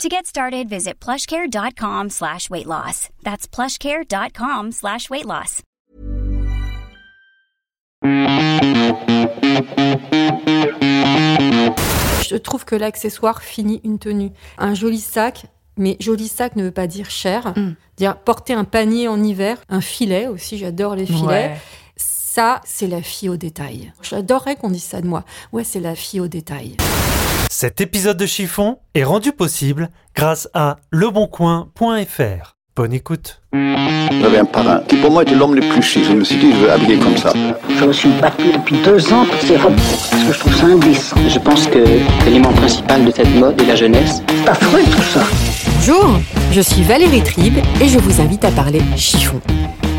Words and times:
To 0.00 0.08
get 0.08 0.26
started, 0.26 0.68
visit 0.68 0.98
plushcare.com 1.00 2.10
slash 2.10 2.50
weight 2.50 2.66
loss. 2.66 3.08
That's 3.22 3.46
plushcare.com 3.46 4.72
slash 4.72 5.08
weight 5.10 5.26
loss. 5.26 5.62
Je 12.22 12.36
trouve 12.36 12.64
que 12.64 12.74
l'accessoire 12.74 13.42
finit 13.42 13.80
une 13.84 13.98
tenue. 13.98 14.30
Un 14.58 14.74
joli 14.74 15.00
sac, 15.00 15.46
mais 15.76 15.96
joli 16.00 16.28
sac 16.28 16.56
ne 16.56 16.64
veut 16.64 16.70
pas 16.70 16.86
dire 16.86 17.10
cher. 17.10 17.54
Dire 17.96 18.16
porter 18.16 18.54
un 18.54 18.64
panier 18.64 19.08
en 19.08 19.22
hiver, 19.22 19.58
un 19.68 19.80
filet 19.80 20.26
aussi, 20.26 20.58
j'adore 20.58 20.94
les 20.96 21.06
filets. 21.06 21.26
Ouais. 21.26 21.56
Ça, 21.96 22.60
c'est 22.64 22.86
la 22.86 23.02
fille 23.02 23.28
au 23.28 23.36
détail. 23.36 23.92
J'adorerais 24.02 24.56
qu'on 24.56 24.70
dise 24.70 24.84
ça 24.84 25.02
de 25.02 25.06
moi. 25.06 25.24
Ouais, 25.52 25.64
c'est 25.64 25.80
la 25.80 25.94
fille 25.94 26.20
au 26.20 26.28
détail. 26.28 26.76
Cet 27.54 27.82
épisode 27.82 28.16
de 28.16 28.24
Chiffon 28.24 28.78
est 28.94 29.04
rendu 29.04 29.30
possible 29.30 29.90
grâce 30.16 30.48
à 30.54 30.78
leboncoin.fr. 30.90 32.56
Bonne 32.74 32.94
écoute. 32.94 33.42
J'avais 33.52 34.38
un 34.38 34.46
parrain 34.46 34.80
qui 34.88 34.96
pour 34.96 35.10
moi 35.10 35.22
était 35.22 35.34
l'homme 35.34 35.54
le 35.54 35.60
plus 35.60 35.82
chic. 35.82 36.02
Je 36.02 36.14
me 36.14 36.24
suis 36.24 36.38
dit, 36.38 36.50
je 36.50 36.56
veux 36.56 36.72
habiller 36.72 36.96
comme 36.96 37.18
ça. 37.18 37.30
Je 37.68 37.84
me 37.84 37.92
suis 37.92 38.08
battu 38.22 38.52
depuis 38.52 38.78
deux 38.78 39.12
ans 39.12 39.26
pour 39.26 39.38
ces 39.42 39.58
robes 39.58 39.76
parce 39.76 40.24
que 40.24 40.32
je 40.32 40.38
trouve 40.38 40.54
ça 40.54 40.64
indécent. 40.64 41.16
Je 41.28 41.38
pense 41.38 41.66
que 41.66 41.84
l'élément 42.24 42.54
principal 42.54 43.04
de 43.04 43.10
cette 43.10 43.34
mode 43.34 43.60
est 43.60 43.66
la 43.66 43.76
jeunesse. 43.76 44.22
C'est 44.28 44.48
affreux 44.48 44.84
tout 44.84 45.02
ça. 45.02 45.22
Bonjour, 45.74 46.20
je 46.52 46.60
suis 46.62 46.82
Valérie 46.82 47.22
Tribe 47.22 47.58
et 47.82 47.86
je 47.86 47.98
vous 47.98 48.22
invite 48.22 48.46
à 48.46 48.50
parler 48.50 48.80
chiffon. 48.96 49.42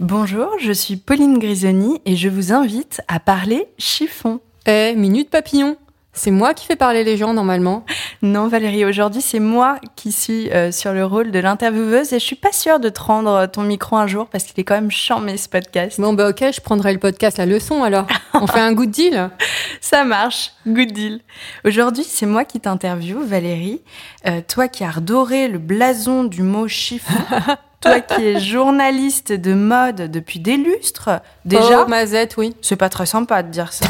Bonjour, 0.00 0.56
je 0.58 0.72
suis 0.72 0.96
Pauline 0.96 1.38
Grisoni 1.38 2.00
et 2.06 2.16
je 2.16 2.30
vous 2.30 2.54
invite 2.54 3.02
à 3.06 3.20
parler 3.20 3.68
chiffon. 3.76 4.40
Eh, 4.66 4.94
minute 4.96 5.28
papillon. 5.28 5.76
C'est 6.14 6.30
moi 6.30 6.54
qui 6.54 6.64
fais 6.64 6.74
parler 6.74 7.04
les 7.04 7.18
gens 7.18 7.34
normalement. 7.34 7.84
Non 8.22 8.48
Valérie, 8.48 8.86
aujourd'hui 8.86 9.20
c'est 9.20 9.40
moi 9.40 9.76
qui 9.96 10.10
suis 10.10 10.50
euh, 10.52 10.72
sur 10.72 10.94
le 10.94 11.04
rôle 11.04 11.30
de 11.32 11.38
l'intervieweuse 11.38 12.14
et 12.14 12.18
je 12.18 12.24
suis 12.24 12.34
pas 12.34 12.50
sûre 12.50 12.80
de 12.80 12.88
te 12.88 12.98
rendre 12.98 13.44
ton 13.44 13.60
micro 13.62 13.96
un 13.96 14.06
jour 14.06 14.26
parce 14.26 14.44
qu'il 14.44 14.58
est 14.58 14.64
quand 14.64 14.74
même 14.74 14.90
chambé 14.90 15.36
ce 15.36 15.50
podcast. 15.50 16.00
Bon 16.00 16.14
bah 16.14 16.30
ok, 16.30 16.46
je 16.50 16.60
prendrai 16.62 16.94
le 16.94 16.98
podcast 16.98 17.36
la 17.36 17.44
leçon 17.44 17.82
alors. 17.84 18.06
On 18.32 18.46
fait 18.46 18.58
un 18.58 18.72
good 18.72 18.90
deal. 18.90 19.28
Ça 19.82 20.04
marche, 20.04 20.52
good 20.66 20.92
deal. 20.92 21.20
Aujourd'hui 21.66 22.04
c'est 22.04 22.26
moi 22.26 22.46
qui 22.46 22.58
t'interviewe 22.58 23.22
Valérie, 23.22 23.82
Euh, 24.26 24.40
toi 24.48 24.66
qui 24.66 24.82
as 24.82 24.92
redoré 24.92 25.46
le 25.46 25.58
blason 25.58 26.24
du 26.24 26.42
mot 26.42 26.68
chiffon. 26.68 27.12
Toi 27.80 28.00
qui 28.00 28.22
es 28.24 28.40
journaliste 28.40 29.32
de 29.32 29.54
mode 29.54 30.10
depuis 30.10 30.38
des 30.38 30.56
lustres, 30.56 31.10
déjà, 31.44 31.84
Oh, 31.84 31.88
Mazette, 31.88 32.36
oui. 32.36 32.54
c'est 32.60 32.76
pas 32.76 32.88
très 32.90 33.06
sympa 33.06 33.42
de 33.42 33.50
dire 33.50 33.72
ça. 33.72 33.86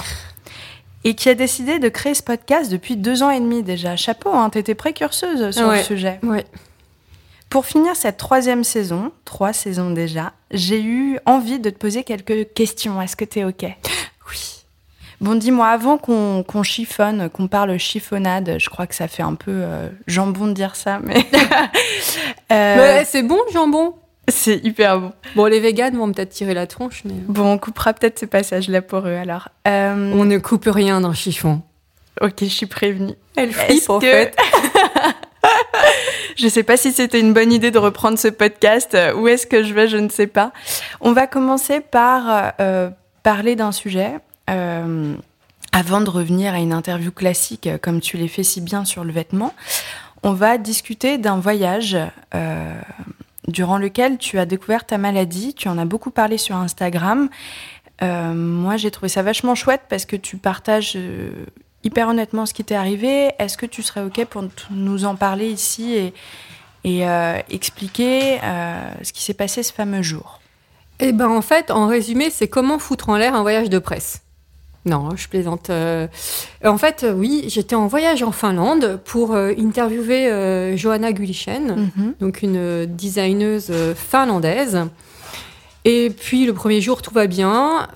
Et 1.05 1.15
qui 1.15 1.29
a 1.31 1.35
décidé 1.35 1.79
de 1.79 1.89
créer 1.89 2.15
ce 2.15 2.23
podcast 2.23 2.71
depuis 2.71 2.97
deux 2.97 3.23
ans 3.23 3.31
et 3.31 3.41
demi 3.41 3.63
déjà. 3.63 3.97
Chapeau, 3.97 4.31
hein, 4.35 4.51
t'étais 4.51 4.75
précurseuse 4.75 5.57
sur 5.57 5.67
Ouais. 5.69 5.79
le 5.79 5.83
sujet. 5.83 6.21
Ouais. 6.23 6.45
Pour 7.49 7.65
finir 7.67 7.97
cette 7.97 8.19
troisième 8.19 8.65
saison, 8.65 9.11
trois 9.25 9.53
saisons 9.55 9.91
déjà, 9.91 10.35
j'ai 10.51 10.81
eu 10.83 11.19
envie 11.27 11.59
de 11.59 11.71
te 11.71 11.77
poser 11.79 12.05
quelques 12.05 12.53
questions. 12.53 13.01
Est-ce 13.01 13.17
que 13.17 13.25
t'es 13.25 13.45
OK? 13.45 13.65
Oui. 14.31 14.60
Bon, 15.21 15.35
dis-moi, 15.35 15.67
avant 15.69 15.99
qu'on 15.99 16.63
chiffonne, 16.63 17.29
qu'on 17.29 17.47
parle 17.47 17.77
chiffonnade, 17.79 18.57
je 18.59 18.71
crois 18.71 18.87
que 18.87 18.95
ça 18.95 19.07
fait 19.07 19.23
un 19.23 19.35
peu 19.35 19.51
euh, 19.53 19.89
jambon 20.07 20.47
de 20.47 20.53
dire 20.53 20.77
ça, 20.77 20.99
mais... 21.03 21.25
Euh, 22.53 22.77
Ouais, 22.77 23.05
c'est 23.05 23.23
bon 23.23 23.39
le 23.47 23.53
jambon? 23.53 23.95
C'est 24.29 24.57
hyper 24.65 24.99
bon. 24.99 25.13
Bon, 25.37 25.45
les 25.47 25.61
véganes 25.61 25.97
vont 25.97 26.11
peut-être 26.11 26.31
tirer 26.31 26.53
la 26.55 26.67
tronche, 26.67 27.03
mais... 27.05 27.15
Bon, 27.29 27.53
on 27.53 27.59
coupera 27.59 27.93
peut-être 27.93 28.19
ce 28.19 28.27
passage-là 28.27 28.83
pour 28.83 29.07
eux, 29.07 29.15
alors. 29.15 29.49
Euh, 29.69 30.13
On 30.15 30.25
ne 30.25 30.39
coupe 30.39 30.65
rien 30.67 31.01
dans 31.01 31.13
chiffon. 31.13 31.63
Ok, 32.21 32.35
je 32.41 32.47
suis 32.47 32.67
prévenue. 32.67 33.15
Elle 33.37 33.51
Est-ce 33.51 33.87
que- 34.01 34.31
je 36.37 36.49
sais 36.49 36.63
pas 36.65 36.77
si 36.77 36.93
c'était 36.93 37.21
une 37.21 37.33
bonne 37.33 37.53
idée 37.53 37.71
de 37.71 37.79
reprendre 37.79 38.19
ce 38.19 38.29
podcast. 38.29 38.97
Où 39.17 39.29
est-ce 39.29 39.47
que 39.47 39.63
je 39.63 39.73
vais 39.73 39.87
Je 39.89 39.97
ne 39.99 40.09
sais 40.09 40.27
pas. 40.27 40.53
On 41.01 41.13
va 41.13 41.27
commencer 41.29 41.81
par 41.81 42.53
euh, 42.61 42.91
parler 43.23 43.55
d'un 43.55 43.73
sujet. 43.73 44.13
Euh, 44.51 45.15
avant 45.73 46.01
de 46.01 46.11
revenir 46.11 46.53
à 46.55 46.59
une 46.59 46.73
interview 46.73 47.13
classique, 47.13 47.67
euh, 47.67 47.79
comme 47.79 48.01
tu 48.01 48.17
l'as 48.17 48.29
fait 48.29 48.43
si 48.43 48.61
bien 48.61 48.85
sur 48.85 49.05
le 49.05 49.13
vêtement, 49.13 49.55
on 50.23 50.33
va 50.33 50.59
discuter 50.59 51.17
d'un 51.17 51.39
voyage 51.39 51.97
euh, 52.35 52.81
durant 53.47 53.79
lequel 53.79 54.19
tu 54.19 54.39
as 54.39 54.47
découvert 54.47 54.85
ta 54.85 54.99
maladie. 54.99 55.55
Tu 55.55 55.69
en 55.69 55.79
as 55.79 55.85
beaucoup 55.85 56.11
parlé 56.11 56.39
sur 56.39 56.57
Instagram. 56.57 57.29
Moi, 58.03 58.79
j'ai 58.79 58.91
trouvé 58.91 59.11
ça 59.11 59.23
vachement 59.23 59.55
chouette 59.55 59.83
parce 59.91 60.07
que 60.07 60.17
tu 60.17 60.39
partages 60.39 60.97
hyper 61.85 62.09
honnêtement 62.09 62.47
ce 62.47 62.55
qui 62.55 62.65
t'est 62.65 62.75
arrivé. 62.75 63.33
Est-ce 63.39 63.59
que 63.59 63.67
tu 63.67 63.83
serais 63.83 64.03
OK 64.03 64.25
pour 64.25 64.43
nous 64.71 65.05
en 65.05 65.17
parler 65.17 65.51
ici 65.51 66.13
et, 66.85 67.05
expliquer 67.51 68.39
ce 69.03 69.13
qui 69.13 69.23
s'est 69.23 69.35
passé 69.35 69.63
ce 69.63 69.73
fameux 69.73 70.01
jour? 70.01 70.41
Eh 70.99 71.13
ben 71.13 71.29
en 71.29 71.43
fait, 71.43 71.71
en 71.71 71.87
résumé, 71.87 72.31
c'est 72.31 72.49
comment 72.49 72.79
foutre 72.79 73.11
en 73.11 73.17
l'air 73.17 73.35
un 73.35 73.43
voyage 73.43 73.69
de 73.69 73.79
presse. 73.79 74.23
Non, 74.87 75.11
je 75.15 75.29
plaisante. 75.29 75.69
euh. 75.69 76.07
En 76.65 76.79
fait, 76.79 77.03
euh, 77.05 77.13
oui, 77.13 77.45
j'étais 77.49 77.75
en 77.75 77.87
voyage 77.87 78.23
en 78.23 78.33
Finlande 78.33 78.99
pour 79.05 79.35
euh, 79.35 79.53
interviewer 79.59 80.31
euh, 80.31 80.77
Johanna 80.77 81.13
Gulichen, 81.13 81.91
donc 82.21 82.43
une 82.43 82.87
designeuse 82.87 83.71
finlandaise. 83.95 84.81
Et 85.87 86.11
puis 86.11 86.45
le 86.47 86.53
premier 86.53 86.81
jour, 86.81 87.01
tout 87.03 87.13
va 87.15 87.27
bien. 87.27 87.89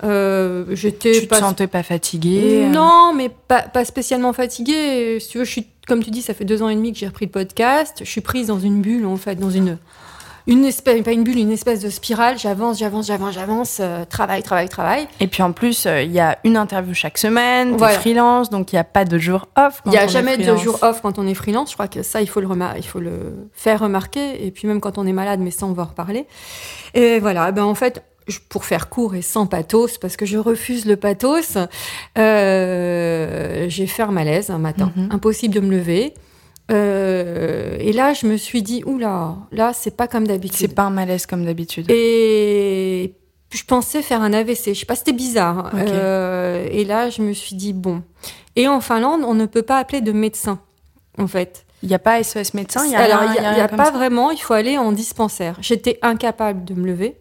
J'étais 0.71 1.11
Tu 1.13 1.21
te 1.21 1.25
pas 1.27 1.39
sentais 1.39 1.67
pas 1.67 1.83
fatiguée 1.83 2.67
Non, 2.71 3.13
mais 3.15 3.29
pas, 3.29 3.61
pas 3.61 3.85
spécialement 3.85 4.33
fatiguée. 4.33 5.19
Si 5.19 5.29
tu 5.29 5.37
veux, 5.39 5.43
je 5.43 5.51
suis, 5.51 5.67
comme 5.87 6.03
tu 6.03 6.09
dis, 6.11 6.21
ça 6.23 6.33
fait 6.33 6.45
deux 6.45 6.61
ans 6.63 6.69
et 6.69 6.75
demi 6.75 6.93
que 6.93 6.99
j'ai 6.99 7.07
repris 7.07 7.25
le 7.25 7.31
podcast. 7.31 7.97
Je 7.99 8.09
suis 8.09 8.21
prise 8.21 8.47
dans 8.47 8.59
une 8.59 8.81
bulle, 8.81 9.05
en 9.05 9.17
fait, 9.17 9.35
dans 9.35 9.51
une, 9.51 9.77
une 10.47 10.63
espèce, 10.65 11.01
pas 11.03 11.11
une 11.11 11.23
bulle, 11.23 11.37
une 11.39 11.51
espèce 11.51 11.79
de 11.81 11.89
spirale. 11.89 12.37
J'avance, 12.37 12.77
j'avance, 12.79 13.07
j'avance, 13.07 13.33
j'avance. 13.33 13.77
euh, 13.79 14.05
travail, 14.05 14.43
travail, 14.43 14.69
travail. 14.69 15.07
Et 15.19 15.27
puis 15.27 15.41
en 15.43 15.51
plus, 15.51 15.85
euh, 15.85 16.01
il 16.03 16.11
y 16.11 16.19
a 16.19 16.37
une 16.43 16.55
interview 16.57 16.93
chaque 16.93 17.17
semaine, 17.17 17.71
t'es 17.71 17.77
Voilà. 17.77 17.99
freelance, 17.99 18.49
donc 18.49 18.71
il 18.71 18.75
n'y 18.75 18.79
a 18.79 18.83
pas 18.83 19.05
de 19.05 19.17
jour 19.17 19.47
off. 19.57 19.81
Il 19.85 19.91
n'y 19.91 19.97
a 19.97 20.07
jamais 20.07 20.37
de 20.37 20.55
jour 20.55 20.77
off 20.81 21.01
quand 21.01 21.17
on 21.19 21.25
est 21.27 21.33
freelance. 21.33 21.69
Je 21.71 21.73
crois 21.75 21.87
que 21.87 22.03
ça, 22.03 22.21
il 22.21 22.27
faut 22.29 22.41
le, 22.41 22.47
il 22.77 22.85
faut 22.85 22.99
le 22.99 23.47
faire 23.53 23.79
remarquer. 23.79 24.45
Et 24.45 24.51
puis 24.51 24.67
même 24.67 24.81
quand 24.81 24.97
on 24.97 25.05
est 25.07 25.13
malade, 25.13 25.39
mais 25.39 25.51
ça, 25.51 25.65
on 25.65 25.73
va 25.73 25.83
en 25.83 25.87
reparler. 25.87 26.25
Et 26.93 27.19
voilà, 27.19 27.51
ben 27.51 27.63
en 27.63 27.75
fait, 27.75 28.03
pour 28.49 28.65
faire 28.65 28.89
court 28.89 29.13
et 29.15 29.21
sans 29.21 29.45
pathos, 29.47 29.97
parce 29.99 30.15
que 30.17 30.25
je 30.25 30.37
refuse 30.37 30.85
le 30.85 30.95
pathos, 30.95 31.57
euh, 32.17 33.65
j'ai 33.69 33.87
fait 33.87 34.03
un 34.03 34.11
malaise 34.11 34.49
un 34.49 34.57
matin. 34.57 34.91
Mhm. 34.95 35.09
Impossible 35.11 35.53
de 35.53 35.59
me 35.59 35.71
lever. 35.71 36.13
Euh, 36.71 37.77
et 37.79 37.93
là, 37.93 38.13
je 38.13 38.25
me 38.25 38.37
suis 38.37 38.63
dit, 38.63 38.83
oula, 38.85 39.35
là, 39.51 39.71
c'est 39.73 39.95
pas 39.95 40.07
comme 40.07 40.27
d'habitude. 40.27 40.57
C'est 40.57 40.75
pas 40.75 40.83
un 40.83 40.89
malaise 40.89 41.25
comme 41.25 41.45
d'habitude. 41.45 41.89
Et 41.89 43.13
je 43.51 43.63
pensais 43.63 44.01
faire 44.01 44.21
un 44.21 44.33
AVC. 44.33 44.73
Je 44.73 44.79
sais 44.79 44.85
pas, 44.85 44.95
c'était 44.95 45.13
bizarre. 45.13 45.71
Ok. 45.73 45.79
Euh, 45.81 46.67
et 46.71 46.85
là, 46.85 47.09
je 47.09 47.21
me 47.21 47.33
suis 47.33 47.55
dit, 47.55 47.73
bon. 47.73 48.01
Et 48.55 48.67
en 48.67 48.81
Finlande, 48.81 49.21
on 49.25 49.33
ne 49.33 49.45
peut 49.45 49.61
pas 49.61 49.77
appeler 49.77 50.01
de 50.01 50.11
médecin, 50.11 50.59
en 51.17 51.27
fait. 51.27 51.65
Il 51.83 51.89
n'y 51.89 51.95
a 51.95 51.99
pas 51.99 52.23
SOS 52.23 52.53
médecin, 52.55 52.85
y 52.87 52.95
a 52.95 52.99
Alors, 52.99 53.23
il 53.25 53.31
n'y 53.31 53.37
a, 53.45 53.57
y 53.57 53.61
a 53.61 53.67
comme 53.67 53.77
pas 53.77 53.85
ça 53.85 53.91
vraiment, 53.91 54.31
il 54.31 54.39
faut 54.39 54.53
aller 54.53 54.77
en 54.77 54.91
dispensaire. 54.91 55.57
J'étais 55.61 55.99
incapable 56.01 56.63
de 56.63 56.73
me 56.73 56.87
lever. 56.87 57.17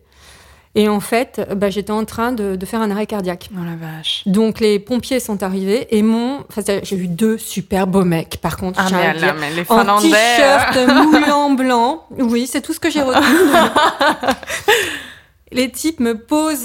Et 0.77 0.89
en 0.89 0.99
fait, 0.99 1.41
bah, 1.57 1.71
j'étais 1.71 1.93
en 1.93 2.05
train 2.05 2.33
de, 2.33 2.57
de 2.57 2.67
faire 2.67 2.81
un 2.83 2.91
arrêt 2.91 3.07
cardiaque. 3.07 3.49
Oh 3.55 3.61
la 3.65 3.77
vache. 3.77 4.23
Donc 4.27 4.59
les 4.59 4.81
pompiers 4.81 5.21
sont 5.21 5.43
arrivés 5.45 5.87
et 5.97 6.03
mon, 6.03 6.41
enfin, 6.49 6.63
j'ai 6.83 6.97
vu 6.97 7.07
deux 7.07 7.39
super 7.39 7.87
beaux 7.87 8.03
mecs. 8.05 8.39
Par 8.41 8.57
contre, 8.57 8.81
Ah 8.83 8.89
mais, 8.91 9.21
là, 9.21 9.35
mais 9.39 9.51
les 9.53 9.63
en 9.63 9.79
Finlandais... 9.79 10.09
t-shirt 10.11 10.77
euh, 10.77 11.05
moulant 11.05 11.51
blanc. 11.53 12.05
Oui, 12.19 12.49
c'est 12.51 12.61
tout 12.61 12.73
ce 12.73 12.81
que 12.81 12.91
j'ai 12.91 13.03
retenu. 13.03 13.23
les 15.53 15.71
types 15.71 16.01
me 16.01 16.19
posent 16.19 16.65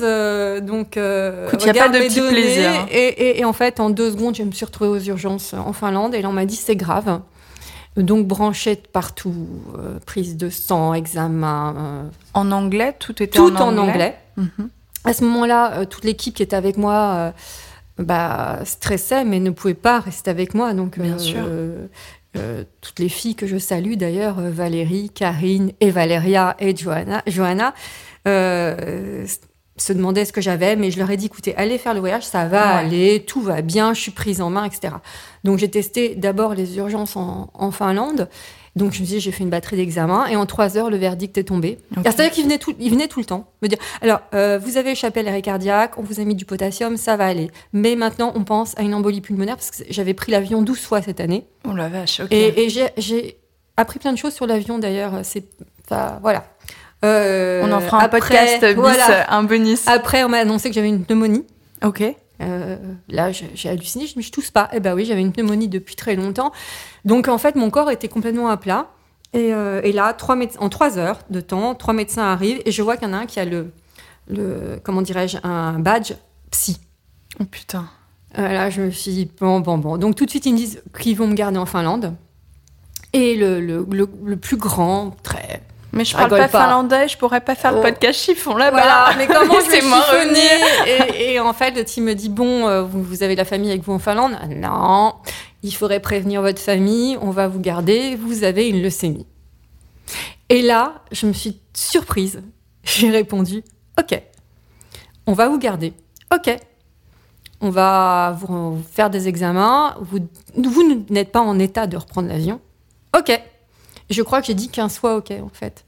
donc 0.65 0.97
donc 0.97 1.61
il 1.63 1.71
n'y 1.71 1.79
a 1.79 1.83
pas 1.83 1.89
de 1.89 1.99
petit 1.99 2.21
plaisir. 2.21 2.69
hein. 2.71 2.85
Et, 2.91 3.07
et- 3.07 3.39
et 3.41 3.45
en 3.45 3.53
fait, 3.53 3.79
en 3.79 3.89
deux 3.91 4.11
secondes, 4.11 4.35
je 4.35 4.41
me 4.43 4.51
suis 4.51 4.65
retrouvée 4.65 4.89
aux 4.89 4.99
urgences 5.03 5.53
en 5.53 5.73
Finlande 5.73 6.15
et 6.15 6.21
là, 6.23 6.29
on 6.29 6.33
m'a 6.33 6.45
dit 6.45 6.55
c'est 6.55 6.75
grave. 6.75 7.21
Donc 8.03 8.27
branchée 8.27 8.75
de 8.75 8.87
partout, 8.91 9.33
euh, 9.77 9.99
prise 10.05 10.37
de 10.37 10.49
sang, 10.49 10.93
examen, 10.93 11.75
euh, 11.77 12.09
En 12.33 12.51
anglais, 12.51 12.95
tout 12.97 13.21
était 13.21 13.37
tout 13.37 13.55
en 13.55 13.75
en 13.75 13.77
anglais. 13.77 14.15
Mhm. 14.37 14.69
À 15.05 15.13
ce 15.13 15.23
moment-là, 15.25 15.73
euh, 15.73 15.85
toute 15.85 16.03
l'équipe 16.03 16.33
qui 16.33 16.43
était 16.43 16.55
avec 16.55 16.77
moi 16.77 17.33
bah, 17.97 18.59
stressait, 18.65 19.25
mais 19.25 19.39
ne 19.39 19.49
pouvait 19.49 19.73
pas 19.73 19.99
rester 19.99 20.31
avec 20.31 20.53
moi. 20.53 20.73
Donc, 20.73 20.99
Bien 20.99 21.17
sûr. 21.17 21.41
toutes 22.81 22.99
les 22.99 23.09
filles 23.09 23.35
que 23.35 23.47
je 23.47 23.57
salue 23.57 23.95
d'ailleurs, 23.95 24.39
Valérie, 24.39 25.09
Karine 25.09 25.71
et 25.81 25.91
Valéria 25.91 26.55
et 26.59 26.75
Johanna, 26.75 27.23
Johanna 27.27 27.73
se 29.81 29.93
demandaient 29.93 30.25
ce 30.25 30.33
que 30.33 30.41
j'avais, 30.41 30.75
mais 30.75 30.91
je 30.91 30.99
leur 30.99 31.09
ai 31.11 31.17
dit 31.17 31.27
écoutez, 31.27 31.55
allez 31.55 31.77
faire 31.77 31.93
le 31.93 31.99
voyage, 31.99 32.23
ça 32.25 32.45
va 32.45 32.75
Ouais. 32.75 32.79
aller, 32.85 33.23
tout 33.25 33.41
va 33.41 33.61
bien, 33.61 33.93
je 33.93 34.01
suis 34.01 34.11
prise 34.11 34.41
en 34.41 34.49
main, 34.49 34.65
etc. 34.65 34.93
Donc 35.43 35.57
j'ai 35.59 35.69
testé 35.69 36.15
d'abord 36.15 36.53
les 36.53 36.77
urgences 36.77 37.15
en, 37.15 37.49
en 37.53 37.71
Finlande. 37.71 38.29
Donc 38.75 38.93
je 38.93 39.01
me 39.01 39.05
suis 39.05 39.15
dit, 39.15 39.19
j'ai 39.19 39.31
fait 39.31 39.43
une 39.43 39.49
batterie 39.49 39.77
d'examen 39.77 40.27
et 40.27 40.35
en 40.35 40.45
trois 40.45 40.77
heures, 40.77 40.89
le 40.89 40.97
verdict 40.97 41.37
est 41.37 41.43
tombé. 41.45 41.79
C'est-à-dire 42.03 42.31
qu'il 42.31 42.43
venait 42.43 42.59
tout, 42.59 42.73
il 42.79 42.91
venait 42.91 43.07
tout 43.07 43.19
le 43.19 43.25
temps 43.25 43.47
me 43.61 43.67
dire, 43.67 43.79
alors 44.01 44.21
euh, 44.35 44.59
vous 44.61 44.77
avez 44.77 44.91
échappé 44.91 45.21
à 45.21 45.23
l'arrêt 45.23 45.41
cardiaque, 45.41 45.97
on 45.97 46.03
vous 46.03 46.19
a 46.19 46.23
mis 46.23 46.35
du 46.35 46.45
potassium, 46.45 46.95
ça 46.95 47.17
va 47.17 47.25
aller. 47.25 47.49
Mais 47.73 47.95
maintenant, 47.95 48.31
on 48.35 48.43
pense 48.43 48.77
à 48.77 48.83
une 48.83 48.93
embolie 48.93 49.21
pulmonaire 49.21 49.55
parce 49.57 49.71
que 49.71 49.83
j'avais 49.89 50.13
pris 50.13 50.31
l'avion 50.31 50.61
12 50.61 50.79
fois 50.79 51.01
cette 51.01 51.19
année. 51.19 51.45
Oh 51.67 51.73
la 51.73 51.89
vache, 51.89 52.19
ok. 52.21 52.27
Et, 52.31 52.65
et 52.65 52.69
j'ai- 52.69 53.37
appris 53.75 53.97
plein 53.99 54.11
de 54.13 54.17
choses 54.17 54.33
sur 54.33 54.45
l'avion 54.45 54.77
d'ailleurs. 54.77 55.13
C'est, 55.23 55.45
voilà. 56.21 56.43
Euh, 57.05 57.61
On 57.63 57.71
en 57.71 57.79
fera 57.79 57.97
un 57.97 58.05
après, 58.05 58.19
podcast 58.19 58.65
bis, 58.65 58.73
voilà. 58.73 59.33
un 59.33 59.43
bonus. 59.43 59.87
Après, 59.87 60.23
on 60.23 60.29
m'a 60.29 60.39
annoncé 60.39 60.69
que 60.69 60.75
j'avais 60.75 60.89
une 60.89 61.05
pneumonie. 61.05 61.45
Ok. 61.83 62.03
Euh, 62.41 62.77
là, 63.09 63.31
j'ai 63.31 63.69
halluciné, 63.69 64.07
je 64.07 64.17
me 64.17 64.21
suis 64.21 64.31
tousse 64.31 64.51
pas. 64.51 64.69
Eh 64.73 64.79
ben 64.79 64.93
oui, 64.95 65.05
j'avais 65.05 65.21
une 65.21 65.31
pneumonie 65.31 65.67
depuis 65.67 65.95
très 65.95 66.15
longtemps. 66.15 66.51
Donc 67.05 67.27
en 67.27 67.37
fait, 67.37 67.55
mon 67.55 67.69
corps 67.69 67.91
était 67.91 68.07
complètement 68.07 68.49
à 68.49 68.57
plat. 68.57 68.87
Et, 69.33 69.53
euh, 69.53 69.81
et 69.83 69.91
là, 69.91 70.13
trois 70.13 70.37
en 70.59 70.69
trois 70.69 70.97
heures 70.97 71.19
de 71.29 71.39
temps, 71.39 71.75
trois 71.75 71.93
médecins 71.93 72.23
arrivent 72.23 72.61
et 72.65 72.71
je 72.71 72.81
vois 72.81 72.97
qu'il 72.97 73.07
y 73.07 73.11
en 73.11 73.13
a 73.13 73.17
un 73.17 73.25
qui 73.27 73.39
a 73.39 73.45
le, 73.45 73.71
le 74.27 74.79
comment 74.83 75.01
dirais-je, 75.01 75.37
un 75.43 75.79
badge 75.79 76.13
psy. 76.51 76.79
Oh 77.39 77.45
putain. 77.45 77.87
Là, 78.35 78.69
je 78.69 78.81
me 78.83 78.91
suis 78.91 79.11
dit, 79.11 79.31
bon, 79.39 79.59
bon, 79.59 79.77
bon. 79.77 79.97
Donc 79.97 80.15
tout 80.15 80.25
de 80.25 80.29
suite, 80.29 80.45
ils 80.45 80.53
me 80.53 80.57
disent 80.57 80.81
qu'ils 80.99 81.17
vont 81.17 81.27
me 81.27 81.33
garder 81.33 81.57
en 81.57 81.65
Finlande. 81.65 82.13
Et 83.11 83.35
le, 83.35 83.59
le, 83.59 83.85
le, 83.89 84.07
le 84.23 84.37
plus 84.37 84.57
grand, 84.57 85.15
très... 85.23 85.61
Mais 85.91 86.05
je 86.05 86.15
parle 86.15 86.29
pas, 86.29 86.47
pas. 86.47 86.61
finlandais, 86.65 87.07
je 87.07 87.17
pourrais 87.17 87.41
pas 87.41 87.55
faire 87.55 87.71
Oh. 87.73 87.77
le 87.77 87.81
podcast 87.81 88.19
chiffon 88.19 88.55
là-bas. 88.55 88.77
Voilà, 88.77 89.09
mais 89.17 89.25
comment 89.27 89.59
je 89.59 89.69
vais 89.71 89.81
chiffonner 89.81 91.17
et, 91.17 91.33
et 91.33 91.39
en 91.39 91.51
fait, 91.53 91.83
type 91.85 92.03
me 92.03 92.13
dit 92.13 92.29
bon, 92.29 92.67
euh, 92.67 92.83
vous, 92.83 93.01
vous 93.01 93.23
avez 93.23 93.35
la 93.35 93.45
famille 93.45 93.69
avec 93.71 93.83
vous 93.83 93.93
en 93.93 93.99
Finlande 93.99 94.33
Ah, 94.39 94.47
Non, 94.47 95.15
il 95.63 95.73
faudrait 95.73 95.99
prévenir 95.99 96.41
votre 96.43 96.61
famille, 96.61 97.17
on 97.21 97.31
va 97.31 97.47
vous 97.47 97.59
garder, 97.59 98.15
vous 98.15 98.43
avez 98.43 98.69
une 98.69 98.81
leucémie. 98.83 99.25
Et 100.49 100.61
là, 100.61 100.95
je 101.11 101.25
me 101.25 101.33
suis 101.33 101.59
surprise. 101.73 102.41
J'ai 102.83 103.09
répondu 103.09 103.63
ok, 103.99 104.21
on 105.27 105.33
va 105.33 105.47
vous 105.49 105.57
garder. 105.59 105.93
Ok, 106.33 106.55
on 107.61 107.69
va 107.71 108.37
vous 108.39 108.75
vous 108.77 108.83
faire 108.91 109.09
des 109.09 109.27
examens. 109.27 109.95
Vous, 110.01 110.19
vous 110.55 111.03
n'êtes 111.09 111.31
pas 111.31 111.41
en 111.41 111.57
état 111.59 111.87
de 111.87 111.97
reprendre 111.97 112.27
l'avion. 112.29 112.61
Ok. 113.17 113.39
Je 114.09 114.21
crois 114.21 114.41
que 114.41 114.47
j'ai 114.47 114.53
dit 114.53 114.69
15 114.69 114.97
fois 114.97 115.15
ok 115.17 115.31
en 115.43 115.49
fait. 115.49 115.83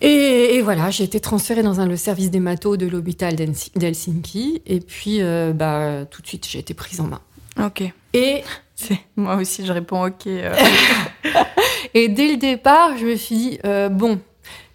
Et, 0.00 0.56
et 0.56 0.60
voilà, 0.62 0.90
j'ai 0.90 1.04
été 1.04 1.20
transférée 1.20 1.62
dans 1.62 1.80
un, 1.80 1.86
le 1.86 1.96
service 1.96 2.30
des 2.30 2.40
matos 2.40 2.76
de 2.76 2.86
l'hôpital 2.86 3.34
d'Helsi- 3.36 3.70
d'Helsinki. 3.76 4.60
Et 4.66 4.80
puis, 4.80 5.22
euh, 5.22 5.52
bah, 5.54 6.04
tout 6.10 6.20
de 6.20 6.26
suite, 6.26 6.46
j'ai 6.50 6.58
été 6.58 6.74
prise 6.74 7.00
en 7.00 7.04
main. 7.06 7.20
Ok. 7.64 7.84
Et, 8.12 8.42
moi 9.16 9.36
aussi, 9.36 9.64
je 9.64 9.72
réponds 9.72 10.04
ok. 10.04 10.26
euh. 10.26 10.54
et 11.94 12.08
dès 12.08 12.32
le 12.32 12.36
départ, 12.36 12.98
je 12.98 13.06
me 13.06 13.16
suis 13.16 13.36
dit, 13.36 13.58
euh, 13.64 13.88
bon, 13.88 14.20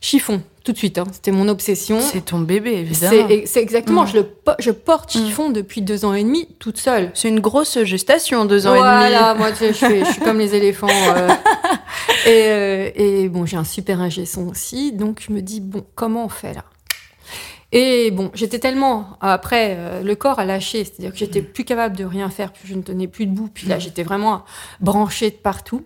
chiffon, 0.01 0.41
tout 0.63 0.71
de 0.71 0.77
suite. 0.77 0.97
hein, 0.97 1.05
C'était 1.11 1.31
mon 1.31 1.47
obsession. 1.47 1.99
c'est 2.01 2.25
ton 2.25 2.39
bébé, 2.39 2.73
évidemment. 2.73 3.27
C'est 3.45 3.61
exactement, 3.61 4.03
Mm. 4.03 4.07
je, 4.07 4.17
le, 4.17 4.25
je 4.59 4.71
porte 4.71 5.15
Mm. 5.15 5.19
chiffon 5.19 5.49
depuis 5.49 5.81
deux 5.81 6.05
ans 6.05 6.13
et 6.13 6.23
demi, 6.23 6.47
toute 6.59 6.77
seule. 6.77 7.11
C'est 7.13 7.29
une 7.29 7.39
grosse 7.39 7.83
gestation, 7.83 8.45
deux 8.45 8.67
ans 8.67 8.75
voilà, 8.75 9.09
et 9.09 9.33
demi. 9.33 9.39
moi, 9.39 9.51
tu 9.51 9.57
sais, 9.57 9.67
je, 9.69 9.73
suis, 9.85 9.99
je 10.05 10.11
suis 10.11 10.21
comme 10.21 10.39
les 10.39 10.55
éléphants. 10.55 10.87
euh. 10.89 11.29
et, 12.25 12.45
euh, 12.47 12.89
et 12.95 13.29
bon, 13.29 13.45
j'ai 13.45 13.57
un 13.57 13.63
super 13.63 14.01
ingé 14.01 14.25
son 14.25 14.47
aussi, 14.47 14.91
donc 14.91 15.23
je 15.27 15.33
me 15.33 15.41
dis, 15.41 15.61
bon, 15.61 15.85
comment 15.95 16.25
on 16.25 16.29
fait 16.29 16.53
là? 16.53 16.63
Et 17.71 18.09
bon, 18.11 18.31
j'étais 18.33 18.57
tellement. 18.57 19.17
Après, 19.21 19.75
euh, 19.77 20.01
le 20.01 20.15
corps 20.15 20.39
a 20.39 20.45
lâché, 20.45 20.83
c'est-à-dire 20.85 21.11
que 21.11 21.17
j'étais 21.17 21.43
plus 21.43 21.63
capable 21.65 21.95
de 21.95 22.03
rien 22.03 22.29
faire, 22.31 22.51
puis 22.51 22.67
je 22.67 22.73
ne 22.73 22.81
tenais 22.81 23.07
plus 23.07 23.27
debout, 23.27 23.47
puis 23.53 23.67
là, 23.67 23.77
j'étais 23.77 24.01
vraiment 24.01 24.43
branchée 24.81 25.29
de 25.29 25.35
partout. 25.35 25.85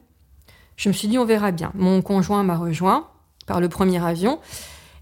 Je 0.78 0.88
me 0.90 0.94
suis 0.94 1.08
dit, 1.10 1.18
on 1.18 1.26
verra 1.26 1.52
bien. 1.52 1.72
Mon 1.76 2.02
conjoint 2.02 2.42
m'a 2.44 2.56
rejoint 2.56 3.08
par 3.46 3.60
le 3.60 3.70
premier 3.70 4.04
avion. 4.04 4.40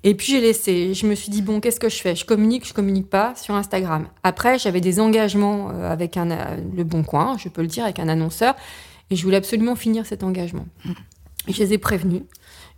Et 0.04 0.16
puis 0.16 0.28
j'ai 0.32 0.42
laissé. 0.42 0.94
Je 0.94 1.06
me 1.06 1.14
suis 1.14 1.30
dit, 1.30 1.42
bon, 1.42 1.60
qu'est-ce 1.60 1.80
que 1.80 1.90
je 1.90 2.02
fais? 2.02 2.16
Je 2.16 2.26
communique, 2.26 2.68
je 2.68 2.74
communique 2.74 3.10
pas 3.10 3.36
sur 3.36 3.54
Instagram. 3.54 4.08
Après, 4.24 4.58
j'avais 4.58 4.82
des 4.82 5.00
engagements 5.00 5.70
euh, 5.72 5.92
avec 5.92 6.18
un, 6.18 6.32
euh, 6.32 6.58
Le 6.76 6.84
Bon 6.84 7.04
Coin, 7.04 7.38
je 7.38 7.50
peux 7.50 7.62
le 7.62 7.68
dire, 7.68 7.84
avec 7.84 8.00
un 8.00 8.10
annonceur. 8.10 8.56
Et 9.12 9.16
je 9.16 9.24
voulais 9.24 9.38
absolument 9.38 9.76
finir 9.76 10.06
cet 10.06 10.24
engagement. 10.24 10.66
Et 11.48 11.54
je 11.54 11.60
les 11.62 11.74
ai 11.74 11.78
prévenus. 11.78 12.24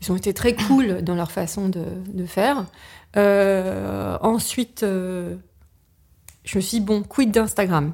Ils 0.01 0.11
ont 0.11 0.15
été 0.15 0.33
très 0.33 0.55
cool 0.55 1.01
dans 1.01 1.15
leur 1.15 1.31
façon 1.31 1.69
de, 1.69 1.85
de 2.07 2.25
faire. 2.25 2.65
Euh, 3.15 4.17
ensuite, 4.21 4.83
euh, 4.83 5.35
je 6.43 6.57
me 6.57 6.61
suis 6.61 6.79
dit, 6.79 6.85
bon, 6.85 7.03
quid 7.03 7.31
d'Instagram? 7.31 7.93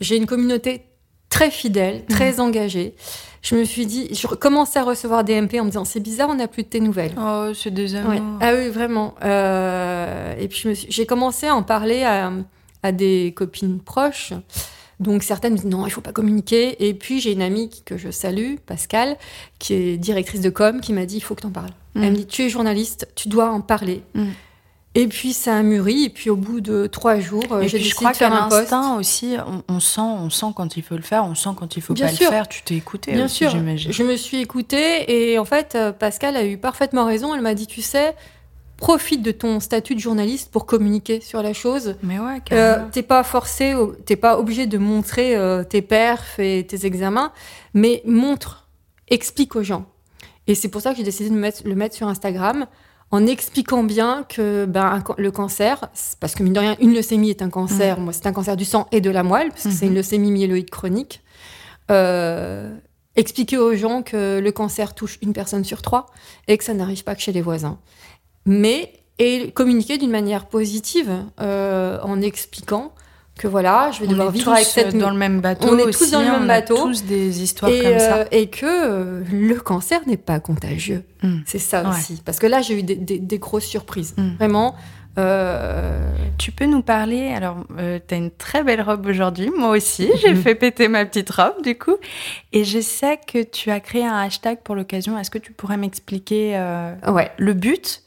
J'ai 0.00 0.16
une 0.16 0.26
communauté 0.26 0.82
très 1.28 1.50
fidèle, 1.50 2.04
très 2.06 2.40
engagée. 2.40 2.94
Je 3.42 3.56
me 3.56 3.64
suis 3.64 3.86
dit, 3.86 4.08
je 4.14 4.26
commençais 4.28 4.78
à 4.78 4.84
recevoir 4.84 5.24
des 5.24 5.40
MP 5.40 5.58
en 5.60 5.64
me 5.64 5.70
disant, 5.70 5.84
c'est 5.84 5.98
bizarre, 6.00 6.28
on 6.30 6.36
n'a 6.36 6.46
plus 6.46 6.62
de 6.62 6.68
tes 6.68 6.80
nouvelles. 6.80 7.12
Oh, 7.18 7.48
c'est 7.54 7.72
des 7.72 7.94
Ouais. 7.94 8.00
amours. 8.00 8.38
Ah 8.40 8.52
oui, 8.54 8.68
vraiment. 8.68 9.14
Euh, 9.24 10.34
et 10.38 10.46
puis 10.48 10.68
j'ai 10.88 11.06
commencé 11.06 11.48
à 11.48 11.54
en 11.56 11.62
parler 11.64 12.04
à, 12.04 12.32
à 12.84 12.92
des 12.92 13.32
copines 13.36 13.80
proches. 13.80 14.32
Donc 15.00 15.24
certaines 15.24 15.54
me 15.54 15.58
disent 15.58 15.66
non, 15.66 15.84
il 15.86 15.90
faut 15.90 16.00
pas 16.00 16.12
communiquer. 16.12 16.86
Et 16.86 16.94
puis 16.94 17.20
j'ai 17.20 17.32
une 17.32 17.42
amie 17.42 17.70
que 17.84 17.96
je 17.96 18.12
salue, 18.12 18.54
Pascal, 18.64 19.16
qui 19.58 19.74
est 19.74 19.96
directrice 19.96 20.40
de 20.40 20.50
com, 20.50 20.80
qui 20.80 20.92
m'a 20.92 21.04
dit 21.06 21.16
il 21.16 21.20
faut 21.20 21.34
que 21.34 21.40
tu 21.40 21.46
en 21.48 21.50
parles. 21.50 21.72
Mm. 21.96 22.02
Elle 22.04 22.10
me 22.12 22.16
dit 22.18 22.26
tu 22.26 22.42
es 22.42 22.48
journaliste, 22.48 23.08
tu 23.16 23.28
dois 23.28 23.50
en 23.50 23.60
parler. 23.60 24.04
Mm. 24.14 24.26
Et 24.94 25.08
puis 25.08 25.32
ça 25.32 25.56
a 25.56 25.62
mûri. 25.62 26.04
Et 26.04 26.08
puis 26.10 26.28
au 26.30 26.36
bout 26.36 26.60
de 26.60 26.86
trois 26.86 27.18
jours, 27.18 27.44
euh, 27.52 27.62
j'ai 27.62 27.68
je 27.68 27.76
décidé 27.78 27.94
crois 27.94 28.12
de 28.12 28.16
faire 28.16 28.32
un 28.32 28.48
l'instinct 28.50 28.96
aussi, 28.96 29.36
on, 29.46 29.62
on 29.74 29.80
sent, 29.80 30.00
on 30.02 30.28
sent 30.28 30.46
quand 30.54 30.76
il 30.76 30.82
faut 30.82 30.96
le 30.96 31.02
faire, 31.02 31.24
on 31.24 31.34
sent 31.34 31.50
quand 31.56 31.76
il 31.76 31.82
faut 31.82 31.94
Bien 31.94 32.06
pas 32.08 32.12
sûr. 32.12 32.26
le 32.30 32.32
faire. 32.36 32.48
Tu 32.48 32.62
t'es 32.62 32.74
écouté 32.74 33.12
Bien 33.12 33.24
aussi, 33.24 33.36
sûr, 33.36 33.50
j'imagine. 33.50 33.90
je 33.92 34.02
me 34.02 34.16
suis 34.16 34.38
écoutée 34.42 35.30
et 35.32 35.38
en 35.38 35.44
fait, 35.46 35.74
euh, 35.76 35.92
Pascal 35.92 36.36
a 36.36 36.44
eu 36.44 36.58
parfaitement 36.58 37.06
raison. 37.06 37.34
Elle 37.34 37.40
m'a 37.40 37.54
dit, 37.54 37.66
tu 37.66 37.80
sais, 37.80 38.14
profite 38.76 39.22
de 39.22 39.30
ton 39.30 39.60
statut 39.60 39.94
de 39.94 40.00
journaliste 40.00 40.50
pour 40.50 40.66
communiquer 40.66 41.20
sur 41.22 41.42
la 41.42 41.54
chose. 41.54 41.94
Mais 42.02 42.18
ouais, 42.18 42.42
Euh, 42.52 42.84
t'es 42.92 43.02
pas 43.02 43.22
forcé, 43.22 43.74
t'es 44.04 44.16
pas 44.16 44.38
obligé 44.38 44.66
de 44.66 44.76
montrer 44.76 45.36
euh, 45.36 45.62
tes 45.64 45.80
perfs 45.82 46.38
et 46.38 46.66
tes 46.66 46.84
examens, 46.84 47.32
mais 47.74 48.02
montre, 48.04 48.66
explique 49.08 49.56
aux 49.56 49.62
gens. 49.62 49.86
Et 50.48 50.54
c'est 50.56 50.68
pour 50.68 50.80
ça 50.82 50.90
que 50.90 50.96
j'ai 50.98 51.02
décidé 51.04 51.30
de 51.30 51.34
mettre- 51.36 51.62
le 51.64 51.74
mettre 51.76 51.94
sur 51.94 52.08
Instagram 52.08 52.66
en 53.12 53.26
expliquant 53.26 53.84
bien 53.84 54.24
que 54.26 54.64
ben, 54.64 54.84
un 54.84 55.14
le 55.18 55.30
cancer, 55.30 55.90
parce 56.18 56.34
que 56.34 56.42
mine 56.42 56.54
de 56.54 56.58
rien, 56.58 56.76
une 56.80 56.94
leucémie 56.94 57.28
est 57.28 57.42
un 57.42 57.50
cancer, 57.50 58.00
moi 58.00 58.14
c'est 58.14 58.26
un 58.26 58.32
cancer 58.32 58.56
du 58.56 58.64
sang 58.64 58.88
et 58.90 59.02
de 59.02 59.10
la 59.10 59.22
moelle, 59.22 59.50
parce 59.50 59.64
que 59.64 59.70
c'est 59.70 59.86
une 59.86 59.94
leucémie 59.94 60.30
myéloïde 60.30 60.70
chronique. 60.70 61.22
Euh, 61.90 62.74
expliquer 63.14 63.58
aux 63.58 63.74
gens 63.74 64.02
que 64.02 64.40
le 64.42 64.52
cancer 64.52 64.94
touche 64.94 65.18
une 65.20 65.34
personne 65.34 65.62
sur 65.62 65.82
trois 65.82 66.06
et 66.48 66.56
que 66.56 66.64
ça 66.64 66.72
n'arrive 66.72 67.04
pas 67.04 67.14
que 67.14 67.20
chez 67.20 67.32
les 67.32 67.42
voisins. 67.42 67.78
Mais, 68.46 68.94
et 69.18 69.50
communiquer 69.50 69.98
d'une 69.98 70.10
manière 70.10 70.46
positive 70.46 71.12
euh, 71.40 72.00
en 72.02 72.22
expliquant 72.22 72.94
que 73.38 73.48
voilà, 73.48 73.90
je 73.92 74.00
vais 74.00 74.06
on 74.08 74.10
devoir 74.10 74.30
vivre 74.30 74.52
avec 74.52 74.64
cette 74.66 74.96
dans 74.96 75.10
le 75.10 75.16
même 75.16 75.40
bateau. 75.40 75.68
on 75.70 75.78
est 75.78 75.90
tous 75.90 76.10
dans 76.10 76.20
le 76.20 76.26
même 76.26 76.34
on 76.42 76.44
a 76.44 76.60
bateau. 76.60 76.76
tous 76.76 77.04
des 77.04 77.42
histoires 77.42 77.70
et, 77.72 77.78
comme 77.80 77.92
euh, 77.92 77.98
ça. 77.98 78.24
et 78.30 78.48
que 78.48 78.66
euh, 78.66 79.22
le 79.32 79.54
cancer 79.54 80.00
n'est 80.06 80.16
pas 80.18 80.38
contagieux. 80.38 81.02
Mm. 81.22 81.38
C'est 81.46 81.58
ça 81.58 81.82
Ouais. 81.82 81.88
aussi. 81.96 82.20
Parce 82.24 82.38
que 82.38 82.46
là, 82.46 82.60
j'ai 82.60 82.78
eu 82.78 82.82
des, 82.82 82.94
des- 82.94 83.18
des 83.18 83.38
grosses 83.38 83.64
surprises. 83.64 84.14
Mm. 84.18 84.36
Vraiment. 84.36 84.74
euh, 85.18 86.10
Tu 86.38 86.52
peux 86.52 86.66
nous 86.66 86.82
parler 86.82 87.32
Alors, 87.32 87.56
euh, 87.78 87.98
t'as 88.06 88.16
une 88.16 88.30
très 88.30 88.62
belle 88.62 88.80
robe 88.82 89.06
aujourd'hui. 89.06 89.50
Moi 89.56 89.70
aussi, 89.70 90.10
j'ai 90.22 90.34
fait 90.34 90.54
péter 90.54 90.88
ma 90.88 91.04
petite 91.04 91.30
robe 91.30 91.62
du 91.62 91.76
coup, 91.76 91.96
et 92.52 92.64
je 92.64 92.80
sais 92.80 93.18
que 93.26 93.42
tu 93.42 93.70
as 93.70 93.80
créé 93.80 94.04
un 94.04 94.16
hashtag 94.18 94.58
pour 94.62 94.74
l'occasion. 94.74 95.18
Est-ce 95.18 95.30
que 95.30 95.38
tu 95.38 95.52
pourrais 95.52 95.76
m'expliquer 95.78 96.52
euh, 96.56 96.94
ouais. 97.08 97.30
le 97.38 97.54
but 97.54 98.02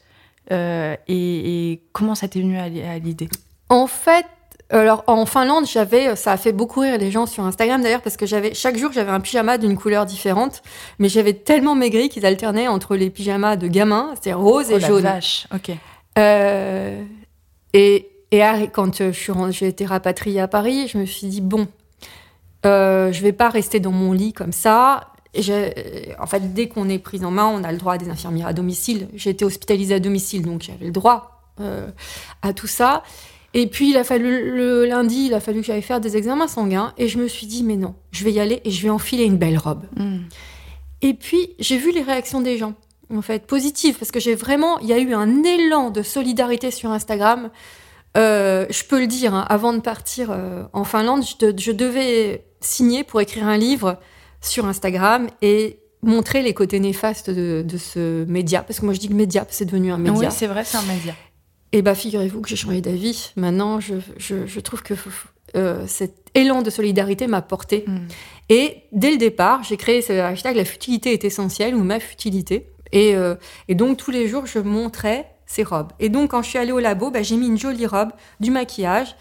euh, 0.52 0.94
et, 1.08 1.72
et 1.72 1.82
comment 1.92 2.14
ça 2.14 2.28
t'est 2.28 2.40
venu 2.40 2.56
à 2.58 2.68
l'idée? 2.98 3.28
En 3.68 3.86
fait, 3.88 4.26
alors 4.70 5.04
en 5.06 5.26
Finlande, 5.26 5.66
j'avais, 5.66 6.16
ça 6.16 6.32
a 6.32 6.36
fait 6.36 6.52
beaucoup 6.52 6.80
rire 6.80 6.98
les 6.98 7.10
gens 7.10 7.26
sur 7.26 7.44
Instagram 7.44 7.82
d'ailleurs 7.82 8.02
parce 8.02 8.16
que 8.16 8.26
j'avais 8.26 8.52
chaque 8.52 8.76
jour 8.76 8.90
j'avais 8.92 9.12
un 9.12 9.20
pyjama 9.20 9.58
d'une 9.58 9.76
couleur 9.76 10.06
différente, 10.06 10.62
mais 10.98 11.08
j'avais 11.08 11.34
tellement 11.34 11.74
maigri 11.74 12.08
qu'ils 12.08 12.26
alternaient 12.26 12.66
entre 12.66 12.96
les 12.96 13.10
pyjamas 13.10 13.56
de 13.56 13.68
gamins, 13.68 14.14
c'est 14.20 14.32
rose 14.32 14.66
Oh 14.70 14.76
et 14.76 14.80
la 14.80 14.88
jaune. 14.88 15.02
vache. 15.02 15.46
Ok. 15.54 15.70
Euh, 16.18 17.02
et, 17.72 18.08
et 18.32 18.42
quand 18.72 19.00
euh, 19.00 19.12
je 19.12 19.18
suis 19.18 19.32
j'ai 19.50 19.68
été 19.68 19.86
rapatriée 19.86 20.40
à 20.40 20.48
Paris, 20.48 20.88
je 20.88 20.98
me 20.98 21.06
suis 21.06 21.26
dit 21.26 21.40
bon, 21.40 21.68
euh, 22.64 23.12
je 23.12 23.22
vais 23.22 23.32
pas 23.32 23.48
rester 23.48 23.80
dans 23.80 23.92
mon 23.92 24.12
lit 24.12 24.32
comme 24.32 24.52
ça. 24.52 25.12
En 26.18 26.26
fait, 26.26 26.54
dès 26.54 26.68
qu'on 26.68 26.88
est 26.88 26.98
prise 26.98 27.24
en 27.24 27.30
main, 27.30 27.46
on 27.46 27.62
a 27.62 27.70
le 27.70 27.78
droit 27.78 27.94
à 27.94 27.98
des 27.98 28.08
infirmières 28.08 28.46
à 28.46 28.52
domicile. 28.52 29.08
J'ai 29.14 29.30
été 29.30 29.44
hospitalisée 29.44 29.94
à 29.94 30.00
domicile, 30.00 30.42
donc 30.42 30.62
j'avais 30.62 30.86
le 30.86 30.92
droit 30.92 31.42
euh, 31.60 31.88
à 32.42 32.52
tout 32.52 32.66
ça. 32.66 33.02
Et 33.58 33.66
puis, 33.68 33.88
il 33.90 33.96
a 33.96 34.04
fallu 34.04 34.54
le 34.54 34.84
lundi, 34.84 35.26
il 35.28 35.34
a 35.34 35.40
fallu 35.40 35.60
que 35.60 35.66
j'aille 35.66 35.80
faire 35.80 35.98
des 36.00 36.16
examens 36.16 36.46
sanguins. 36.46 36.92
Et 36.98 37.08
je 37.08 37.16
me 37.18 37.26
suis 37.26 37.46
dit, 37.46 37.62
mais 37.62 37.76
non, 37.76 37.94
je 38.12 38.22
vais 38.24 38.32
y 38.32 38.38
aller 38.38 38.60
et 38.64 38.70
je 38.70 38.82
vais 38.82 38.90
enfiler 38.90 39.24
une 39.24 39.38
belle 39.38 39.56
robe. 39.56 39.84
Mm. 39.96 40.18
Et 41.00 41.14
puis, 41.14 41.48
j'ai 41.58 41.78
vu 41.78 41.90
les 41.90 42.02
réactions 42.02 42.42
des 42.42 42.58
gens, 42.58 42.74
en 43.14 43.22
fait, 43.22 43.46
positives, 43.46 43.96
parce 43.98 44.10
que 44.10 44.20
j'ai 44.20 44.34
vraiment, 44.34 44.78
il 44.80 44.88
y 44.88 44.92
a 44.92 44.98
eu 44.98 45.14
un 45.14 45.42
élan 45.42 45.90
de 45.90 46.02
solidarité 46.02 46.70
sur 46.70 46.90
Instagram. 46.90 47.48
Euh, 48.18 48.66
je 48.68 48.84
peux 48.84 49.00
le 49.00 49.06
dire, 49.06 49.34
hein, 49.34 49.46
avant 49.48 49.72
de 49.72 49.80
partir 49.80 50.28
euh, 50.30 50.64
en 50.74 50.84
Finlande, 50.84 51.24
je, 51.24 51.46
de- 51.46 51.58
je 51.58 51.72
devais 51.72 52.44
signer 52.60 53.04
pour 53.04 53.22
écrire 53.22 53.46
un 53.48 53.56
livre 53.56 53.98
sur 54.42 54.66
Instagram 54.66 55.28
et 55.40 55.78
montrer 56.02 56.42
les 56.42 56.52
côtés 56.54 56.78
néfastes 56.78 57.30
de, 57.30 57.62
de 57.66 57.78
ce 57.78 58.24
média, 58.26 58.62
parce 58.62 58.80
que 58.80 58.84
moi 58.84 58.94
je 58.94 59.00
dis 59.00 59.08
que 59.08 59.14
média, 59.14 59.44
c'est 59.50 59.64
devenu 59.64 59.90
un 59.92 59.98
média. 59.98 60.28
Oui, 60.28 60.34
c'est 60.34 60.46
vrai, 60.46 60.62
c'est 60.64 60.76
un 60.76 60.82
média. 60.82 61.14
Et 61.72 61.82
bah, 61.82 61.94
figurez-vous 61.94 62.40
que 62.40 62.48
j'ai 62.48 62.56
changé 62.56 62.80
d'avis. 62.80 63.32
Maintenant, 63.36 63.80
je, 63.80 63.94
je, 64.16 64.46
je 64.46 64.60
trouve 64.60 64.82
que 64.82 64.94
euh, 65.56 65.86
cet 65.86 66.30
élan 66.34 66.62
de 66.62 66.70
solidarité 66.70 67.26
m'a 67.26 67.42
porté. 67.42 67.84
Mm. 67.86 67.98
Et 68.48 68.82
dès 68.92 69.10
le 69.10 69.16
départ, 69.16 69.62
j'ai 69.64 69.76
créé 69.76 70.02
ce 70.02 70.12
hashtag 70.12 70.56
La 70.56 70.64
futilité 70.64 71.12
est 71.12 71.24
essentielle 71.24 71.74
ou 71.74 71.82
ma 71.82 72.00
futilité. 72.00 72.68
Et, 72.92 73.16
euh, 73.16 73.34
et 73.68 73.74
donc, 73.74 73.96
tous 73.96 74.10
les 74.10 74.28
jours, 74.28 74.46
je 74.46 74.58
montrais 74.58 75.30
ces 75.46 75.62
robes. 75.62 75.92
Et 75.98 76.08
donc, 76.08 76.30
quand 76.30 76.42
je 76.42 76.48
suis 76.48 76.58
allée 76.58 76.72
au 76.72 76.78
labo, 76.78 77.10
bah, 77.10 77.22
j'ai 77.22 77.36
mis 77.36 77.46
une 77.46 77.58
jolie 77.58 77.86
robe, 77.86 78.10
du 78.40 78.50
maquillage. 78.50 79.16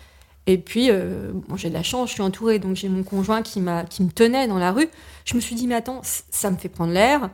Et 0.47 0.57
puis, 0.57 0.89
euh, 0.91 1.31
bon, 1.33 1.57
j'ai 1.57 1.69
de 1.69 1.73
la 1.73 1.83
chance, 1.83 2.09
je 2.09 2.13
suis 2.13 2.21
entourée, 2.21 2.59
donc 2.59 2.75
j'ai 2.75 2.89
mon 2.89 3.03
conjoint 3.03 3.41
qui, 3.41 3.61
m'a, 3.61 3.83
qui 3.83 4.03
me 4.03 4.11
tenait 4.11 4.47
dans 4.47 4.59
la 4.59 4.71
rue. 4.71 4.89
Je 5.25 5.35
me 5.35 5.39
suis 5.39 5.55
dit, 5.55 5.65
mais 5.65 5.75
attends, 5.75 6.01
ça 6.03 6.51
me 6.51 6.57
fait 6.57 6.69
prendre 6.69 6.93
l'air. 6.93 7.31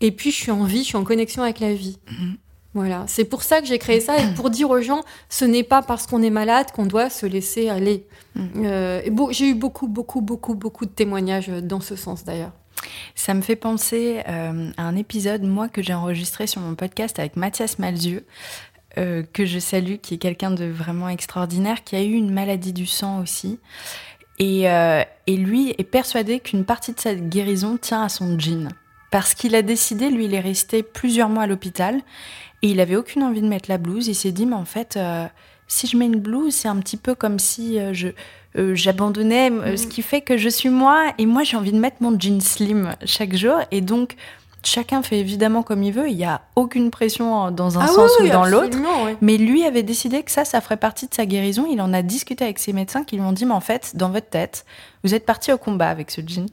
Et 0.00 0.12
puis, 0.12 0.30
je 0.30 0.36
suis 0.36 0.50
en 0.50 0.64
vie, 0.64 0.78
je 0.78 0.88
suis 0.88 0.96
en 0.96 1.04
connexion 1.04 1.42
avec 1.42 1.60
la 1.60 1.74
vie. 1.74 1.98
Voilà, 2.74 3.04
c'est 3.08 3.24
pour 3.24 3.42
ça 3.42 3.60
que 3.60 3.66
j'ai 3.66 3.78
créé 3.78 3.98
ça 3.98 4.18
et 4.18 4.34
pour 4.34 4.50
dire 4.50 4.68
aux 4.70 4.80
gens, 4.82 5.02
ce 5.30 5.44
n'est 5.44 5.62
pas 5.62 5.82
parce 5.82 6.06
qu'on 6.06 6.22
est 6.22 6.30
malade 6.30 6.70
qu'on 6.72 6.86
doit 6.86 7.08
se 7.10 7.24
laisser 7.26 7.68
aller. 7.70 8.06
Euh, 8.56 9.00
et 9.04 9.10
beau- 9.10 9.32
j'ai 9.32 9.48
eu 9.48 9.54
beaucoup, 9.54 9.88
beaucoup, 9.88 10.20
beaucoup, 10.20 10.54
beaucoup 10.54 10.84
de 10.84 10.90
témoignages 10.90 11.48
dans 11.48 11.80
ce 11.80 11.96
sens 11.96 12.24
d'ailleurs. 12.24 12.52
Ça 13.14 13.34
me 13.34 13.40
fait 13.40 13.56
penser 13.56 14.20
euh, 14.28 14.70
à 14.76 14.82
un 14.84 14.96
épisode, 14.96 15.42
moi, 15.42 15.68
que 15.68 15.82
j'ai 15.82 15.94
enregistré 15.94 16.46
sur 16.46 16.60
mon 16.60 16.74
podcast 16.74 17.18
avec 17.18 17.36
Mathias 17.36 17.78
Malzieux, 17.80 18.24
euh, 18.98 19.22
que 19.32 19.44
je 19.44 19.58
salue, 19.58 19.96
qui 19.96 20.14
est 20.14 20.18
quelqu'un 20.18 20.50
de 20.52 20.66
vraiment 20.66 21.08
extraordinaire, 21.08 21.82
qui 21.84 21.96
a 21.96 22.02
eu 22.02 22.12
une 22.12 22.30
maladie 22.32 22.72
du 22.72 22.86
sang 22.86 23.20
aussi. 23.20 23.58
Et, 24.38 24.70
euh, 24.70 25.02
et 25.26 25.36
lui 25.36 25.74
est 25.78 25.84
persuadé 25.84 26.38
qu'une 26.38 26.64
partie 26.64 26.92
de 26.92 27.00
sa 27.00 27.14
guérison 27.14 27.76
tient 27.76 28.02
à 28.02 28.08
son 28.08 28.38
jean. 28.38 28.68
Parce 29.10 29.34
qu'il 29.34 29.54
a 29.56 29.62
décidé, 29.62 30.10
lui, 30.10 30.26
il 30.26 30.34
est 30.34 30.40
resté 30.40 30.82
plusieurs 30.82 31.30
mois 31.30 31.44
à 31.44 31.46
l'hôpital 31.46 31.98
et 32.62 32.68
il 32.68 32.80
avait 32.80 32.96
aucune 32.96 33.22
envie 33.22 33.40
de 33.40 33.48
mettre 33.48 33.68
la 33.68 33.78
blouse. 33.78 34.08
Il 34.08 34.14
s'est 34.14 34.32
dit, 34.32 34.46
mais 34.46 34.56
en 34.56 34.64
fait, 34.64 34.96
euh, 34.96 35.26
si 35.68 35.86
je 35.86 35.96
mets 35.96 36.06
une 36.06 36.20
blouse, 36.20 36.54
c'est 36.54 36.68
un 36.68 36.76
petit 36.76 36.96
peu 36.96 37.14
comme 37.14 37.38
si 37.38 37.78
euh, 37.78 37.92
je 37.92 38.08
euh, 38.56 38.74
j'abandonnais 38.74 39.76
ce 39.76 39.86
qui 39.86 40.02
fait 40.02 40.22
que 40.22 40.36
je 40.36 40.48
suis 40.48 40.70
moi. 40.70 41.12
Et 41.18 41.26
moi, 41.26 41.44
j'ai 41.44 41.56
envie 41.56 41.72
de 41.72 41.78
mettre 41.78 41.98
mon 42.00 42.18
jean 42.18 42.40
slim 42.40 42.96
chaque 43.04 43.36
jour. 43.36 43.56
Et 43.70 43.80
donc, 43.80 44.16
chacun 44.64 45.02
fait 45.02 45.18
évidemment 45.18 45.62
comme 45.62 45.82
il 45.82 45.92
veut. 45.92 46.08
Il 46.08 46.16
n'y 46.16 46.24
a 46.24 46.40
aucune 46.56 46.90
pression 46.90 47.52
dans 47.52 47.78
un 47.78 47.82
Ah 47.82 47.88
sens 47.88 48.10
oui, 48.18 48.28
ou 48.28 48.32
dans 48.32 48.46
l'autre. 48.46 48.76
Mais 49.20 49.36
lui 49.36 49.64
avait 49.64 49.84
décidé 49.84 50.22
que 50.24 50.30
ça, 50.30 50.44
ça 50.44 50.60
ferait 50.60 50.78
partie 50.78 51.06
de 51.06 51.14
sa 51.14 51.26
guérison. 51.26 51.66
Il 51.70 51.80
en 51.80 51.92
a 51.92 52.02
discuté 52.02 52.42
avec 52.42 52.58
ses 52.58 52.72
médecins 52.72 53.04
qui 53.04 53.16
lui 53.16 53.22
ont 53.22 53.32
dit, 53.32 53.44
mais 53.44 53.54
en 53.54 53.60
fait, 53.60 53.92
dans 53.94 54.08
votre 54.08 54.30
tête, 54.30 54.64
vous 55.04 55.14
êtes 55.14 55.26
parti 55.26 55.52
au 55.52 55.58
combat 55.58 55.90
avec 55.90 56.10
ce 56.10 56.22
jean. 56.26 56.46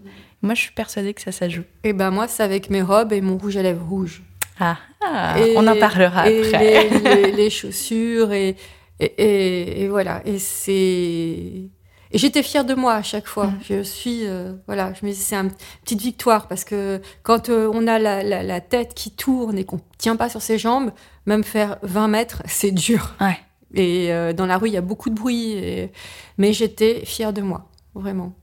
Moi, 0.43 0.53
je 0.53 0.61
suis 0.61 0.73
persuadée 0.73 1.13
que 1.15 1.21
ça, 1.21 1.31
ça 1.31 1.49
joue. 1.49 1.63
Et 1.83 1.93
ben 1.93 2.11
moi, 2.11 2.27
c'est 2.27 2.43
avec 2.43 2.69
mes 2.69 2.83
robes 2.83 3.13
et 3.13 3.21
mon 3.21 3.37
rouge 3.37 3.57
à 3.57 3.63
lèvres 3.63 3.87
rouge. 3.87 4.21
Ah, 4.59 4.77
ah, 5.05 5.35
Et- 5.39 5.53
on 5.57 5.67
en 5.67 5.75
parlera 5.77 6.29
et 6.29 6.45
après. 6.53 6.89
Les, 6.89 6.99
les- 6.99 7.31
les 7.43 7.49
chaussures 7.49 8.31
et, 8.33 8.55
et, 8.99 9.87
voilà. 9.89 10.21
Et 10.25 10.39
c'est. 10.39 11.69
Et 12.11 12.17
j'étais 12.17 12.43
fière 12.43 12.63
de 12.63 12.75
moi 12.75 12.93
à 12.93 13.01
chaque 13.03 13.27
fois. 13.27 13.47
Mm. 13.47 13.59
Je 13.67 13.83
suis, 13.83 14.21
euh, 14.27 14.53
voilà, 14.67 14.93
je 14.93 15.05
me 15.05 15.11
dis 15.11 15.17
c'est 15.17 15.35
une 15.35 15.51
petite 15.83 16.01
victoire 16.01 16.47
parce 16.47 16.63
que 16.63 17.01
quand 17.23 17.49
euh, 17.49 17.69
on 17.73 17.87
a 17.87 17.99
la, 17.99 18.23
la- 18.23 18.43
la 18.43 18.61
tête 18.61 18.93
qui 18.93 19.11
tourne 19.11 19.57
et 19.57 19.65
qu'on 19.65 19.81
tient 19.97 20.15
pas 20.15 20.29
sur 20.29 20.41
ses 20.41 20.57
jambes, 20.57 20.91
même 21.25 21.43
faire 21.43 21.77
20 21.81 22.07
mètres, 22.07 22.41
c'est 22.45 22.71
dur. 22.71 23.15
Ouais. 23.19 23.37
Et 23.73 24.13
euh, 24.13 24.31
dans 24.31 24.45
la 24.45 24.57
rue, 24.57 24.69
il 24.69 24.73
y 24.73 24.77
a 24.77 24.81
beaucoup 24.81 25.09
de 25.09 25.15
bruit. 25.15 25.51
et- 25.53 25.91
Mais 26.37 26.53
j'étais 26.53 27.03
fière 27.05 27.33
de 27.33 27.41
moi, 27.41 27.69
vraiment. 27.95 28.33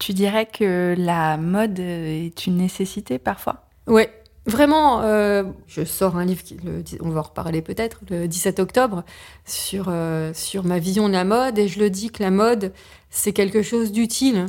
Tu 0.00 0.12
dirais 0.14 0.46
que 0.46 0.96
la 0.98 1.36
mode 1.36 1.78
est 1.78 2.46
une 2.46 2.56
nécessité 2.56 3.18
parfois? 3.20 3.66
Ouais, 3.86 4.10
vraiment, 4.46 5.02
euh, 5.02 5.44
je 5.68 5.84
sors 5.84 6.16
un 6.16 6.24
livre, 6.24 6.42
qui, 6.42 6.56
le, 6.64 6.82
on 7.00 7.10
va 7.10 7.20
en 7.20 7.24
reparler 7.24 7.62
peut-être, 7.62 8.00
le 8.10 8.26
17 8.28 8.58
octobre, 8.60 9.04
sur, 9.44 9.86
euh, 9.88 10.32
sur 10.34 10.64
ma 10.64 10.78
vision 10.78 11.08
de 11.08 11.12
la 11.14 11.24
mode, 11.24 11.58
et 11.58 11.68
je 11.68 11.78
le 11.78 11.90
dis 11.90 12.10
que 12.10 12.22
la 12.22 12.30
mode, 12.30 12.72
c'est 13.10 13.32
quelque 13.32 13.62
chose 13.62 13.92
d'utile, 13.92 14.46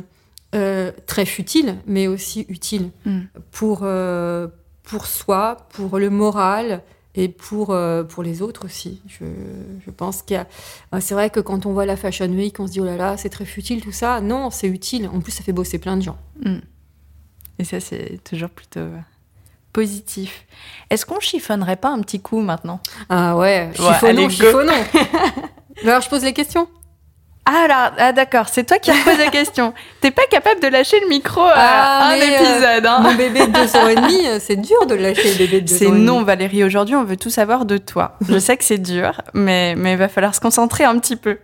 euh, 0.54 0.92
très 1.06 1.24
futile, 1.26 1.76
mais 1.86 2.06
aussi 2.06 2.46
utile 2.48 2.90
Mm. 3.04 3.20
pour, 3.50 3.86
pour 4.82 5.06
soi, 5.06 5.56
pour 5.72 5.98
le 5.98 6.10
moral 6.10 6.82
et 7.16 7.28
pour, 7.28 7.70
euh, 7.70 8.02
pour 8.04 8.22
les 8.24 8.42
autres 8.42 8.64
aussi. 8.64 9.00
Je, 9.06 9.24
je 9.86 9.90
pense 9.90 10.22
qu'il 10.22 10.34
y 10.34 10.38
a... 10.38 10.46
euh, 10.92 10.98
C'est 11.00 11.14
vrai 11.14 11.30
que 11.30 11.38
quand 11.40 11.64
on 11.66 11.72
voit 11.72 11.86
la 11.86 11.96
Fashion 11.96 12.26
Week, 12.28 12.58
on 12.58 12.66
se 12.66 12.72
dit, 12.72 12.80
oh 12.80 12.84
là 12.84 12.96
là, 12.96 13.16
c'est 13.16 13.28
très 13.30 13.44
futile 13.44 13.80
tout 13.82 13.92
ça. 13.92 14.20
Non, 14.20 14.50
c'est 14.50 14.66
utile. 14.68 15.08
En 15.08 15.20
plus, 15.20 15.30
ça 15.32 15.42
fait 15.44 15.52
bosser 15.52 15.78
plein 15.78 15.96
de 15.96 16.02
gens. 16.02 16.18
Et 17.58 17.64
ça, 17.64 17.78
c'est 17.80 18.18
toujours 18.24 18.50
plutôt 18.50 18.80
positif. 19.74 20.44
Est-ce 20.88 21.04
qu'on 21.04 21.20
chiffonnerait 21.20 21.76
pas 21.76 21.90
un 21.90 22.00
petit 22.00 22.20
coup 22.20 22.40
maintenant? 22.40 22.80
Ah 23.10 23.36
ouais, 23.36 23.68
Ouais, 23.78 23.86
chiffonnons, 23.92 24.22
go. 24.24 24.30
chiffonnons. 24.30 24.84
Alors, 25.84 26.00
je 26.00 26.08
pose 26.08 26.22
les 26.24 26.32
questions 26.32 26.68
Ah, 27.46 27.64
alors, 27.64 27.92
ah, 27.98 28.12
d'accord, 28.12 28.48
c'est 28.48 28.64
toi 28.64 28.78
qui 28.78 28.90
as 28.90 28.94
posé 29.04 29.16
la 29.18 29.30
question. 29.30 29.74
T'es 30.00 30.10
pas 30.12 30.24
capable 30.30 30.60
de 30.60 30.68
lâcher 30.68 30.98
le 31.00 31.08
micro 31.08 31.42
à 31.42 31.52
Ah, 31.56 32.08
un 32.12 32.18
euh, 32.18 32.22
épisode, 32.22 32.86
hein 32.86 33.00
Mon 33.02 33.14
bébé 33.14 33.46
de 33.48 33.52
deux 33.52 33.76
ans 33.76 33.88
et 33.88 33.96
demi, 33.96 34.26
euh, 34.26 34.38
c'est 34.40 34.56
dur 34.56 34.86
de 34.86 34.94
lâcher 34.94 35.30
le 35.32 35.38
bébé 35.38 35.60
de 35.60 35.66
deux 35.66 35.74
ans 35.74 35.78
C'est 35.78 35.86
demi. 35.90 36.00
non, 36.00 36.22
Valérie. 36.22 36.64
Aujourd'hui, 36.64 36.94
on 36.94 37.04
veut 37.04 37.16
tout 37.18 37.28
savoir 37.30 37.64
de 37.66 37.76
toi. 37.76 38.16
Je 38.26 38.38
sais 38.38 38.56
que 38.56 38.64
c'est 38.64 38.78
dur, 38.78 39.20
mais 39.34 39.74
mais 39.76 39.92
il 39.92 39.98
va 39.98 40.08
falloir 40.08 40.34
se 40.34 40.40
concentrer 40.40 40.84
un 40.84 40.98
petit 40.98 41.16
peu. 41.16 41.38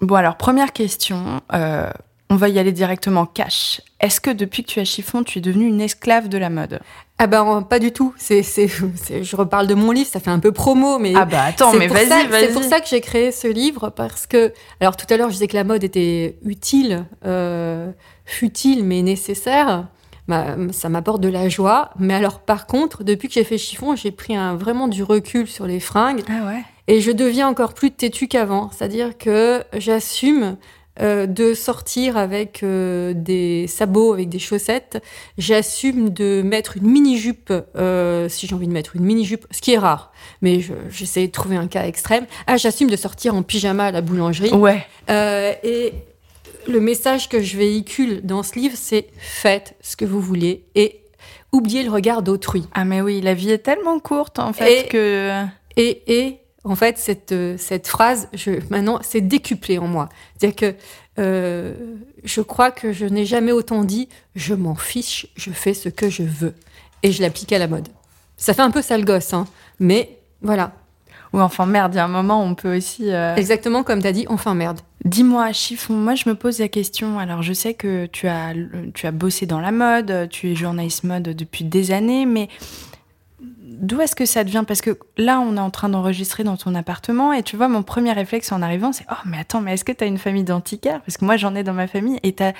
Bon, 0.00 0.14
alors 0.16 0.36
première 0.36 0.72
question. 0.72 1.40
euh, 1.52 1.90
on 2.28 2.34
va 2.36 2.48
y 2.48 2.58
aller 2.58 2.72
directement 2.72 3.24
cash. 3.24 3.80
Est-ce 4.00 4.20
que 4.20 4.30
depuis 4.30 4.64
que 4.64 4.70
tu 4.72 4.80
as 4.80 4.84
chiffon, 4.84 5.22
tu 5.22 5.38
es 5.38 5.40
devenue 5.42 5.66
une 5.68 5.80
esclave 5.80 6.28
de 6.28 6.38
la 6.38 6.50
mode? 6.50 6.80
Ah 7.18 7.26
ben, 7.26 7.62
pas 7.62 7.78
du 7.78 7.92
tout. 7.92 8.12
C'est, 8.18 8.42
c'est, 8.42 8.68
je 8.68 9.36
reparle 9.36 9.66
de 9.66 9.74
mon 9.74 9.90
livre, 9.90 10.08
ça 10.08 10.20
fait 10.20 10.30
un 10.30 10.38
peu 10.38 10.52
promo, 10.52 10.98
mais... 10.98 11.14
Ah 11.16 11.24
bah 11.24 11.44
attends, 11.44 11.72
C'est 11.72 11.78
mais 11.78 11.86
pour 11.86 11.96
vas-y, 11.96 12.08
ça- 12.08 12.24
vas-y. 12.26 12.46
C'est 12.46 12.52
pour 12.52 12.62
ça 12.62 12.80
que 12.80 12.86
j'ai 12.88 13.00
créé 13.00 13.32
ce 13.32 13.48
livre, 13.48 13.88
parce 13.90 14.26
que... 14.26 14.52
Alors, 14.80 14.96
tout 14.96 15.06
à 15.08 15.16
l'heure, 15.16 15.28
je 15.28 15.34
disais 15.34 15.46
que 15.46 15.56
la 15.56 15.64
mode 15.64 15.82
était 15.82 16.36
utile, 16.44 17.06
euh, 17.24 17.90
futile, 18.26 18.84
mais 18.84 19.00
nécessaire. 19.00 19.86
Bah, 20.28 20.56
ça 20.72 20.88
m'apporte 20.90 21.20
de 21.22 21.28
la 21.28 21.48
joie. 21.48 21.90
Mais 21.98 22.12
alors, 22.12 22.40
par 22.40 22.66
contre, 22.66 23.02
depuis 23.04 23.28
que 23.28 23.34
j'ai 23.34 23.44
fait 23.44 23.58
chiffon, 23.58 23.96
j'ai 23.96 24.10
pris 24.10 24.36
un, 24.36 24.54
vraiment 24.56 24.86
du 24.88 25.02
recul 25.02 25.46
sur 25.46 25.66
les 25.66 25.80
fringues. 25.80 26.22
Ah 26.28 26.46
ouais. 26.46 26.62
Et 26.88 27.00
je 27.00 27.12
deviens 27.12 27.48
encore 27.48 27.72
plus 27.74 27.92
têtue 27.92 28.28
qu'avant. 28.28 28.70
C'est-à-dire 28.76 29.16
que 29.16 29.62
j'assume 29.72 30.56
euh, 31.00 31.26
de 31.26 31.54
sortir 31.54 32.16
avec 32.16 32.62
euh, 32.62 33.12
des 33.14 33.66
sabots, 33.66 34.12
avec 34.14 34.28
des 34.28 34.38
chaussettes. 34.38 35.02
J'assume 35.38 36.10
de 36.10 36.42
mettre 36.42 36.76
une 36.76 36.86
mini-jupe, 36.86 37.52
euh, 37.76 38.28
si 38.28 38.46
j'ai 38.46 38.54
envie 38.54 38.68
de 38.68 38.72
mettre 38.72 38.96
une 38.96 39.04
mini-jupe, 39.04 39.46
ce 39.50 39.60
qui 39.60 39.72
est 39.72 39.78
rare. 39.78 40.12
Mais 40.42 40.60
je- 40.60 40.72
j'essaie 40.90 41.26
de 41.26 41.32
trouver 41.32 41.56
un 41.56 41.66
cas 41.66 41.86
extrême. 41.86 42.26
Ah, 42.46 42.56
j'assume 42.56 42.88
de 42.90 42.96
sortir 42.96 43.34
en 43.34 43.42
pyjama 43.42 43.86
à 43.86 43.90
la 43.90 44.00
boulangerie. 44.00 44.52
Ouais. 44.52 44.86
Et 45.08 45.92
le 46.68 46.80
message 46.80 47.28
que 47.28 47.40
je 47.42 47.56
véhicule 47.56 48.22
dans 48.24 48.42
ce 48.42 48.54
livre, 48.58 48.74
c'est 48.76 49.06
faites 49.18 49.74
ce 49.80 49.96
que 49.96 50.04
vous 50.04 50.20
voulez 50.20 50.64
et 50.74 51.00
oubliez 51.52 51.82
le 51.84 51.90
regard 51.90 52.22
d'autrui. 52.22 52.64
Ah 52.74 52.84
mais 52.84 53.00
oui, 53.00 53.20
la 53.20 53.34
vie 53.34 53.50
est 53.50 53.58
tellement 53.58 54.00
courte 54.00 54.38
en 54.38 54.52
fait 54.52 54.86
Et- 54.86 54.88
que 54.88 55.42
Et, 55.76 56.02
et 56.24 56.38
en 56.68 56.74
fait, 56.74 56.98
cette, 56.98 57.32
euh, 57.32 57.56
cette 57.56 57.86
phrase, 57.86 58.28
je, 58.34 58.50
maintenant, 58.70 58.98
c'est 59.02 59.20
décuplé 59.20 59.78
en 59.78 59.86
moi. 59.86 60.08
C'est-à-dire 60.36 60.56
que 60.56 60.74
euh, 61.18 61.72
je 62.24 62.40
crois 62.42 62.70
que 62.70 62.92
je 62.92 63.06
n'ai 63.06 63.24
jamais 63.24 63.52
autant 63.52 63.84
dit 63.84 64.08
je 64.34 64.52
m'en 64.52 64.74
fiche, 64.74 65.28
je 65.36 65.50
fais 65.50 65.72
ce 65.74 65.88
que 65.88 66.10
je 66.10 66.24
veux. 66.24 66.54
Et 67.02 67.12
je 67.12 67.22
l'applique 67.22 67.52
à 67.52 67.58
la 67.58 67.68
mode. 67.68 67.88
Ça 68.36 68.52
fait 68.52 68.62
un 68.62 68.70
peu 68.72 68.82
sale 68.82 69.04
gosse, 69.04 69.32
hein, 69.32 69.46
mais 69.78 70.18
voilà. 70.42 70.72
ou 71.32 71.40
enfin 71.40 71.66
merde, 71.66 71.94
il 71.94 71.98
y 71.98 72.00
a 72.00 72.04
un 72.04 72.08
moment 72.08 72.42
on 72.42 72.54
peut 72.54 72.76
aussi. 72.76 73.10
euh, 73.12 73.36
Exactement 73.36 73.82
comme 73.84 74.02
tu 74.02 74.08
as 74.08 74.12
dit, 74.12 74.26
enfin 74.28 74.54
merde. 74.54 74.80
Dis-moi, 75.04 75.52
chiffon. 75.52 75.94
Moi, 75.94 76.16
je 76.16 76.28
me 76.28 76.34
pose 76.34 76.58
la 76.58 76.66
question. 76.68 77.20
Alors, 77.20 77.40
je 77.42 77.52
sais 77.52 77.74
que 77.74 78.06
tu 78.06 78.26
as 78.26 78.54
tu 78.92 79.06
as 79.06 79.12
bossé 79.12 79.46
dans 79.46 79.60
la 79.60 79.70
mode, 79.70 80.28
tu 80.30 80.50
es 80.50 80.56
journaliste 80.56 81.04
mode 81.04 81.22
depuis 81.22 81.62
des 81.64 81.92
années, 81.92 82.26
mais 82.26 82.48
d'où 83.78 84.00
est-ce 84.00 84.16
que 84.16 84.26
ça 84.26 84.44
devient 84.44 84.64
Parce 84.66 84.80
que 84.80 84.98
là, 85.16 85.40
on 85.40 85.56
est 85.56 85.60
en 85.60 85.70
train 85.70 85.88
d'enregistrer 85.88 86.44
dans 86.44 86.56
ton 86.56 86.74
appartement 86.74 87.32
et 87.32 87.42
tu 87.42 87.56
vois, 87.56 87.68
mon 87.68 87.82
premier 87.82 88.12
réflexe 88.12 88.52
en 88.52 88.62
arrivant, 88.62 88.92
c'est 88.92 89.04
Oh, 89.10 89.14
mais 89.26 89.38
attends, 89.38 89.60
mais 89.60 89.74
est-ce 89.74 89.84
que 89.84 89.92
tu 89.92 90.04
as 90.04 90.06
une 90.06 90.18
famille 90.18 90.44
d'antiquaires? 90.44 91.00
Parce 91.02 91.16
que 91.16 91.24
moi, 91.24 91.36
j'en 91.36 91.54
ai 91.54 91.62
dans 91.62 91.72
ma 91.74 91.86
famille 91.86 92.18
et 92.22 92.34
tu 92.34 92.42
as 92.42 92.52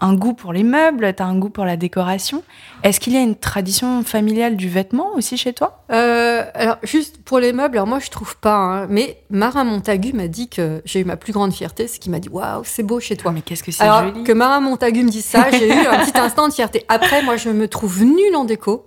un 0.00 0.14
goût 0.14 0.32
pour 0.32 0.52
les 0.52 0.62
meubles, 0.62 1.12
tu 1.16 1.22
as 1.24 1.26
un 1.26 1.36
goût 1.36 1.50
pour 1.50 1.64
la 1.64 1.76
décoration. 1.76 2.44
Est-ce 2.84 3.00
qu'il 3.00 3.14
y 3.14 3.16
a 3.16 3.20
une 3.20 3.34
tradition 3.34 4.04
familiale 4.04 4.54
du 4.54 4.68
vêtement 4.68 5.12
aussi 5.16 5.36
chez 5.36 5.52
toi? 5.52 5.82
Euh, 5.90 6.44
Alors, 6.54 6.76
juste 6.84 7.20
pour 7.24 7.40
les 7.40 7.52
meubles, 7.52 7.76
alors 7.78 7.88
moi 7.88 7.98
je 7.98 8.08
trouve 8.08 8.36
pas, 8.36 8.54
hein, 8.54 8.86
mais 8.88 9.18
Marin 9.30 9.64
Montagu 9.64 10.12
m'a 10.12 10.28
dit 10.28 10.48
que 10.48 10.82
j'ai 10.84 11.00
eu 11.00 11.04
ma 11.04 11.16
plus 11.16 11.32
grande 11.32 11.52
fierté, 11.52 11.88
c'est 11.88 11.98
qu'il 11.98 12.12
m'a 12.12 12.20
dit 12.20 12.28
Waouh, 12.28 12.62
c'est 12.64 12.84
beau 12.84 13.00
chez 13.00 13.16
toi. 13.16 13.32
mais 13.32 13.40
qu'est-ce 13.42 13.64
que 13.64 13.72
c'est 13.72 13.82
Alors, 13.82 14.04
joli 14.04 14.22
que 14.22 14.30
Marin 14.30 14.60
Montagu 14.60 15.02
me 15.02 15.08
dise 15.10 15.24
ça, 15.24 15.50
j'ai 15.50 15.66
eu 15.66 15.86
un 15.88 16.04
petit 16.04 16.16
instant 16.16 16.46
de 16.46 16.52
fierté. 16.52 16.84
Après, 16.88 17.22
moi 17.22 17.36
je 17.36 17.50
me 17.50 17.66
trouve 17.66 18.04
nulle 18.04 18.36
en 18.36 18.44
déco. 18.44 18.86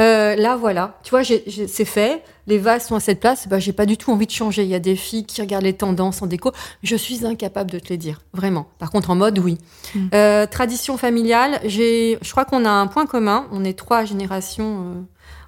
Euh, 0.00 0.36
là, 0.36 0.56
voilà. 0.56 0.98
Tu 1.02 1.10
vois, 1.10 1.22
c'est 1.24 1.84
fait. 1.84 2.22
Les 2.46 2.58
vases 2.58 2.86
sont 2.86 2.94
à 2.94 3.00
cette 3.00 3.20
place. 3.20 3.48
Bah, 3.48 3.58
j'ai 3.58 3.72
pas 3.72 3.86
du 3.86 3.96
tout 3.96 4.10
envie 4.12 4.26
de 4.26 4.32
changer. 4.32 4.62
Il 4.62 4.68
y 4.68 4.74
a 4.74 4.80
des 4.80 4.96
filles 4.96 5.24
qui 5.24 5.40
regardent 5.40 5.64
les 5.64 5.72
tendances 5.72 6.22
en 6.22 6.26
déco. 6.26 6.52
Je 6.82 6.96
suis 6.96 7.26
incapable 7.26 7.70
de 7.70 7.78
te 7.78 7.88
les 7.88 7.96
dire. 7.96 8.22
Vraiment. 8.32 8.68
Par 8.78 8.90
contre, 8.90 9.10
en 9.10 9.16
mode, 9.16 9.38
oui. 9.38 9.58
Mm. 9.94 10.08
Euh, 10.14 10.46
tradition 10.46 10.96
familiale. 10.96 11.60
J'ai, 11.64 12.18
je 12.22 12.30
crois 12.30 12.44
qu'on 12.44 12.64
a 12.64 12.70
un 12.70 12.86
point 12.86 13.06
commun. 13.06 13.46
On 13.52 13.64
est 13.64 13.76
trois 13.76 14.04
générations 14.04 14.80
euh, 14.80 15.00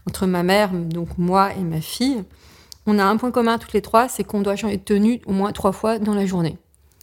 entre 0.07 0.27
ma 0.27 0.43
mère, 0.43 0.71
donc 0.73 1.09
moi 1.19 1.51
et 1.59 1.63
ma 1.63 1.81
fille. 1.81 2.25
On 2.87 2.99
a 2.99 3.05
un 3.05 3.17
point 3.17 3.31
commun 3.31 3.59
toutes 3.59 3.75
les 3.75 3.83
trois, 3.83 4.09
c'est 4.09 4.25
qu'on 4.25 4.41
doit 4.41 4.57
changer 4.57 4.79
de 4.79 4.83
tenue 4.83 5.21
au 5.27 5.33
moins 5.33 5.53
trois 5.53 5.73
fois 5.73 5.99
dans 5.99 6.15
la 6.15 6.27
journée. 6.27 6.59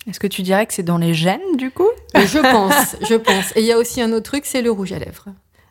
Est-ce 0.08 0.20
que 0.20 0.28
tu 0.28 0.42
dirais 0.42 0.66
que 0.66 0.74
c'est 0.74 0.84
dans 0.84 0.98
les 0.98 1.14
gènes, 1.14 1.56
du 1.56 1.70
coup? 1.70 1.90
Je 2.16 2.40
pense, 2.40 2.96
je 3.08 3.16
pense. 3.16 3.56
Et 3.56 3.62
il 3.62 3.66
y 3.66 3.72
a 3.72 3.78
aussi 3.78 4.02
un 4.02 4.12
autre 4.14 4.24
truc, 4.24 4.46
c'est 4.46 4.62
le 4.62 4.72
rouge 4.72 4.92
à 4.94 5.00
lèvres. 5.00 5.26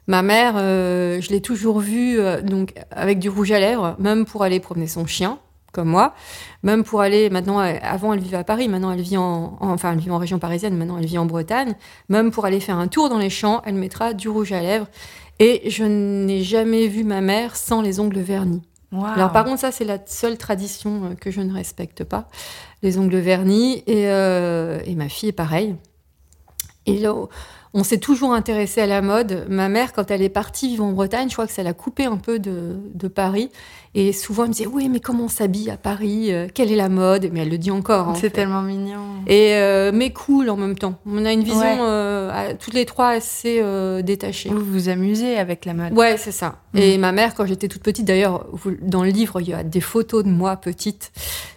Ma 0.06 0.22
mère, 0.22 0.54
euh, 0.56 1.20
je 1.20 1.30
l'ai 1.30 1.40
toujours 1.40 1.80
vue 1.80 2.18
euh, 2.20 2.40
donc 2.40 2.74
avec 2.90 3.18
du 3.18 3.28
rouge 3.28 3.50
à 3.52 3.58
lèvres, 3.60 3.96
même 3.98 4.24
pour 4.24 4.42
aller 4.44 4.60
promener 4.60 4.86
son 4.86 5.04
chien, 5.06 5.38
comme 5.72 5.88
moi, 5.88 6.14
même 6.62 6.84
pour 6.84 7.00
aller 7.00 7.28
maintenant. 7.28 7.60
euh, 7.60 7.74
Avant, 7.82 8.12
elle 8.12 8.20
vivait 8.20 8.36
à 8.36 8.44
Paris, 8.44 8.68
maintenant 8.68 8.92
elle 8.92 9.00
vit 9.00 9.16
en, 9.16 9.56
en- 9.60 9.70
enfin 9.72 9.92
elle 9.92 9.98
vit 9.98 10.10
en 10.10 10.18
région 10.18 10.38
parisienne, 10.38 10.76
maintenant 10.76 10.96
elle 10.98 11.06
vit 11.06 11.18
en 11.18 11.26
Bretagne. 11.26 11.74
Même 12.08 12.30
pour 12.30 12.44
aller 12.44 12.60
faire 12.60 12.78
un 12.78 12.86
tour 12.88 13.08
dans 13.08 13.18
les 13.18 13.30
champs, 13.30 13.62
elle 13.66 13.74
mettra 13.74 14.14
du 14.14 14.28
rouge 14.28 14.52
à 14.52 14.60
lèvres. 14.60 14.86
Et 15.38 15.68
je 15.70 15.84
n'ai 15.84 16.42
jamais 16.42 16.86
vu 16.86 17.02
ma 17.04 17.20
mère 17.20 17.56
sans 17.56 17.82
les 17.82 17.98
ongles 18.00 18.20
vernis. 18.20 18.62
Alors 19.16 19.32
par 19.32 19.44
contre, 19.44 19.60
ça 19.60 19.72
c'est 19.72 19.84
la 19.84 19.98
seule 20.06 20.38
tradition 20.38 21.16
que 21.20 21.30
je 21.32 21.40
ne 21.40 21.52
respecte 21.52 22.04
pas, 22.04 22.28
les 22.82 22.96
ongles 22.96 23.16
vernis. 23.18 23.82
Et, 23.88 24.08
euh, 24.08 24.78
et 24.86 24.94
ma 24.94 25.08
fille 25.08 25.28
est 25.30 25.32
pareil. 25.32 25.74
Et 26.86 26.98
là, 27.00 27.12
on 27.78 27.84
s'est 27.84 27.98
toujours 27.98 28.32
intéressé 28.32 28.80
à 28.80 28.86
la 28.86 29.02
mode. 29.02 29.46
Ma 29.50 29.68
mère, 29.68 29.92
quand 29.92 30.10
elle 30.10 30.22
est 30.22 30.28
partie 30.30 30.68
vivre 30.68 30.84
en 30.84 30.92
Bretagne, 30.92 31.28
je 31.28 31.34
crois 31.34 31.46
que 31.46 31.52
ça 31.52 31.62
l'a 31.62 31.74
coupé 31.74 32.06
un 32.06 32.16
peu 32.16 32.38
de, 32.38 32.76
de 32.94 33.06
Paris. 33.08 33.50
Et 33.94 34.12
souvent, 34.12 34.42
elle 34.44 34.48
me 34.50 34.54
disait, 34.54 34.66
oui, 34.66 34.88
mais 34.90 35.00
comment 35.00 35.24
on 35.24 35.28
s'habille 35.28 35.70
à 35.70 35.76
Paris 35.76 36.32
Euh, 36.32 36.48
Quelle 36.52 36.70
est 36.72 36.76
la 36.76 36.88
mode? 36.90 37.28
Mais 37.32 37.40
elle 37.40 37.48
le 37.50 37.56
dit 37.58 37.70
encore. 37.70 38.08
en 38.08 38.14
C'est 38.14 38.30
tellement 38.30 38.60
mignon. 38.62 39.00
Et 39.26 39.54
euh, 39.54 39.90
mais 39.94 40.10
cool 40.12 40.50
en 40.50 40.56
même 40.56 40.76
temps. 40.76 40.98
On 41.06 41.24
a 41.24 41.32
une 41.32 41.42
vision 41.44 41.60
Ouais. 41.60 41.78
euh, 41.80 42.30
à- 42.30 42.54
toutes 42.54 42.74
les 42.74 42.84
trois 42.86 43.08
assez 43.10 43.58
euh, 43.62 44.02
détachée. 44.02 44.48
Vous 44.50 44.60
vous 44.64 44.88
amusez 44.88 45.38
avec 45.38 45.64
la 45.64 45.72
mode. 45.74 45.92
Ouais, 45.92 46.16
c'est 46.18 46.32
ça. 46.32 46.56
Mm. 46.74 46.78
Et 46.78 46.98
ma 46.98 47.12
mère, 47.12 47.34
quand 47.34 47.46
j'étais 47.46 47.68
toute 47.68 47.82
petite, 47.82 48.04
d'ailleurs, 48.06 48.46
dans 48.82 49.02
le 49.02 49.10
livre, 49.10 49.40
il 49.40 49.48
y 49.48 49.54
a 49.54 49.62
des 49.62 49.80
photos 49.80 50.24
de 50.24 50.28
moi 50.30 50.56
petite. 50.56 51.10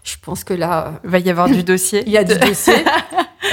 Je 0.04 0.16
pense 0.22 0.44
que 0.46 0.54
là, 0.54 1.00
Il 1.04 1.10
va 1.10 1.20
y 1.20 1.30
avoir 1.30 1.50
du 1.50 1.64
dossier. 1.72 2.04
il 2.06 2.12
y 2.12 2.18
a 2.18 2.24
du 2.24 2.36
dossier. 2.38 2.74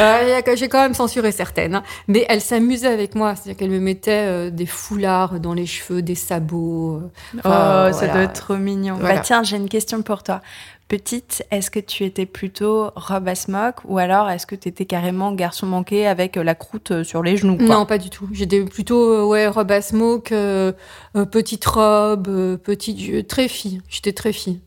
Euh, 0.00 0.40
J'ai 0.54 0.68
quand 0.68 0.80
même 0.82 0.94
censuré 0.94 1.32
certaines. 1.32 1.74
hein. 1.76 1.82
Mais 2.08 2.24
elle 2.28 2.40
s'amusait 2.40 2.86
avec 2.88 3.14
moi. 3.14 3.34
C'est-à-dire 3.34 3.56
qu'elle 3.56 3.70
me 3.70 3.78
mettait 3.80 4.24
euh, 4.26 4.50
des 4.50 4.66
foulards 4.66 5.40
dans 5.40 5.54
les 5.54 5.66
cheveux, 5.66 6.02
des 6.02 6.14
sabots. 6.14 6.96
euh, 6.96 7.00
Oh, 7.34 7.38
Enfin, 7.38 7.92
ça 7.92 7.98
voilà. 7.98 8.12
doit 8.12 8.22
être 8.24 8.32
trop 8.34 8.56
mignon. 8.56 8.96
Voilà. 9.00 9.16
Bah 9.16 9.20
tiens, 9.20 9.42
j'ai 9.42 9.56
une 9.56 9.68
question 9.68 10.02
pour 10.02 10.22
toi. 10.22 10.40
Petite, 10.88 11.44
est-ce 11.50 11.68
que 11.72 11.80
tu 11.80 12.04
étais 12.04 12.26
plutôt 12.26 12.92
robe 12.94 13.26
à 13.26 13.34
smock 13.34 13.74
ou 13.86 13.98
alors 13.98 14.30
est-ce 14.30 14.46
que 14.46 14.54
tu 14.54 14.68
étais 14.68 14.84
carrément 14.84 15.32
garçon 15.32 15.66
manqué 15.66 16.06
avec 16.06 16.36
la 16.36 16.54
croûte 16.54 17.02
sur 17.02 17.24
les 17.24 17.36
genoux 17.36 17.56
quoi? 17.56 17.66
Non, 17.66 17.86
pas 17.86 17.98
du 17.98 18.08
tout. 18.08 18.28
J'étais 18.30 18.64
plutôt 18.64 19.02
euh, 19.12 19.24
ouais 19.24 19.48
robe 19.48 19.72
à 19.72 19.82
smoke, 19.82 20.30
euh, 20.32 20.70
euh, 21.16 21.24
petite 21.24 21.64
robe, 21.64 22.28
euh, 22.28 22.56
petite 22.56 23.00
je- 23.00 23.20
très 23.20 23.48
fille. 23.48 23.80
J'étais 23.88 24.12
très 24.12 24.32
fille. 24.32 24.60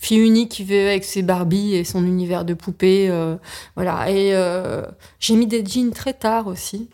Fille 0.00 0.18
unique 0.20 0.50
qui 0.52 0.62
vivait 0.62 0.88
avec 0.90 1.04
ses 1.04 1.22
Barbies 1.22 1.74
et 1.74 1.84
son 1.84 2.04
univers 2.04 2.44
de 2.44 2.54
poupée. 2.54 3.08
euh, 3.10 3.36
voilà. 3.74 4.08
Et 4.10 4.34
euh, 4.34 4.82
j'ai 5.20 5.34
mis 5.34 5.46
des 5.46 5.64
jeans 5.64 5.90
très 5.92 6.12
tard 6.12 6.46
aussi. 6.46 6.88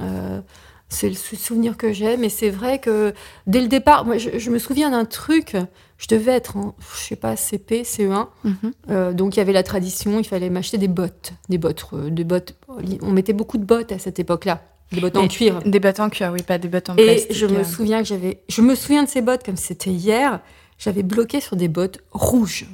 Euh, 0.00 0.40
c'est 0.88 1.08
le 1.08 1.14
sou- 1.14 1.36
souvenir 1.36 1.76
que 1.76 1.92
j'ai, 1.92 2.16
mais 2.16 2.28
c'est 2.30 2.50
vrai 2.50 2.78
que 2.78 3.12
dès 3.46 3.60
le 3.60 3.68
départ, 3.68 4.04
moi, 4.04 4.16
je, 4.18 4.38
je 4.38 4.50
me 4.50 4.58
souviens 4.58 4.90
d'un 4.90 5.04
truc. 5.04 5.54
Je 5.98 6.06
devais 6.08 6.32
être 6.32 6.56
en, 6.56 6.74
je 6.94 7.00
sais 7.08 7.16
pas, 7.16 7.36
CP, 7.36 7.82
CE1. 7.82 8.26
Mhm. 8.44 9.12
Donc 9.14 9.34
il 9.36 9.38
y 9.38 9.40
avait 9.40 9.52
la 9.52 9.64
tradition, 9.64 10.18
il 10.20 10.24
fallait 10.24 10.48
m'acheter 10.50 10.78
des 10.78 10.86
bottes, 10.88 11.32
des 11.48 11.58
bottes, 11.58 11.86
des 12.10 12.22
bottes. 12.24 12.54
On 13.02 13.10
mettait 13.10 13.32
beaucoup 13.32 13.58
de 13.58 13.64
bottes 13.64 13.90
à 13.92 13.98
cette 13.98 14.18
époque-là, 14.20 14.62
des 14.92 15.00
bottes 15.00 15.16
en 15.16 15.24
Et 15.24 15.28
cuir. 15.28 15.58
Des 15.64 15.80
bottes 15.80 15.98
en 15.98 16.08
cuir, 16.08 16.30
oui, 16.32 16.42
pas 16.42 16.58
des 16.58 16.68
bottes 16.68 16.88
en 16.90 16.96
Et 16.96 17.02
plastique. 17.04 17.32
je 17.34 17.46
me 17.46 17.58
euh. 17.58 17.64
souviens 17.64 17.98
que 18.00 18.06
j'avais, 18.06 18.38
je 18.48 18.62
me 18.62 18.76
souviens 18.76 19.02
de 19.02 19.08
ces 19.08 19.22
bottes 19.22 19.44
comme 19.44 19.56
c'était 19.56 19.90
hier. 19.90 20.40
J'avais 20.78 21.02
bloqué 21.02 21.40
sur 21.40 21.56
des 21.56 21.68
bottes 21.68 21.98
rouges, 22.12 22.66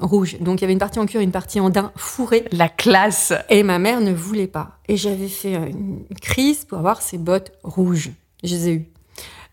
rouges. 0.00 0.38
Donc 0.40 0.60
il 0.60 0.62
y 0.62 0.64
avait 0.64 0.72
une 0.72 0.78
partie 0.80 0.98
en 0.98 1.06
cuir, 1.06 1.20
une 1.20 1.30
partie 1.32 1.60
en 1.60 1.70
daim 1.70 1.92
fourrée. 1.96 2.44
La 2.52 2.68
classe. 2.68 3.32
Et 3.48 3.62
ma 3.62 3.78
mère 3.78 4.00
ne 4.00 4.12
voulait 4.12 4.48
pas. 4.48 4.78
Et 4.88 4.96
j'avais 4.96 5.28
fait 5.28 5.54
euh, 5.54 5.66
une 5.68 6.04
crise 6.20 6.64
pour 6.64 6.78
avoir 6.78 7.00
ces 7.02 7.18
bottes 7.18 7.52
rouges. 7.62 8.10
Je 8.42 8.54
les 8.54 8.68
ai 8.68 8.72
eues. 8.72 8.88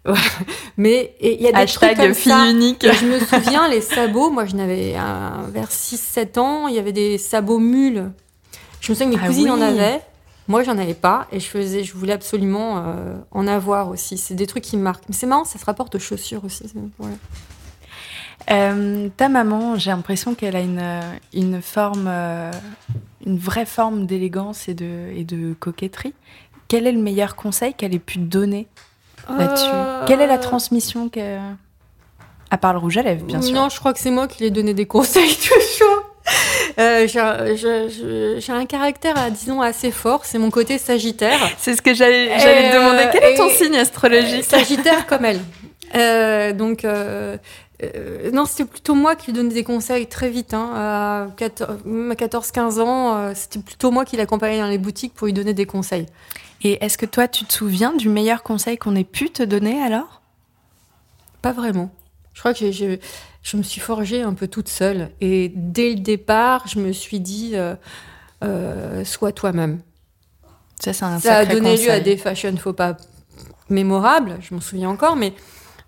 Mais 0.77 1.15
il 1.21 1.41
y 1.41 1.47
a 1.47 1.51
des 1.51 1.65
trucs 1.71 1.83
Hashtag 1.91 1.97
comme 1.97 2.13
fille 2.13 2.31
ça. 2.31 2.49
unique. 2.49 2.83
Et 2.83 2.91
je 2.93 3.05
me 3.05 3.19
souviens, 3.19 3.69
les 3.69 3.79
sabots, 3.81 4.29
moi 4.31 4.45
je 4.45 4.55
n'avais 4.55 4.95
un- 4.95 5.43
vers 5.53 5.69
6-7 5.71 6.37
ans, 6.39 6.67
il 6.67 6.75
y 6.75 6.79
avait 6.79 6.91
des 6.91 7.17
sabots 7.17 7.59
mules. 7.59 8.11
Je 8.81 8.91
me 8.91 8.95
souviens 8.97 9.11
que 9.11 9.15
mes 9.15 9.21
Ah 9.23 9.27
cousines 9.27 9.49
en 9.51 9.61
avaient. 9.61 10.01
Moi, 10.47 10.63
j'en 10.63 10.77
avais 10.77 10.93
pas 10.93 11.27
et 11.31 11.39
je 11.39 11.47
faisais, 11.47 11.83
je 11.83 11.93
voulais 11.93 12.13
absolument 12.13 12.77
euh, 12.77 13.15
en 13.31 13.47
avoir 13.47 13.89
aussi. 13.89 14.17
C'est 14.17 14.35
des 14.35 14.47
trucs 14.47 14.63
qui 14.63 14.77
me 14.77 14.83
marquent. 14.83 15.05
Mais 15.07 15.15
c'est 15.15 15.27
marrant, 15.27 15.45
ça 15.45 15.57
se 15.57 15.65
rapporte 15.65 15.95
aux 15.95 15.99
chaussures 15.99 16.43
aussi. 16.43 16.65
voilà. 16.99 17.15
Euh, 18.51 19.09
ta 19.15 19.29
maman, 19.29 19.77
j'ai 19.77 19.91
l'impression 19.91 20.35
qu'elle 20.35 20.55
a 20.55 20.61
une, 20.61 20.79
euh, 20.79 21.01
une 21.33 21.61
forme, 21.61 22.07
euh, 22.07 22.51
une 23.25 23.37
vraie 23.37 23.65
forme 23.65 24.05
d'élégance 24.05 24.67
et 24.67 24.73
de, 24.73 25.11
et 25.15 25.23
de 25.23 25.53
coquetterie. 25.53 26.13
Quel 26.67 26.87
est 26.87 26.91
le 26.91 27.01
meilleur 27.01 27.35
conseil 27.35 27.73
qu'elle 27.73 27.93
ait 27.93 27.99
pu 27.99 28.15
te 28.15 28.25
donner 28.25 28.67
là-dessus? 29.29 29.69
Quelle 30.07 30.21
est 30.21 30.27
la 30.27 30.37
transmission 30.37 31.09
que... 31.09 31.37
À 32.49 32.57
part 32.57 32.73
le 32.73 32.79
rouge 32.79 32.97
à 32.97 33.03
lèvres, 33.03 33.25
bien 33.25 33.41
sûr? 33.41 33.55
Non, 33.55 33.69
je 33.69 33.79
crois 33.79 33.93
que 33.93 33.99
c'est 33.99 34.11
moi 34.11 34.27
qui 34.27 34.39
lui 34.39 34.47
ai 34.47 34.51
donné 34.51 34.73
des 34.73 34.85
conseils 34.85 35.35
toujours. 35.37 36.02
Euh, 36.79 37.07
j'ai 38.39 38.51
un- 38.51 38.65
caractère, 38.65 39.15
euh, 39.17 39.29
disons, 39.29 39.61
assez 39.61 39.91
fort. 39.91 40.25
C'est 40.25 40.39
mon 40.39 40.49
côté 40.49 40.77
sagittaire. 40.77 41.39
C'est 41.57 41.75
ce 41.75 41.81
que 41.81 41.93
j'allais 41.93 42.27
te 42.37 42.47
Euh, 42.47 42.73
demander. 42.79 43.03
Quel 43.11 43.23
est 43.23 43.35
ton 43.35 43.49
et- 43.49 43.53
signe 43.53 43.75
astrologique 43.75 44.43
Sagittaire 44.43 45.05
comme 45.05 45.25
elle. 45.25 45.39
Euh, 45.95 46.53
donc, 46.53 46.85
euh, 46.85 47.37
euh, 47.83 48.31
non, 48.31 48.45
c'était 48.45 48.65
plutôt 48.65 48.95
moi 48.95 49.15
qui 49.15 49.27
lui 49.27 49.33
donnais 49.33 49.53
des 49.53 49.63
conseils 49.63 50.07
très 50.07 50.29
vite. 50.29 50.53
Hein, 50.53 50.71
à 50.75 51.27
14 51.37 51.79
même 51.85 52.09
à 52.11 52.15
14-15 52.15 52.79
ans, 52.79 53.15
euh, 53.17 53.31
c'était 53.35 53.59
plutôt 53.59 53.91
moi 53.91 54.03
qui 54.05 54.17
l'accompagnais 54.17 54.59
dans 54.59 54.67
les 54.67 54.77
boutiques 54.79 55.13
pour 55.13 55.27
lui 55.27 55.33
donner 55.33 55.53
des 55.53 55.65
conseils. 55.65 56.07
Et 56.63 56.83
est-ce 56.83 56.97
que 56.97 57.05
toi, 57.05 57.27
tu 57.27 57.45
te 57.45 57.53
souviens 57.53 57.93
du 57.93 58.09
meilleur 58.09 58.41
conseil 58.41 58.77
qu'on 58.77 58.95
ait 58.95 59.03
pu 59.03 59.29
te 59.29 59.43
donner 59.43 59.81
alors? 59.83 60.21
Pas 61.41 61.51
vraiment. 61.51 61.91
Je 62.33 62.39
crois 62.39 62.53
que 62.53 62.59
j'ai- 62.59 62.71
j'ai- 62.71 62.99
je 63.43 63.57
me 63.57 63.61
suis 63.61 63.81
forgée 63.81 64.21
un 64.21 64.33
peu 64.33 64.47
toute 64.47 64.69
seule. 64.69 65.11
Et 65.21 65.51
dès 65.53 65.89
le 65.93 65.99
départ, 65.99 66.67
je 66.67 66.79
me 66.79 66.93
suis 66.93 67.19
dit, 67.19 67.51
euh, 67.53 67.75
euh, 68.43 69.05
sois 69.05 69.33
toi-même. 69.33 69.81
Ça, 70.79 70.93
c'est 70.93 71.05
un 71.05 71.19
Ça 71.19 71.37
a 71.37 71.45
donné 71.45 71.77
lieu 71.77 71.91
à 71.91 71.99
des 71.99 72.17
fashion 72.17 72.55
faux 72.57 72.73
pas 72.73 72.97
mémorables, 73.69 74.37
je 74.41 74.53
m'en 74.53 74.61
souviens 74.61 74.89
encore, 74.89 75.15
mais 75.15 75.33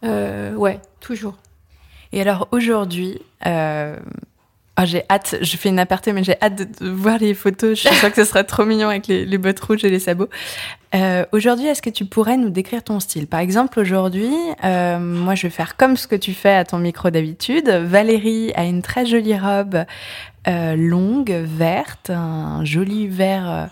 euh, 0.04 0.54
ouais, 0.54 0.80
toujours. 1.00 1.38
Et 2.12 2.22
alors 2.22 2.48
aujourd'hui, 2.52 3.22
ah, 4.78 4.86
j'ai 4.86 5.04
hâte, 5.10 5.38
je 5.42 5.58
fais 5.58 5.70
une 5.70 5.80
aparté, 5.80 6.12
mais 6.12 6.24
j'ai 6.24 6.36
hâte 6.42 6.56
de, 6.56 6.90
voir 6.90 7.18
les 7.18 7.34
photos. 7.34 7.80
Je 7.80 7.88
suis 7.88 8.12
que 8.12 8.16
ce 8.16 8.26
serait 8.26 8.44
trop 8.44 8.66
mignon 8.66 8.90
avec 8.90 9.08
les, 9.08 9.38
bottes 9.38 9.60
rouges 9.60 9.86
et 9.86 9.90
les 9.90 10.00
sabots. 10.00 10.30
Euh, 10.94 11.26
aujourd'hui, 11.32 11.68
est-ce 11.68 11.82
que 11.82 11.90
tu 11.90 12.06
pourrais 12.06 12.36
nous 12.36 12.50
décrire 12.50 12.84
ton 12.84 13.00
style? 13.00 13.28
Par 13.28 13.40
exemple, 13.40 13.80
aujourd'hui, 13.80 14.34
euh, 14.64 15.00
moi, 15.00 15.36
je 15.36 15.44
vais 15.44 15.52
faire 15.52 15.78
comme 15.78 15.96
ce 15.96 16.08
que 16.08 16.16
tu 16.16 16.34
fais 16.34 16.54
à 16.56 16.66
ton 16.66 16.78
micro 16.78 17.10
d'habitude. 17.10 17.70
Valérie 17.70 18.52
a 18.56 18.66
une 18.66 18.82
très 18.82 19.06
jolie 19.06 19.38
robe 19.38 19.86
euh, 20.48 20.76
longue, 20.76 21.32
verte, 21.32 22.12
un 22.12 22.64
joli 22.66 23.08
vert, 23.08 23.50
euh, 23.50 23.66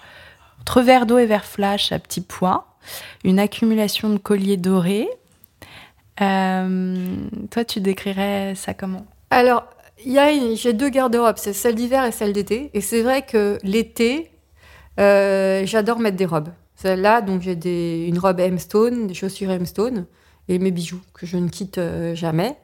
entre 0.62 0.82
vert 0.82 1.06
d'eau 1.06 1.20
et 1.20 1.28
vert 1.28 1.46
flash 1.46 1.92
à 1.92 2.00
petits 2.00 2.22
pois, 2.22 2.66
une 3.24 3.38
accumulation 3.38 4.10
de 4.10 4.18
colliers 4.18 4.58
dorés. 4.58 5.08
Euh, 6.22 7.16
toi, 7.52 7.64
tu 7.64 7.80
décrirais 7.80 8.54
ça 8.56 8.74
comment? 8.74 9.06
Alors, 9.30 9.66
j'ai 10.56 10.74
deux 10.74 10.90
garde-robes, 10.90 11.38
c'est 11.38 11.54
celle 11.54 11.76
d'hiver 11.76 12.04
et 12.06 12.12
celle 12.12 12.34
d'été. 12.34 12.70
Et 12.74 12.82
c'est 12.82 13.02
vrai 13.02 13.24
que 13.24 13.58
l'été, 13.64 14.32
euh, 15.00 15.66
j'adore 15.66 16.00
mettre 16.00 16.18
des 16.18 16.26
robes. 16.26 16.50
Celle-là, 16.76 17.22
donc 17.22 17.42
j'ai 17.42 18.08
une 18.08 18.20
robe 18.20 18.40
M-Stone, 18.40 19.08
des 19.08 19.14
chaussures 19.14 19.52
M-Stone. 19.52 20.06
et 20.50 20.60
mes 20.60 20.72
bijoux 20.72 21.00
que 21.14 21.26
je 21.26 21.38
ne 21.38 21.48
quitte 21.50 21.78
euh, 21.78 22.16
jamais. 22.16 22.58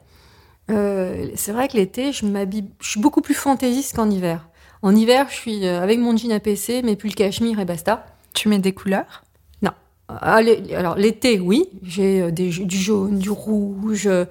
Euh, 0.70 1.28
c'est 1.34 1.52
vrai 1.52 1.68
que 1.68 1.76
l'été, 1.76 2.12
je 2.12 2.26
m'habille, 2.26 2.66
je 2.80 2.90
suis 2.90 3.00
beaucoup 3.00 3.22
plus 3.22 3.34
fantaisiste 3.34 3.96
qu'en 3.96 4.10
hiver. 4.10 4.48
En 4.82 4.94
hiver, 4.94 5.26
je 5.30 5.34
suis 5.34 5.66
avec 5.66 5.98
mon 5.98 6.16
jean 6.16 6.32
APC, 6.32 6.82
mes 6.84 6.96
pulls 6.96 7.14
cachemire 7.14 7.58
et 7.60 7.64
basta. 7.64 8.06
Tu 8.34 8.48
mets 8.48 8.58
des 8.58 8.72
couleurs? 8.72 9.24
Alors 10.76 10.96
l'été, 10.96 11.38
oui, 11.40 11.68
j'ai 11.82 12.22
euh, 12.22 12.30
des- 12.30 12.48
du 12.50 12.76
jaune, 12.76 13.18
du 13.18 13.30
rouge. 13.30 14.06
euh, 14.06 14.24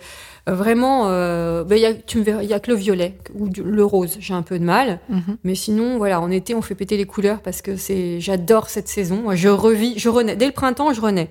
vraiment, 0.48 1.04
euh, 1.10 1.64
ben, 1.64 1.76
il 1.76 1.82
y 1.82 1.86
a, 1.86 1.94
tu 1.94 2.18
me 2.18 2.24
verras, 2.24 2.42
il 2.42 2.50
y 2.50 2.54
a 2.54 2.60
que 2.60 2.72
le 2.72 2.78
violet 2.78 3.18
ou 3.36 3.50
du- 3.50 3.62
le 3.62 3.86
rose. 3.86 4.18
J'ai 4.20 4.34
un 4.34 4.42
peu 4.42 4.58
de 4.58 4.64
mal. 4.64 5.00
Mhm. 5.10 5.38
Mais 5.44 5.54
sinon, 5.54 5.98
voilà, 5.98 6.20
en 6.22 6.32
été, 6.32 6.56
on 6.56 6.62
fait 6.64 6.74
péter 6.76 6.98
les 6.98 7.06
couleurs 7.06 7.42
parce 7.42 7.62
que 7.62 7.76
c'est, 7.76 8.20
j'adore 8.20 8.70
cette 8.70 8.88
saison. 8.88 9.18
Moi, 9.24 9.36
Je 9.36 9.48
revis, 9.50 9.94
je 10.00 10.10
renais. 10.10 10.36
Dès 10.36 10.48
le 10.48 10.52
printemps, 10.52 10.92
je 10.92 11.02
renais. 11.02 11.30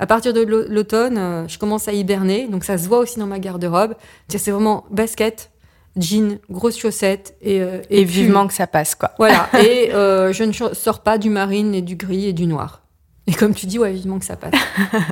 À 0.00 0.06
partir 0.06 0.32
de 0.32 0.40
l'au- 0.40 0.66
l'automne, 0.68 1.18
euh, 1.18 1.46
je 1.48 1.58
commence 1.58 1.86
à 1.88 1.92
hiberner, 1.92 2.48
donc 2.48 2.64
ça 2.64 2.78
se 2.78 2.88
voit 2.88 2.98
aussi 2.98 3.18
dans 3.20 3.26
ma 3.26 3.38
garde-robe. 3.38 3.94
C'est 4.28 4.50
vraiment 4.50 4.84
basket, 4.90 5.50
jean, 5.96 6.38
grosses 6.50 6.78
chaussettes 6.78 7.36
et, 7.42 7.56
Et, 7.90 8.02
pull. 8.02 8.04
vivement 8.06 8.46
que 8.48 8.54
ça 8.54 8.66
passe, 8.66 8.94
quoi. 8.96 9.10
Voilà. 9.18 9.48
et 9.62 9.90
je 9.92 10.42
ne 10.44 10.52
sors 10.74 11.00
pas 11.00 11.18
du 11.18 11.30
marine 11.30 11.74
et 11.76 11.82
du 11.82 11.94
gris 11.96 12.26
et 12.26 12.32
du 12.32 12.46
noir. 12.46 12.82
Et 13.28 13.32
comme 13.32 13.54
tu 13.54 13.66
dis, 13.66 13.78
ouais, 13.78 13.92
vivement 13.92 14.18
que 14.18 14.24
ça 14.24 14.36
passe. 14.36 14.52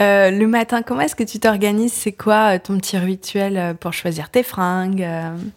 Euh, 0.00 0.30
le 0.30 0.46
matin, 0.46 0.82
comment 0.82 1.00
est-ce 1.00 1.16
que 1.16 1.24
tu 1.24 1.40
t'organises? 1.40 1.92
C'est 1.92 2.12
quoi 2.12 2.54
euh, 2.54 2.58
ton 2.62 2.78
petit 2.78 2.96
rituel 2.96 3.56
euh, 3.56 3.74
pour 3.74 3.92
choisir 3.92 4.30
tes 4.30 4.44
fringues 4.44 5.04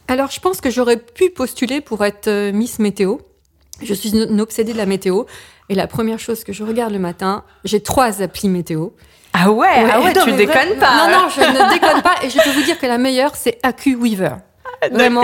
Alors, 0.08 0.32
je 0.32 0.40
pense 0.40 0.62
que 0.62 0.72
j'aurais 0.72 0.98
pu 0.98 1.30
postuler 1.30 1.80
pour 1.80 2.04
être 2.04 2.50
Miss 2.50 2.80
Météo. 2.80 3.18
Je 3.84 3.94
suis 3.94 4.18
une 4.18 4.42
obsédée 4.42 4.74
de 4.74 4.80
la 4.80 4.88
météo. 4.88 5.26
Et 5.70 5.76
la 5.76 5.86
première 5.86 6.18
chose 6.18 6.44
que 6.44 6.54
je 6.54 6.64
regarde 6.64 6.92
le 6.92 6.98
matin, 6.98 7.44
j'ai 7.66 7.84
trois 7.84 8.24
applis 8.24 8.50
météo. 8.50 8.90
Ah 9.34 9.52
ouais, 9.52 9.68
ah 9.92 10.02
ouais 10.02 10.12
tu 10.14 10.32
déconnes 10.32 10.70
vrai- 10.70 10.80
pas. 10.80 11.08
Non, 11.08 11.22
non, 11.22 11.30
je 11.30 11.42
ne 11.42 11.74
déconne 11.74 12.02
pas. 12.02 12.16
Et 12.24 12.30
je 12.32 12.40
peux 12.44 12.50
vous 12.50 12.64
dire 12.64 12.80
que 12.80 12.88
la 12.88 12.98
meilleure, 12.98 13.36
c'est 13.36 13.60
AccuWeaver. 13.62 14.38
Vraiment. 14.92 15.24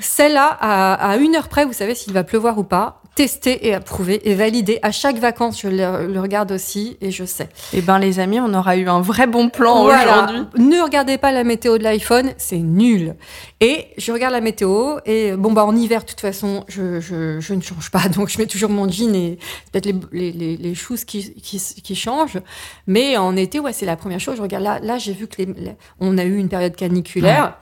Celle-là, 0.00 0.56
à, 0.60 1.10
à 1.10 1.16
une 1.16 1.36
heure 1.36 1.48
près, 1.48 1.64
vous 1.64 1.72
savez 1.72 1.94
s'il 1.94 2.12
va 2.12 2.24
pleuvoir 2.24 2.58
ou 2.58 2.64
pas. 2.64 3.00
Testé 3.14 3.68
et 3.68 3.74
approuvé 3.74 4.28
et 4.28 4.34
validé. 4.34 4.80
À 4.82 4.90
chaque 4.90 5.18
vacances, 5.18 5.60
je 5.60 5.68
le, 5.68 6.12
le 6.12 6.20
regarde 6.20 6.50
aussi 6.50 6.96
et 7.00 7.12
je 7.12 7.24
sais. 7.24 7.48
Eh 7.72 7.80
ben 7.80 8.00
les 8.00 8.18
amis, 8.18 8.40
on 8.40 8.52
aura 8.54 8.76
eu 8.76 8.88
un 8.88 9.00
vrai 9.00 9.28
bon 9.28 9.50
plan 9.50 9.84
Voilà. 9.84 10.24
aujourd'hui. 10.24 10.40
Ne 10.58 10.82
regardez 10.82 11.16
pas 11.16 11.30
la 11.30 11.44
météo 11.44 11.78
de 11.78 11.84
l'iPhone, 11.84 12.32
c'est 12.38 12.56
nul. 12.58 13.14
Et 13.60 13.86
je 13.98 14.10
regarde 14.10 14.32
la 14.32 14.40
météo 14.40 14.96
et 15.06 15.30
bon 15.36 15.52
bah 15.52 15.64
en 15.64 15.76
hiver 15.76 16.00
de 16.02 16.06
toute 16.06 16.20
façon 16.20 16.64
je, 16.66 16.98
je, 17.00 17.38
je 17.38 17.54
ne 17.54 17.60
change 17.60 17.90
pas 17.92 18.08
donc 18.08 18.28
je 18.30 18.36
mets 18.38 18.46
toujours 18.46 18.68
mon 18.68 18.88
jean 18.90 19.14
et 19.14 19.38
peut-être 19.72 19.86
les, 19.86 19.94
les, 20.12 20.32
les, 20.32 20.56
les 20.56 20.74
choses 20.74 21.04
qui, 21.04 21.34
qui, 21.34 21.58
qui 21.84 21.94
changent. 21.94 22.40
Mais 22.88 23.16
en 23.16 23.36
été 23.36 23.60
ouais 23.60 23.72
c'est 23.72 23.86
la 23.86 23.94
première 23.96 24.18
chose. 24.18 24.36
Je 24.38 24.42
regarde 24.42 24.64
là 24.64 24.80
là 24.82 24.98
j'ai 24.98 25.12
vu 25.12 25.28
que 25.28 25.36
les, 25.38 25.46
les- 25.46 25.76
on 26.00 26.18
a 26.18 26.24
eu 26.24 26.36
une 26.36 26.48
période 26.48 26.74
caniculaire. 26.74 27.58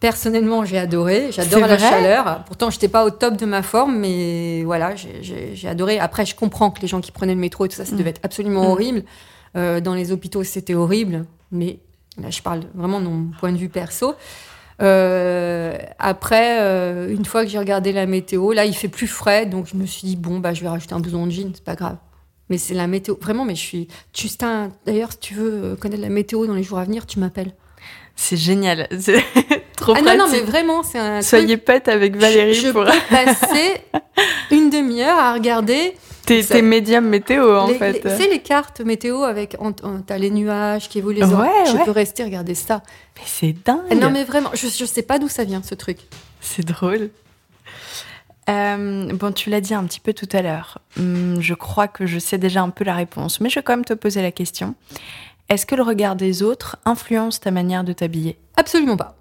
Personnellement, 0.00 0.64
j'ai 0.64 0.78
adoré. 0.78 1.30
J'adore 1.30 1.60
la 1.66 1.76
chaleur. 1.78 2.42
Pourtant, 2.46 2.70
j'étais 2.70 2.88
pas 2.88 3.04
au 3.04 3.10
top 3.10 3.36
de 3.36 3.44
ma 3.44 3.62
forme, 3.62 3.98
mais 3.98 4.62
voilà, 4.64 4.94
j'ai- 4.96 5.68
adoré. 5.68 5.98
Après, 5.98 6.24
je 6.24 6.34
comprends 6.34 6.70
que 6.70 6.80
les 6.80 6.88
gens 6.88 7.00
qui 7.02 7.12
prenaient 7.12 7.34
le 7.34 7.40
métro 7.40 7.66
et 7.66 7.68
tout 7.68 7.76
ça, 7.76 7.84
ça 7.84 7.94
Mm. 7.94 7.98
devait 7.98 8.10
être 8.10 8.20
absolument 8.22 8.62
Mm. 8.62 8.66
horrible. 8.72 9.02
Euh, 9.56 9.80
dans 9.80 9.92
les 9.94 10.10
hôpitaux, 10.10 10.42
c'était 10.42 10.74
horrible. 10.74 11.26
Mais 11.52 11.80
là, 12.20 12.30
je 12.30 12.40
parle 12.40 12.62
vraiment 12.74 13.00
de 13.00 13.06
mon 13.06 13.30
point 13.38 13.52
de 13.52 13.58
vue 13.58 13.68
perso. 13.68 14.14
Euh, 14.80 15.76
après, 15.98 16.60
euh, 16.62 17.12
une 17.14 17.26
fois 17.26 17.44
que 17.44 17.50
j'ai 17.50 17.58
regardé 17.58 17.92
la 17.92 18.06
météo, 18.06 18.52
là, 18.52 18.64
il 18.64 18.74
fait 18.74 18.88
plus 18.88 19.06
frais, 19.06 19.44
donc 19.44 19.66
je 19.66 19.76
me 19.76 19.84
suis 19.84 20.06
dit 20.06 20.16
bon, 20.16 20.38
bah, 20.38 20.54
je 20.54 20.62
vais 20.62 20.68
rajouter 20.68 20.94
un 20.94 21.00
blouson 21.00 21.26
de 21.26 21.30
jean, 21.30 21.52
c'est 21.54 21.64
pas 21.64 21.74
grave. 21.74 21.96
Mais 22.48 22.56
c'est 22.56 22.72
la 22.74 22.86
météo, 22.86 23.16
vraiment. 23.20 23.44
Mais 23.44 23.54
je 23.54 23.60
suis 23.60 23.88
Justin. 24.14 24.70
D'ailleurs, 24.86 25.12
si 25.12 25.18
tu 25.18 25.34
veux 25.34 25.76
connaître 25.78 26.00
la 26.02 26.08
météo 26.08 26.46
dans 26.46 26.54
les 26.54 26.62
jours 26.62 26.78
à 26.78 26.84
venir, 26.84 27.04
tu 27.06 27.18
m'appelles. 27.20 27.52
C'est 28.16 28.36
génial. 28.38 28.88
C'est 29.80 29.84
trop 29.86 29.94
Ah 29.96 30.00
non, 30.00 30.04
pratique. 30.04 30.20
non, 30.20 30.28
mais 30.30 30.40
vraiment, 30.42 30.82
c'est 30.82 30.98
un. 30.98 31.22
Soyez 31.22 31.56
potes 31.56 31.88
avec 31.88 32.16
Valérie 32.16 32.54
je 32.54 32.68
pour 32.70 32.84
peux 32.84 32.90
passer 33.10 33.80
une 34.50 34.68
demi-heure 34.70 35.18
à 35.18 35.32
regarder 35.32 35.96
tes, 36.26 36.62
médiums 36.62 37.06
météo 37.08 37.56
en 37.58 37.66
les, 37.68 37.74
fait. 37.74 38.02
sais, 38.08 38.28
les 38.28 38.40
cartes 38.40 38.80
météo 38.82 39.22
avec 39.22 39.56
t'as 40.06 40.18
les 40.18 40.30
nuages 40.30 40.88
qui 40.88 40.98
évoluent 40.98 41.16
les 41.16 41.24
Ouais, 41.24 41.32
orages. 41.32 41.72
Je 41.72 41.76
ouais. 41.76 41.84
peux 41.84 41.90
rester 41.90 42.22
regarder 42.24 42.54
ça. 42.54 42.82
Mais 43.16 43.22
c'est 43.26 43.54
dingue. 43.64 44.00
Non 44.00 44.10
mais 44.10 44.24
vraiment, 44.24 44.50
je, 44.54 44.68
je 44.68 44.84
sais 44.84 45.02
pas 45.02 45.18
d'où 45.18 45.28
ça 45.28 45.44
vient 45.44 45.62
ce 45.62 45.74
truc. 45.74 45.98
C'est 46.40 46.64
drôle. 46.64 47.10
Euh, 48.48 49.12
bon, 49.14 49.32
tu 49.32 49.50
l'as 49.50 49.60
dit 49.60 49.74
un 49.74 49.84
petit 49.84 50.00
peu 50.00 50.12
tout 50.12 50.28
à 50.32 50.42
l'heure. 50.42 50.78
Hum, 50.98 51.38
je 51.40 51.54
crois 51.54 51.88
que 51.88 52.06
je 52.06 52.18
sais 52.18 52.38
déjà 52.38 52.62
un 52.62 52.70
peu 52.70 52.84
la 52.84 52.94
réponse, 52.94 53.40
mais 53.40 53.48
je 53.48 53.56
vais 53.56 53.62
quand 53.62 53.74
même 53.76 53.84
te 53.84 53.94
poser 53.94 54.22
la 54.22 54.32
question. 54.32 54.74
Est-ce 55.48 55.66
que 55.66 55.74
le 55.74 55.82
regard 55.82 56.16
des 56.16 56.42
autres 56.42 56.76
influence 56.84 57.40
ta 57.40 57.50
manière 57.50 57.82
de 57.84 57.92
t'habiller? 57.92 58.38
Absolument 58.56 58.96
pas. 58.96 59.16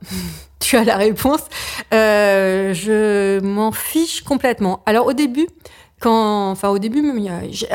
Tu 0.60 0.78
as 0.78 0.84
la 0.84 0.98
réponse. 0.98 1.42
Euh, 1.94 2.74
je 2.74 3.40
m'en 3.40 3.72
fiche 3.72 4.22
complètement. 4.22 4.82
Alors 4.86 5.08
au 5.08 5.14
début, 5.14 5.48
quand, 6.00 6.52
enfin 6.52 6.70
au 6.70 6.80
début, 6.80 7.02
même, 7.02 7.18
il 7.18 7.68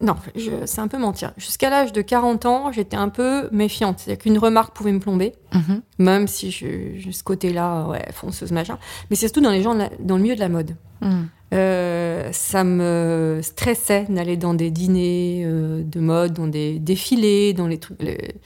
non, 0.00 0.14
je- 0.34 0.64
c'est 0.66 0.80
un 0.80 0.88
peu 0.88 0.98
mentir. 0.98 1.32
Jusqu'à 1.36 1.68
l'âge 1.70 1.92
de 1.92 2.00
40 2.02 2.46
ans, 2.46 2.72
j'étais 2.72 2.96
un 2.96 3.08
peu 3.10 3.48
méfiante. 3.52 3.98
C'est-à-dire 4.00 4.22
qu'une 4.22 4.38
remarque 4.38 4.74
pouvait 4.74 4.92
me 4.92 5.00
plomber. 5.00 5.32
Mhm. 5.52 5.82
même 5.98 6.28
si 6.28 6.50
je, 6.52 6.96
je- 6.96 7.10
ce 7.10 7.22
côté-là, 7.24 7.86
ouais, 7.88 8.04
fonceuse 8.12 8.52
machin. 8.52 8.78
Mais 9.10 9.16
c'est 9.16 9.26
surtout 9.26 9.40
dans 9.40 9.50
les 9.50 9.62
gens, 9.62 9.74
la- 9.74 9.90
dans 9.98 10.16
le 10.16 10.22
milieu 10.22 10.34
de 10.36 10.40
la 10.40 10.48
mode. 10.48 10.76
Hum. 11.02 11.26
Euh, 11.52 12.28
ça 12.32 12.62
me 12.62 13.40
stressait 13.42 14.06
d'aller 14.08 14.36
dans 14.36 14.54
des 14.54 14.70
dîners 14.70 15.42
euh, 15.44 15.82
de 15.84 15.98
mode, 16.00 16.32
dans 16.34 16.46
des 16.46 16.78
défilés, 16.78 17.52
dans 17.52 17.66
les 17.66 17.78
trucs. 17.78 18.00
les- 18.00 18.36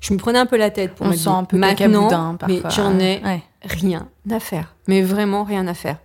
Je 0.00 0.12
me 0.14 0.18
prenais 0.18 0.38
un 0.38 0.46
peu 0.46 0.56
la 0.56 0.70
tête 0.70 0.94
pour 0.94 1.06
On 1.06 1.10
me 1.10 1.16
sent 1.16 1.28
un 1.28 1.42
peu 1.44 1.56
maintenant, 1.58 2.36
mais 2.46 2.62
j'en 2.70 2.96
ai 3.00 3.20
Ouais. 3.24 3.42
rien 3.64 4.08
à 4.30 4.38
faire. 4.38 4.76
Mais 4.86 5.02
vraiment 5.02 5.42
rien 5.42 5.66
à 5.66 5.74
faire. 5.74 5.98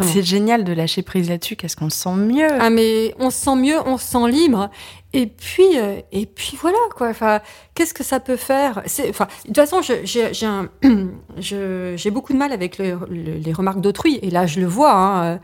C'est 0.00 0.22
génial 0.22 0.64
de 0.64 0.72
lâcher 0.72 1.02
prise 1.02 1.28
là-dessus. 1.28 1.56
Qu'est-ce 1.56 1.76
qu'on 1.76 1.90
se 1.90 1.98
sent 1.98 2.14
mieux 2.14 2.48
Ah 2.60 2.70
mais 2.70 3.14
on 3.18 3.28
se 3.30 3.36
sent 3.44 3.56
mieux, 3.56 3.78
on 3.86 3.98
se 3.98 4.04
sent 4.06 4.30
libre. 4.30 4.70
Et 5.12 5.26
puis 5.26 5.76
euh, 5.78 6.00
et 6.12 6.24
puis 6.24 6.56
voilà 6.60 6.78
quoi. 6.96 7.08
Enfin, 7.10 7.40
qu'est-ce 7.74 7.92
que 7.92 8.02
ça 8.02 8.18
peut 8.18 8.36
faire? 8.36 8.82
Enfin 9.10 9.26
de 9.44 9.52
toute 9.52 9.56
façon, 9.56 9.82
j'ai 11.38 12.10
beaucoup 12.10 12.32
de 12.32 12.38
mal 12.38 12.52
avec 12.52 12.78
le- 12.78 12.98
le- 13.10 13.36
les 13.38 13.52
remarques 13.52 13.80
d'autrui. 13.80 14.18
Et 14.22 14.30
là, 14.30 14.46
je 14.46 14.60
le 14.60 14.66
vois. 14.66 14.92
hein. 14.94 15.24
Euh, 15.24 15.38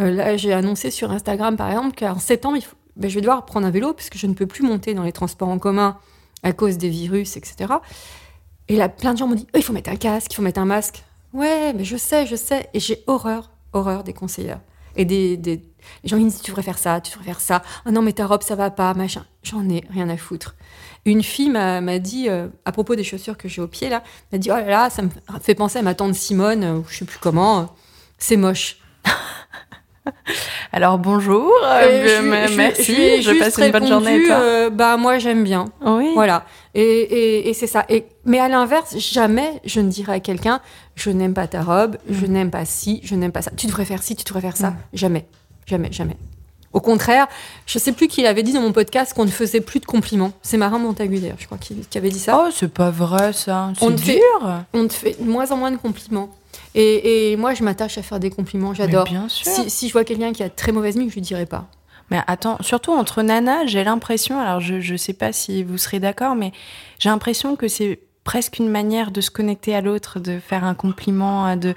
euh, 0.00 0.10
là, 0.10 0.36
j'ai 0.36 0.52
annoncé 0.52 0.90
sur 0.90 1.10
Instagram 1.10 1.56
par 1.56 1.70
exemple 1.70 1.96
qu'en 1.98 2.18
septembre, 2.18 2.56
il 2.58 2.62
faut- 2.62 2.76
ben, 2.96 3.08
je 3.08 3.14
vais 3.14 3.20
devoir 3.22 3.44
prendre 3.46 3.66
un 3.66 3.70
vélo 3.70 3.92
puisque 3.94 4.16
je 4.18 4.26
ne 4.26 4.34
peux 4.34 4.46
plus 4.46 4.62
monter 4.64 4.94
dans 4.94 5.02
les 5.02 5.12
transports 5.12 5.48
en 5.48 5.58
commun 5.58 5.96
à 6.42 6.52
cause 6.52 6.76
des 6.78 6.88
virus, 6.90 7.36
etc. 7.36 7.72
Et 8.68 8.76
là, 8.76 8.88
plein 8.88 9.12
de 9.12 9.18
gens 9.18 9.26
m'ont 9.26 9.34
dit, 9.34 9.46
Oh, 9.54 9.56
il 9.58 9.62
faut 9.62 9.72
mettre 9.72 9.90
un 9.90 9.96
casque, 9.96 10.32
il 10.32 10.36
faut 10.36 10.42
mettre 10.42 10.60
un 10.60 10.64
masque. 10.66 11.04
Ouais, 11.32 11.72
mais 11.72 11.84
je 11.84 11.96
sais, 11.96 12.26
je 12.26 12.36
sais. 12.36 12.68
Et 12.74 12.80
j'ai 12.80 13.02
horreur, 13.06 13.50
horreur 13.74 14.02
des 14.04 14.12
conseillères. 14.14 14.60
Et 14.96 15.04
des, 15.04 15.36
des 15.36 15.60
les 16.02 16.08
gens 16.08 16.16
qui 16.16 16.24
me 16.24 16.30
disent, 16.30 16.40
tu 16.40 16.50
devrais 16.50 16.62
faire 16.62 16.78
ça, 16.78 17.00
tu 17.00 17.10
devrais 17.10 17.24
faire 17.26 17.40
ça. 17.40 17.62
Ah 17.84 17.90
non, 17.90 18.00
mais 18.00 18.12
ta 18.12 18.26
robe, 18.26 18.42
ça 18.42 18.54
va 18.54 18.70
pas, 18.70 18.94
machin. 18.94 19.24
J'en 19.42 19.68
ai 19.68 19.84
rien 19.90 20.08
à 20.08 20.16
foutre. 20.16 20.54
Une 21.04 21.22
fille 21.22 21.50
m'a 21.50 21.98
dit, 21.98 22.28
euh, 22.30 22.46
à 22.64 22.72
propos 22.72 22.94
des 22.94 23.04
chaussures 23.04 23.36
que 23.36 23.48
j'ai 23.48 23.60
au 23.60 23.66
pied, 23.66 23.88
là, 23.90 24.02
m'a 24.32 24.38
dit, 24.38 24.50
oh 24.50 24.54
là 24.56 24.64
là, 24.66 24.88
ça 24.90 25.02
me 25.02 25.08
fait 25.42 25.54
penser 25.54 25.78
à 25.80 25.82
ma 25.82 25.94
tante 25.94 26.14
Simone, 26.14 26.64
euh, 26.64 26.74
ou 26.78 26.84
je 26.88 26.96
sais 26.98 27.04
plus 27.04 27.18
comment. 27.18 27.58
euh, 27.60 27.64
C'est 28.18 28.36
moche. 28.36 28.78
Alors 30.72 30.98
bonjour, 30.98 31.50
euh, 31.64 32.02
je 32.04 32.08
je 32.08 32.22
lui- 32.22 32.56
merci, 32.56 33.22
je 33.22 33.32
je, 33.32 33.38
passe 33.38 33.56
une 33.58 33.70
bonne 33.70 33.86
journée 33.86 34.22
toi. 34.24 34.36
euh, 34.36 34.70
bah, 34.70 34.96
moi, 34.96 35.18
j'aime 35.18 35.44
bien. 35.44 35.66
oui. 35.84 36.10
Voilà. 36.14 36.44
Et, 36.74 36.82
et, 36.82 37.48
et 37.48 37.54
c'est 37.54 37.66
ça. 37.66 37.84
Et, 37.88 38.06
mais 38.24 38.38
à 38.40 38.48
l'inverse, 38.48 38.96
jamais 38.98 39.60
je 39.64 39.80
ne 39.80 39.88
dirais 39.90 40.14
à 40.14 40.20
quelqu'un 40.20 40.60
je 40.96 41.10
n'aime 41.10 41.34
pas 41.34 41.46
ta 41.46 41.62
robe, 41.62 41.96
je 42.10 42.26
n'aime 42.26 42.50
pas 42.50 42.64
ci, 42.64 43.00
je 43.04 43.14
n'aime 43.14 43.32
pas 43.32 43.42
ça. 43.42 43.50
Tu 43.56 43.66
devrais 43.66 43.84
faire 43.84 44.02
ci, 44.02 44.14
tu 44.16 44.24
devrais 44.24 44.40
faire 44.40 44.56
ça. 44.56 44.70
Mm. 44.70 44.76
Jamais. 44.94 45.26
Jamais, 45.66 45.92
jamais. 45.92 46.16
Au 46.72 46.80
contraire, 46.80 47.28
je 47.66 47.78
sais 47.78 47.92
plus 47.92 48.08
qui 48.08 48.26
avait 48.26 48.42
dit 48.42 48.52
dans 48.52 48.60
mon 48.60 48.72
podcast 48.72 49.14
qu'on 49.14 49.24
ne 49.24 49.30
faisait 49.30 49.60
plus 49.60 49.78
de 49.80 49.86
compliments. 49.86 50.32
C'est 50.42 50.56
Marin 50.56 50.78
Montagu 50.78 51.18
d'ailleurs, 51.20 51.36
je 51.38 51.46
crois 51.46 51.56
qu'il 51.58 51.86
qui 51.86 51.98
avait 51.98 52.10
dit 52.10 52.18
ça. 52.18 52.44
Oh, 52.44 52.50
c'est 52.52 52.72
pas 52.72 52.90
vrai 52.90 53.32
ça. 53.32 53.70
On 53.80 53.90
C'est 53.90 53.94
te 53.96 54.00
fait- 54.00 54.14
dur. 54.16 54.52
On 54.72 54.86
te 54.88 54.92
fait 54.92 55.16
de 55.20 55.24
moins 55.28 55.50
en 55.52 55.56
moins 55.56 55.70
de 55.70 55.76
compliments. 55.76 56.28
Et, 56.74 57.30
et 57.32 57.36
moi, 57.36 57.54
je 57.54 57.62
m'attache 57.62 57.96
à 57.98 58.02
faire 58.02 58.18
des 58.18 58.30
compliments, 58.30 58.74
j'adore. 58.74 59.04
Bien 59.04 59.28
sûr. 59.28 59.46
Si, 59.50 59.70
si 59.70 59.86
je 59.88 59.92
vois 59.92 60.02
quelqu'un 60.04 60.32
qui 60.32 60.42
a 60.42 60.48
très 60.50 60.72
mauvaise 60.72 60.96
mine, 60.96 61.08
je 61.08 61.14
lui 61.14 61.20
dirai 61.20 61.46
pas. 61.46 61.66
Mais 62.10 62.20
attends, 62.26 62.58
surtout 62.60 62.92
entre 62.92 63.22
nanas, 63.22 63.66
j'ai 63.66 63.82
l'impression, 63.84 64.38
alors 64.40 64.60
je 64.60 64.92
ne 64.92 64.96
sais 64.96 65.12
pas 65.14 65.32
si 65.32 65.62
vous 65.62 65.78
serez 65.78 66.00
d'accord, 66.00 66.34
mais 66.34 66.52
j'ai 66.98 67.08
l'impression 67.08 67.54
que 67.56 67.68
c'est 67.68 68.00
presque 68.24 68.58
une 68.58 68.68
manière 68.70 69.10
de 69.10 69.20
se 69.20 69.30
connecter 69.30 69.74
à 69.74 69.80
l'autre, 69.80 70.18
de 70.18 70.38
faire 70.38 70.64
un 70.64 70.74
compliment, 70.74 71.46
euh, 71.46 71.56
de 71.56 71.74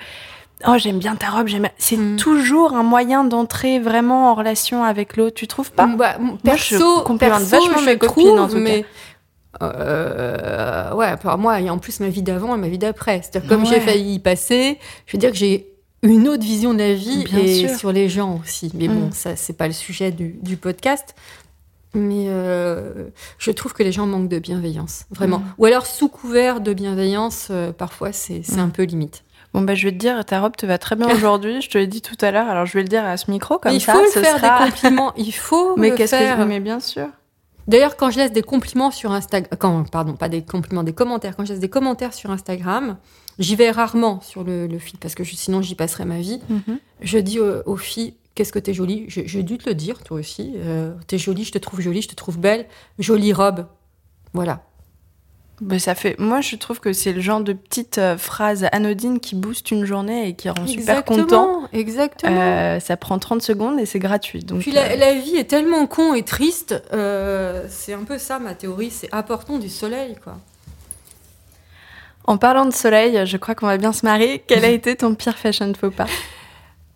oh 0.67 0.75
j'aime 0.77 0.97
bien 0.97 1.15
ta 1.15 1.29
robe, 1.29 1.47
j'aime. 1.47 1.67
C'est 1.77 1.97
Mm. 1.97 2.15
toujours 2.17 2.73
un 2.73 2.83
moyen 2.83 3.23
d'entrer 3.23 3.79
vraiment 3.79 4.31
en 4.31 4.33
relation 4.35 4.83
avec 4.83 5.15
l'autre. 5.17 5.35
Tu 5.35 5.47
trouves 5.47 5.71
pas? 5.71 5.85
Bah, 5.87 6.17
Moi, 6.19 6.37
perso, 6.43 7.03
je 7.07 7.17
perso, 7.17 7.45
vachement 7.45 7.77
je 7.79 7.85
mes 7.85 7.97
copines, 7.97 8.25
trouve, 8.27 8.39
en 8.39 8.47
tout 8.47 8.53
cas. 8.55 8.59
mais 8.61 8.85
euh, 9.61 10.93
ouais, 10.93 11.17
pour 11.17 11.37
moi, 11.37 11.59
il 11.59 11.65
y 11.65 11.69
a 11.69 11.73
en 11.73 11.77
plus 11.77 11.99
ma 11.99 12.09
vie 12.09 12.21
d'avant 12.21 12.55
et 12.55 12.57
ma 12.59 12.67
vie 12.67 12.77
d'après. 12.77 13.21
C'est-à-dire 13.23 13.49
comme 13.49 13.63
Ouais. 13.63 13.69
j'ai 13.69 13.79
failli 13.81 14.15
y 14.15 14.19
passer, 14.19 14.79
je 15.05 15.13
veux 15.13 15.19
dire 15.19 15.31
que 15.31 15.37
j'ai 15.37 15.67
une 16.03 16.27
autre 16.27 16.43
vision 16.43 16.73
de 16.73 16.79
la 16.79 16.93
vie 16.93 17.23
Bien 17.23 17.39
et 17.39 17.67
sûr. 17.67 17.69
sur 17.77 17.91
les 17.91 18.07
gens 18.07 18.39
aussi. 18.43 18.71
Mais 18.75 18.87
bon, 18.87 19.07
Mm. 19.07 19.11
ça 19.11 19.35
c'est 19.35 19.57
pas 19.57 19.67
le 19.67 19.73
sujet 19.73 20.11
du, 20.11 20.35
du 20.41 20.57
podcast. 20.57 21.15
Mais 21.93 22.25
euh, 22.27 23.07
je 23.37 23.51
trouve 23.51 23.73
que 23.73 23.81
les 23.83 23.91
gens 23.91 24.05
manquent 24.05 24.29
de 24.29 24.39
bienveillance, 24.39 25.05
vraiment. 25.11 25.39
Mm. 25.39 25.53
Ou 25.57 25.65
alors, 25.65 25.85
sous 25.85 26.09
couvert 26.09 26.59
de 26.61 26.73
bienveillance, 26.73 27.47
euh, 27.49 27.71
parfois, 27.71 28.11
c'est 28.11 28.41
Mm. 28.55 28.59
un 28.59 28.69
peu 28.69 28.83
limite. 28.83 29.23
Bon, 29.53 29.61
bah, 29.61 29.73
je 29.75 29.85
vais 29.85 29.91
te 29.93 29.97
dire, 29.97 30.23
ta 30.25 30.41
robe 30.41 30.55
te 30.57 30.65
va 30.65 30.77
très 30.77 30.95
bien 30.95 31.07
aujourd'hui. 31.15 31.61
je 31.61 31.69
te 31.69 31.77
l'ai 31.77 31.87
dit 31.87 32.01
tout 32.01 32.17
à 32.21 32.31
l'heure, 32.31 32.47
alors 32.49 32.65
je 32.65 32.73
vais 32.73 32.83
le 32.83 32.89
dire 32.89 33.05
à 33.05 33.15
ce 33.17 33.31
micro, 33.31 33.57
comme 33.57 33.71
il 33.71 33.81
ça. 33.81 33.93
faut 33.93 34.01
le 34.01 34.07
faire 34.09 34.37
sera- 34.37 34.65
des 34.65 34.71
compliments. 34.71 35.13
Il 35.17 35.31
faut 35.33 35.75
Mais 35.77 35.95
qu'est-ce 35.95 36.11
que. 36.15 36.43
Mais 36.43 36.59
bien 36.59 36.79
sûr. 36.79 37.07
D'ailleurs, 37.67 37.97
quand 37.97 38.11
je 38.11 38.17
laisse 38.19 38.31
des 38.31 38.43
compliments 38.43 38.91
sur 38.91 39.11
Instagram, 39.11 39.49
quand, 39.59 39.89
pardon, 39.89 40.13
pas 40.13 40.29
des 40.29 40.41
compliments, 40.41 40.83
des 40.83 40.93
commentaires, 40.93 41.35
quand 41.35 41.43
je 41.45 41.51
laisse 41.53 41.59
des 41.59 41.69
commentaires 41.69 42.13
sur 42.13 42.31
Instagram, 42.31 42.97
j'y 43.39 43.55
vais 43.57 43.71
rarement 43.71 44.21
sur 44.21 44.43
le, 44.45 44.67
le 44.67 44.79
feed 44.79 44.99
parce 44.99 45.15
que 45.15 45.23
je- 45.25 45.35
sinon 45.35 45.61
j'y 45.61 45.75
passerai 45.75 46.05
ma 46.05 46.19
vie. 46.19 46.39
Mhm. 46.49 46.77
Je 47.01 47.17
dis 47.17 47.39
aux, 47.39 47.63
aux 47.65 47.75
filles, 47.77 48.13
qu'est-ce 48.37 48.53
que 48.53 48.59
t'es 48.59 48.73
jolie 48.73 49.05
J'ai 49.07 49.41
dû 49.41 49.57
te 49.57 49.67
le 49.67 49.73
dire, 49.73 50.03
toi 50.03 50.19
aussi. 50.19 50.53
Euh, 50.57 50.93
t'es 51.07 51.17
jolie, 51.17 51.43
je 51.43 51.51
te 51.51 51.57
trouve 51.57 51.81
jolie, 51.81 52.03
je 52.03 52.07
te 52.07 52.15
trouve 52.15 52.37
belle. 52.37 52.67
Jolie 52.99 53.33
robe. 53.33 53.65
Voilà. 54.33 54.61
Bah, 55.59 55.79
ça 55.79 55.95
fait... 55.95 56.15
Moi, 56.19 56.41
je 56.41 56.55
trouve 56.55 56.79
que 56.79 56.93
c'est 56.93 57.13
le 57.13 57.19
genre 57.19 57.41
de 57.41 57.53
petite 57.53 57.97
euh, 57.97 58.15
phrase 58.15 58.67
anodine 58.71 59.19
qui 59.19 59.33
booste 59.33 59.71
une 59.71 59.85
journée 59.85 60.29
et 60.29 60.35
qui 60.35 60.49
rend 60.49 60.67
super 60.67 61.03
content. 61.03 61.17
Exactement. 61.23 61.69
Exactement. 61.73 62.39
Euh, 62.39 62.79
ça 62.79 62.95
prend 62.95 63.17
30 63.17 63.41
secondes 63.41 63.79
et 63.79 63.87
c'est 63.87 63.97
gratuit. 63.97 64.43
Donc, 64.43 64.59
Puis 64.59 64.71
la, 64.71 64.95
la 64.95 65.15
vie 65.15 65.35
est 65.37 65.49
tellement 65.49 65.87
con 65.87 66.13
et 66.13 66.21
triste. 66.21 66.75
c'est 67.69 67.93
un 67.93 68.03
peu 68.03 68.19
ça 68.19 68.37
ma 68.37 68.53
théorie. 68.53 68.91
C'est 68.91 69.09
apportons 69.11 69.57
du 69.57 69.69
soleil, 69.69 70.15
quoi. 70.23 70.37
En 72.25 72.37
parlant 72.37 72.65
de 72.65 72.73
soleil, 72.73 73.25
je 73.25 73.37
crois 73.37 73.55
qu'on 73.55 73.67
va 73.67 73.77
bien 73.77 73.93
se 73.93 74.05
marrer. 74.05 74.43
Quel 74.45 74.63
a 74.63 74.69
été 74.69 74.95
ton 74.95 75.15
pire 75.15 75.37
fashion 75.39 75.73
faux 75.73 75.89
pas? 75.89 76.05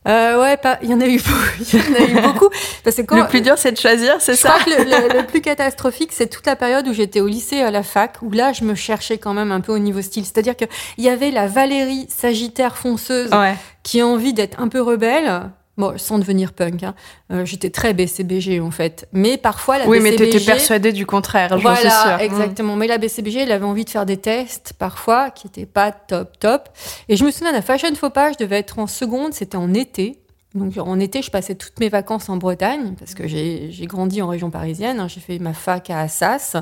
Euh, 0.07 0.41
ouais, 0.41 0.57
pas. 0.57 0.79
Il 0.81 0.89
y 0.89 0.93
en 0.95 0.99
a 1.01 1.05
eu, 1.05 1.17
beaucoup- 1.17 1.39
il 1.73 1.79
y 1.79 1.81
en 1.81 1.93
a 1.93 2.07
eu 2.07 2.21
beaucoup. 2.23 2.49
Parce 2.83 2.95
que 2.95 3.01
quand, 3.03 3.17
Le 3.17 3.27
plus 3.27 3.41
dur, 3.41 3.53
c'est 3.57 3.71
de 3.71 3.77
choisir, 3.77 4.15
c'est 4.19 4.35
ça 4.35 4.49
crois 4.49 4.63
que 4.63 4.69
le, 4.71 4.83
le- 4.85 5.19
le 5.21 5.27
plus 5.27 5.41
catastrophique, 5.41 6.09
c'est 6.11 6.27
toute 6.27 6.45
la 6.47 6.55
période 6.55 6.87
où 6.87 6.93
j'étais 6.93 7.19
au 7.21 7.27
lycée 7.27 7.61
à 7.61 7.69
la 7.69 7.83
fac, 7.83 8.15
où 8.23 8.31
là, 8.31 8.51
je 8.51 8.63
me 8.63 8.73
cherchais 8.73 9.19
quand 9.19 9.33
même 9.33 9.51
un 9.51 9.61
peu 9.61 9.71
au 9.71 9.77
niveau 9.79 10.01
style. 10.01 10.25
C'est-à-dire 10.25 10.55
qu'il 10.55 10.67
y 10.97 11.07
avait 11.09 11.29
la 11.29 11.45
Valérie 11.47 12.07
Sagittaire 12.09 12.77
fonceuse 12.77 13.29
Ouais. 13.31 13.55
qui 13.83 14.01
a 14.01 14.07
envie 14.07 14.33
d'être 14.33 14.59
un 14.59 14.69
peu 14.69 14.81
rebelle. 14.81 15.43
Bon, 15.81 15.97
sans 15.97 16.19
devenir 16.19 16.53
punk. 16.53 16.83
hein. 16.83 16.93
Euh, 17.31 17.43
j'étais 17.43 17.71
très 17.71 17.93
BCBG 17.93 18.59
en 18.61 18.69
fait. 18.71 19.07
Mais 19.13 19.37
parfois, 19.37 19.79
la 19.79 19.87
Oui, 19.87 19.99
mais 19.99 20.11
BCBG... 20.11 20.31
t'étais 20.31 20.45
persuadée 20.45 20.91
du 20.93 21.05
contraire, 21.05 21.49
j'en 21.49 21.57
suis 21.57 21.63
Voilà, 21.63 22.01
sûre. 22.03 22.19
exactement. 22.21 22.75
Mais 22.75 22.85
la 22.87 22.97
BCBG, 22.99 23.39
elle 23.39 23.51
avait 23.51 23.65
envie 23.65 23.83
de 23.85 23.89
faire 23.89 24.05
des 24.05 24.17
tests, 24.17 24.73
parfois, 24.77 25.31
qui 25.31 25.47
n'étaient 25.47 25.65
pas 25.65 25.91
top, 25.91 26.37
top. 26.39 26.69
Et 27.09 27.15
je 27.17 27.25
me 27.25 27.31
souviens 27.31 27.51
d'un 27.51 27.61
fashion 27.61 27.93
faux 27.95 28.09
pas, 28.11 28.31
je 28.31 28.37
devais 28.37 28.59
être 28.59 28.77
en 28.79 28.85
seconde, 28.87 29.33
c'était 29.33 29.57
en 29.57 29.73
été. 29.73 30.19
Donc 30.53 30.77
en 30.77 30.99
été, 30.99 31.21
je 31.21 31.31
passais 31.31 31.55
toutes 31.55 31.79
mes 31.79 31.89
vacances 31.89 32.27
en 32.29 32.37
Bretagne, 32.37 32.93
parce 32.99 33.13
que 33.15 33.27
j'ai 33.27 33.69
j'ai 33.71 33.85
grandi 33.87 34.21
en 34.21 34.27
région 34.27 34.49
parisienne. 34.51 34.99
hein. 34.99 35.07
J'ai 35.07 35.21
fait 35.21 35.39
ma 35.39 35.53
fac 35.53 35.89
à 35.89 36.01
Assas. 36.01 36.57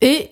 Et 0.00 0.30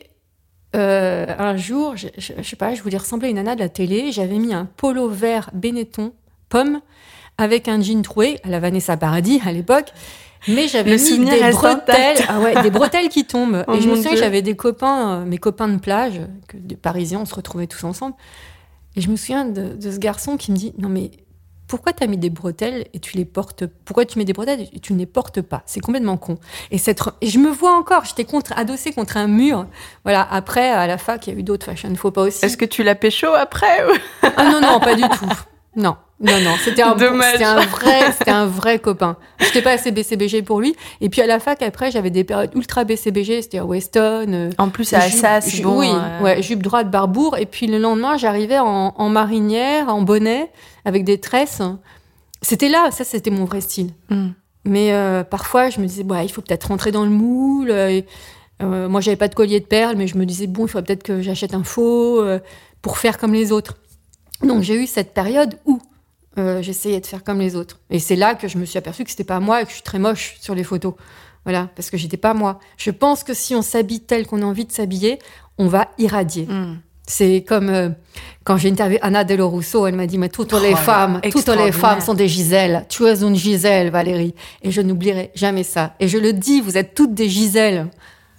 euh, 0.77 1.27
un 1.39 1.57
jour, 1.57 1.97
je, 1.97 2.09
je, 2.19 2.33
je 2.39 2.43
sais 2.49 2.57
pas, 2.57 2.75
je 2.75 2.83
voulais 2.83 2.99
ressembler 2.99 3.29
à 3.29 3.31
une 3.31 3.37
nana 3.37 3.55
de 3.55 3.61
la 3.61 3.69
télé. 3.69 4.13
J'avais 4.13 4.37
mis 4.39 4.53
un 4.55 4.67
polo 4.77 5.09
vert 5.09 5.51
Benetton, 5.53 6.13
pomme, 6.49 6.81
avec 7.41 7.69
un 7.69 7.81
jean 7.81 8.03
troué, 8.03 8.39
à 8.45 8.49
la 8.49 8.61
Vanessa 8.61 8.97
Paradis 8.97 9.41
à 9.45 9.53
l'époque. 9.53 9.93
Mais 10.49 10.69
j'avais 10.69 10.97
mis 10.97 11.19
des 11.27 11.51
bretelles, 11.51 12.17
ah 12.29 12.41
ouais, 12.41 12.63
des 12.63 12.71
bretelles 12.71 13.09
qui 13.09 13.25
tombent. 13.25 13.65
Oh 13.69 13.75
et 13.75 13.81
je 13.81 13.89
me 13.89 13.97
souviens 13.97 14.13
que 14.13 14.17
j'avais 14.17 14.43
des 14.43 14.57
copains, 14.57 15.21
euh, 15.21 15.25
mes 15.25 15.39
copains 15.39 15.69
de 15.69 15.79
plage, 15.79 16.21
que 16.49 16.57
des 16.57 16.77
Parisiens, 16.77 17.21
on 17.21 17.25
se 17.27 17.35
retrouvait 17.35 17.67
tous 17.67 17.85
ensemble. 17.85 18.15
Et 18.97 19.01
je 19.01 19.11
me 19.11 19.17
souviens 19.17 19.45
de, 19.45 19.75
de 19.75 19.91
ce 19.91 19.99
garçon 19.99 20.37
qui 20.37 20.51
me 20.51 20.57
dit 20.57 20.73
Non, 20.79 20.89
mais 20.89 21.11
pourquoi 21.71 21.93
tu 21.93 22.03
as 22.03 22.09
mis 22.09 22.17
des 22.17 22.31
bretelles 22.31 22.87
et 22.93 22.99
tu 22.99 23.17
les 23.17 23.25
portes 23.25 23.65
Pourquoi 23.85 24.05
tu 24.05 24.19
mets 24.19 24.25
des 24.25 24.33
bretelles 24.33 24.67
et 24.73 24.81
tu 24.81 24.93
ne 24.93 24.99
les 24.99 25.07
portes 25.07 25.41
pas? 25.41 25.63
C'est 25.67 25.81
complètement 25.81 26.17
con. 26.17 26.39
Et, 26.73 26.79
cette, 26.79 27.01
et 27.21 27.29
je 27.29 27.39
me 27.39 27.51
vois 27.51 27.77
encore, 27.77 28.05
j'étais 28.05 28.25
contre, 28.25 28.53
adossée 28.57 28.93
contre 28.93 29.17
un 29.17 29.29
mur. 29.29 29.67
Voilà, 30.03 30.27
après, 30.29 30.69
à 30.69 30.87
la 30.89 30.99
fac, 30.99 31.27
il 31.27 31.35
y 31.35 31.37
a 31.37 31.39
eu 31.39 31.43
d'autres 31.45 31.67
fashion 31.67 31.95
faux 31.95 32.11
pas 32.11 32.23
aussi. 32.23 32.45
Est-ce 32.45 32.57
que 32.57 32.65
tu 32.65 32.83
l'as 32.83 32.97
pécho 32.97 33.29
après 33.29 33.85
Ah 34.23 34.51
non, 34.51 34.61
non, 34.61 34.81
pas 34.81 34.97
du 34.97 35.03
tout. 35.03 35.31
Non, 35.77 35.97
non, 36.21 36.39
non. 36.41 36.55
C'était 36.63 36.83
un, 36.83 36.97
c'était 37.33 37.45
un 37.45 37.65
vrai, 37.65 38.13
c'était 38.13 38.31
un 38.31 38.47
vrai 38.47 38.79
copain. 38.79 39.17
J'étais 39.41 39.63
pas 39.63 39.73
assez 39.73 39.91
BCBG 39.91 40.43
pour 40.43 40.61
lui. 40.61 40.77
Et 41.01 41.09
puis 41.09 41.23
à 41.23 41.27
la 41.27 41.41
fac, 41.41 41.63
après, 41.63 41.91
j'avais 41.91 42.11
des 42.11 42.25
périodes 42.25 42.51
ultra 42.55 42.85
BCBG, 42.85 43.43
c'était 43.43 43.59
à 43.59 43.65
Weston. 43.65 44.27
euh, 44.33 44.51
En 44.59 44.69
plus, 44.69 44.93
à 44.93 44.99
Assas, 44.99 45.61
bon. 45.63 45.79
oui, 45.79 45.89
euh, 45.91 46.21
ouais, 46.23 46.43
jupe 46.43 46.63
droite, 46.63 46.91
barbour. 46.91 47.39
Et 47.39 47.47
puis 47.47 47.67
le 47.67 47.79
lendemain, 47.79 48.17
j'arrivais 48.19 48.59
en, 48.59 48.95
en 48.97 49.09
marinière, 49.09 49.89
en 49.89 50.03
bonnet, 50.03 50.51
avec 50.85 51.05
des 51.05 51.19
tresses. 51.19 51.63
C'était 52.43 52.69
là, 52.69 52.91
ça, 52.91 53.05
c'était 53.05 53.31
mon 53.31 53.45
vrai 53.45 53.61
style. 53.61 53.91
hmm. 54.11 54.29
Mais 54.67 54.93
euh, 54.93 55.25
parfois, 55.25 55.71
je 55.71 55.81
me 55.81 55.87
disais, 55.87 56.03
bah, 56.05 56.23
il 56.23 56.31
faut 56.31 56.43
peut-être 56.43 56.65
rentrer 56.69 56.93
dans 56.93 57.05
le 57.05 57.11
moule. 57.11 57.71
euh, 57.71 57.89
et, 57.89 58.05
euh, 58.63 58.89
moi, 58.91 59.01
j'avais 59.01 59.17
pas 59.17 59.29
de 59.29 59.35
collier 59.35 59.59
de 59.59 59.65
perles, 59.65 59.95
mais 59.97 60.07
je 60.07 60.19
me 60.19 60.27
disais, 60.27 60.47
bon, 60.47 60.67
il 60.67 60.69
faudrait 60.69 60.85
peut-être 60.85 61.03
que 61.03 61.23
j'achète 61.23 61.55
un 61.55 61.65
faux 61.65 62.21
euh, 62.21 62.41
pour 62.83 62.99
faire 62.99 63.17
comme 63.17 63.33
les 63.33 63.53
autres. 63.53 63.79
Donc, 64.43 64.63
j'ai 64.63 64.75
eu 64.75 64.87
cette 64.87 65.15
période 65.15 65.59
où 65.65 65.81
euh, 66.39 66.63
j'essayais 66.63 67.01
de 67.01 67.07
faire 67.07 67.25
comme 67.25 67.41
les 67.41 67.57
autres. 67.57 67.81
Et 67.91 67.99
c'est 67.99 68.17
là 68.17 68.35
que 68.35 68.49
je 68.49 68.59
me 68.59 68.65
suis 68.65 68.79
aperçue 68.79 69.05
que 69.05 69.11
c'était 69.11 69.25
pas 69.25 69.41
moi 69.41 69.63
et 69.63 69.65
que 69.65 69.71
je 69.71 69.75
suis 69.75 69.83
très 69.83 69.99
moche 69.99 70.37
sur 70.41 70.55
les 70.55 70.65
photos. 70.65 70.95
Voilà, 71.45 71.71
parce 71.75 71.91
que 71.91 71.97
j'étais 71.97 72.17
pas 72.17 72.35
moi. 72.35 72.61
Je 72.77 72.91
pense 72.91 73.25
que 73.25 73.35
si 73.35 73.55
on 73.55 73.63
s'habille 73.63 74.01
tel 74.01 74.27
qu'on 74.27 74.43
a 74.43 74.45
envie 74.45 74.67
de 74.67 74.73
s'habiller, 74.73 75.19
on 75.59 75.67
va 75.67 75.89
irradier. 75.99 76.47
Hmm. 76.47 76.79
C'est 77.07 77.45
comme 77.47 77.71
euh, 77.71 77.89
quand 78.45 78.57
j'ai 78.57 78.71
interviewé 78.71 79.01
Anna 79.03 79.25
Russo, 79.25 79.85
elle 79.87 79.97
m'a 79.97 80.07
dit 80.07 80.17
mais 80.17 80.29
toutes 80.29 80.53
les 80.53 80.77
femmes, 80.77 81.21
toutes 81.33 81.49
les 81.49 81.73
femmes 81.73 82.01
sont 82.01 82.15
des 82.15 82.29
Gisèles. 82.29 82.87
Tu 82.89 83.05
es 83.05 83.23
une 83.23 83.35
Gisèle, 83.35 83.91
Valérie. 83.91 84.35
Et 84.63 84.71
je 84.71 84.81
n'oublierai 84.81 85.33
jamais 85.35 85.65
ça. 85.65 85.95
Et 85.99 86.07
je 86.07 86.19
le 86.19 86.33
dis, 86.33 86.61
vous 86.61 86.79
êtes 86.79 86.95
toutes 86.95 87.15
des 87.15 87.29
Gisèles. 87.29 87.89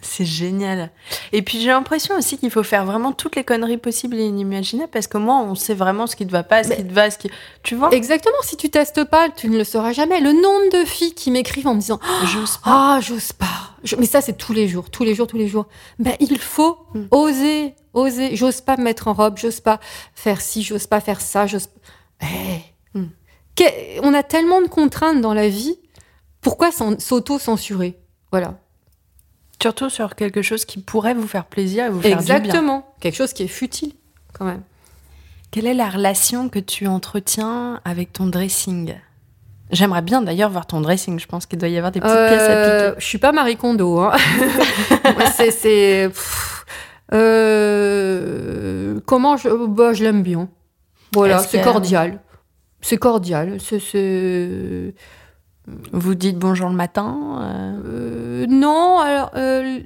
C'est 0.04 0.26
génial. 0.26 0.90
Et 1.32 1.42
puis 1.44 1.60
j'ai 1.62 1.68
l'impression 1.68 2.16
aussi 2.18 2.38
qu'il 2.40 2.50
faut 2.50 2.64
faire 2.64 2.86
vraiment 2.86 3.12
toutes 3.12 3.36
les 3.36 3.44
conneries 3.44 3.78
possibles 3.78 4.16
et 4.18 4.26
inimaginables 4.26 4.90
parce 4.90 5.06
qu'au 5.08 5.20
moins 5.20 5.42
on 5.44 5.54
sait 5.54 5.76
vraiment 5.76 6.08
ce 6.08 6.16
qui 6.16 6.26
te 6.26 6.32
va 6.32 6.42
pas, 6.44 6.64
ce 6.64 6.70
Mais- 6.70 6.78
qui 6.78 6.86
te 6.88 6.94
va, 6.94 7.12
ce 7.12 7.18
qui. 7.20 7.30
Tu 7.64 7.76
vois? 7.76 7.92
Exactement. 7.94 8.36
Si 8.42 8.58
tu 8.58 8.70
testes 8.72 9.04
pas, 9.04 9.30
tu 9.30 9.48
ne 9.48 9.58
le 9.58 9.64
sauras 9.64 9.94
jamais. 9.94 10.20
Le 10.20 10.32
nombre 10.32 10.82
de 10.82 10.86
filles 10.86 11.14
qui 11.14 11.30
m'écrivent 11.30 11.68
en 11.68 11.76
me 11.76 11.80
disant 11.80 12.00
J'ose 12.26 12.58
pas. 12.58 12.62
ah 12.66 13.00
j'ose 13.02 13.32
pas. 13.34 13.46
Je- 13.84 13.96
Mais 13.96 14.06
ça 14.08 14.22
c'est 14.22 14.38
tous 14.38 14.54
les 14.54 14.68
jours, 14.68 14.90
tous 14.90 15.04
les 15.04 15.14
jours, 15.14 15.28
tous 15.28 15.38
les 15.38 15.48
jours. 15.48 15.68
Ben 16.00 16.14
il 16.20 16.38
faut 16.40 16.78
Mm. 16.96 17.06
oser, 17.12 17.76
oser. 17.94 18.36
J'ose 18.36 18.62
pas 18.62 18.78
me 18.78 18.84
mettre 18.84 19.08
en 19.08 19.14
robe, 19.14 19.38
j'ose 19.38 19.60
pas 19.60 19.80
faire 20.16 20.42
ci, 20.42 20.64
j'ose 20.64 20.88
pas 20.88 21.00
faire 21.00 21.22
ça, 21.22 21.46
j'ose. 21.48 21.68
Eh. 22.22 22.98
Mm. 22.98 23.06
Que- 23.56 24.02
On 24.04 24.14
a 24.16 24.24
tellement 24.24 24.62
de 24.62 24.68
contraintes 24.68 25.22
dans 25.22 25.34
la 25.36 25.48
vie. 25.48 25.78
Pourquoi 26.42 26.72
s'auto-censurer? 26.72 28.00
Voilà. 28.32 28.56
Surtout 29.62 29.90
sur 29.90 30.16
quelque 30.16 30.42
chose 30.42 30.66
qui 30.66 30.80
pourrait 30.80 31.14
vous 31.14 31.28
faire 31.28 31.46
plaisir 31.46 31.86
et 31.86 31.90
vous 31.90 32.02
faire 32.02 32.18
du 32.20 32.26
bien. 32.26 32.36
Exactement. 32.38 32.88
Quelque 33.00 33.16
chose 33.16 33.34
qui 33.34 33.44
est 33.44 33.48
futile, 33.48 33.94
quand 34.34 34.46
même. 34.46 34.62
Quelle 35.52 35.68
est 35.68 35.74
la 35.74 35.90
relation 35.90 36.50
que 36.50 36.60
tu 36.60 36.88
entretiens 36.88 37.80
avec 37.86 38.14
ton 38.14 38.26
dressing? 38.28 38.96
J'aimerais 39.72 40.02
bien 40.02 40.22
d'ailleurs 40.22 40.50
voir 40.50 40.66
ton 40.66 40.82
dressing. 40.82 41.20
Je 41.20 41.28
pense 41.28 41.46
qu'il 41.46 41.60
doit 41.60 41.70
y 41.70 41.78
avoir 41.78 41.92
des 41.92 42.00
petites 42.02 42.14
pièces 42.14 42.42
à 42.42 42.52
Euh, 42.52 42.90
piquer. 42.90 43.02
je 43.02 43.06
suis 43.06 43.18
pas 43.20 43.32
Marie 43.32 43.56
Kondo. 43.58 44.00
Hein. 44.00 44.14
C'est, 45.52 46.10
euh, 47.14 49.00
comment 49.06 49.38
je, 49.38 49.50
bah, 49.68 49.94
je 49.94 50.04
l'aime 50.04 50.24
bien. 50.24 50.50
Voilà, 51.14 51.40
c'est 51.40 51.60
que- 51.60 51.64
cordial. 51.64 52.20
C'est 52.82 52.98
cordial. 52.98 53.58
C'est- 53.60 54.94
Vous 55.92 56.16
dites 56.16 56.38
bonjour 56.40 56.70
le 56.70 56.76
matin. 56.76 57.40
euh, 57.42 57.82
euh, 57.86 58.46
non, 58.48 58.98
alors, 59.00 59.32
euh, 59.36 59.80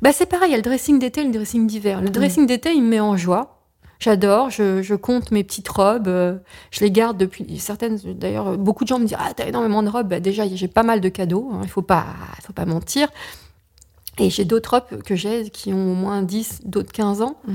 bah, 0.00 0.12
c'est 0.12 0.26
pareil. 0.26 0.48
Il 0.50 0.52
y 0.52 0.54
a 0.54 0.58
le 0.58 0.62
dressing 0.62 0.98
d'été 0.98 1.22
et 1.22 1.24
le 1.24 1.32
dressing 1.32 1.66
d'hiver. 1.66 2.00
Le 2.00 2.08
dressing 2.10 2.46
d'été, 2.46 2.72
il 2.72 2.82
me 2.82 2.88
met 2.88 3.00
en 3.00 3.16
joie. 3.16 3.54
J'adore, 4.00 4.50
je, 4.50 4.80
je 4.80 4.94
compte 4.94 5.32
mes 5.32 5.42
petites 5.42 5.68
robes, 5.68 6.06
euh, 6.06 6.36
je 6.70 6.80
les 6.84 6.92
garde 6.92 7.16
depuis 7.16 7.58
certaines. 7.58 7.96
D'ailleurs, 7.96 8.56
beaucoup 8.56 8.84
de 8.84 8.88
gens 8.88 9.00
me 9.00 9.06
disent 9.06 9.16
ah 9.18 9.32
t'as 9.34 9.48
énormément 9.48 9.82
de 9.82 9.88
robes. 9.88 10.06
Bah, 10.08 10.20
déjà 10.20 10.44
j'ai 10.46 10.68
pas 10.68 10.84
mal 10.84 11.00
de 11.00 11.08
cadeaux, 11.08 11.50
hein, 11.52 11.60
il 11.64 11.68
faut 11.68 11.82
pas, 11.82 12.04
faut 12.44 12.52
pas 12.52 12.64
mentir. 12.64 13.08
Et 14.18 14.30
j'ai 14.30 14.44
d'autres 14.44 14.70
robes 14.70 15.02
que 15.02 15.16
j'ai 15.16 15.50
qui 15.50 15.72
ont 15.72 15.92
au 15.92 15.94
moins 15.96 16.22
10, 16.22 16.60
d'autres 16.64 16.92
15 16.92 17.22
ans. 17.22 17.36
Mm. 17.48 17.52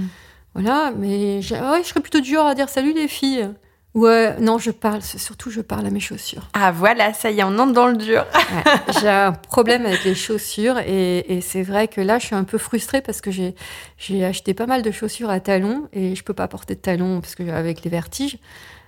Voilà, 0.56 0.92
mais 0.98 1.42
j'ai- 1.42 1.56
ouais, 1.56 1.82
je 1.82 1.88
serais 1.88 2.02
plutôt 2.02 2.20
du 2.20 2.32
genre 2.32 2.46
à 2.48 2.56
dire 2.56 2.68
salut 2.68 2.94
les 2.94 3.08
filles. 3.08 3.50
Ouais, 3.94 4.36
non, 4.40 4.58
je 4.58 4.72
parle, 4.72 5.04
surtout 5.04 5.52
je 5.52 5.62
parle 5.62 5.86
à 5.86 5.92
mes 5.92 6.00
chaussures. 6.00 6.48
Ah 6.54 6.72
voilà, 6.72 7.14
ça 7.14 7.30
y 7.30 7.40
est, 7.40 7.44
on 7.44 7.60
entre 7.60 7.74
dans 7.74 7.86
le 7.86 7.96
dur. 7.96 8.26
Ouais, 8.34 8.64
j'ai 9.00 9.08
un 9.10 9.32
problème 9.34 9.86
avec 9.86 10.04
les 10.04 10.16
chaussures 10.16 10.80
et, 10.80 11.20
et 11.38 11.42
c'est 11.42 11.62
vrai 11.62 11.88
que 11.88 12.02
là, 12.02 12.18
je 12.18 12.26
suis 12.26 12.36
un 12.36 12.44
peu 12.44 12.58
frustrée 12.58 13.02
parce 13.02 13.22
que 13.22 13.30
j'ai 13.30 13.54
j'ai 13.98 14.26
acheté 14.26 14.56
pas 14.56 14.66
mal 14.66 14.82
de 14.82 14.90
chaussures 14.90 15.30
à 15.30 15.40
talons 15.40 15.88
et 15.94 16.16
je 16.16 16.24
peux 16.24 16.34
pas 16.34 16.48
porter 16.48 16.74
de 16.74 16.80
talons 16.80 17.22
parce 17.22 17.36
que 17.36 17.48
avec 17.50 17.84
les 17.84 17.92
vertiges. 17.92 18.40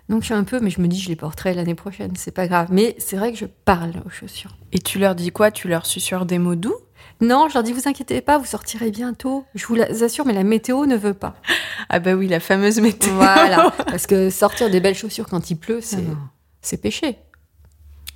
Donc 0.10 0.22
je 0.22 0.26
suis 0.26 0.34
un 0.34 0.44
peu, 0.44 0.60
mais 0.60 0.70
je 0.70 0.82
me 0.82 0.88
dis 0.88 1.00
je 1.00 1.10
les 1.10 1.16
porterai 1.16 1.54
l'année 1.54 1.76
prochaine, 1.76 2.14
c'est 2.16 2.32
pas 2.34 2.48
grave. 2.48 2.68
Mais 2.72 2.96
c'est 2.98 3.16
vrai 3.16 3.32
que 3.32 3.38
je 3.38 3.46
parle 3.46 3.94
aux 4.06 4.10
chaussures. 4.10 4.56
Et 4.72 4.80
tu 4.80 4.98
leur 5.00 5.14
dis 5.16 5.32
quoi? 5.32 5.52
Tu 5.52 5.68
leur 5.68 5.86
susurres 5.86 6.26
des 6.26 6.40
mots 6.40 6.56
doux? 6.56 6.76
Non, 7.22 7.48
je 7.50 7.54
leur 7.54 7.64
dis 7.64 7.72
vous 7.72 7.88
inquiétez 7.88 8.22
pas, 8.22 8.38
vous 8.38 8.46
sortirez 8.46 8.92
bientôt. 8.92 9.46
Je 9.56 9.66
vous 9.66 9.78
assure, 10.04 10.26
mais 10.26 10.34
la 10.34 10.44
météo 10.44 10.86
ne 10.86 10.96
veut 10.96 11.14
pas. 11.14 11.36
Ah 11.90 12.00
bah 12.00 12.14
oui, 12.14 12.28
la 12.28 12.40
fameuse 12.40 12.80
météo. 12.80 13.14
Voilà, 13.14 13.72
parce 13.88 14.08
que 14.08 14.30
sortir 14.30 14.70
des 14.70 14.80
belles 14.80 14.96
chaussures 14.96 15.28
quand 15.28 15.50
il 15.50 15.56
pleut, 15.56 15.80
c'est 15.82 15.98
Ah 15.98 16.16
c'est 16.62 16.82
péché. 16.82 17.18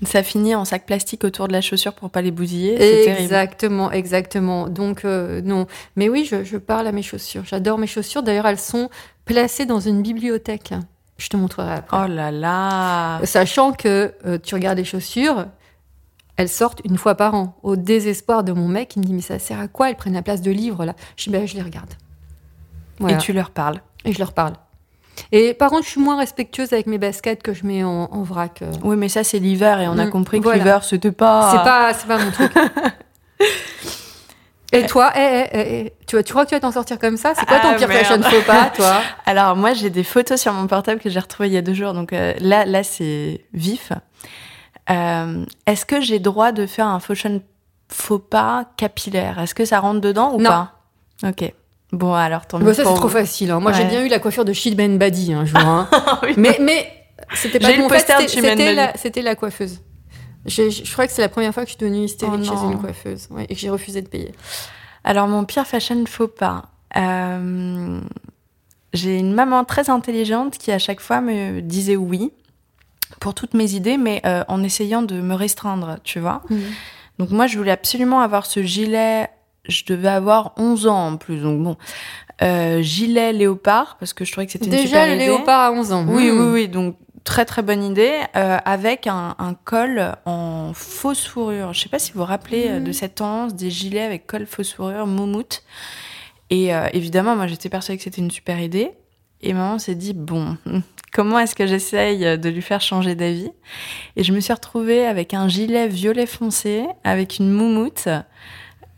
Ça 0.06 0.24
finit 0.24 0.56
en 0.56 0.64
sac 0.64 0.86
plastique 0.86 1.24
autour 1.26 1.48
de 1.50 1.54
la 1.54 1.62
chaussure 1.62 1.94
pour 1.94 2.10
pas 2.10 2.22
les 2.22 2.32
bousiller. 2.32 2.78
C'est 2.78 3.04
terrible. 3.04 3.22
Exactement, 3.22 3.92
exactement. 3.92 4.70
Donc 4.70 5.04
euh, 5.04 5.42
non, 5.42 5.68
mais 5.98 6.08
oui, 6.08 6.26
je, 6.30 6.44
je 6.44 6.58
parle 6.58 6.88
à 6.88 6.92
mes 6.94 7.02
chaussures. 7.02 7.44
J'adore 7.46 7.78
mes 7.78 7.88
chaussures. 7.88 8.24
D'ailleurs, 8.24 8.48
elles 8.48 8.60
sont 8.60 8.90
placées 9.26 9.66
dans 9.66 9.82
une 9.82 10.02
bibliothèque. 10.02 10.74
Je 11.18 11.28
te 11.28 11.36
montrerai 11.36 11.74
après. 11.74 11.98
Oh 12.02 12.08
là 12.08 12.32
là. 12.32 13.20
Sachant 13.26 13.74
que 13.74 14.14
euh, 14.26 14.38
tu 14.42 14.56
regardes 14.56 14.78
les 14.78 14.86
chaussures, 14.86 15.48
elles 16.40 16.50
sortent 16.50 16.82
une 16.86 16.98
fois 16.98 17.16
par 17.16 17.36
an. 17.36 17.56
Au 17.64 17.76
désespoir 17.76 18.44
de 18.44 18.52
mon 18.54 18.68
mec, 18.68 18.96
il 18.96 19.00
me 19.00 19.06
dit 19.06 19.14
mais 19.14 19.22
ça 19.22 19.40
sert 19.40 19.60
à 19.60 19.68
quoi 19.68 19.90
Elles 19.90 19.96
prennent 19.98 20.14
la 20.14 20.22
place 20.22 20.42
de 20.42 20.52
livres 20.52 20.86
là? 20.86 20.94
Je 21.18 21.26
dis 21.26 21.30
ben 21.30 21.46
je 21.48 21.54
les 21.56 21.62
regarde. 21.62 21.94
Voilà. 23.00 23.18
Et 23.18 23.20
tu 23.20 23.34
leur 23.34 23.52
parles. 23.52 23.82
Et 24.06 24.14
je 24.14 24.20
leur 24.20 24.32
parle. 24.34 24.54
Et 25.34 25.54
par 25.54 25.70
contre, 25.70 25.84
je 25.84 25.90
suis 25.90 26.00
moins 26.02 26.18
respectueuse 26.18 26.72
avec 26.72 26.88
mes 26.88 26.98
baskets 26.98 27.44
que 27.44 27.54
je 27.54 27.66
mets 27.66 27.84
en, 27.84 28.06
en 28.12 28.24
vrac. 28.24 28.62
euh. 28.62 28.72
Oui, 28.84 28.96
mais 28.96 29.10
ça, 29.10 29.26
c'est 29.26 29.40
l'hiver 29.40 29.82
et 29.82 29.88
on 29.90 29.98
a 29.98 30.06
Mm, 30.06 30.10
compris 30.12 30.38
que 30.40 30.44
voilà. 30.44 30.60
l'hiver, 30.60 30.84
c'était 30.86 31.12
pas. 31.12 31.52
C'est 31.52 31.64
pas, 31.64 31.94
c'est 31.94 32.08
pas 32.08 32.18
mon 32.24 32.32
truc. 32.32 32.52
Et 34.72 34.86
toi, 34.86 35.12
eh, 35.16 35.46
eh, 35.52 35.60
eh, 35.88 35.94
tu, 36.06 36.16
vois, 36.16 36.22
tu 36.24 36.32
crois 36.32 36.46
que 36.46 36.50
tu 36.50 36.56
vas 36.56 36.60
t'en 36.62 36.72
sortir 36.72 37.00
comme 37.00 37.18
ça? 37.18 37.34
C'est 37.36 37.46
quoi 37.48 37.60
ton 37.60 37.70
Ah, 37.72 37.76
pire 37.76 37.88
fashion 37.92 38.22
faux 38.22 38.42
pas, 38.46 38.70
toi? 38.70 39.02
Alors, 39.26 39.56
moi, 39.56 39.74
j'ai 39.74 39.90
des 39.90 40.04
photos 40.04 40.40
sur 40.40 40.54
mon 40.54 40.68
portable 40.68 41.02
que 41.02 41.10
j'ai 41.10 41.20
retrouvées 41.20 41.50
il 41.50 41.54
y 41.54 41.58
a 41.58 41.64
deux 41.64 41.74
jours. 41.74 41.94
Donc 41.94 42.14
euh, 42.14 42.34
là, 42.40 42.66
là 42.66 42.84
c'est 42.84 43.46
vif. 43.54 43.92
Euh, 44.92 45.46
Est-ce 45.66 45.86
que 45.86 46.02
j'ai 46.02 46.20
droit 46.20 46.52
de 46.52 46.66
faire 46.66 46.88
un 46.88 47.00
fashion 47.00 47.42
faux 47.92 48.20
pas 48.20 48.66
capillaire? 48.78 49.40
Est-ce 49.40 49.54
que 49.56 49.66
ça 49.66 49.80
rentre 49.80 50.02
dedans 50.02 50.34
ou 50.34 50.42
Non. 50.42 50.50
pas? 50.50 50.74
Ok. 51.24 51.54
Bon, 51.92 52.14
alors, 52.14 52.46
tant 52.46 52.60
Bah, 52.60 52.66
mieux 52.66 52.74
Ça, 52.74 52.84
pour 52.84 52.94
c'est 52.94 53.00
trop 53.00 53.10
facile. 53.10 53.52
hein. 53.52 53.60
Moi, 53.60 53.72
j'ai 53.74 53.86
bien 53.86 54.04
eu 54.04 54.08
la 54.10 54.20
coiffure 54.20 54.46
de 54.46 54.54
Shit 54.54 54.76
Ben 54.76 54.98
Badi 54.98 55.34
un 55.34 55.46
jour. 55.46 55.60
hein. 55.60 55.88
Oui. 56.24 56.34
mais 56.38 56.58
mais 56.62 56.88
c'était 57.34 57.60
pas 57.60 57.68
J'ai 57.68 57.74
le 57.78 57.80
bon. 57.82 57.86
En 57.86 57.90
fait, 57.90 57.96
poster 57.96 58.24
de 58.24 58.28
c'était- 58.28 58.74
la, 58.74 58.94
la 59.24 59.36
coiffeuse. 59.36 59.82
Je, 60.46 60.70
je, 60.70 60.84
je 60.86 60.92
crois 60.94 61.06
que 61.06 61.12
c'est 61.14 61.22
la 61.22 61.30
première 61.30 61.54
fois 61.54 61.64
que 61.64 61.70
je 61.70 61.76
suis 61.76 61.80
devenue 61.86 62.06
hystérique 62.06 62.42
Oh 62.44 62.46
chez 62.46 62.64
une 62.74 62.80
coiffeuse 62.80 63.28
ouais, 63.32 63.46
et 63.50 63.54
que 63.56 63.60
j'ai 63.60 63.70
refusé 63.70 64.02
de 64.02 64.08
payer. 64.08 64.34
Alors, 65.04 65.28
mon 65.28 65.44
pire 65.46 65.66
fashion 65.68 66.04
faux 66.08 66.28
pas. 66.28 66.64
Euh, 66.96 68.00
j'ai 68.94 69.18
une 69.20 69.34
maman 69.34 69.66
très 69.66 69.90
intelligente 69.90 70.58
qui, 70.58 70.72
à 70.72 70.80
chaque 70.80 71.00
fois, 71.02 71.22
me 71.22 71.60
disait 71.62 71.96
oui 71.98 72.32
pour 73.20 73.34
toutes 73.34 73.54
mes 73.54 73.74
idées, 73.74 73.98
mais 73.98 74.22
euh, 74.26 74.44
en 74.48 74.64
essayant 74.64 75.02
de 75.02 75.20
me 75.22 75.34
restreindre, 75.34 75.98
tu 76.04 76.20
vois. 76.20 76.42
Donc, 77.18 77.32
moi, 77.32 77.48
je 77.48 77.58
voulais 77.58 77.72
absolument 77.72 78.22
avoir 78.22 78.46
ce 78.46 78.62
gilet. 78.62 79.28
Je 79.68 79.84
devais 79.86 80.08
avoir 80.10 80.54
11 80.58 80.88
ans 80.88 81.08
en 81.08 81.18
plus, 81.18 81.42
donc 81.42 81.62
bon. 81.62 81.78
Euh, 82.42 82.82
gilet 82.82 83.34
léopard, 83.34 83.98
parce 84.00 84.14
que 84.14 84.24
je 84.24 84.32
trouvais 84.32 84.46
que 84.46 84.54
c'était 84.54 84.66
une 84.66 84.72
Déjà, 84.72 84.86
super 84.88 85.08
le 85.08 85.14
idée. 85.16 85.26
léopard 85.26 85.60
à 85.60 85.72
11 85.74 85.92
ans. 85.92 86.06
Oui, 86.08 86.30
Hmm. 86.32 86.40
oui, 86.40 86.48
oui. 86.54 86.68
Donc, 86.70 86.96
très, 87.26 87.44
très 87.46 87.62
bonne 87.62 87.84
idée. 87.84 88.14
euh, 88.38 88.58
avec 88.64 89.08
un, 89.08 89.36
un 89.38 89.54
col 89.54 90.14
en 90.26 90.72
fausse 90.74 91.28
fourrure. 91.28 91.74
Je 91.74 91.82
sais 91.82 91.90
pas 91.90 92.00
si 92.00 92.14
vous 92.14 92.20
vous 92.20 92.26
rappelez 92.26 92.80
de 92.80 92.92
cette 92.94 93.16
tendance 93.16 93.54
des 93.56 93.70
gilets 93.70 94.02
avec 94.04 94.26
col 94.26 94.46
fausse 94.46 94.72
fourrure, 94.74 95.06
moumoute. 95.06 95.64
Et 96.50 96.70
évidemment, 96.94 97.36
moi, 97.36 97.46
j'étais 97.48 97.70
persuadée 97.70 97.98
que 97.98 98.04
c'était 98.04 98.22
une 98.22 98.32
super 98.32 98.60
idée. 98.62 98.92
Et 99.42 99.54
maman 99.54 99.80
s'est 99.80 99.96
dit, 99.96 100.14
bon, 100.14 100.58
comment 101.14 101.40
est-ce 101.40 101.56
que 101.56 101.68
j'essaye 101.68 102.38
de 102.38 102.50
lui 102.50 102.62
faire 102.62 102.82
changer 102.82 103.16
d'avis? 103.16 103.52
Et 104.16 104.24
je 104.24 104.34
me 104.34 104.40
suis 104.40 104.54
retrouvée 104.54 105.06
avec 105.06 105.34
un 105.34 105.48
gilet 105.48 105.88
violet 105.88 106.26
foncé, 106.26 106.86
avec 107.04 107.40
une 107.40 107.52
moumoute, 107.52 108.08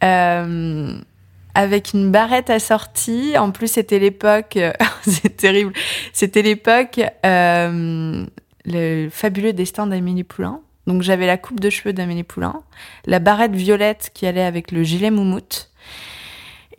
euh, 0.03 0.93
avec 1.53 1.93
une 1.93 2.11
barrette 2.11 2.49
assortie. 2.49 3.37
En 3.37 3.51
plus, 3.51 3.67
c'était 3.67 3.99
l'époque, 3.99 4.57
c'est 5.03 5.37
terrible, 5.37 5.73
c'était 6.13 6.41
l'époque, 6.41 7.01
euh, 7.25 8.25
le 8.65 9.09
fabuleux 9.09 9.53
destin 9.53 9.87
d'Amélie 9.87 10.23
Poulain. 10.23 10.61
Donc 10.87 11.03
j'avais 11.03 11.27
la 11.27 11.37
coupe 11.37 11.59
de 11.59 11.69
cheveux 11.69 11.93
d'Amélie 11.93 12.23
Poulain, 12.23 12.63
la 13.05 13.19
barrette 13.19 13.55
violette 13.55 14.09
qui 14.13 14.25
allait 14.25 14.43
avec 14.43 14.71
le 14.71 14.81
gilet 14.83 15.11
moumoute. 15.11 15.69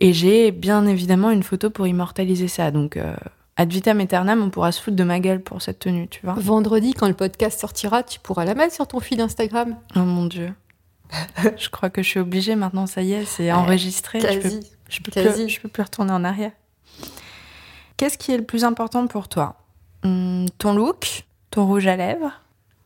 Et 0.01 0.11
j'ai 0.11 0.51
bien 0.51 0.85
évidemment 0.85 1.31
une 1.31 1.43
photo 1.43 1.69
pour 1.69 1.87
immortaliser 1.87 2.49
ça. 2.49 2.71
Donc 2.71 2.97
euh, 2.97 3.15
ad 3.57 3.71
vitam 3.71 3.99
aeternam, 3.99 4.41
on 4.41 4.49
pourra 4.49 4.71
se 4.71 4.81
foutre 4.81 4.95
de 4.97 5.03
ma 5.03 5.19
gueule 5.19 5.41
pour 5.41 5.61
cette 5.61 5.79
tenue, 5.79 6.07
tu 6.07 6.19
vois. 6.23 6.33
Vendredi, 6.37 6.93
quand 6.93 7.07
le 7.07 7.13
podcast 7.13 7.59
sortira, 7.59 8.03
tu 8.03 8.19
pourras 8.19 8.45
la 8.45 8.55
mettre 8.55 8.73
sur 8.73 8.87
ton 8.87 8.99
feed 8.99 9.21
Instagram. 9.21 9.75
Oh 9.95 9.99
mon 9.99 10.25
dieu. 10.25 10.53
je 11.57 11.69
crois 11.69 11.89
que 11.91 12.01
je 12.01 12.07
suis 12.09 12.19
obligée 12.19 12.55
maintenant, 12.55 12.87
ça 12.87 13.01
y 13.03 13.13
est, 13.13 13.25
c'est 13.25 13.51
enregistré. 13.51 14.19
Je 14.19 14.27
peux, 14.27 14.39
Quasi. 14.39 14.59
je, 14.89 14.99
peux 15.01 15.11
Quasi. 15.11 15.43
plus, 15.43 15.49
je 15.53 15.59
peux 15.61 15.67
plus 15.69 15.83
retourner 15.83 16.11
en 16.11 16.23
arrière. 16.23 16.51
Qu'est-ce 17.97 18.17
qui 18.17 18.31
est 18.31 18.37
le 18.37 18.43
plus 18.43 18.63
important 18.63 19.05
pour 19.07 19.27
toi? 19.27 19.55
Hum, 20.03 20.45
Ton 20.57 20.73
look, 20.73 21.25
ton 21.51 21.65
rouge 21.67 21.85
à 21.87 21.95
lèvres 21.95 22.31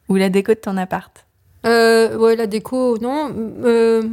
ou 0.09 0.15
la 0.15 0.29
déco 0.29 0.53
de 0.53 0.59
ton 0.59 0.75
appart? 0.77 1.25
Euh, 1.65 2.17
ouais, 2.17 2.35
la 2.35 2.47
déco, 2.47 2.97
non. 2.99 3.33
euh, 3.63 4.03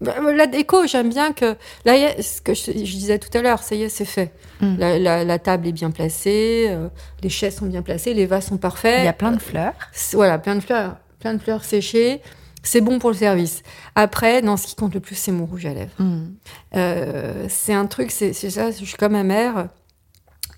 la 0.00 0.46
déco, 0.46 0.86
j'aime 0.86 1.08
bien 1.10 1.32
que. 1.32 1.56
Là, 1.84 1.94
ce 2.22 2.40
que 2.40 2.54
je, 2.54 2.72
je 2.72 2.76
disais 2.96 3.18
tout 3.18 3.36
à 3.36 3.42
l'heure, 3.42 3.62
ça 3.62 3.74
y 3.74 3.82
est, 3.82 3.88
c'est 3.88 4.04
fait. 4.04 4.32
Mm. 4.60 4.76
La, 4.78 4.98
la- 4.98 5.24
la 5.24 5.38
table 5.38 5.66
est 5.68 5.72
bien 5.72 5.90
placée, 5.90 6.66
euh, 6.68 6.88
les 7.22 7.28
chaises 7.28 7.56
sont 7.56 7.66
bien 7.66 7.82
placées, 7.82 8.14
les 8.14 8.26
vases 8.26 8.46
sont 8.46 8.58
parfaits. 8.58 9.00
Il 9.00 9.04
y 9.04 9.08
a 9.08 9.12
plein 9.12 9.32
de 9.32 9.40
fleurs. 9.40 9.74
Voilà, 10.12 10.38
plein 10.38 10.54
de 10.56 10.60
fleurs, 10.60 10.96
plein 11.18 11.34
de 11.34 11.38
fleurs 11.42 11.64
séchées. 11.64 12.20
C'est 12.62 12.82
bon 12.82 12.98
pour 12.98 13.10
le 13.10 13.16
service. 13.16 13.62
Après, 13.94 14.42
non, 14.42 14.56
ce 14.58 14.66
qui 14.66 14.74
compte 14.74 14.92
le 14.92 15.00
plus, 15.00 15.14
c'est 15.14 15.32
mon 15.32 15.46
rouge 15.46 15.64
à 15.64 15.72
lèvres. 15.72 15.92
Hum. 15.98 16.34
Euh, 16.76 17.46
c'est 17.48 17.72
un 17.72 17.86
truc, 17.86 18.10
c'est 18.10 18.32
ça, 18.34 18.70
je 18.70 18.84
suis 18.84 18.96
comme 18.98 19.12
ma 19.12 19.22
mère, 19.22 19.68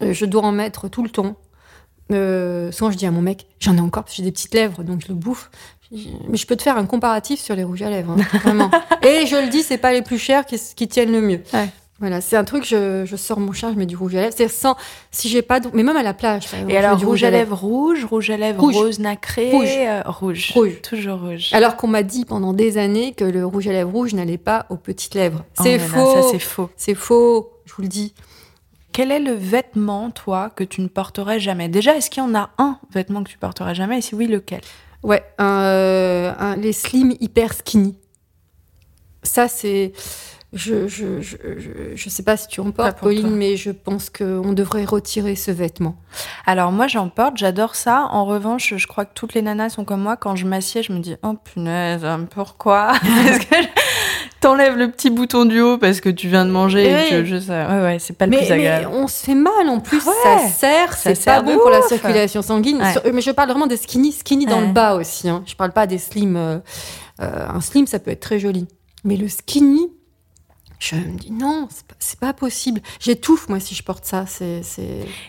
euh, 0.03 0.13
je 0.13 0.25
dois 0.25 0.43
en 0.43 0.51
mettre 0.53 0.89
tout 0.89 1.05
le 1.05 1.11
temps. 1.11 1.37
Euh, 2.11 2.73
souvent, 2.73 2.91
je 2.91 2.97
dis 2.97 3.07
à 3.07 3.11
mon 3.13 3.23
mec, 3.23 3.47
j'en 3.61 3.77
ai 3.77 3.81
encore, 3.81 4.03
parce 4.05 4.17
que 4.17 4.19
j'ai 4.19 4.25
des 4.25 4.33
petites 4.33 4.53
lèvres, 4.53 4.83
donc 4.83 5.01
je 5.03 5.09
le 5.09 5.15
bouffe. 5.15 5.51
Mais 6.29 6.37
je 6.39 6.47
peux 6.47 6.57
te 6.57 6.63
faire 6.63 6.77
un 6.79 6.87
comparatif 6.87 7.41
sur 7.41 7.55
les 7.55 7.65
rouges 7.65 7.83
à 7.83 7.91
lèvres, 7.91 8.13
hein, 8.19 8.39
vraiment. 8.43 8.71
Et 9.03 9.27
je 9.27 9.37
le 9.37 9.49
dis, 9.49 9.63
c'est 9.63 9.79
pas 9.79 9.93
les 9.93 10.03
plus 10.03 10.19
chers 10.19 10.47
qui, 10.47 10.59
qui 10.75 10.89
tiennent 10.89 11.13
le 11.13 11.21
mieux. 11.21 11.41
Ouais. 11.53 11.69
Voilà, 12.01 12.21
c'est 12.21 12.37
un 12.37 12.43
truc, 12.43 12.65
je, 12.67 13.05
je 13.05 13.15
sors 13.15 13.39
mon 13.39 13.53
chien, 13.53 13.71
je 13.73 13.79
mets 13.79 13.87
du 13.87 13.95
rouge 13.95 14.17
à 14.17 14.23
lèvres. 14.23 14.35
C'est 14.37 14.49
sans, 14.49 14.75
si 15.13 15.29
j'ai 15.29 15.43
pas, 15.43 15.61
de- 15.61 15.69
mais 15.73 15.85
même 15.85 15.97
à 15.97 16.03
la 16.03 16.15
plage. 16.15 16.49
par 16.49 16.55
exemple, 16.59 16.73
Et 16.75 16.77
alors, 16.77 16.97
du 16.97 17.05
rouge 17.05 17.23
à 17.23 17.31
lèvres 17.31 17.57
rouge, 17.57 18.05
rouge 18.05 18.31
à 18.31 18.37
lèvres 18.37 18.61
Rouge. 18.61 18.75
rose 18.75 18.99
nacré, 18.99 19.51
Rouge. 19.53 19.69
euh, 19.69 20.03
rouge. 20.07 20.51
Rouge. 20.53 20.81
Toujours 20.83 21.21
rouge. 21.21 21.51
Alors 21.53 21.77
qu'on 21.77 21.87
m'a 21.87 22.03
dit 22.03 22.25
pendant 22.25 22.55
des 22.55 22.77
années 22.79 23.13
que 23.13 23.25
le 23.25 23.47
rouge 23.47 23.69
à 23.69 23.73
lèvres 23.73 23.93
rouge 23.93 24.15
n'allait 24.15 24.39
pas 24.39 24.67
aux 24.71 24.77
petites 24.79 25.15
lèvres. 25.15 25.45
Oh 25.59 25.63
C'est 25.63 25.79
là 25.79 25.85
faux. 25.85 26.13
ça, 26.15 26.23
c'est 26.29 26.39
faux. 26.41 26.71
c'est 26.77 26.95
faux, 26.97 27.53
je 27.67 27.75
vous 27.75 27.83
le 27.83 27.89
dis. 27.89 28.15
Quel 28.93 29.13
est 29.13 29.21
le 29.21 29.33
vêtement, 29.35 30.11
toi, 30.11 30.51
que 30.55 30.65
tu 30.65 30.81
ne 30.81 30.89
porterais 30.89 31.39
jamais? 31.39 31.69
Déjà, 31.69 31.95
est-ce 31.97 32.11
qu'il 32.11 32.23
y 32.23 32.27
en 32.27 32.35
a 32.35 32.51
un 32.59 32.79
vêtement 32.93 33.23
que 33.23 33.31
tu 33.31 33.39
porterais 33.39 33.75
jamais? 33.77 33.99
Et 33.99 34.01
si 34.03 34.15
oui, 34.17 34.27
lequel? 34.27 34.61
Ouais, 35.03 35.23
un- 35.39 36.35
un- 36.39 36.57
les 36.57 36.73
slim 36.73 37.15
hyper 37.21 37.53
skinny. 37.53 37.97
Ça, 39.23 39.49
c'est. 39.49 39.93
Je, 40.55 40.87
je, 40.87 41.23
je, 41.23 41.37
je, 41.59 41.71
je 41.95 42.09
sais 42.11 42.23
pas 42.23 42.37
si 42.37 42.47
tu 42.47 42.61
en 42.61 42.73
portes, 42.73 42.99
Pauline, 42.99 43.23
toi. 43.23 43.31
mais 43.31 43.57
je 43.57 43.71
pense 43.71 44.11
qu'on 44.11 44.53
devrait 44.53 44.85
retirer 44.85 45.35
ce 45.35 45.51
vêtement. 45.51 45.97
Alors 46.45 46.73
moi 46.73 46.89
j'en 46.89 47.09
porte, 47.09 47.39
j'adore 47.39 47.75
ça. 47.75 48.07
En 48.11 48.27
revanche, 48.27 48.75
je 48.77 48.87
crois 48.87 49.07
que 49.07 49.15
toutes 49.15 49.33
les 49.33 49.41
nanas 49.41 49.71
sont 49.71 49.87
comme 49.87 50.03
moi. 50.03 50.19
Quand 50.19 50.37
je 50.37 50.45
m'assieds, 50.47 50.83
je 50.83 50.93
me 50.93 50.99
dis 50.99 51.17
oh 51.23 51.33
punaise, 51.43 52.07
pourquoi? 52.35 52.89
Parce 53.01 53.39
que 53.47 53.57
je- 53.63 53.69
t'enlèves 54.41 54.77
le 54.77 54.91
petit 54.91 55.11
bouton 55.11 55.45
du 55.45 55.61
haut 55.61 55.79
parce 55.79 56.01
que 56.01 56.09
tu 56.09 56.29
viens 56.29 56.45
de 56.45 56.51
manger. 56.51 56.91
et 56.91 56.95
Oui. 56.95 57.11
que 57.11 57.25
je 57.25 57.39
sais. 57.39 57.53
Ouais 57.67 57.81
ouais, 57.83 57.97
c'est 57.99 58.17
pas 58.17 58.27
le 58.27 58.31
Mais, 58.31 58.39
plus 58.39 58.47
mais 58.49 58.53
agréable. 58.53 58.89
on 58.95 59.07
se 59.09 59.25
fait 59.25 59.35
mal 59.35 59.69
en 59.69 59.81
plus, 59.81 59.99
Ouais, 60.05 60.13
ça 60.23 60.39
sert, 60.49 60.93
ça 60.95 61.15
c'est 61.15 61.25
pas 61.25 61.43
bon 61.43 61.57
pour 61.59 61.71
la 61.71 61.83
circulation 61.83 62.43
sanguine. 62.43 62.79
Ouais. 62.83 62.93
Sur- 62.93 63.03
mais 63.13 63.21
je 63.23 63.31
parle 63.31 63.49
vraiment 63.51 63.67
des 63.67 63.77
skinny, 63.77 64.13
skinny 64.13 64.47
dans 64.47 64.61
le 64.61 64.69
bas 64.69 64.95
aussi. 64.95 65.29
Hein. 65.29 65.43
Je 65.47 65.55
parle 65.55 65.73
pas 65.73 65.87
des 65.87 65.99
slim. 65.99 66.37
euh, 66.37 66.59
euh, 67.21 67.47
un 67.55 67.61
slim, 67.61 67.87
ça 67.87 67.99
peut 67.99 68.11
être 68.11 68.21
très 68.21 68.39
joli. 68.39 68.67
Mais 69.05 69.17
le 69.17 69.29
skinny, 69.29 69.89
je 70.83 70.97
me 70.97 71.17
dis 71.17 71.31
non, 71.31 71.69
c'est 72.01 72.19
pas, 72.19 72.33
possible. 72.33 72.81
J'étouffe 72.99 73.49
moi 73.49 73.61
si 73.61 73.75
je 73.75 73.83
porte 73.85 74.05
ça. 74.05 74.25
C'est. 74.27 74.63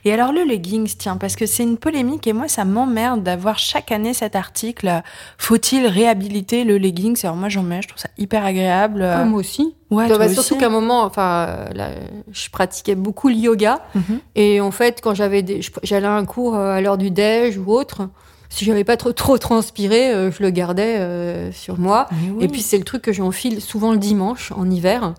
Et 0.03 0.11
alors 0.11 0.31
le 0.33 0.43
leggings, 0.43 0.91
tiens, 0.97 1.17
parce 1.17 1.35
que 1.35 1.45
c'est 1.45 1.61
une 1.63 1.77
polémique 1.77 2.25
et 2.25 2.33
moi 2.33 2.47
ça 2.47 2.65
m'emmerde 2.65 3.21
d'avoir 3.23 3.59
chaque 3.59 3.91
année 3.91 4.13
cet 4.15 4.35
article. 4.35 4.87
euh, 4.87 4.99
Faut-il 5.37 5.85
réhabiliter 5.85 6.63
le 6.63 6.77
leggings? 6.77 7.19
Alors 7.23 7.35
moi 7.35 7.49
j'en 7.49 7.61
mets, 7.63 7.81
je 7.83 7.87
trouve 7.89 8.01
ça 8.01 8.09
hyper 8.17 8.43
agréable. 8.45 9.01
euh, 9.03 9.17
Ah, 9.21 9.25
moi 9.25 9.39
aussi. 9.41 9.75
ouais, 9.91 10.07
Bah, 10.09 10.17
bah, 10.17 10.27
surtout 10.29 10.57
qu'à 10.57 10.67
un 10.67 10.69
moment, 10.69 11.03
enfin, 11.03 11.65
là, 11.75 11.89
je 12.31 12.49
pratiquais 12.49 12.95
beaucoup 12.95 13.27
le 13.29 13.35
yoga. 13.35 13.81
Mhm. 13.93 14.19
Et 14.35 14.59
en 14.59 14.71
fait, 14.71 15.01
quand 15.03 15.13
j'avais 15.13 15.45
j'allais 15.83 16.07
à 16.07 16.13
un 16.13 16.25
cours 16.25 16.55
euh, 16.55 16.71
à 16.73 16.81
l'heure 16.81 16.97
du 16.97 17.11
déj 17.11 17.57
ou 17.59 17.71
autre, 17.71 18.09
si 18.49 18.65
j'avais 18.65 18.83
pas 18.83 18.97
trop, 18.97 19.11
trop 19.13 19.37
transpiré, 19.37 20.11
euh, 20.11 20.31
je 20.31 20.41
le 20.43 20.49
gardais 20.51 20.97
euh, 20.99 21.51
sur 21.51 21.77
moi. 21.79 22.07
Oui. 22.35 22.45
Et 22.45 22.47
puis 22.47 22.61
c'est 22.61 22.77
le 22.77 22.83
truc 22.83 23.01
que 23.03 23.11
j'enfile 23.13 23.61
souvent 23.61 23.91
le 23.91 23.97
dimanche 23.99 24.51
en 24.55 24.69
hiver. 24.69 25.13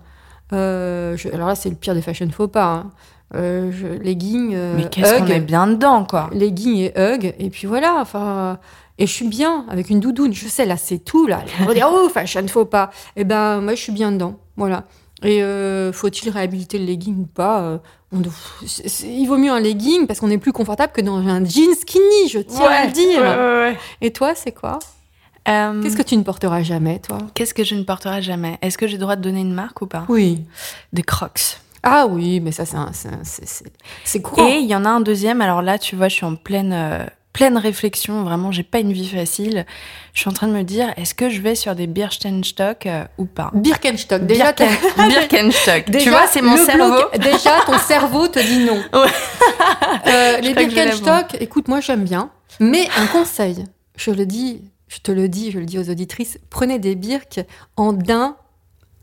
Euh, 0.53 1.17
je- 1.17 1.29
alors 1.29 1.47
là, 1.47 1.55
c'est 1.55 1.69
le 1.69 1.75
pire 1.75 1.93
des 1.95 2.01
fashion 2.01 2.29
faux 2.31 2.47
pas. 2.47 2.65
Hein. 2.65 2.89
Euh, 3.35 3.71
je, 3.71 3.87
leggings, 3.87 4.53
euh, 4.53 4.75
mais 4.77 4.87
qu'est-ce 4.89 5.15
qu'on 5.17 5.25
Hug, 5.25 5.31
est 5.31 5.39
bien 5.39 5.65
dedans 5.67 6.05
quoi 6.05 6.29
leggings 6.31 6.77
et 6.77 6.93
hug. 6.95 7.33
Et 7.39 7.49
puis 7.49 7.67
voilà, 7.67 7.95
enfin. 7.99 8.59
Et 8.97 9.07
je 9.07 9.11
suis 9.11 9.27
bien 9.27 9.65
avec 9.69 9.89
une 9.89 9.99
doudoune. 9.99 10.33
Je 10.33 10.47
sais, 10.47 10.65
là, 10.65 10.77
c'est 10.77 10.99
tout. 10.99 11.27
Là, 11.27 11.41
on 11.61 11.65
va 11.65 11.73
dire, 11.73 11.89
oh, 11.91 12.07
fashion 12.07 12.47
faux 12.47 12.63
pas. 12.65 12.91
Et 13.17 13.23
ben, 13.25 13.59
moi, 13.59 13.75
je 13.75 13.81
suis 13.81 13.91
bien 13.91 14.11
dedans. 14.11 14.35
Voilà. 14.55 14.83
Et 15.23 15.43
euh, 15.43 15.91
faut-il 15.91 16.29
réhabiliter 16.29 16.77
le 16.77 16.85
legging 16.85 17.17
ou 17.23 17.25
pas 17.25 17.79
on 18.13 18.19
doit- 18.19 18.31
Il 19.03 19.25
vaut 19.25 19.37
mieux 19.37 19.51
un 19.51 19.59
legging 19.59 20.07
parce 20.07 20.19
qu'on 20.21 20.29
est 20.29 20.37
plus 20.37 20.53
confortable 20.53 20.93
que 20.93 21.01
dans 21.01 21.17
un 21.17 21.43
jean 21.43 21.73
skinny, 21.77 22.29
je 22.29 22.39
tiens 22.39 22.67
à 22.69 22.85
le 22.85 22.91
dire. 22.93 23.19
ouais, 23.21 23.27
ouais, 23.27 23.71
ouais. 23.71 23.77
Et 24.01 24.11
toi, 24.13 24.33
c'est 24.35 24.51
quoi? 24.53 24.79
Euh, 25.47 25.81
Qu'est-ce 25.83 25.95
que 25.97 26.01
tu 26.01 26.17
ne 26.17 26.23
porteras 26.23 26.63
jamais, 26.63 26.99
toi? 26.99 27.19
qu'est-ce 27.35 27.53
que 27.53 27.63
je 27.63 27.75
ne 27.75 27.83
porterai 27.83 28.21
jamais? 28.21 28.57
Est-ce 28.61 28.77
que 28.77 28.87
j'ai 28.87 28.93
le 28.93 28.99
droit 29.01 29.15
de 29.15 29.21
donner 29.21 29.41
une 29.41 29.53
marque 29.53 29.81
ou 29.81 29.87
pas? 29.87 30.05
Oui. 30.09 30.43
Des 30.93 31.03
crocs. 31.03 31.57
Ah 31.83 32.07
oui, 32.09 32.39
mais 32.39 32.51
ça, 32.51 32.63
c'est 34.03 34.21
courant. 34.21 34.47
Et 34.47 34.55
il 34.57 34.65
y 34.65 34.75
en 34.75 34.85
a 34.85 34.89
un 34.89 35.01
deuxième. 35.01 35.41
Alors 35.41 35.61
là, 35.61 35.77
tu 35.77 35.95
vois, 35.95 36.07
je 36.07 36.15
suis 36.15 36.25
en 36.25 36.35
pleine, 36.35 36.73
euh, 36.73 37.05
pleine 37.31 37.59
réflexion. 37.59 38.23
Vraiment, 38.23 38.51
j'ai 38.51 38.63
pas 38.63 38.79
une 38.79 38.91
vie 38.91 39.07
facile. 39.07 39.67
Je 40.13 40.21
suis 40.21 40.29
en 40.29 40.33
train 40.33 40.47
de 40.47 40.53
me 40.53 40.63
dire, 40.63 40.91
est-ce 40.97 41.13
que 41.13 41.29
je 41.29 41.41
vais 41.41 41.53
sur 41.53 41.75
des 41.75 41.85
Birkenstock 41.85 42.87
euh, 42.87 43.03
ou 43.19 43.25
pas? 43.25 43.51
Birkenstock, 43.53 44.25
déjà, 44.25 44.51
Birken- 44.53 45.07
Birkenstock. 45.09 45.89
Déjà, 45.91 46.03
tu 46.05 46.09
vois, 46.09 46.25
c'est 46.27 46.41
mon 46.41 46.57
cerveau. 46.57 46.89
bloc- 46.91 47.19
déjà, 47.19 47.61
ton 47.67 47.77
cerveau 47.77 48.27
te 48.29 48.39
dit 48.39 48.65
non. 48.65 48.81
Ouais. 48.93 49.11
Euh, 50.07 50.37
les 50.39 50.53
Birkenstock, 50.55 51.37
écoute, 51.39 51.67
moi 51.67 51.81
j'aime 51.81 52.03
bien. 52.03 52.31
Mais 52.59 52.87
un 52.97 53.05
conseil, 53.07 53.63
je 53.95 54.09
le 54.11 54.25
dis, 54.25 54.61
je 54.87 54.99
te 54.99 55.11
le 55.11 55.27
dis, 55.29 55.51
je 55.51 55.59
le 55.59 55.65
dis 55.65 55.79
aux 55.79 55.89
auditrices, 55.89 56.37
prenez 56.49 56.79
des 56.79 56.95
birques 56.95 57.41
en 57.75 57.93
daim, 57.93 58.37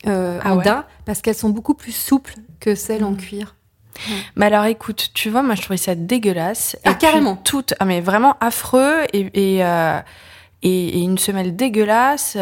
euh, 0.06 0.38
Ah 0.42 0.52
en 0.54 0.56
ouais. 0.58 0.64
daim, 0.64 0.84
parce 1.04 1.20
qu'elles 1.22 1.34
sont 1.36 1.50
beaucoup 1.50 1.74
plus 1.74 1.92
souples 1.92 2.34
que 2.60 2.74
celles 2.74 3.04
en 3.04 3.14
cuir. 3.14 3.56
Mais 4.36 4.46
alors 4.46 4.64
écoute, 4.64 5.10
tu 5.12 5.28
vois, 5.28 5.42
moi 5.42 5.54
je 5.54 5.62
trouvais 5.62 5.76
ça 5.76 5.94
dégueulasse. 5.94 6.76
Ah, 6.84 6.92
Et 6.92 6.94
carrément. 6.96 7.36
Tout, 7.36 7.64
ah, 7.78 7.84
mais 7.84 8.00
vraiment 8.00 8.36
affreux 8.40 9.02
et, 9.12 9.56
et, 9.56 9.64
euh, 9.64 10.00
et- 10.62 10.98
et 10.98 11.00
une 11.02 11.18
semelle 11.18 11.54
dégueulasse. 11.56 12.36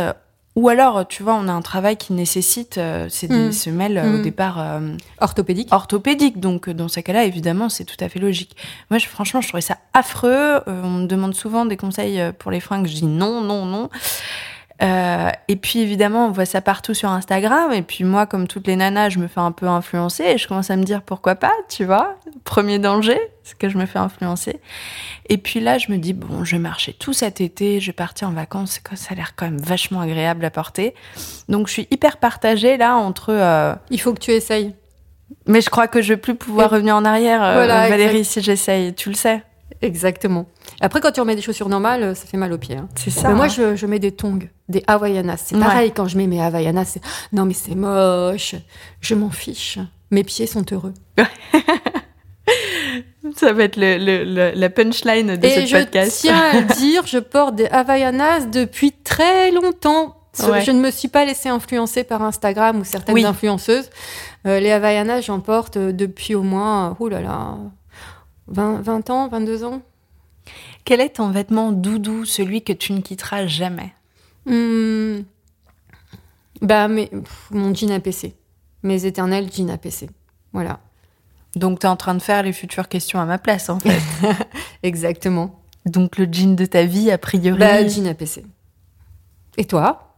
Euh, 0.60 0.62
Ou 0.62 0.68
alors, 0.68 1.06
tu 1.08 1.22
vois, 1.22 1.34
on 1.34 1.48
a 1.48 1.52
un 1.52 1.62
travail 1.62 1.96
qui 1.96 2.12
nécessite, 2.12 2.78
euh, 2.78 3.06
c'est 3.08 3.26
des 3.28 3.48
Mm. 3.48 3.52
semelles 3.52 3.98
euh, 3.98 4.14
au 4.14 4.18
Mm. 4.18 4.22
départ 4.22 4.60
euh, 4.60 4.96
Orthopédique. 5.20 5.68
orthopédiques. 5.72 6.38
Donc 6.40 6.68
euh, 6.68 6.74
dans 6.74 6.88
ces 6.88 7.02
cas-là, 7.02 7.24
évidemment, 7.24 7.68
c'est 7.68 7.84
tout 7.84 7.96
à 8.00 8.08
fait 8.08 8.18
logique. 8.18 8.56
Moi, 8.90 8.98
je- 8.98 9.06
franchement, 9.06 9.40
je 9.40 9.48
trouvais 9.48 9.60
ça 9.62 9.78
affreux. 9.94 10.28
Euh, 10.30 10.62
on 10.84 10.90
me 10.90 11.06
demande 11.06 11.34
souvent 11.34 11.64
des 11.66 11.76
conseils 11.76 12.20
euh, 12.20 12.32
pour 12.32 12.50
les 12.50 12.60
fringues. 12.60 12.86
Je 12.86 12.94
dis 12.94 13.06
non, 13.06 13.40
non, 13.40 13.64
non. 13.66 13.88
Euh, 14.82 15.28
et 15.48 15.56
puis 15.56 15.80
évidemment, 15.80 16.26
on 16.26 16.30
voit 16.30 16.46
ça 16.46 16.62
partout 16.62 16.94
sur 16.94 17.10
Instagram. 17.10 17.70
Et 17.72 17.82
puis 17.82 18.02
moi, 18.04 18.24
comme 18.26 18.46
toutes 18.48 18.66
les 18.66 18.76
nanas, 18.76 19.10
je 19.10 19.18
me 19.18 19.28
fais 19.28 19.40
un 19.40 19.52
peu 19.52 19.66
influencer 19.66 20.24
et 20.24 20.38
je 20.38 20.48
commence 20.48 20.70
à 20.70 20.76
me 20.76 20.84
dire 20.84 21.02
pourquoi 21.02 21.34
pas, 21.34 21.52
tu 21.68 21.84
vois? 21.84 22.16
Premier 22.44 22.78
danger, 22.78 23.18
c'est 23.44 23.58
que 23.58 23.68
je 23.68 23.76
me 23.76 23.84
fais 23.84 23.98
influencer. 23.98 24.58
Et 25.28 25.36
puis 25.36 25.60
là, 25.60 25.76
je 25.76 25.92
me 25.92 25.98
dis 25.98 26.14
bon, 26.14 26.44
je 26.44 26.52
vais 26.56 26.62
marcher 26.62 26.94
tout 26.94 27.12
cet 27.12 27.42
été, 27.42 27.78
je 27.80 27.86
vais 27.88 27.92
partir 27.92 28.28
en 28.28 28.32
vacances. 28.32 28.80
Ça 28.94 29.08
a 29.12 29.14
l'air 29.14 29.34
quand 29.36 29.44
même 29.44 29.60
vachement 29.60 30.00
agréable 30.00 30.44
à 30.46 30.50
porter. 30.50 30.94
Donc 31.50 31.66
je 31.68 31.72
suis 31.74 31.88
hyper 31.90 32.16
partagée 32.16 32.78
là 32.78 32.96
entre. 32.96 33.34
euh, 33.34 33.74
Il 33.90 34.00
faut 34.00 34.14
que 34.14 34.20
tu 34.20 34.30
essayes. 34.30 34.74
mais 35.46 35.60
je 35.60 35.68
crois 35.68 35.88
que 35.88 36.00
je 36.00 36.14
vais 36.14 36.16
plus 36.16 36.34
pouvoir 36.36 36.72
Et- 36.72 36.76
revenir 36.76 36.96
en 36.96 37.04
arrière, 37.04 37.42
euh, 37.42 37.52
Voilà, 37.52 37.86
Valérie, 37.88 38.24
si 38.24 38.40
j'essaye. 38.40 38.94
Tu 38.94 39.10
le 39.10 39.14
sais. 39.14 39.42
Exactement. 39.82 40.46
Après, 40.80 41.00
quand 41.00 41.12
tu 41.12 41.20
remets 41.20 41.36
des 41.36 41.42
chaussures 41.42 41.68
normales, 41.68 42.02
euh, 42.02 42.14
ça 42.14 42.26
fait 42.26 42.36
mal 42.36 42.52
aux 42.52 42.58
pieds. 42.58 42.76
hein. 42.76 42.88
C'est 42.96 43.10
ça. 43.10 43.28
Mais 43.28 43.34
moi, 43.34 43.46
hein. 43.46 43.48
je, 43.48 43.76
je 43.76 43.86
mets 43.86 43.98
des 43.98 44.12
tongs, 44.12 44.38
des 44.68 44.82
Havaianas. 44.86 45.42
C'est 45.46 45.54
Ouais. 45.56 45.62
pareil, 45.62 45.92
quand 45.92 46.06
je 46.08 46.16
mets 46.16 46.26
mes 46.26 46.40
Havaianas, 46.42 46.84
c'est 46.86 47.00
non, 47.32 47.44
mais 47.44 47.54
c'est 47.54 47.74
moche. 47.74 48.54
Je 49.00 49.14
m'en 49.14 49.30
fiche. 49.30 49.78
Mes 50.10 50.24
pieds 50.24 50.46
sont 50.46 50.64
heureux. 50.72 50.94
Ça 53.36 53.52
va 53.52 53.64
être 53.64 53.76
le, 53.76 53.98
le- 53.98 54.24
le- 54.24 54.52
la 54.54 54.70
punchline 54.70 55.36
de 55.36 55.46
Et 55.46 55.60
ce 55.60 55.66
je 55.66 55.76
podcast. 55.76 56.18
tiens 56.22 56.40
à 56.52 56.60
le 56.60 56.66
dire, 56.76 57.06
je 57.06 57.18
porte 57.18 57.54
des 57.54 57.66
Havaianas 57.66 58.46
depuis 58.46 58.92
très 58.92 59.50
longtemps. 59.52 60.16
Ouais. 60.48 60.62
Je 60.62 60.70
ne 60.70 60.80
me 60.80 60.90
suis 60.90 61.08
pas 61.08 61.24
laissée 61.24 61.48
influencer 61.48 62.02
par 62.02 62.22
Instagram 62.22 62.80
ou 62.80 62.84
certaines 62.84 63.14
Oui. 63.14 63.24
influenceuses. 63.24 63.90
Euh, 64.46 64.58
les 64.58 64.70
Havaianas, 64.70 65.20
j'en 65.22 65.40
porte 65.40 65.76
euh, 65.76 65.92
depuis 65.92 66.34
au 66.34 66.42
moins, 66.42 66.96
là, 67.10 67.56
20, 68.48 68.80
20 68.82 69.10
ans, 69.10 69.28
22 69.28 69.64
ans. 69.64 69.82
Quel 70.84 71.00
est 71.00 71.16
ton 71.16 71.30
vêtement 71.30 71.72
doudou, 71.72 72.24
celui 72.24 72.62
que 72.62 72.72
tu 72.72 72.92
ne 72.92 73.00
quitteras 73.00 73.46
jamais? 73.46 73.92
Hmm. 74.46 75.22
Bah, 76.62 76.88
mais, 76.88 77.06
pff, 77.06 77.48
mon 77.50 77.74
jean 77.74 77.90
APC. 77.92 78.34
Mes 78.82 79.06
éternels 79.06 79.48
jeans 79.52 79.70
APC. 79.70 80.08
Voilà. 80.52 80.80
Donc, 81.56 81.80
tu 81.80 81.86
es 81.86 81.88
en 81.88 81.96
train 81.96 82.14
de 82.14 82.22
faire 82.22 82.42
les 82.42 82.52
futures 82.52 82.88
questions 82.88 83.20
à 83.20 83.24
ma 83.24 83.38
place, 83.38 83.68
en 83.68 83.80
fait. 83.80 84.00
Exactement. 84.82 85.60
Donc, 85.86 86.18
le 86.18 86.26
jean 86.30 86.54
de 86.54 86.64
ta 86.64 86.84
vie, 86.84 87.10
a 87.10 87.18
priori. 87.18 87.58
Bah, 87.58 87.86
jean 87.86 88.06
APC. 88.06 88.44
Et 89.56 89.64
toi? 89.64 90.14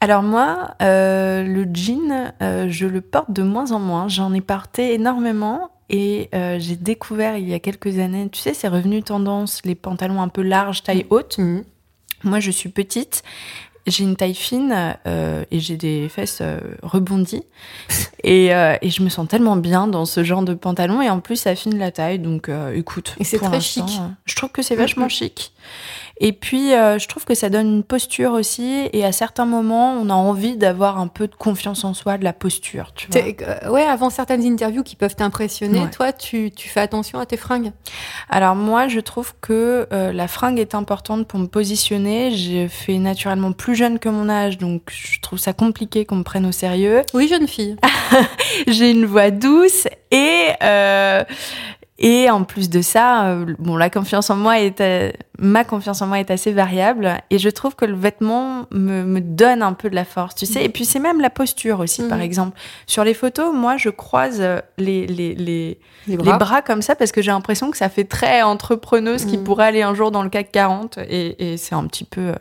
Alors, 0.00 0.22
moi, 0.22 0.74
euh, 0.82 1.42
le 1.42 1.66
jean, 1.72 2.32
euh, 2.42 2.66
je 2.68 2.86
le 2.86 3.00
porte 3.00 3.32
de 3.32 3.42
moins 3.42 3.72
en 3.72 3.78
moins. 3.78 4.08
J'en 4.08 4.32
ai 4.32 4.40
porté 4.40 4.94
énormément. 4.94 5.70
Et 5.92 6.28
euh, 6.34 6.58
j'ai 6.60 6.76
découvert 6.76 7.36
il 7.36 7.48
y 7.48 7.52
a 7.52 7.58
quelques 7.58 7.98
années, 7.98 8.28
tu 8.30 8.40
sais, 8.40 8.54
c'est 8.54 8.68
revenu 8.68 9.02
tendance, 9.02 9.60
les 9.64 9.74
pantalons 9.74 10.22
un 10.22 10.28
peu 10.28 10.40
larges, 10.40 10.84
taille 10.84 11.04
haute. 11.10 11.38
Mhm. 11.38 11.64
Moi, 12.22 12.38
je 12.38 12.52
suis 12.52 12.68
petite, 12.68 13.24
j'ai 13.88 14.04
une 14.04 14.14
taille 14.14 14.36
fine 14.36 14.96
euh, 15.06 15.44
et 15.50 15.58
j'ai 15.58 15.76
des 15.76 16.08
fesses 16.08 16.38
euh, 16.42 16.60
rebondies. 16.84 17.42
et, 18.22 18.46
et 18.50 18.90
je 18.90 19.02
me 19.02 19.08
sens 19.08 19.26
tellement 19.26 19.56
bien 19.56 19.88
dans 19.88 20.04
ce 20.04 20.22
genre 20.22 20.42
de 20.42 20.54
pantalon. 20.54 21.02
Et 21.02 21.10
en 21.10 21.18
plus, 21.18 21.36
ça 21.36 21.50
affine 21.50 21.76
la 21.76 21.90
taille. 21.90 22.20
Donc, 22.20 22.48
écoute. 22.74 23.16
Et 23.18 23.24
c'est 23.24 23.38
très 23.38 23.60
chic. 23.60 24.00
Je 24.26 24.36
trouve 24.36 24.50
que 24.50 24.62
c'est 24.62 24.76
vachement 24.76 25.08
chic. 25.08 25.52
Et 26.22 26.32
puis, 26.32 26.74
euh, 26.74 26.98
je 26.98 27.08
trouve 27.08 27.24
que 27.24 27.34
ça 27.34 27.48
donne 27.48 27.66
une 27.76 27.82
posture 27.82 28.32
aussi. 28.32 28.88
Et 28.92 29.04
à 29.06 29.10
certains 29.12 29.46
moments, 29.46 29.92
on 29.94 30.10
a 30.10 30.14
envie 30.14 30.56
d'avoir 30.56 30.98
un 30.98 31.06
peu 31.06 31.26
de 31.26 31.34
confiance 31.34 31.82
en 31.82 31.94
soi, 31.94 32.18
de 32.18 32.24
la 32.24 32.34
posture. 32.34 32.92
Tu 32.94 33.08
vois. 33.10 33.22
Euh, 33.22 33.70
Ouais, 33.70 33.82
avant 33.82 34.10
certaines 34.10 34.44
interviews 34.44 34.82
qui 34.82 34.96
peuvent 34.96 35.16
t'impressionner, 35.16 35.80
Ouais. 35.80 35.90
toi, 35.90 36.12
tu, 36.12 36.50
tu 36.50 36.68
fais 36.68 36.80
attention 36.80 37.18
à 37.18 37.26
tes 37.26 37.36
fringues? 37.38 37.72
Alors 38.28 38.54
moi, 38.54 38.86
je 38.88 39.00
trouve 39.00 39.32
que 39.40 39.88
euh, 39.92 40.12
la 40.12 40.28
fringue 40.28 40.58
est 40.58 40.74
importante 40.74 41.26
pour 41.26 41.38
me 41.40 41.46
positionner. 41.46 42.30
J'ai 42.32 42.68
fait 42.68 42.98
naturellement 42.98 43.52
plus 43.52 43.74
jeune 43.74 43.98
que 43.98 44.08
mon 44.10 44.28
âge, 44.28 44.58
donc 44.58 44.82
je 44.90 45.20
trouve 45.20 45.38
ça 45.38 45.52
compliqué 45.54 46.04
qu'on 46.04 46.16
me 46.16 46.22
prenne 46.22 46.44
au 46.44 46.52
sérieux. 46.52 47.02
Oui, 47.14 47.28
jeune 47.28 47.48
fille. 47.48 47.76
J'ai 48.66 48.90
une 48.90 49.06
voix 49.06 49.30
douce 49.30 49.86
et 50.10 50.48
euh, 50.62 51.24
et 52.02 52.30
en 52.30 52.44
plus 52.44 52.70
de 52.70 52.80
ça, 52.82 53.26
euh, 53.28 53.54
bon, 53.58 53.76
la 53.76 53.90
confiance 53.90 54.30
en 54.30 54.36
moi 54.36 54.58
est 54.58 54.80
euh, 54.80 55.10
ma 55.38 55.64
confiance 55.64 56.00
en 56.02 56.06
moi 56.06 56.18
est 56.18 56.30
assez 56.30 56.50
variable 56.52 57.12
et 57.30 57.38
je 57.38 57.48
trouve 57.50 57.74
que 57.76 57.84
le 57.84 57.94
vêtement 57.94 58.66
me, 58.70 59.04
me 59.04 59.20
donne 59.20 59.62
un 59.62 59.74
peu 59.74 59.90
de 59.90 59.94
la 59.94 60.04
force, 60.04 60.34
tu 60.34 60.46
sais. 60.46 60.64
Et 60.64 60.68
puis 60.70 60.84
c'est 60.86 60.98
même 60.98 61.20
la 61.20 61.30
posture 61.30 61.80
aussi, 61.80 62.02
par 62.08 62.18
Mhm. 62.18 62.24
exemple. 62.24 62.58
Sur 62.86 63.04
les 63.04 63.14
photos, 63.14 63.54
moi, 63.54 63.76
je 63.76 63.90
croise 63.90 64.38
euh, 64.40 64.60
les 64.78 65.06
les 65.06 65.34
les 65.34 65.78
Les 66.06 66.16
les 66.16 66.32
bras 66.38 66.62
comme 66.62 66.82
ça 66.82 66.94
parce 66.96 67.12
que 67.12 67.20
j'ai 67.22 67.30
l'impression 67.30 67.70
que 67.70 67.76
ça 67.76 67.88
fait 67.88 68.04
très 68.04 68.42
entrepreneuse 68.42 69.24
qui 69.26 69.36
Mm. 69.38 69.44
pourrait 69.44 69.66
aller 69.66 69.82
un 69.82 69.94
jour 69.94 70.10
dans 70.10 70.22
le 70.22 70.30
CAC 70.30 70.50
40 70.52 70.98
et, 71.08 71.52
et 71.52 71.56
c'est 71.58 71.74
un 71.74 71.86
petit 71.86 72.04
peu 72.04 72.32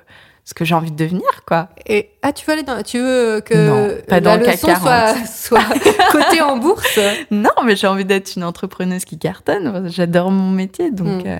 ce 0.49 0.55
que 0.55 0.65
j'ai 0.65 0.73
envie 0.73 0.89
de 0.89 0.95
devenir 0.95 1.29
quoi. 1.45 1.69
Et 1.85 2.09
ah, 2.23 2.33
tu 2.33 2.43
veux 2.43 2.53
aller 2.53 2.63
dans, 2.63 2.81
tu 2.81 2.97
veux 2.97 3.39
que 3.39 3.53
Non, 3.53 4.01
pas 4.07 4.15
la 4.15 4.21
dans 4.21 4.35
le 4.37 4.45
CAC 4.45 4.55
leçon 4.55 4.67
40. 4.67 4.81
soit, 4.81 5.59
soit 5.59 5.63
cotée 6.11 6.41
en 6.41 6.57
bourse 6.57 6.99
Non, 7.29 7.51
mais 7.63 7.75
j'ai 7.75 7.85
envie 7.85 8.03
d'être 8.03 8.35
une 8.35 8.43
entrepreneuse 8.43 9.05
qui 9.05 9.19
cartonne. 9.19 9.87
J'adore 9.89 10.31
mon 10.31 10.49
métier 10.49 10.89
donc. 10.89 11.23
Mm. 11.23 11.27
euh, 11.27 11.39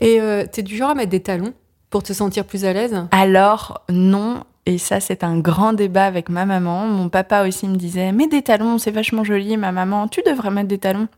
Et 0.00 0.20
euh, 0.20 0.44
t'es 0.52 0.60
du 0.60 0.76
genre 0.76 0.90
à 0.90 0.94
mettre 0.94 1.08
des 1.08 1.22
talons 1.22 1.54
pour 1.88 2.02
te 2.02 2.12
sentir 2.12 2.44
plus 2.44 2.66
à 2.66 2.74
l'aise? 2.74 2.94
Alors 3.10 3.82
non. 3.88 4.44
Et 4.66 4.76
ça, 4.76 5.00
c'est 5.00 5.24
un 5.24 5.38
grand 5.38 5.72
débat 5.72 6.04
avec 6.04 6.28
ma 6.28 6.44
maman. 6.44 6.86
Mon 6.88 7.08
papa 7.08 7.48
aussi 7.48 7.66
me 7.66 7.76
disait, 7.76 8.12
mets 8.12 8.26
des 8.26 8.42
talons, 8.42 8.76
c'est 8.76 8.90
vachement 8.90 9.24
joli. 9.24 9.56
Ma 9.56 9.72
maman, 9.72 10.08
tu 10.08 10.20
devrais 10.26 10.50
mettre 10.50 10.68
des 10.68 10.76
talons. 10.76 11.08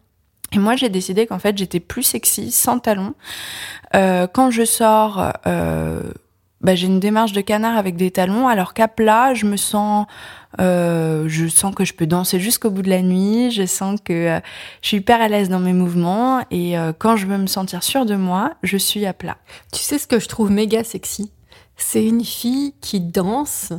Et 0.52 0.58
moi, 0.60 0.76
j'ai 0.76 0.88
décidé 0.88 1.26
qu'en 1.26 1.40
fait, 1.40 1.58
j'étais 1.58 1.80
plus 1.80 2.04
sexy 2.04 2.52
sans 2.52 2.78
talons. 2.78 3.14
Euh, 3.96 4.28
quand 4.32 4.52
je 4.52 4.64
sors, 4.64 5.32
euh, 5.48 6.12
bah, 6.60 6.74
j'ai 6.74 6.86
une 6.86 7.00
démarche 7.00 7.32
de 7.32 7.40
canard 7.40 7.76
avec 7.78 7.96
des 7.96 8.10
talons, 8.10 8.46
alors 8.48 8.74
qu'à 8.74 8.86
plat, 8.88 9.32
je 9.34 9.46
me 9.46 9.56
sens, 9.56 10.06
euh, 10.60 11.24
je 11.26 11.46
sens 11.48 11.74
que 11.74 11.84
je 11.84 11.94
peux 11.94 12.06
danser 12.06 12.38
jusqu'au 12.40 12.70
bout 12.70 12.82
de 12.82 12.90
la 12.90 13.00
nuit. 13.02 13.50
Je 13.50 13.64
sens 13.66 13.98
que 14.04 14.12
euh, 14.12 14.40
je 14.82 14.88
suis 14.88 14.96
hyper 14.98 15.20
à 15.22 15.28
l'aise 15.28 15.48
dans 15.48 15.58
mes 15.60 15.72
mouvements. 15.72 16.40
Et 16.50 16.78
euh, 16.78 16.92
quand 16.96 17.16
je 17.16 17.26
veux 17.26 17.38
me 17.38 17.46
sentir 17.46 17.82
sûre 17.82 18.04
de 18.04 18.14
moi, 18.16 18.52
je 18.62 18.76
suis 18.76 19.06
à 19.06 19.12
plat. 19.14 19.36
Tu 19.72 19.80
sais 19.80 19.98
ce 19.98 20.06
que 20.06 20.18
je 20.20 20.28
trouve 20.28 20.50
méga 20.50 20.84
sexy? 20.84 21.32
C'est 21.76 22.04
une 22.04 22.24
fille 22.24 22.74
qui 22.82 23.00
danse 23.00 23.72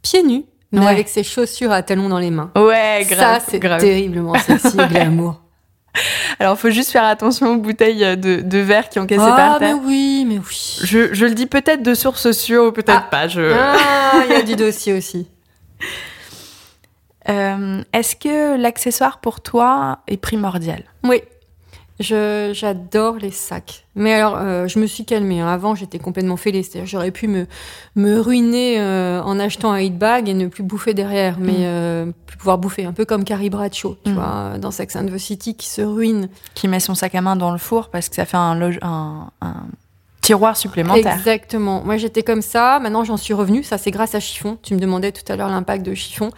pieds 0.00 0.22
nus, 0.22 0.44
mais 0.72 0.80
Ouais. 0.80 0.86
avec 0.86 1.08
ses 1.08 1.22
chaussures 1.22 1.70
à 1.72 1.82
talons 1.82 2.08
dans 2.08 2.18
les 2.18 2.30
mains. 2.30 2.50
Ouais, 2.56 3.04
Ça, 3.08 3.40
c'est 3.46 3.60
terriblement 3.60 4.34
sexy 4.38 4.76
glamour. 4.88 5.42
Alors, 6.38 6.58
faut 6.58 6.70
juste 6.70 6.90
faire 6.90 7.04
attention 7.04 7.54
aux 7.54 7.56
bouteilles 7.56 8.16
de, 8.16 8.40
de 8.40 8.58
verre 8.58 8.88
qui 8.88 8.98
ont 8.98 9.06
cassé 9.06 9.24
ah, 9.26 9.36
par 9.36 9.60
mais 9.60 9.72
oui, 9.72 10.24
mais 10.26 10.38
oui. 10.38 10.78
Je, 10.82 11.14
je 11.14 11.26
le 11.26 11.34
dis 11.34 11.46
peut-être 11.46 11.82
de 11.82 11.94
sources 11.94 12.26
ou 12.50 12.72
peut-être 12.72 13.04
Ah. 13.06 13.08
pas. 13.10 13.28
Je... 13.28 13.40
Ah, 13.52 14.22
il 14.28 14.32
y 14.32 14.36
a 14.36 14.42
du 14.42 14.56
dossier 14.56 14.92
aussi. 14.92 15.28
Euh, 17.28 17.82
Est-ce 17.92 18.14
que 18.16 18.56
l'accessoire 18.56 19.18
pour 19.20 19.40
toi 19.40 19.98
est 20.06 20.16
primordial? 20.16 20.84
Oui, 21.04 21.22
j'adore 22.00 23.16
les 23.16 23.30
sacs. 23.30 23.86
Mais 23.94 24.12
alors, 24.14 24.36
euh, 24.38 24.66
je 24.68 24.78
me 24.78 24.86
suis 24.86 25.04
calmée. 25.04 25.40
hein. 25.40 25.48
Avant, 25.48 25.74
j'étais 25.74 25.98
complètement 25.98 26.36
fêlée. 26.36 26.62
C'est-à-dire, 26.62 26.86
j'aurais 26.86 27.10
pu 27.10 27.28
me, 27.28 27.46
me 27.94 28.18
ruiner 28.20 28.78
euh, 28.80 29.22
en 29.22 29.38
achetant 29.40 29.72
un 29.72 29.80
hit 29.80 29.96
bag 29.96 30.28
et 30.28 30.34
ne 30.34 30.46
plus 30.48 30.62
bouffer 30.62 30.92
derrière, 30.94 31.36
mais 31.38 31.52
Mm. 31.52 31.56
euh, 31.60 32.06
plus 32.26 32.36
pouvoir 32.36 32.58
bouffer. 32.58 32.84
Un 32.84 32.92
peu 32.92 33.04
comme 33.04 33.24
Carrie 33.24 33.50
Bradshaw, 33.50 33.96
tu 34.04 34.10
Mm. 34.10 34.14
vois, 34.14 34.58
dans 34.58 34.70
Sex 34.70 34.94
and 34.96 35.06
the 35.06 35.18
City, 35.18 35.54
qui 35.54 35.68
se 35.68 35.80
ruine. 35.82 36.28
Qui 36.54 36.68
met 36.68 36.80
son 36.80 36.94
sac 36.94 37.14
à 37.14 37.20
main 37.22 37.36
dans 37.36 37.50
le 37.52 37.58
four 37.58 37.88
parce 37.88 38.08
que 38.08 38.14
ça 38.16 38.26
fait 38.26 38.36
un, 38.36 38.54
loge- 38.58 38.78
un, 38.82 39.30
un 39.40 39.54
tiroir 40.20 40.56
supplémentaire. 40.56 41.14
Exactement. 41.16 41.82
Moi, 41.84 41.96
j'étais 41.96 42.22
comme 42.22 42.42
ça. 42.42 42.78
Maintenant, 42.80 43.04
j'en 43.04 43.16
suis 43.16 43.32
revenue. 43.32 43.62
Ça, 43.62 43.78
c'est 43.78 43.90
grâce 43.92 44.14
à 44.14 44.20
Chiffon. 44.20 44.58
Tu 44.62 44.74
me 44.74 44.80
demandais 44.80 45.12
tout 45.12 45.30
à 45.32 45.36
l'heure 45.36 45.48
l'impact 45.48 45.86
de 45.86 45.94
Chiffon. 45.94 46.30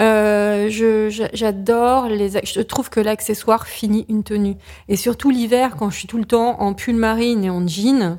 Euh, 0.00 1.08
J'adore 1.32 2.06
les. 2.08 2.30
Je 2.44 2.60
trouve 2.60 2.90
que 2.90 3.00
l'accessoire 3.00 3.66
finit 3.66 4.06
une 4.08 4.22
tenue. 4.22 4.56
Et 4.88 4.96
surtout 4.96 5.30
l'hiver, 5.30 5.76
quand 5.78 5.90
je 5.90 5.96
suis 5.96 6.08
tout 6.08 6.18
le 6.18 6.24
temps 6.24 6.60
en 6.60 6.74
pull 6.74 6.96
marine 6.96 7.44
et 7.44 7.50
en 7.50 7.66
jean, 7.66 8.18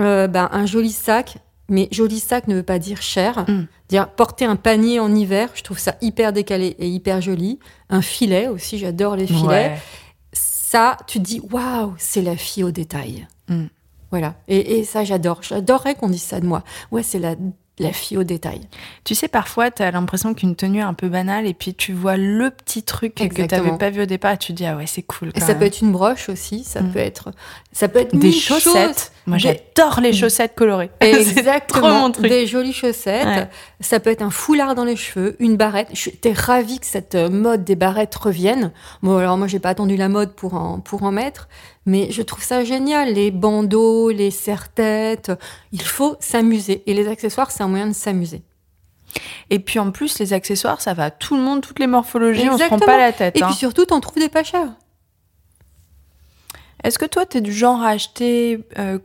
euh, 0.00 0.26
ben, 0.28 0.48
un 0.52 0.66
joli 0.66 0.92
sac. 0.92 1.38
Mais 1.68 1.88
joli 1.90 2.20
sac 2.20 2.48
ne 2.48 2.56
veut 2.56 2.62
pas 2.62 2.78
dire 2.78 3.02
cher. 3.02 3.44
Mm. 3.48 3.66
Dire 3.88 4.08
porter 4.10 4.44
un 4.44 4.56
panier 4.56 5.00
en 5.00 5.14
hiver, 5.14 5.48
je 5.54 5.62
trouve 5.62 5.78
ça 5.78 5.96
hyper 6.00 6.32
décalé 6.32 6.76
et 6.78 6.88
hyper 6.88 7.20
joli. 7.20 7.58
Un 7.88 8.02
filet 8.02 8.48
aussi, 8.48 8.78
j'adore 8.78 9.16
les 9.16 9.26
filets. 9.26 9.48
Ouais. 9.48 9.78
Ça, 10.32 10.96
tu 11.06 11.18
te 11.18 11.24
dis 11.24 11.40
waouh, 11.50 11.94
c'est 11.98 12.22
la 12.22 12.36
fille 12.36 12.64
au 12.64 12.70
détail. 12.70 13.26
Mm. 13.48 13.66
Voilà. 14.10 14.34
Et, 14.46 14.78
et 14.78 14.84
ça, 14.84 15.04
j'adore. 15.04 15.42
J'adorerais 15.42 15.94
qu'on 15.94 16.10
dise 16.10 16.22
ça 16.22 16.38
de 16.40 16.46
moi. 16.46 16.62
Ouais, 16.90 17.02
c'est 17.02 17.18
la, 17.18 17.34
la 17.82 17.92
fille 17.92 18.16
au 18.18 18.24
détail. 18.24 18.60
Tu 19.04 19.14
sais, 19.14 19.28
parfois, 19.28 19.70
tu 19.70 19.82
as 19.82 19.90
l'impression 19.90 20.34
qu'une 20.34 20.56
tenue 20.56 20.78
est 20.78 20.82
un 20.82 20.94
peu 20.94 21.08
banale 21.08 21.46
et 21.46 21.54
puis 21.54 21.74
tu 21.74 21.92
vois 21.92 22.16
le 22.16 22.50
petit 22.50 22.82
truc 22.82 23.14
que 23.14 23.24
tu 23.24 23.42
n'avais 23.42 23.76
pas 23.78 23.90
vu 23.90 24.02
au 24.02 24.06
départ 24.06 24.32
et 24.32 24.38
tu 24.38 24.52
te 24.52 24.56
dis, 24.56 24.66
ah 24.66 24.76
ouais, 24.76 24.86
c'est 24.86 25.02
cool. 25.02 25.30
Et 25.34 25.40
ça 25.40 25.48
même. 25.48 25.58
peut 25.58 25.64
être 25.66 25.80
une 25.80 25.92
broche 25.92 26.28
aussi. 26.28 26.64
Ça 26.64 26.80
Mm. 26.82 26.92
peut 26.92 26.98
être. 26.98 27.30
Ça 27.72 27.88
peut 27.88 28.00
être 28.00 28.14
des 28.14 28.32
chaussettes. 28.32 28.88
choses. 28.98 29.08
Moi, 29.26 29.38
Des- 29.38 29.42
j'adore 29.76 30.00
les 30.00 30.12
chaussettes 30.20 30.54
colorées. 30.54 30.90
Exactement. 31.00 32.00
mon 32.00 32.10
truc. 32.10 32.28
Des 32.28 32.46
jolies 32.46 32.72
chaussettes. 32.74 33.24
Ouais. 33.26 33.48
Ça 33.80 33.98
peut 33.98 34.10
être 34.10 34.20
un 34.22 34.30
foulard 34.30 34.74
dans 34.74 34.84
les 34.84 34.96
cheveux, 34.96 35.36
une 35.38 35.56
barrette. 35.56 35.88
J'étais 35.92 36.32
ravie 36.32 36.78
que 36.80 36.86
cette 36.86 37.14
euh, 37.14 37.30
mode 37.30 37.64
des 37.64 37.74
barrettes 37.76 38.14
revienne. 38.14 38.72
Bon, 39.02 39.16
alors 39.16 39.38
moi, 39.38 39.46
j'ai 39.46 39.58
pas 39.58 39.70
attendu 39.70 39.96
la 39.96 40.08
mode 40.10 40.34
pour 40.34 40.54
en, 40.54 40.80
pour 40.80 41.02
en 41.02 41.12
mettre, 41.12 41.48
mais 41.86 42.10
je 42.10 42.20
trouve 42.20 42.44
ça 42.44 42.62
génial. 42.62 43.14
Les 43.14 43.30
bandeaux, 43.30 44.10
les 44.10 44.30
serre-têtes. 44.30 45.32
Il 45.72 45.82
faut 45.82 46.16
s'amuser. 46.20 46.82
Et 46.86 46.92
les 46.94 47.08
accessoires, 47.08 47.50
c'est 47.52 47.62
un 47.62 47.68
moyen 47.68 47.86
de 47.86 47.94
s'amuser. 47.94 48.42
Et 49.50 49.58
puis 49.58 49.78
en 49.78 49.90
plus, 49.90 50.18
les 50.18 50.32
accessoires, 50.32 50.80
ça 50.80 50.94
va 50.94 51.04
à 51.04 51.10
tout 51.10 51.36
le 51.36 51.42
monde, 51.42 51.60
toutes 51.60 51.78
les 51.78 51.86
morphologies, 51.86 52.48
on 52.50 52.56
se 52.58 52.64
prend 52.64 52.76
Exactement. 52.76 52.86
pas 52.86 52.98
la 52.98 53.12
tête. 53.12 53.36
Et 53.36 53.42
hein. 53.42 53.46
puis 53.48 53.56
surtout, 53.56 53.84
t'en 53.84 54.00
trouves 54.00 54.18
des 54.22 54.28
pas 54.30 54.42
chers. 54.42 54.68
Est-ce 56.84 56.98
que 56.98 57.06
toi, 57.06 57.26
tu 57.26 57.38
es 57.38 57.40
du 57.40 57.52
genre 57.52 57.80
à 57.82 57.88
acheter 57.88 58.64
euh, 58.78 58.98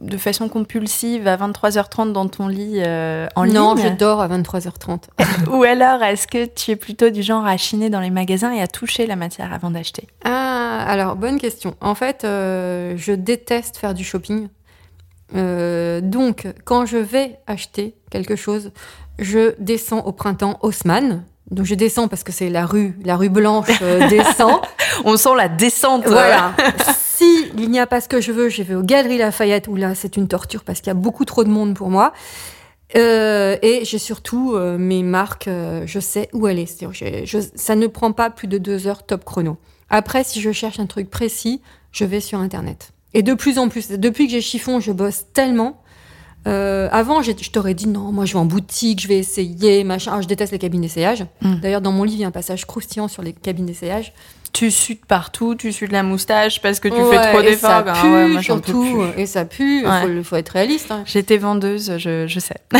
de 0.00 0.16
façon 0.16 0.48
compulsive 0.48 1.26
à 1.26 1.36
23h30 1.36 2.12
dans 2.12 2.28
ton 2.28 2.48
lit 2.48 2.82
euh, 2.84 3.26
en 3.36 3.46
non, 3.46 3.74
ligne? 3.74 3.84
je 3.84 3.88
dors 3.94 4.20
à 4.20 4.28
23h30. 4.28 5.04
Ou 5.50 5.62
alors, 5.62 6.02
est-ce 6.02 6.26
que 6.26 6.44
tu 6.44 6.72
es 6.72 6.76
plutôt 6.76 7.10
du 7.10 7.22
genre 7.22 7.46
à 7.46 7.56
chiner 7.56 7.88
dans 7.90 8.00
les 8.00 8.10
magasins 8.10 8.52
et 8.52 8.60
à 8.60 8.66
toucher 8.66 9.06
la 9.06 9.16
matière 9.16 9.52
avant 9.52 9.70
d'acheter? 9.70 10.06
Ah, 10.24 10.84
alors 10.86 11.16
bonne 11.16 11.38
question. 11.38 11.74
En 11.80 11.94
fait, 11.94 12.24
euh, 12.24 12.94
je 12.96 13.12
déteste 13.12 13.76
faire 13.76 13.94
du 13.94 14.04
shopping. 14.04 14.48
Donc, 15.32 16.46
quand 16.64 16.86
je 16.86 16.98
vais 16.98 17.38
acheter 17.46 17.96
quelque 18.10 18.36
chose, 18.36 18.70
je 19.18 19.54
descends 19.58 20.00
au 20.00 20.12
printemps 20.12 20.58
Haussmann. 20.62 21.24
Donc, 21.50 21.64
je 21.64 21.74
descends 21.74 22.08
parce 22.08 22.24
que 22.24 22.32
c'est 22.32 22.48
la 22.50 22.66
rue, 22.66 22.96
la 23.04 23.16
rue 23.16 23.28
blanche 23.28 23.68
euh, 23.82 24.08
descend. 24.08 24.60
On 25.04 25.16
sent 25.16 25.34
la 25.36 25.48
descente. 25.48 26.06
voilà. 26.06 26.52
il 27.58 27.70
n'y 27.70 27.78
a 27.80 27.86
pas 27.86 28.00
ce 28.00 28.08
que 28.08 28.20
je 28.20 28.32
veux, 28.32 28.48
je 28.48 28.62
vais 28.62 28.74
aux 28.74 28.82
Galeries 28.82 29.18
Lafayette 29.18 29.68
où 29.68 29.76
là, 29.76 29.94
c'est 29.94 30.16
une 30.16 30.28
torture 30.28 30.64
parce 30.64 30.80
qu'il 30.80 30.88
y 30.88 30.90
a 30.90 30.94
beaucoup 30.94 31.24
trop 31.24 31.44
de 31.44 31.48
monde 31.50 31.74
pour 31.74 31.90
moi. 31.90 32.12
Euh, 32.96 33.56
et 33.62 33.84
j'ai 33.84 33.98
surtout 33.98 34.54
euh, 34.54 34.78
mes 34.78 35.02
marques, 35.02 35.48
euh, 35.48 35.82
je 35.86 35.98
sais 35.98 36.28
où 36.32 36.46
j'ai- 36.92 37.26
je- 37.26 37.38
ça 37.56 37.74
ne 37.74 37.86
prend 37.88 38.12
pas 38.12 38.30
plus 38.30 38.46
de 38.46 38.58
deux 38.58 38.86
heures 38.86 39.04
top 39.04 39.24
chrono. 39.24 39.56
Après, 39.90 40.22
si 40.22 40.40
je 40.40 40.52
cherche 40.52 40.78
un 40.78 40.86
truc 40.86 41.10
précis, 41.10 41.60
je 41.90 42.04
vais 42.04 42.20
sur 42.20 42.38
Internet. 42.38 42.92
Et 43.12 43.22
de 43.22 43.34
plus 43.34 43.58
en 43.58 43.68
plus, 43.68 43.88
depuis 43.90 44.26
que 44.26 44.32
j'ai 44.32 44.40
chiffon, 44.40 44.78
je 44.80 44.92
bosse 44.92 45.24
tellement. 45.32 45.82
Avant, 46.44 47.22
je 47.22 47.32
t'aurais 47.50 47.74
dit 47.74 47.88
non, 47.88 48.12
moi 48.12 48.24
je 48.24 48.34
vais 48.34 48.38
en 48.38 48.44
boutique, 48.44 49.00
je 49.00 49.08
vais 49.08 49.18
essayer, 49.18 49.82
machin. 49.82 50.12
Alors, 50.12 50.22
je 50.22 50.28
déteste 50.28 50.52
les 50.52 50.58
cabines 50.60 50.82
d'essayage. 50.82 51.26
Mm. 51.40 51.56
D'ailleurs, 51.56 51.80
dans 51.80 51.90
mon 51.90 52.04
livre, 52.04 52.18
il 52.18 52.22
y 52.22 52.24
a 52.24 52.28
un 52.28 52.32
passage 52.32 52.66
croustillant 52.66 53.08
sur 53.08 53.22
les 53.24 53.32
cabines 53.32 53.66
d'essayage. 53.66 54.12
Tu 54.56 54.70
sues 54.70 54.94
de 54.94 55.00
partout, 55.06 55.54
tu 55.54 55.70
sues 55.70 55.86
de 55.86 55.92
la 55.92 56.02
moustache 56.02 56.62
parce 56.62 56.80
que 56.80 56.88
tu 56.88 56.94
Ouais, 56.94 57.10
fais 57.22 57.30
trop 57.30 57.42
d'efforts. 57.42 57.70
ça 57.70 57.82
pue, 58.00 58.08
ouais, 58.08 58.28
moi, 58.28 58.42
surtout, 58.42 59.02
et 59.18 59.26
ça 59.26 59.44
pue. 59.44 59.80
Il 59.82 59.86
Ouais. 59.86 60.16
faut, 60.16 60.22
faut 60.24 60.36
être 60.36 60.48
réaliste. 60.48 60.90
hein. 60.90 61.02
J'étais 61.04 61.36
vendeuse, 61.36 61.98
je, 61.98 62.26
je 62.26 62.40
sais. 62.40 62.56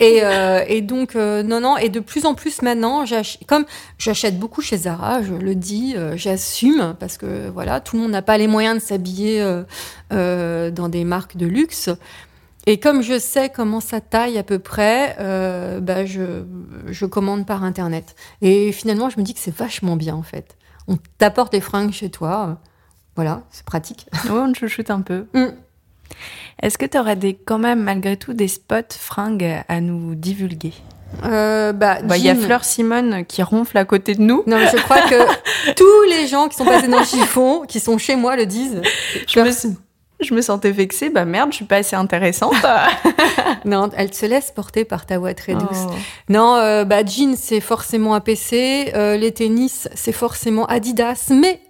Et, 0.00 0.24
euh, 0.24 0.64
et 0.66 0.80
donc, 0.80 1.14
euh, 1.14 1.44
non, 1.44 1.60
non, 1.60 1.76
et 1.76 1.88
de 1.88 2.00
plus 2.00 2.26
en 2.26 2.34
plus 2.34 2.62
maintenant, 2.62 3.04
comme 3.46 3.64
j'achète 3.96 4.40
beaucoup 4.40 4.60
chez 4.60 4.76
Zara, 4.76 5.22
je 5.22 5.32
le 5.34 5.54
dis, 5.54 5.94
euh, 5.96 6.14
j'assume, 6.16 6.96
parce 6.98 7.16
que 7.16 7.48
voilà, 7.48 7.78
tout 7.80 7.94
le 7.96 8.02
monde 8.02 8.10
n'a 8.10 8.20
pas 8.20 8.36
les 8.36 8.48
moyens 8.48 8.82
de 8.82 8.86
s'habiller 8.86 9.40
dans 10.10 10.88
des 10.88 11.04
marques 11.04 11.36
de 11.36 11.46
luxe. 11.46 11.90
Et 12.66 12.80
comme 12.80 13.02
je 13.02 13.18
sais 13.20 13.50
comment 13.50 13.80
ça 13.80 14.00
taille 14.00 14.36
à 14.36 14.42
peu 14.42 14.58
près, 14.58 15.16
euh, 15.20 15.78
bah 15.80 16.04
je, 16.04 16.42
je 16.88 17.06
commande 17.06 17.46
par 17.46 17.62
Internet. 17.62 18.16
Et 18.42 18.72
finalement, 18.72 19.10
je 19.10 19.18
me 19.20 19.24
dis 19.24 19.32
que 19.32 19.40
c'est 19.40 19.54
vachement 19.54 19.94
bien, 19.96 20.16
en 20.16 20.22
fait. 20.22 20.56
On 20.88 20.98
t'apporte 21.18 21.52
les 21.52 21.60
fringues 21.60 21.92
chez 21.92 22.10
toi. 22.10 22.58
Voilà, 23.16 23.42
c'est 23.50 23.64
pratique. 23.64 24.06
Ouais, 24.24 24.38
on 24.38 24.52
te 24.52 24.58
chouchoute 24.58 24.90
un 24.90 25.00
peu. 25.00 25.26
Mm. 25.34 25.46
Est-ce 26.62 26.78
que 26.78 26.86
tu 26.86 26.98
aurais 26.98 27.16
des, 27.16 27.34
quand 27.34 27.58
même, 27.58 27.82
malgré 27.82 28.16
tout, 28.16 28.32
des 28.32 28.48
spots 28.48 28.94
fringues 28.98 29.62
à 29.68 29.80
nous 29.80 30.14
divulguer? 30.14 30.72
Euh, 31.24 31.72
bah, 31.72 31.98
Bah, 32.02 32.16
Il 32.16 32.24
y 32.24 32.30
a. 32.30 32.34
Fleur 32.34 32.64
Simone 32.64 33.24
qui 33.24 33.42
ronfle 33.42 33.78
à 33.78 33.84
côté 33.84 34.14
de 34.14 34.22
nous. 34.22 34.42
Non, 34.46 34.58
mais 34.58 34.68
je 34.70 34.76
crois 34.76 35.02
que 35.02 35.72
tous 35.74 36.02
les 36.10 36.26
gens 36.26 36.48
qui 36.48 36.56
sont 36.56 36.64
passés 36.64 36.88
dans 36.88 37.00
le 37.00 37.04
chiffon, 37.04 37.62
qui 37.66 37.80
sont 37.80 37.98
chez 37.98 38.16
moi, 38.16 38.36
le 38.36 38.46
disent. 38.46 38.82
Je 39.26 39.40
me, 39.40 39.74
je 40.24 40.34
me 40.34 40.40
sentais 40.42 40.70
vexée. 40.72 41.10
Bah 41.10 41.24
merde, 41.24 41.50
je 41.52 41.56
suis 41.56 41.64
pas 41.64 41.76
assez 41.76 41.96
intéressante. 41.96 42.54
Non, 43.66 43.88
elle 43.96 44.12
se 44.12 44.26
laisse 44.26 44.50
porter 44.50 44.84
par 44.84 45.06
ta 45.06 45.18
voix 45.18 45.32
très 45.32 45.54
douce. 45.54 45.86
Oh. 45.88 45.92
Non, 46.28 46.56
euh, 46.56 46.84
bah, 46.84 47.02
jean, 47.04 47.34
c'est 47.36 47.60
forcément 47.60 48.12
APC. 48.14 48.92
Euh, 48.94 49.16
les 49.16 49.32
tennis, 49.32 49.88
c'est 49.94 50.12
forcément 50.12 50.66
Adidas. 50.66 51.30
Mais 51.30 51.60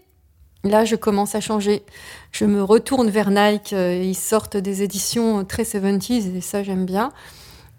là, 0.65 0.85
je 0.85 0.97
commence 0.97 1.37
à 1.37 1.41
changer. 1.41 1.85
Je 2.33 2.47
me 2.47 2.63
retourne 2.65 3.11
vers 3.11 3.31
Nike. 3.31 3.73
euh, 3.75 3.95
Ils 4.03 4.17
sortent 4.17 4.57
des 4.57 4.83
éditions 4.83 5.45
très 5.45 5.63
70s 5.63 6.35
et 6.37 6.41
ça, 6.41 6.65
j'aime 6.65 6.85
bien. 6.85 7.13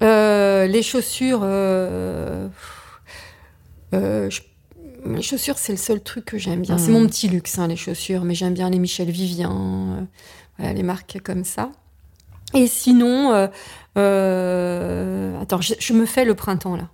Euh, 0.01 0.65
les 0.67 0.81
chaussures. 0.83 1.41
je- 3.91 4.39
Les 5.07 5.21
chaussures, 5.21 5.57
c'est 5.59 5.71
le 5.71 5.77
seul 5.77 6.01
truc 6.01 6.25
que 6.25 6.37
j'aime 6.39 6.61
bien. 6.61 6.79
C'est 6.79 6.89
Mm. 6.89 6.93
mon 6.93 7.05
petit 7.07 7.27
luxe, 7.27 7.59
hein, 7.59 7.67
les 7.67 7.75
chaussures. 7.75 8.23
Mais 8.23 8.33
j'aime 8.33 8.53
bien 8.55 8.69
les 8.71 8.79
Michel 8.79 9.09
Vivien, 9.11 10.07
voilà, 10.57 10.73
les 10.73 10.83
marques 10.83 11.19
comme 11.23 11.43
ça. 11.43 11.69
Et 12.53 12.67
sinon, 12.67 13.33
euh, 13.33 13.47
euh, 13.97 15.41
attends, 15.41 15.61
je, 15.61 15.73
je 15.79 15.93
me 15.93 16.05
fais 16.05 16.25
le 16.25 16.35
printemps 16.35 16.75
là, 16.75 16.87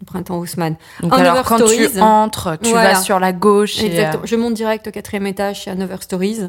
le 0.00 0.06
printemps 0.06 0.38
Haussmann. 0.38 0.76
Donc 1.00 1.12
alors, 1.12 1.42
quand 1.42 1.58
tu 1.64 2.00
entres, 2.00 2.56
tu 2.62 2.70
Voilà. 2.70 2.94
vas 2.94 3.00
sur 3.00 3.18
la 3.20 3.32
gauche. 3.32 3.82
Exactement. 3.82 4.22
euh, 4.22 4.26
Je 4.26 4.36
monte 4.36 4.54
direct 4.54 4.86
au 4.86 4.90
quatrième 4.90 5.26
étage 5.26 5.62
chez 5.62 5.70
Hanover 5.70 5.96
Stories. 6.00 6.48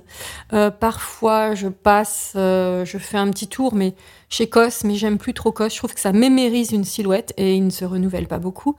Euh, 0.54 0.72
parfois, 0.72 1.56
je 1.56 1.68
passe, 1.68 2.32
je 2.36 2.98
fais 3.00 3.18
un 3.18 3.30
petit 3.32 3.48
tour, 3.48 3.74
mais 3.74 3.94
chez 4.30 4.48
Cos, 4.48 4.84
mais 4.86 4.96
j'aime 4.96 5.18
plus 5.18 5.34
trop 5.34 5.52
Cos. 5.52 5.70
Je 5.70 5.78
trouve 5.78 5.94
que 5.94 6.00
ça 6.00 6.12
mémérise 6.14 6.72
une 6.72 6.86
silhouette 6.86 7.34
et 7.38 7.56
il 7.56 7.66
ne 7.66 7.72
se 7.72 7.86
renouvelle 7.86 8.28
pas 8.28 8.40
beaucoup. 8.40 8.76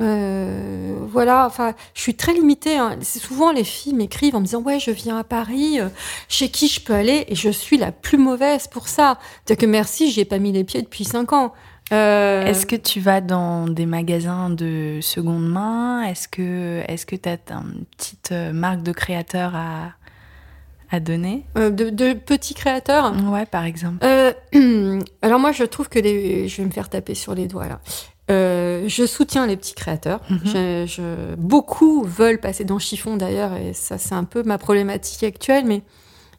Euh, 0.00 0.96
voilà, 1.08 1.46
enfin, 1.46 1.72
je 1.94 2.00
suis 2.00 2.14
très 2.14 2.32
limitée. 2.32 2.76
hein. 2.76 2.96
C'est 3.00 3.20
souvent 3.20 3.52
les 3.52 3.64
filles 3.64 3.94
m'écrivent 3.94 4.34
en 4.36 4.40
me 4.40 4.46
disant 4.46 4.60
ouais, 4.62 4.80
je 4.80 4.90
viens 4.90 5.18
à 5.18 5.24
Paris, 5.24 5.80
euh, 5.80 5.88
chez 6.28 6.48
qui 6.48 6.68
je 6.68 6.80
peux 6.80 6.94
aller? 6.94 7.24
Et 7.28 7.34
je 7.34 7.50
suis 7.50 7.76
la 7.78 7.92
plus 7.92 8.18
mauvaise 8.18 8.66
pour 8.66 8.88
ça. 8.88 9.18
C'est 9.46 9.56
que 9.56 9.66
merci, 9.66 10.10
j'y 10.10 10.20
ai 10.20 10.24
pas 10.24 10.38
mis 10.38 10.52
les 10.52 10.64
pieds 10.64 10.82
depuis 10.82 11.04
cinq 11.04 11.32
ans. 11.32 11.52
Euh, 11.92 12.44
Est-ce 12.46 12.64
que 12.66 12.76
tu 12.76 12.98
vas 12.98 13.20
dans 13.20 13.68
des 13.68 13.84
magasins 13.86 14.48
de 14.50 14.98
seconde 15.02 15.46
main? 15.46 16.02
Est-ce 16.04 16.28
que 16.28 16.82
est-ce 16.88 17.04
que 17.06 17.14
tu 17.14 17.28
as 17.28 17.38
une 17.50 17.84
petite 17.96 18.32
marque 18.32 18.82
de 18.82 18.90
créateur 18.90 19.54
à, 19.54 19.92
à 20.90 20.98
donner? 20.98 21.44
Euh, 21.58 21.68
de, 21.70 21.90
de 21.90 22.14
petits 22.14 22.54
créateurs? 22.54 23.12
Ouais, 23.30 23.44
par 23.44 23.64
exemple. 23.64 23.98
Euh, 24.02 24.32
alors 25.22 25.38
moi, 25.38 25.52
je 25.52 25.62
trouve 25.64 25.88
que 25.90 25.98
les... 25.98 26.48
Je 26.48 26.56
vais 26.62 26.66
me 26.66 26.72
faire 26.72 26.88
taper 26.88 27.14
sur 27.14 27.34
les 27.34 27.46
doigts 27.46 27.68
là. 27.68 27.80
Euh, 28.30 28.84
je 28.88 29.04
soutiens 29.06 29.46
les 29.46 29.56
petits 29.56 29.74
créateurs. 29.74 30.20
Mhm. 30.30 30.40
Je- 30.44 30.84
je- 30.86 31.34
Beaucoup 31.36 32.02
veulent 32.04 32.40
passer 32.40 32.64
dans 32.64 32.74
le 32.76 32.80
chiffon 32.80 33.16
d'ailleurs, 33.16 33.54
et 33.54 33.72
ça 33.74 33.98
c'est 33.98 34.14
un 34.14 34.24
peu 34.24 34.42
ma 34.42 34.56
problématique 34.58 35.22
actuelle. 35.24 35.64
Mais 35.66 35.82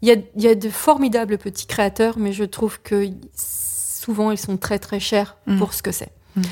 il 0.02 0.10
y 0.10 0.12
a, 0.12 0.16
il 0.36 0.42
y 0.42 0.48
a 0.48 0.56
de 0.56 0.70
formidables 0.70 1.38
petits 1.38 1.68
créateurs, 1.68 2.16
mais 2.18 2.34
je 2.34 2.44
trouve 2.44 2.82
que 2.82 3.08
souvent 3.36 4.32
ils 4.32 4.38
sont 4.40 4.58
très 4.58 4.80
très 4.80 5.00
chers 5.00 5.38
Mhm. 5.48 5.58
pour 5.60 5.74
ce 5.74 5.84
que 5.84 5.92
c'est. 5.92 6.10
Mhm. 6.36 6.44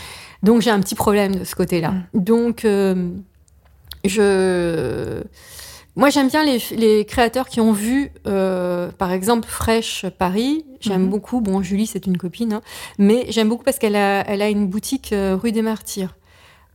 Donc 0.44 0.62
j'ai 0.62 0.70
un 0.72 0.80
petit 0.82 0.96
problème 0.96 1.36
de 1.36 1.44
ce 1.46 1.56
côté-là. 1.56 1.94
Donc 2.14 2.64
euh, 2.66 3.10
je 4.06 5.24
moi, 5.96 6.10
j'aime 6.10 6.28
bien 6.28 6.44
les, 6.44 6.58
les 6.76 7.06
créateurs 7.06 7.48
qui 7.50 7.62
ont 7.62 7.72
vu, 7.72 8.12
euh, 8.28 8.92
par 8.98 9.12
exemple, 9.12 9.48
Fresh 9.48 10.06
Paris. 10.18 10.66
J'aime 10.80 11.04
Mhm. 11.04 11.10
beaucoup. 11.10 11.40
Bon, 11.42 11.62
Julie, 11.62 11.88
c'est 11.88 12.06
une 12.08 12.18
copine, 12.18 12.54
hein, 12.54 12.62
mais 12.98 13.26
j'aime 13.30 13.48
beaucoup 13.50 13.64
parce 13.64 13.78
qu'elle 13.80 13.96
a, 13.96 14.22
elle 14.28 14.42
a 14.42 14.50
une 14.50 14.68
boutique 14.68 15.14
euh, 15.14 15.38
rue 15.42 15.52
des 15.52 15.62
Martyrs. 15.62 16.16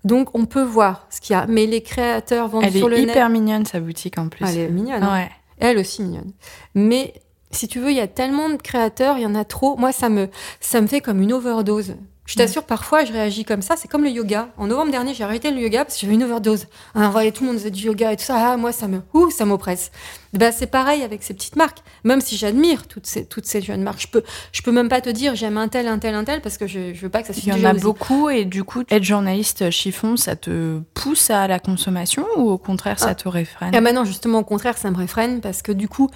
Donc, 0.05 0.29
on 0.39 0.47
peut 0.47 0.63
voir 0.63 1.07
ce 1.11 1.21
qu'il 1.21 1.35
y 1.35 1.37
a. 1.37 1.47
Mais 1.49 1.67
les 1.67 1.83
créateurs 1.83 2.49
vendent 2.49 2.65
Elle 2.65 2.73
sur 2.73 2.87
est 2.87 2.91
le 2.97 3.01
hyper 3.01 3.29
net. 3.29 3.41
mignonne 3.41 3.67
sa 3.67 3.81
boutique 3.81 4.17
en 4.19 4.29
plus. 4.29 4.45
Ah, 4.47 4.51
elle 4.53 4.59
est 4.59 4.69
mignonne. 4.69 5.03
hein. 5.03 5.13
Ouais. 5.13 5.29
Elle 5.59 5.79
aussi 5.79 6.03
mignonne. 6.03 6.33
Mais 6.75 7.15
si 7.51 7.67
tu 7.67 7.81
veux, 7.81 7.91
il 7.91 7.97
y 7.97 8.01
a 8.01 8.07
tellement 8.07 8.49
de 8.49 8.57
créateurs, 8.57 9.17
il 9.19 9.23
y 9.23 9.27
en 9.27 9.35
a 9.35 9.45
trop. 9.45 9.77
Moi, 9.77 9.91
ça 9.91 10.09
me, 10.09 10.29
ça 10.61 10.81
me 10.81 10.87
fait 10.87 11.01
comme 11.01 11.21
une 11.21 11.33
overdose. 11.33 11.97
Je 12.29 12.35
t'assure, 12.37 12.63
parfois, 12.65 13.07
je 13.07 13.13
réagis 13.13 13.45
comme 13.47 13.63
ça. 13.63 13.75
C'est 13.79 13.89
comme 13.89 14.05
le 14.05 14.11
yoga. 14.11 14.51
En 14.59 14.67
novembre 14.67 14.91
dernier, 14.91 15.15
j'ai 15.15 15.25
arrêté 15.25 15.51
le 15.51 15.61
yoga 15.61 15.85
parce 15.87 15.95
que 15.97 16.03
j'avais 16.03 16.13
une 16.13 16.23
overdose. 16.25 16.67
Voyait 16.95 17.33
tout 17.33 17.43
le 17.43 17.49
monde 17.49 17.59
faisait 17.59 17.71
du 17.71 17.87
yoga 17.87 18.13
et 18.13 18.17
tout 18.17 18.25
ça. 18.25 18.37
Ah, 18.53 18.57
moi, 18.59 18.71
ça 18.71 18.87
me, 18.87 19.01
ouh, 19.15 19.31
ça 19.31 19.47
m'oppresse. 19.47 19.91
Ben, 20.35 20.53
c'est 20.53 20.67
pareil 20.67 21.03
avec 21.03 21.23
ces 21.23 21.33
petites 21.33 21.57
marques. 21.57 21.79
Même 22.05 22.21
si 22.21 22.37
j'admire 22.37 22.87
toutes 22.87 23.07
ces, 23.07 23.25
toutes 23.25 23.47
ces 23.47 23.63
jeunes 23.63 23.83
marques, 23.83 24.03
je 24.03 24.09
peux, 24.09 24.23
je 24.53 24.61
peux 24.61 24.73
même 24.73 24.91
pas 24.91 25.01
te 25.01 25.09
dire 25.09 25.35
j'aime 25.37 25.57
un 25.57 25.69
tel, 25.69 25.89
un 25.89 25.99
tel, 25.99 26.15
un 26.15 26.25
tel 26.25 26.43
parce 26.43 26.59
que 26.59 26.67
je, 26.67 26.93
je 26.93 27.01
veux 27.01 27.09
pas 27.09 27.23
que 27.23 27.29
ça 27.33 27.41
Il 27.43 27.49
y 27.49 27.53
en 27.53 27.65
a 27.65 27.73
beaucoup 27.73 28.29
et 28.29 28.45
du 28.45 28.63
coup, 28.63 28.83
être 28.91 29.03
journaliste 29.03 29.71
chiffon, 29.71 30.19
ça 30.19 30.37
te 30.37 30.81
pousse 30.93 31.31
à 31.31 31.49
la 31.49 31.59
consommation 31.59 32.27
ou 32.37 32.51
au 32.51 32.59
contraire, 32.59 32.99
ça 32.99 33.09
Ah. 33.09 33.15
te 33.15 33.27
réfrène? 33.27 33.71
Ah, 33.75 33.81
maintenant, 33.81 34.05
justement, 34.05 34.41
au 34.41 34.45
contraire, 34.45 34.77
ça 34.77 34.91
me 34.91 34.97
réfrène 34.99 35.41
parce 35.41 35.63
que 35.63 35.73
du 35.73 35.89
coup, 35.89 36.11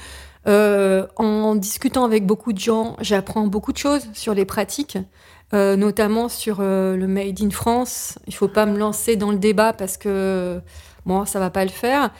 euh, 0.46 1.06
en 1.16 1.54
discutant 1.54 2.04
avec 2.04 2.26
beaucoup 2.26 2.52
de 2.52 2.58
gens, 2.58 2.96
j'apprends 3.00 3.46
beaucoup 3.46 3.72
de 3.72 3.78
choses 3.78 4.02
sur 4.12 4.34
les 4.34 4.44
pratiques, 4.44 4.98
euh, 5.54 5.76
notamment 5.76 6.28
sur 6.28 6.58
euh, 6.60 6.96
le 6.96 7.06
Made 7.06 7.42
in 7.42 7.50
France. 7.50 8.18
Il 8.26 8.34
faut 8.34 8.48
pas 8.48 8.66
me 8.66 8.78
lancer 8.78 9.16
dans 9.16 9.30
le 9.30 9.38
débat 9.38 9.72
parce 9.72 9.96
que 9.96 10.60
bon, 11.06 11.24
ça 11.26 11.38
va 11.38 11.50
pas 11.50 11.64
le 11.64 11.70
faire. 11.70 12.10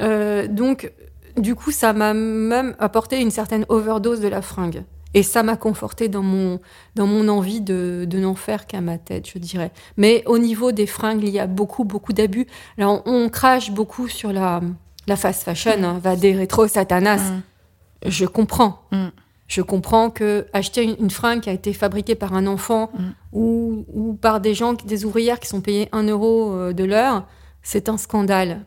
Euh, 0.00 0.46
donc, 0.48 0.92
du 1.36 1.54
coup, 1.54 1.70
ça 1.70 1.92
m'a 1.92 2.14
même 2.14 2.74
apporté 2.78 3.20
une 3.20 3.30
certaine 3.30 3.64
overdose 3.68 4.20
de 4.20 4.28
la 4.28 4.42
fringue. 4.42 4.84
Et 5.14 5.22
ça 5.22 5.44
m'a 5.44 5.56
conforté 5.56 6.08
dans 6.08 6.22
mon, 6.22 6.58
dans 6.96 7.06
mon 7.06 7.28
envie 7.28 7.60
de, 7.60 8.04
de 8.08 8.18
n'en 8.18 8.34
faire 8.34 8.66
qu'à 8.66 8.80
ma 8.80 8.98
tête, 8.98 9.28
je 9.32 9.38
dirais. 9.38 9.70
Mais 9.96 10.24
au 10.26 10.38
niveau 10.38 10.72
des 10.72 10.86
fringues, 10.86 11.22
il 11.22 11.30
y 11.30 11.38
a 11.38 11.46
beaucoup, 11.46 11.84
beaucoup 11.84 12.12
d'abus. 12.12 12.46
On, 12.78 13.00
on 13.06 13.28
crache 13.28 13.70
beaucoup 13.70 14.08
sur 14.08 14.32
la, 14.32 14.60
la 15.06 15.16
fast 15.16 15.44
fashion, 15.44 15.82
hein, 15.84 16.00
va 16.02 16.16
des 16.16 16.32
rétro 16.32 16.66
satanas. 16.66 17.30
Mm. 17.30 17.42
Je 18.06 18.26
comprends. 18.26 18.82
Mm. 18.90 19.06
Je 19.46 19.60
comprends 19.62 20.10
que 20.10 20.46
acheter 20.52 20.84
une, 20.84 20.96
une 20.98 21.10
fringue 21.10 21.40
qui 21.40 21.50
a 21.50 21.52
été 21.52 21.72
fabriquée 21.72 22.14
par 22.14 22.34
un 22.34 22.46
enfant 22.46 22.90
Mm. 22.92 23.14
ou, 23.32 23.84
ou 23.92 24.14
par 24.14 24.40
des 24.40 24.54
gens, 24.54 24.72
des 24.74 25.04
ouvrières 25.04 25.40
qui 25.40 25.48
sont 25.48 25.60
payées 25.60 25.88
1 25.92 26.04
euro 26.04 26.52
euh, 26.52 26.72
de 26.72 26.84
l'heure, 26.84 27.26
c'est 27.62 27.88
un 27.88 27.96
scandale. 27.96 28.64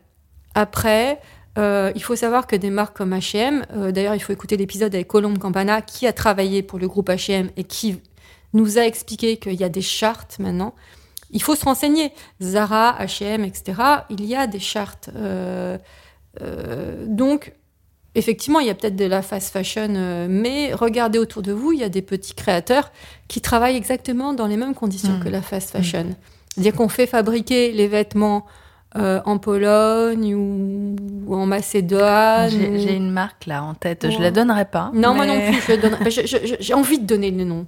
Après, 0.54 1.20
euh, 1.58 1.92
il 1.94 2.02
faut 2.02 2.16
savoir 2.16 2.46
que 2.46 2.56
des 2.56 2.70
marques 2.70 2.96
comme 2.96 3.12
H&M, 3.12 3.64
euh, 3.72 3.92
d'ailleurs, 3.92 4.14
il 4.14 4.20
faut 4.20 4.32
écouter 4.32 4.56
l'épisode 4.56 4.94
avec 4.94 5.08
Colombe 5.08 5.38
Campana, 5.38 5.82
qui 5.82 6.06
a 6.06 6.12
travaillé 6.12 6.62
pour 6.62 6.78
le 6.78 6.88
groupe 6.88 7.08
H&M 7.08 7.50
et 7.56 7.64
qui 7.64 8.00
nous 8.52 8.78
a 8.78 8.82
expliqué 8.82 9.36
qu'il 9.36 9.54
y 9.54 9.64
a 9.64 9.68
des 9.68 9.82
chartes 9.82 10.38
maintenant. 10.38 10.74
Il 11.30 11.42
faut 11.42 11.54
se 11.54 11.64
renseigner. 11.64 12.12
Zara, 12.40 12.96
H&M, 13.00 13.44
etc. 13.44 13.82
Il 14.08 14.24
y 14.24 14.34
a 14.34 14.46
des 14.46 14.60
chartes. 14.60 15.10
Euh, 15.14 15.76
donc, 17.06 17.52
effectivement, 18.18 18.60
il 18.60 18.66
y 18.66 18.70
a 18.70 18.74
peut-être 18.74 18.96
de 18.96 19.04
la 19.04 19.22
fast 19.22 19.52
fashion, 19.52 19.88
euh, 19.96 20.26
mais 20.28 20.72
regardez 20.74 21.18
autour 21.18 21.42
de 21.42 21.52
vous, 21.52 21.72
il 21.72 21.78
y 21.80 21.84
a 21.84 21.88
des 21.88 22.02
petits 22.02 22.34
créateurs 22.34 22.90
qui 23.28 23.40
travaillent 23.40 23.76
exactement 23.76 24.34
dans 24.34 24.46
les 24.46 24.56
mêmes 24.56 24.74
conditions 24.74 25.14
Mm. 25.18 25.24
que 25.24 25.28
la 25.28 25.42
fast 25.42 25.70
fashion. 25.70 26.06
C'est-à-dire 26.52 26.74
qu'on 26.74 26.88
fait 26.88 27.06
fabriquer 27.06 27.72
les 27.72 27.86
vêtements 27.88 28.44
euh, 28.96 29.20
en 29.26 29.36
Pologne 29.38 30.34
ou, 30.34 30.96
ou 31.26 31.34
en 31.34 31.44
Macédoine. 31.44 32.48
J'ai 32.50 32.92
ou- 32.92 32.96
une 32.96 33.10
marque 33.10 33.44
là 33.46 33.62
en 33.62 33.74
tête, 33.74 34.06
je 34.10 34.16
Ouais. 34.16 34.22
la 34.22 34.30
donnerai 34.30 34.64
pas. 34.64 34.90
Non, 34.94 35.14
moi 35.14 35.26
non 35.26 35.38
plus, 35.40 35.60
je 35.60 36.10
je- 36.22 36.26
je- 36.26 36.46
je- 36.46 36.54
j'ai 36.58 36.72
envie 36.74 36.98
de 36.98 37.04
donner 37.06 37.30
le 37.30 37.44
nom. 37.44 37.66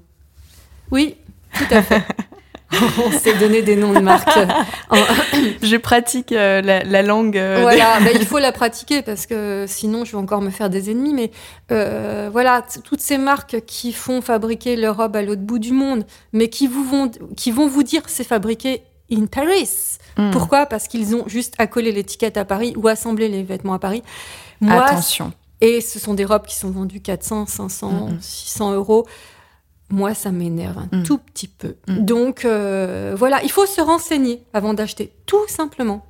Oui, 0.90 1.16
tout 1.55 1.64
à 1.74 1.82
fait. 1.82 2.03
On 3.05 3.11
s'est 3.11 3.35
donné 3.39 3.62
des 3.62 3.75
noms 3.77 3.93
de 3.93 3.99
marques. 4.01 4.39
Je 5.62 5.77
pratique 5.77 6.33
euh, 6.33 6.61
la, 6.62 6.85
la 6.85 7.03
langue. 7.03 7.37
euh, 7.37 7.59
voilà, 7.62 7.99
bah, 8.01 8.11
il 8.14 8.25
faut 8.27 8.39
la 8.39 8.53
pratiquer 8.53 9.03
parce 9.03 9.27
que 9.27 9.64
sinon 9.66 10.05
je 10.05 10.12
vais 10.12 10.18
encore 10.18 10.41
me 10.41 10.51
faire 10.51 10.71
des 10.71 10.91
ennemis. 10.91 11.12
Mais 11.14 11.31
euh, 11.73 12.29
voilà, 12.33 12.64
toutes 12.85 13.01
ces 13.01 13.18
marques 13.18 13.61
qui 13.66 13.93
font 13.93 14.21
fabriquer 14.21 14.77
leur 14.77 14.97
robe 14.97 15.16
à 15.16 15.23
l'autre 15.23 15.43
bout 15.43 15.59
du 15.59 15.73
monde, 15.73 16.05
mais 16.33 16.49
qui 16.49 16.66
vous 16.68 16.85
vont, 16.85 17.11
qui 17.37 17.51
vont 17.51 17.66
vous 17.68 17.83
dire 17.83 18.03
c'est 18.07 18.25
fabriqué 18.27 18.83
in 19.12 19.27
Paris. 19.27 19.68
Hmm. 20.16 20.31
Pourquoi? 20.31 20.66
Parce 20.66 20.87
qu'ils 20.87 21.16
ont 21.16 21.25
juste 21.27 21.55
accolé 21.59 21.91
l'étiquette 21.93 22.37
à 22.37 22.45
Paris 22.45 22.75
ou 22.77 22.87
assemblé 22.89 23.29
les 23.29 23.43
vêtements 23.43 23.75
à 23.75 23.79
Paris. 23.81 24.03
Moi, 24.61 24.85
Attention. 24.85 25.33
et 25.61 25.81
ce 25.81 25.99
sont 25.99 26.14
des 26.14 26.25
robes 26.25 26.47
qui 26.47 26.55
sont 26.57 26.71
vendues 26.71 27.01
400, 27.01 27.47
500, 27.47 27.91
Mhm. 27.91 28.18
600 28.21 28.73
euros. 28.75 29.07
Moi, 29.91 30.14
ça 30.14 30.30
m'énerve 30.30 30.78
un 30.78 30.99
Mhm. 30.99 31.03
tout 31.03 31.18
petit 31.18 31.49
peu. 31.49 31.76
Mhm. 31.88 32.05
Donc, 32.05 32.45
euh, 32.45 33.14
voilà, 33.16 33.43
il 33.43 33.51
faut 33.51 33.66
se 33.66 33.80
renseigner 33.80 34.45
avant 34.53 34.72
d'acheter, 34.74 35.12
tout 35.26 35.47
simplement. 35.49 36.05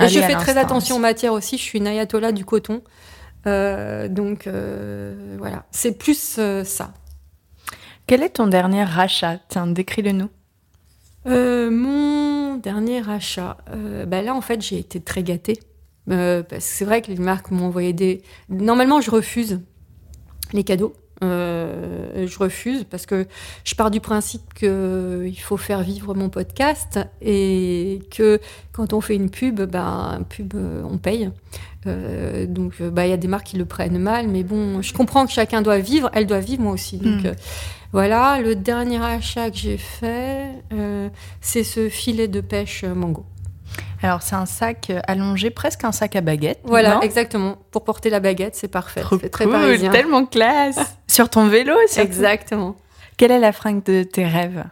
Et 0.00 0.08
je 0.08 0.20
fais 0.20 0.34
très 0.34 0.56
attention 0.56 0.96
aux 0.96 1.00
matières 1.00 1.34
aussi. 1.34 1.58
Je 1.58 1.62
suis 1.62 1.78
une 1.78 1.86
ayatollah 1.86 2.32
du 2.32 2.44
coton. 2.44 2.82
Euh, 3.46 4.08
donc, 4.08 4.46
euh, 4.46 5.36
voilà, 5.38 5.66
c'est 5.70 5.92
plus 5.98 6.40
ça. 6.64 6.94
Quel 8.06 8.22
est 8.22 8.30
ton 8.30 8.46
dernier 8.46 8.84
rachat? 8.84 9.38
Tiens, 9.48 9.66
décris-le-nous. 9.66 10.28
Euh, 11.26 11.70
mon 11.70 12.56
dernier 12.56 13.08
achat, 13.08 13.58
euh, 13.70 14.06
bah 14.06 14.22
là 14.22 14.34
en 14.34 14.40
fait 14.40 14.60
j'ai 14.60 14.78
été 14.78 15.00
très 15.00 15.22
gâtée 15.22 15.60
parce 16.08 16.44
que 16.48 16.56
c'est 16.58 16.84
vrai 16.84 17.00
que 17.00 17.12
les 17.12 17.16
marques 17.18 17.52
m'ont 17.52 17.66
envoyé 17.66 17.92
des. 17.92 18.22
Normalement 18.48 19.00
je 19.00 19.10
refuse 19.10 19.60
les 20.52 20.64
cadeaux. 20.64 20.94
Euh, 21.22 22.26
je 22.26 22.38
refuse 22.38 22.84
parce 22.90 23.06
que 23.06 23.26
je 23.64 23.74
pars 23.74 23.90
du 23.90 24.00
principe 24.00 24.42
que 24.54 25.24
il 25.26 25.36
faut 25.40 25.56
faire 25.56 25.82
vivre 25.82 26.14
mon 26.14 26.28
podcast 26.28 26.98
et 27.20 28.00
que 28.10 28.40
quand 28.72 28.92
on 28.92 29.00
fait 29.00 29.14
une 29.14 29.30
pub, 29.30 29.60
ben 29.62 30.24
pub 30.28 30.54
euh, 30.54 30.82
on 30.90 30.98
paye. 30.98 31.30
Euh, 31.86 32.46
donc 32.46 32.74
euh, 32.80 32.90
bah 32.90 33.06
il 33.06 33.10
y 33.10 33.12
a 33.12 33.16
des 33.16 33.28
marques 33.28 33.46
qui 33.48 33.56
le 33.56 33.64
prennent 33.64 33.98
mal, 33.98 34.28
mais 34.28 34.42
bon 34.44 34.82
je 34.82 34.92
comprends 34.92 35.26
que 35.26 35.32
chacun 35.32 35.62
doit 35.62 35.78
vivre, 35.78 36.10
elle 36.12 36.26
doit 36.26 36.40
vivre 36.40 36.62
moi 36.62 36.72
aussi. 36.72 36.96
Donc 36.98 37.22
Mm. 37.22 37.26
euh, 37.26 37.34
voilà, 37.92 38.40
le 38.40 38.54
dernier 38.56 39.02
achat 39.02 39.50
que 39.50 39.56
j'ai 39.58 39.76
fait, 39.76 40.46
euh, 40.72 41.08
c'est 41.40 41.62
ce 41.64 41.88
filet 41.88 42.26
de 42.28 42.40
pêche 42.40 42.84
euh, 42.84 42.94
mango. 42.94 43.24
Alors, 44.02 44.22
c'est 44.22 44.34
un 44.34 44.46
sac 44.46 44.88
euh, 44.90 45.00
allongé, 45.06 45.50
presque 45.50 45.84
un 45.84 45.92
sac 45.92 46.16
à 46.16 46.20
baguette. 46.20 46.60
Voilà, 46.64 47.00
exactement. 47.02 47.56
Pour 47.70 47.84
porter 47.84 48.10
la 48.10 48.18
baguette, 48.20 48.56
c'est 48.56 48.68
parfait. 48.68 49.00
Trop 49.02 49.18
C'est 49.20 49.28
très 49.30 49.44
cool, 49.44 49.52
parisien. 49.54 49.90
tellement 49.92 50.26
classe. 50.26 50.96
Sur 51.06 51.28
ton 51.30 51.46
vélo, 51.46 51.74
surtout. 51.86 52.00
Exactement. 52.08 52.76
Quelle 53.16 53.30
est 53.30 53.38
la 53.38 53.52
fringue 53.52 53.84
de 53.84 54.02
tes 54.02 54.26
rêves? 54.26 54.64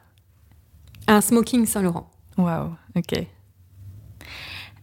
Un 1.07 1.21
smoking 1.21 1.67
Saint-Laurent. 1.67 2.11
Waouh, 2.39 2.71
ok. 2.97 3.25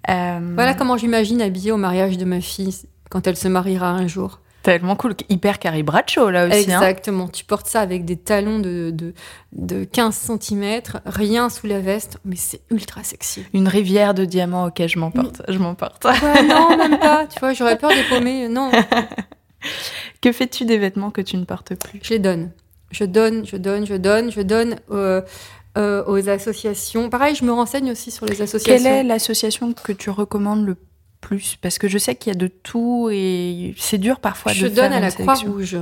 Euh, 0.10 0.52
Voilà 0.56 0.74
comment 0.74 0.96
j'imagine 0.98 1.42
habillée 1.42 1.72
au 1.72 1.78
mariage 1.78 2.18
de 2.18 2.24
ma 2.26 2.40
fille 2.40 2.74
quand 3.10 3.28
elle 3.28 3.36
se 3.36 3.48
mariera 3.48 3.90
un 3.90 4.08
jour. 4.08 4.40
Tellement 4.68 4.98
cool. 4.98 5.16
Hyper 5.30 5.60
Carrie 5.60 5.82
Bradshaw, 5.82 6.30
là 6.30 6.46
aussi. 6.46 6.70
hein. 6.70 6.82
Exactement. 6.82 7.30
Tu 7.30 7.46
portes 7.46 7.68
ça 7.68 7.80
avec 7.80 8.04
des 8.04 8.18
talons 8.18 8.60
de, 8.60 8.92
de, 8.92 9.14
de 9.54 9.86
15 9.86 10.14
cm, 10.42 10.82
rien 11.06 11.50
sous 11.50 11.68
la 11.68 11.80
veste, 11.80 12.18
mais 12.26 12.36
c'est 12.36 12.60
ultra 12.70 13.02
sexy. 13.02 13.46
Une 13.54 13.70
rivière 13.70 14.14
de 14.14 14.26
diamants, 14.26 14.66
ok, 14.68 14.86
je 14.86 15.00
m'emporte. 15.00 15.42
Je 15.48 15.58
m'emporte. 15.58 16.04
Ouais, 16.04 16.44
non, 16.50 16.76
même 16.76 17.00
pas. 17.00 17.28
Tu 17.28 17.40
vois, 17.40 17.54
j'aurais 17.54 17.78
peur 17.78 17.92
de 17.92 18.10
paumer. 18.10 18.50
Non, 18.50 18.70
que 20.22 20.34
fais-tu 20.34 20.66
des 20.66 20.78
vêtements 20.78 21.12
que 21.12 21.22
tu 21.22 21.38
ne 21.38 21.46
portes 21.46 21.74
plus? 21.76 22.02
Je 22.04 22.10
les 22.10 22.20
donne. 22.20 22.52
Je 22.92 23.06
donne, 23.06 23.46
je 23.46 23.56
donne, 23.56 23.86
je 23.88 23.96
donne, 23.96 24.32
je 24.34 24.42
donne 24.42 24.76
euh, 24.92 25.22
euh, 25.78 26.04
aux 26.08 26.28
associations. 26.28 27.10
Pareil, 27.10 27.36
je 27.36 27.46
me 27.46 27.54
renseigne 27.54 27.90
aussi 27.92 28.12
sur 28.12 28.26
les 28.26 28.42
associations. 28.42 28.84
Quelle 28.84 28.86
est 28.94 29.04
l'association 29.04 29.72
que 29.72 29.94
tu 29.94 30.10
recommandes 30.10 30.66
le 30.66 30.76
plus 31.28 31.58
Parce 31.62 31.78
que 31.78 31.88
je 31.88 31.98
sais 31.98 32.16
qu'il 32.16 32.32
y 32.32 32.36
a 32.36 32.40
de 32.40 32.48
tout 32.48 33.10
et 33.12 33.74
c'est 33.78 33.98
dur 33.98 34.20
parfois 34.20 34.54
Je 34.54 34.68
de 34.68 34.74
donne 34.74 34.94
à 34.94 35.00
la. 35.00 35.12
Croix-Rouge. 35.12 35.78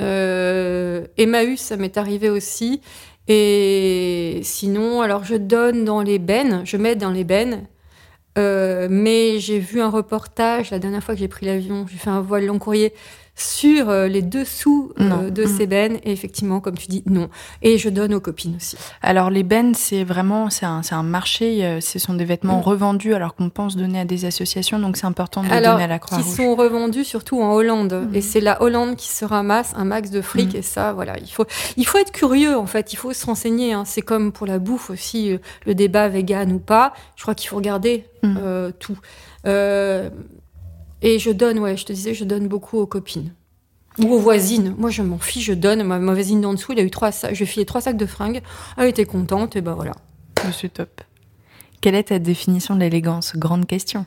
Euh, 0.00 1.06
Emmaüs, 1.18 1.60
ça 1.60 1.76
m'est 1.76 1.96
arrivé 1.98 2.30
aussi. 2.30 2.80
Et 3.26 4.40
sinon, 4.42 5.02
alors 5.02 5.24
je 5.24 5.34
donne 5.34 5.84
dans 5.84 6.00
les 6.00 6.18
bennes, 6.18 6.62
je 6.64 6.76
mets 6.78 6.96
dans 6.96 7.10
les 7.10 7.24
bennes. 7.24 7.66
Euh, 8.38 8.88
mais 8.90 9.38
j'ai 9.40 9.58
vu 9.58 9.80
un 9.80 9.90
reportage 9.90 10.70
la 10.70 10.78
dernière 10.78 11.02
fois 11.02 11.14
que 11.14 11.20
j'ai 11.20 11.28
pris 11.28 11.44
l'avion, 11.44 11.86
j'ai 11.90 11.98
fait 11.98 12.10
un 12.10 12.20
voile 12.20 12.46
long 12.46 12.58
courrier 12.58 12.94
sur 13.40 13.88
euh, 13.88 14.08
les 14.08 14.20
dessous 14.22 14.92
euh, 15.00 15.30
de 15.30 15.44
Mm. 15.44 15.56
ces 15.56 15.66
bennes. 15.66 15.96
Et 16.04 16.10
effectivement, 16.12 16.60
comme 16.60 16.76
tu 16.76 16.88
dis, 16.88 17.02
non. 17.06 17.28
Et 17.62 17.78
je 17.78 17.88
donne 17.88 18.12
aux 18.12 18.20
copines 18.20 18.56
aussi. 18.56 18.76
Alors 19.00 19.30
les 19.30 19.44
bennes, 19.44 19.74
c'est 19.74 20.02
vraiment 20.04 20.50
c'est 20.50 20.66
un, 20.66 20.82
c'est 20.82 20.94
un 20.96 21.02
marché. 21.04 21.64
euh, 21.64 21.80
Ce 21.80 21.98
sont 21.98 22.14
des 22.14 22.24
vêtements 22.24 22.58
Mm. 22.58 22.62
revendus 22.62 23.14
alors 23.14 23.34
qu'on 23.36 23.48
pense 23.48 23.76
donner 23.76 24.00
à 24.00 24.04
des 24.04 24.24
associations. 24.24 24.78
Donc 24.80 24.96
c'est 24.96 25.06
important 25.06 25.42
de 25.42 25.50
Alors, 25.50 25.72
donner 25.74 25.84
à 25.84 25.86
la 25.86 25.98
qui 25.98 26.06
Croix-Rouge. 26.06 26.34
sont 26.36 26.54
revendus 26.56 27.04
surtout 27.04 27.40
en 27.40 27.52
Hollande. 27.52 27.92
Mhm. 28.08 28.14
Et 28.14 28.20
c'est 28.20 28.40
la 28.40 28.60
Hollande 28.60 28.96
qui 28.96 29.08
se 29.08 29.24
ramasse 29.24 29.72
un 29.76 29.84
max 29.84 30.10
de 30.10 30.20
fric. 30.20 30.54
Et 30.56 30.62
ça, 30.62 30.92
voilà, 30.92 31.16
il 31.18 31.28
faut, 31.30 31.46
il 31.76 31.86
faut 31.86 31.98
être 31.98 32.10
curieux, 32.12 32.56
en 32.56 32.66
fait. 32.66 32.92
Il 32.92 32.96
faut 32.96 33.12
se 33.12 33.24
renseigner. 33.24 33.72
hein. 33.72 33.84
C'est 33.86 34.02
comme 34.02 34.32
pour 34.32 34.46
la 34.46 34.58
bouffe 34.58 34.90
aussi, 34.90 35.32
euh, 35.32 35.38
le 35.64 35.74
débat 35.76 36.08
vegan 36.08 36.50
ou 36.52 36.58
pas. 36.58 36.92
Je 37.16 37.22
crois 37.22 37.34
qu'il 37.36 37.48
faut 37.48 37.56
regarder 37.56 38.04
euh, 38.24 38.72
tout. 38.80 38.98
Euh, 39.46 40.10
et 41.02 41.18
je 41.18 41.30
donne, 41.30 41.58
ouais, 41.58 41.76
je 41.76 41.84
te 41.84 41.92
disais, 41.92 42.14
je 42.14 42.24
donne 42.24 42.48
beaucoup 42.48 42.78
aux 42.78 42.86
copines. 42.86 43.32
Ou 43.98 44.12
aux 44.14 44.18
voisines. 44.18 44.74
Moi, 44.78 44.90
je 44.90 45.02
m'en 45.02 45.18
fiche, 45.18 45.44
je 45.46 45.52
donne. 45.54 45.82
Ma, 45.82 45.98
ma 45.98 46.12
voisine 46.14 46.40
d'en 46.40 46.52
dessous, 46.54 46.72
elle 46.72 46.78
a 46.78 46.82
eu 46.82 46.90
trois 46.90 47.10
sacs. 47.10 47.34
Je 47.34 47.44
filé 47.44 47.66
trois 47.66 47.80
sacs 47.80 47.96
de 47.96 48.06
fringues. 48.06 48.42
Elle 48.76 48.88
était 48.88 49.04
contente, 49.06 49.56
et 49.56 49.60
ben 49.60 49.74
voilà. 49.74 49.92
Je 50.46 50.52
suis 50.52 50.70
top. 50.70 51.00
Quelle 51.80 51.96
est 51.96 52.04
ta 52.04 52.18
définition 52.20 52.74
de 52.76 52.80
l'élégance? 52.80 53.34
Grande 53.36 53.66
question. 53.66 54.06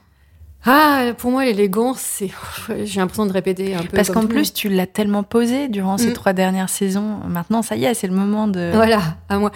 Ah, 0.63 1.07
pour 1.17 1.31
moi, 1.31 1.43
l'élégance, 1.43 1.99
c'est. 1.99 2.29
J'ai 2.85 2.99
l'impression 2.99 3.25
de 3.25 3.33
répéter 3.33 3.73
un 3.75 3.81
peu. 3.81 3.95
Parce 3.95 4.11
qu'en 4.11 4.27
plus, 4.27 4.53
tu 4.53 4.69
l'as 4.69 4.87
tellement 4.87 5.23
posé 5.23 5.67
durant 5.67 5.97
ces 5.97 6.11
Mm. 6.11 6.13
trois 6.13 6.33
dernières 6.33 6.69
saisons. 6.69 7.17
Maintenant, 7.27 7.61
ça 7.61 7.75
y 7.75 7.83
est, 7.85 7.93
c'est 7.93 8.07
le 8.07 8.13
moment 8.15 8.47
de. 8.47 8.71
Voilà, 8.73 9.17
à 9.27 9.39
moi. 9.39 9.51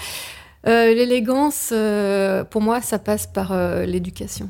Euh, 0.68 0.94
l'élégance, 0.96 1.70
euh, 1.72 2.44
pour 2.44 2.62
moi, 2.62 2.82
ça 2.82 2.98
passe 3.00 3.28
par 3.28 3.52
euh, 3.52 3.86
l'éducation. 3.86 4.50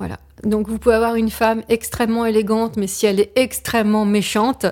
Voilà. 0.00 0.18
Donc, 0.44 0.66
vous 0.66 0.78
pouvez 0.78 0.94
avoir 0.94 1.14
une 1.16 1.28
femme 1.28 1.62
extrêmement 1.68 2.24
élégante, 2.24 2.78
mais 2.78 2.86
si 2.86 3.04
elle 3.04 3.20
est 3.20 3.32
extrêmement 3.36 4.06
méchante 4.06 4.64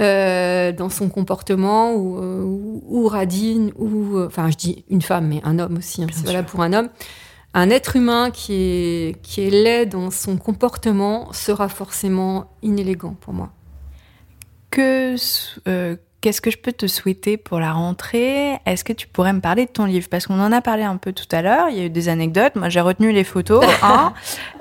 euh, 0.00 0.72
dans 0.72 0.88
son 0.88 1.08
comportement 1.08 1.94
ou, 1.94 2.18
euh, 2.18 2.42
ou, 2.42 2.82
ou 2.88 3.06
radine, 3.06 3.70
ou. 3.78 4.16
euh, 4.18 4.26
Enfin, 4.26 4.50
je 4.50 4.56
dis 4.56 4.84
une 4.90 5.00
femme, 5.00 5.28
mais 5.28 5.40
un 5.44 5.60
homme 5.60 5.76
aussi, 5.78 6.02
hein, 6.02 6.08
c'est 6.12 6.26
valable 6.26 6.48
pour 6.48 6.60
un 6.60 6.72
homme. 6.72 6.88
Un 7.54 7.70
être 7.70 7.94
humain 7.94 8.32
qui 8.32 8.52
est, 8.54 9.22
qui 9.22 9.42
est 9.42 9.50
laid 9.50 9.86
dans 9.86 10.10
son 10.10 10.36
comportement 10.36 11.32
sera 11.32 11.68
forcément 11.68 12.50
inélégant 12.62 13.14
pour 13.20 13.32
moi. 13.32 13.52
Que, 14.70 15.14
euh, 15.68 15.94
qu'est-ce 16.24 16.40
que 16.40 16.50
je 16.50 16.56
peux 16.56 16.72
te 16.72 16.86
souhaiter 16.86 17.36
pour 17.36 17.60
la 17.60 17.72
rentrée? 17.72 18.54
Est-ce 18.64 18.82
que 18.82 18.94
tu 18.94 19.06
pourrais 19.06 19.34
me 19.34 19.40
parler 19.40 19.66
de 19.66 19.70
ton 19.70 19.84
livre? 19.84 20.08
Parce 20.10 20.26
qu'on 20.26 20.40
en 20.40 20.52
a 20.52 20.62
parlé 20.62 20.82
un 20.82 20.96
peu 20.96 21.12
tout 21.12 21.26
à 21.30 21.42
l'heure. 21.42 21.68
Il 21.68 21.76
y 21.76 21.80
a 21.80 21.84
eu 21.84 21.90
des 21.90 22.08
anecdotes. 22.08 22.56
Moi, 22.56 22.70
j'ai 22.70 22.80
retenu 22.80 23.12
les 23.12 23.24
photos. 23.24 23.62
hein. 23.82 24.14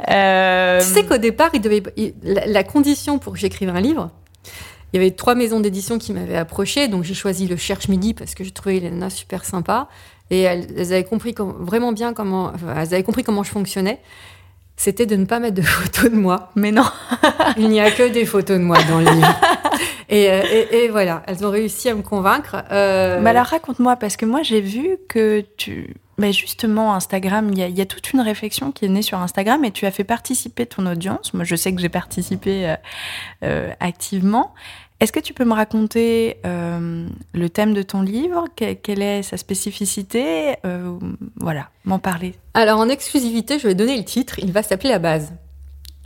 Euh, 0.09 0.79
Tu 0.81 0.85
sais 0.87 1.05
qu'au 1.05 1.17
départ, 1.17 1.51
il 1.53 1.61
devait, 1.61 1.81
il- 1.95 2.13
la, 2.21 2.45
la 2.47 2.63
condition 2.65 3.17
pour 3.17 3.31
que 3.33 3.39
j'écrive 3.39 3.69
un 3.69 3.79
livre, 3.79 4.11
il 4.91 4.97
y 4.97 4.99
avait 4.99 5.11
trois 5.11 5.35
maisons 5.35 5.61
d'édition 5.61 5.97
qui 5.99 6.11
m'avaient 6.11 6.35
approché, 6.35 6.89
donc 6.89 7.03
j'ai 7.05 7.13
choisi 7.13 7.47
le 7.47 7.55
Cherche 7.55 7.87
Midi 7.87 8.13
parce 8.13 8.35
que 8.35 8.43
je 8.43 8.49
trouvais 8.51 8.77
Elena 8.77 9.09
super 9.09 9.45
sympa 9.45 9.87
et 10.31 10.41
elles, 10.41 10.67
elles 10.77 10.91
avaient 10.93 11.03
compris 11.05 11.33
com- 11.33 11.55
vraiment 11.61 11.93
bien 11.93 12.13
comment, 12.13 12.51
enfin, 12.53 12.73
elles 12.75 12.93
avaient 12.93 13.03
compris 13.03 13.23
comment 13.23 13.43
je 13.43 13.51
fonctionnais. 13.51 13.99
C'était 14.75 15.05
de 15.05 15.15
ne 15.15 15.25
pas 15.25 15.39
mettre 15.39 15.55
de 15.55 15.61
photos 15.77 16.11
de 16.11 16.15
moi. 16.17 16.49
Mais 16.55 16.71
non. 16.71 16.83
Il 17.57 17.69
n'y 17.69 17.79
a 17.79 17.89
que 17.91 18.09
des 18.11 18.25
photos 18.25 18.57
de 18.59 18.63
moi 18.63 18.77
dans 18.89 18.99
le 18.99 19.05
livre. 19.09 19.39
Et, 20.09 20.29
euh, 20.31 20.41
et- 20.51 20.75
et 20.83 20.87
voilà, 20.89 21.23
elles 21.27 21.45
ont 21.45 21.49
réussi 21.51 21.89
à 21.89 21.95
me 21.95 22.01
convaincre. 22.01 22.57
Euh, 22.71 23.19
Mais 23.21 23.29
alors 23.31 23.45
raconte-moi, 23.45 23.95
parce 23.95 24.17
que 24.17 24.25
moi 24.25 24.41
j'ai 24.43 24.61
vu 24.61 24.97
que 25.07 25.43
tu... 25.57 25.95
Mais 26.19 26.31
justement, 26.31 26.93
Instagram, 26.93 27.49
il 27.51 27.57
y, 27.57 27.63
a- 27.63 27.67
il 27.67 27.77
y 27.77 27.81
a 27.81 27.85
toute 27.87 28.13
une 28.13 28.21
réflexion 28.21 28.71
qui 28.71 28.85
est 28.85 28.89
née 28.89 29.01
sur 29.01 29.17
Instagram 29.19 29.65
et 29.65 29.71
tu 29.71 29.85
as 29.87 29.91
fait 29.91 30.03
participer 30.03 30.65
ton 30.67 30.85
audience. 30.85 31.33
Moi 31.33 31.43
je 31.43 31.55
sais 31.55 31.73
que 31.73 31.81
j'ai 31.81 31.89
participé 31.89 32.67
euh, 32.69 32.75
euh, 33.43 33.71
activement. 33.79 34.53
Est-ce 34.99 35.11
que 35.11 35.19
tu 35.19 35.33
peux 35.33 35.43
me 35.43 35.53
raconter 35.53 36.37
euh, 36.45 37.07
le 37.33 37.49
thème 37.49 37.73
de 37.73 37.81
ton 37.81 38.01
livre? 38.03 38.45
Que- 38.55 38.73
Quelle 38.73 39.01
est 39.01 39.23
sa 39.23 39.37
spécificité? 39.37 40.55
Euh, 40.65 40.97
Voilà, 41.37 41.69
m'en 41.83 41.99
parler. 41.99 42.35
Alors 42.53 42.79
en 42.79 42.87
exclusivité, 42.89 43.57
je 43.59 43.67
vais 43.67 43.75
donner 43.75 43.97
le 43.97 44.05
titre. 44.05 44.37
Il 44.39 44.51
va 44.53 44.61
s'appeler 44.63 44.91
La 44.91 44.99
base. 44.99 45.33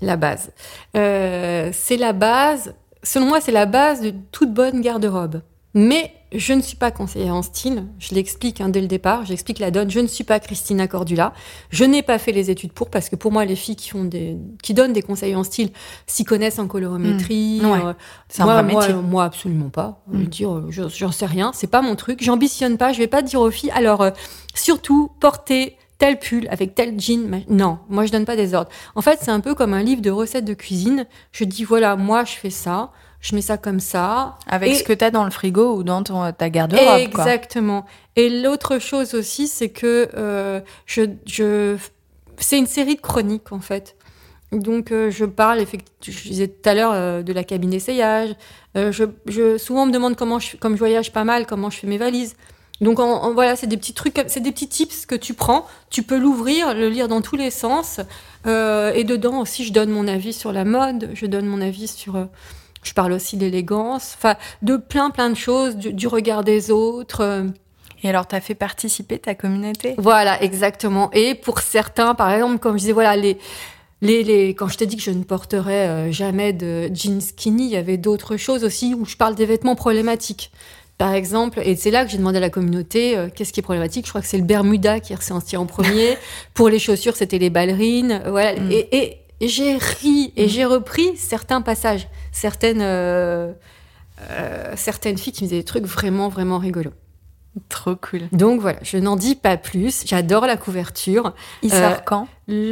La 0.01 0.15
base. 0.15 0.51
Euh, 0.95 1.69
c'est 1.73 1.97
la 1.97 2.13
base. 2.13 2.73
Selon 3.07 3.27
moi, 3.27 3.39
c'est 3.41 3.51
la 3.51 3.65
base 3.65 4.01
de 4.01 4.13
toute 4.31 4.53
bonne 4.53 4.81
garde-robe. 4.81 5.41
Mais 5.73 6.11
je 6.33 6.53
ne 6.53 6.61
suis 6.61 6.75
pas 6.75 6.89
conseillère 6.91 7.35
en 7.35 7.41
style. 7.43 7.85
Je 7.99 8.15
l'explique 8.15 8.61
hein, 8.61 8.69
dès 8.69 8.81
le 8.81 8.87
départ. 8.87 9.25
J'explique 9.25 9.59
la 9.59 9.69
donne. 9.69 9.89
Je 9.91 9.99
ne 9.99 10.07
suis 10.07 10.23
pas 10.23 10.39
Christina 10.39 10.87
Cordula. 10.87 11.33
Je 11.69 11.85
n'ai 11.85 12.01
pas 12.01 12.17
fait 12.17 12.31
les 12.31 12.49
études 12.49 12.71
pour 12.73 12.89
parce 12.89 13.09
que 13.09 13.15
pour 13.15 13.31
moi, 13.31 13.45
les 13.45 13.55
filles 13.55 13.75
qui 13.75 13.89
font 13.89 14.03
des, 14.03 14.37
qui 14.63 14.73
donnent 14.73 14.91
des 14.93 15.03
conseils 15.03 15.35
en 15.35 15.43
style 15.43 15.69
s'y 16.07 16.23
connaissent 16.25 16.57
en 16.59 16.67
colorimétrie. 16.67 17.59
Mmh. 17.61 17.69
Ouais. 17.69 17.79
euh, 17.85 17.93
C'est 18.27 18.41
un 18.41 18.45
moi, 18.45 18.61
vrai 18.61 18.71
moi, 18.73 18.81
métier. 18.81 18.95
moi, 19.01 19.23
absolument 19.25 19.69
pas. 19.69 20.03
Je 20.11 20.17
Mm. 20.17 20.23
dire, 20.25 20.51
euh, 20.53 20.65
je- 20.69 20.89
j'en 20.89 21.11
sais 21.11 21.27
rien. 21.27 21.51
C'est 21.53 21.67
pas 21.67 21.81
mon 21.83 21.95
truc. 21.95 22.23
J'ambitionne 22.23 22.77
pas. 22.77 22.91
Je 22.91 22.97
vais 22.97 23.07
pas 23.07 23.21
dire 23.21 23.39
aux 23.39 23.51
filles. 23.51 23.71
Alors, 23.71 24.01
euh, 24.01 24.11
surtout, 24.55 25.11
porter 25.19 25.77
tel 25.97 26.19
pull 26.19 26.47
avec 26.49 26.75
tel 26.75 26.99
jean. 26.99 27.43
Non, 27.49 27.79
moi, 27.89 28.05
je 28.05 28.11
donne 28.11 28.25
pas 28.25 28.35
des 28.35 28.53
ordres. 28.53 28.69
En 28.95 29.01
fait, 29.01 29.19
c'est 29.21 29.31
un 29.31 29.39
peu 29.39 29.55
comme 29.55 29.73
un 29.73 29.83
livre 29.83 30.01
de 30.01 30.11
recettes 30.11 30.45
de 30.45 30.53
cuisine. 30.53 31.05
Je 31.31 31.43
dis, 31.43 31.63
voilà, 31.63 31.95
moi, 31.95 32.23
je 32.23 32.33
fais 32.33 32.49
ça. 32.49 32.91
Je 33.19 33.33
mets 33.35 33.41
ça 33.41 33.57
comme 33.57 33.79
ça. 33.79 34.37
Avec 34.47 34.71
Et- 34.71 34.75
ce 34.75 34.83
que 34.83 34.93
tu 34.93 35.03
as 35.03 35.09
dans 35.11 35.23
le 35.25 35.31
frigo 35.31 35.75
ou 35.75 35.83
dans 35.83 36.03
ton, 36.03 36.31
ta 36.31 36.49
garde-robe. 36.51 36.85
quoi. 36.85 37.23
Exactement. 37.23 37.85
Et 38.15 38.29
l'autre 38.29 38.77
chose 38.79 39.15
aussi, 39.15 39.47
c'est 39.47 39.69
que 39.69 40.07
euh, 40.15 40.59
je, 40.85 41.01
je, 41.25 41.77
c'est 42.37 42.59
une 42.59 42.67
série 42.67 42.95
de 42.95 43.01
chroniques 43.01 43.51
en 43.51 43.59
fait. 43.59 43.95
Donc 44.51 44.91
euh, 44.91 45.09
je 45.11 45.25
parle, 45.25 45.59
effect- 45.59 45.87
je 46.07 46.11
disais 46.29 46.47
tout 46.47 46.69
à 46.69 46.73
l'heure 46.75 46.91
euh, 46.93 47.21
de 47.23 47.33
la 47.33 47.43
cabine 47.43 47.71
d'essayage. 47.71 48.29
Euh, 48.77 48.91
je, 48.91 49.03
je, 49.25 49.57
souvent 49.57 49.83
on 49.83 49.85
me 49.87 49.91
demande 49.91 50.15
comment 50.15 50.39
je, 50.39 50.55
comme 50.55 50.73
je 50.73 50.79
voyage 50.79 51.11
pas 51.11 51.23
mal, 51.25 51.45
comment 51.47 51.69
je 51.71 51.79
fais 51.79 51.87
mes 51.87 51.97
valises. 51.97 52.35
Donc 52.81 52.99
en, 52.99 53.05
en- 53.23 53.33
voilà, 53.33 53.55
c'est 53.55 53.67
des 53.67 53.77
petits 53.77 53.93
trucs, 53.93 54.23
c'est 54.27 54.39
des 54.39 54.51
petits 54.51 54.67
tips 54.67 55.05
que 55.05 55.15
tu 55.15 55.33
prends. 55.33 55.65
Tu 55.89 56.03
peux 56.03 56.17
l'ouvrir, 56.17 56.73
le 56.73 56.89
lire 56.89 57.07
dans 57.07 57.21
tous 57.21 57.35
les 57.35 57.49
sens. 57.51 57.99
Euh, 58.45 58.93
et 58.93 59.03
dedans 59.03 59.39
aussi, 59.39 59.65
je 59.65 59.73
donne 59.73 59.89
mon 59.89 60.07
avis 60.07 60.33
sur 60.33 60.51
la 60.53 60.63
mode. 60.65 61.09
Je 61.13 61.25
donne 61.25 61.45
mon 61.47 61.61
avis 61.61 61.87
sur. 61.87 62.15
euh, 62.15 62.25
je 62.83 62.93
parle 62.93 63.11
aussi 63.13 63.35
d'élégance, 63.35 64.13
enfin 64.17 64.35
de 64.61 64.77
plein 64.77 65.09
plein 65.09 65.29
de 65.29 65.35
choses, 65.35 65.75
du, 65.75 65.91
du 65.91 66.07
regard 66.07 66.43
des 66.43 66.71
autres. 66.71 67.21
euh, 67.21 67.43
Et 68.03 68.09
alors, 68.09 68.27
tu 68.27 68.35
as 68.35 68.41
fait 68.41 68.55
participer 68.55 69.17
ta 69.17 69.33
communauté? 69.33 69.95
Voilà, 69.97 70.41
exactement. 70.43 71.09
Et 71.13 71.33
pour 71.35 71.59
certains, 71.59 72.13
par 72.13 72.31
exemple, 72.31 72.59
comme 72.59 72.73
je 72.73 72.81
disais, 72.81 72.93
voilà, 72.93 73.15
les, 73.17 73.39
les, 74.01 74.23
les, 74.23 74.49
quand 74.53 74.67
je 74.67 74.77
t'ai 74.77 74.85
dit 74.85 74.95
que 74.95 75.01
je 75.01 75.09
ne 75.11 75.23
porterais 75.23 76.11
jamais 76.13 76.53
de 76.53 76.89
jeans 76.93 77.19
skinny, 77.19 77.65
il 77.65 77.71
y 77.71 77.75
avait 77.75 77.97
d'autres 77.97 78.37
choses 78.37 78.63
aussi 78.63 78.93
où 78.93 79.03
je 79.05 79.17
parle 79.17 79.33
des 79.35 79.47
vêtements 79.47 79.75
problématiques. 79.75 80.51
Par 80.97 81.13
exemple, 81.13 81.59
et 81.63 81.75
c'est 81.75 81.91
là 81.91 82.03
que 82.05 82.09
j'ai 82.11 82.17
demandé 82.17 82.37
à 82.37 82.41
la 82.41 82.49
communauté 82.49 83.15
euh, 83.17 83.29
qu'est-ce 83.33 83.53
qui 83.53 83.59
est 83.59 83.63
problématique? 83.63 84.05
Je 84.05 84.11
crois 84.11 84.21
que 84.21 84.27
c'est 84.27 84.37
le 84.39 84.43
Bermuda 84.43 84.99
qui 84.99 85.13
est 85.13 85.17
ressorti 85.17 85.55
en 85.55 85.65
premier. 85.67 86.17
Pour 86.55 86.69
les 86.69 86.79
chaussures, 86.79 87.15
c'était 87.15 87.37
les 87.37 87.49
ballerines. 87.51 88.21
Euh, 88.25 88.31
Voilà. 88.31 88.59
Mm. 88.59 88.71
Et, 88.71 88.97
et, 88.97 89.17
et 89.39 89.47
j'ai 89.47 89.77
ri 89.77 90.33
et 90.35 90.47
j'ai 90.47 90.65
repris 90.65 91.15
certains 91.15 91.61
passages, 91.61 92.07
certaines, 92.31 92.81
euh, 92.81 93.51
euh, 94.31 94.73
certaines 94.75 95.17
filles 95.19 95.33
qui 95.33 95.43
me 95.43 95.49
disaient 95.49 95.59
des 95.61 95.65
trucs 95.65 95.85
vraiment, 95.85 96.29
vraiment 96.29 96.57
rigolos. 96.57 96.93
Trop 97.69 97.95
cool. 97.95 98.21
Donc 98.31 98.61
voilà, 98.61 98.79
je 98.83 98.97
n'en 98.97 99.15
dis 99.15 99.35
pas 99.35 99.57
plus. 99.57 100.03
J'adore 100.05 100.45
la 100.47 100.57
couverture. 100.57 101.33
Il 101.63 101.73
Euh, 101.73 101.89
sort 101.89 102.03
quand? 102.05 102.27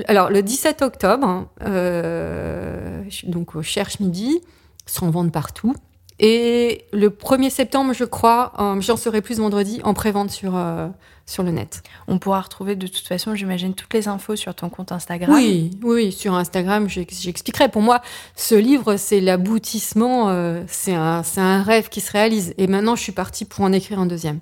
Alors, 0.08 0.30
le 0.30 0.42
17 0.42 0.82
octobre, 0.84 1.28
hein, 1.28 1.48
euh, 1.64 3.02
donc 3.24 3.56
au 3.56 3.62
Cherche 3.64 4.00
Midi, 4.00 4.42
s'en 4.86 5.10
vendent 5.10 5.32
partout. 5.32 5.76
Et 6.20 6.86
le 6.94 7.10
1er 7.10 7.50
septembre, 7.50 7.94
je 7.94 8.06
crois, 8.06 8.54
euh, 8.60 8.80
j'en 8.82 8.96
saurai 8.96 9.22
plus 9.22 9.40
vendredi, 9.40 9.82
en 9.84 9.94
pré-vente 9.94 10.32
sur, 10.32 10.56
euh, 10.56 10.88
sur 11.26 11.44
le 11.44 11.52
net. 11.52 11.84
On 12.08 12.20
pourra 12.20 12.40
retrouver 12.42 12.76
de 12.78 12.88
toute 12.88 13.06
façon, 13.06 13.36
j'imagine, 13.36 13.74
toutes 13.74 13.94
les 13.94 14.08
infos 14.08 14.38
sur 14.38 14.56
ton 14.56 14.70
compte 14.70 14.94
Instagram. 14.94 15.34
Oui, 15.36 15.72
oui, 15.84 16.12
sur 16.14 16.34
Instagram, 16.36 16.88
j'ex- 16.88 17.22
j'expliquerai. 17.22 17.68
Pour 17.68 17.82
moi, 17.82 18.02
ce 18.36 18.56
livre, 18.56 18.96
c'est 18.96 19.20
l'aboutissement, 19.20 20.30
euh, 20.30 20.62
c'est 20.68 20.94
un, 20.94 21.22
un 21.38 21.64
rêve 21.64 21.90
qui 21.90 22.00
se 22.00 22.12
réalise. 22.14 22.54
Et 22.58 22.68
maintenant, 22.68 22.96
je 22.96 23.02
suis 23.02 23.12
partie 23.12 23.44
pour 23.44 23.66
en 23.66 23.74
écrire 23.74 24.00
un 24.00 24.06
deuxième. 24.06 24.40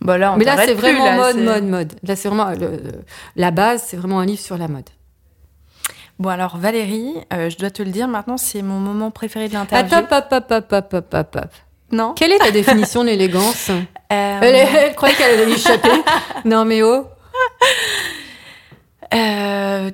Bon, 0.00 0.18
là, 0.18 0.32
on 0.32 0.36
Mais 0.38 0.44
là, 0.44 0.56
c'est 0.66 0.74
vraiment 0.74 1.04
là, 1.04 1.16
mode, 1.16 1.36
mode, 1.44 1.64
mode. 1.64 1.92
Là, 2.02 2.16
c'est 2.16 2.28
vraiment 2.28 2.50
le- 2.50 2.76
le- 2.82 3.00
la 3.36 3.50
base, 3.52 3.84
c'est 3.86 3.96
vraiment 3.96 4.18
un 4.20 4.26
livre 4.26 4.40
sur 4.40 4.56
la 4.58 4.66
mode. 4.68 4.88
Bon, 6.20 6.28
alors 6.28 6.58
Valérie, 6.58 7.14
euh, 7.32 7.48
je 7.48 7.56
dois 7.56 7.70
te 7.70 7.82
le 7.82 7.90
dire 7.90 8.06
maintenant, 8.06 8.36
c'est 8.36 8.60
mon 8.60 8.78
moment 8.78 9.10
préféré 9.10 9.48
de 9.48 9.54
l'interview. 9.54 9.96
Attends, 9.96 10.14
hop, 10.18 10.26
hop, 10.30 10.44
hop, 10.50 10.72
hop, 10.72 10.92
hop, 10.92 11.14
hop, 11.14 11.36
hop. 11.36 11.50
Non 11.92 12.12
Quelle 12.14 12.32
est 12.32 12.38
ta 12.38 12.50
définition 12.50 13.02
de 13.02 13.08
l'élégance 13.08 13.70
Euh, 13.70 13.80
elle, 14.10 14.54
elle 14.54 14.94
croyait 14.94 15.14
qu'elle 15.14 15.40
allait 15.40 15.52
échapper. 15.52 15.88
Non, 16.44 16.66
mais 16.66 16.82
oh. 16.82 17.06
euh, 19.14 19.90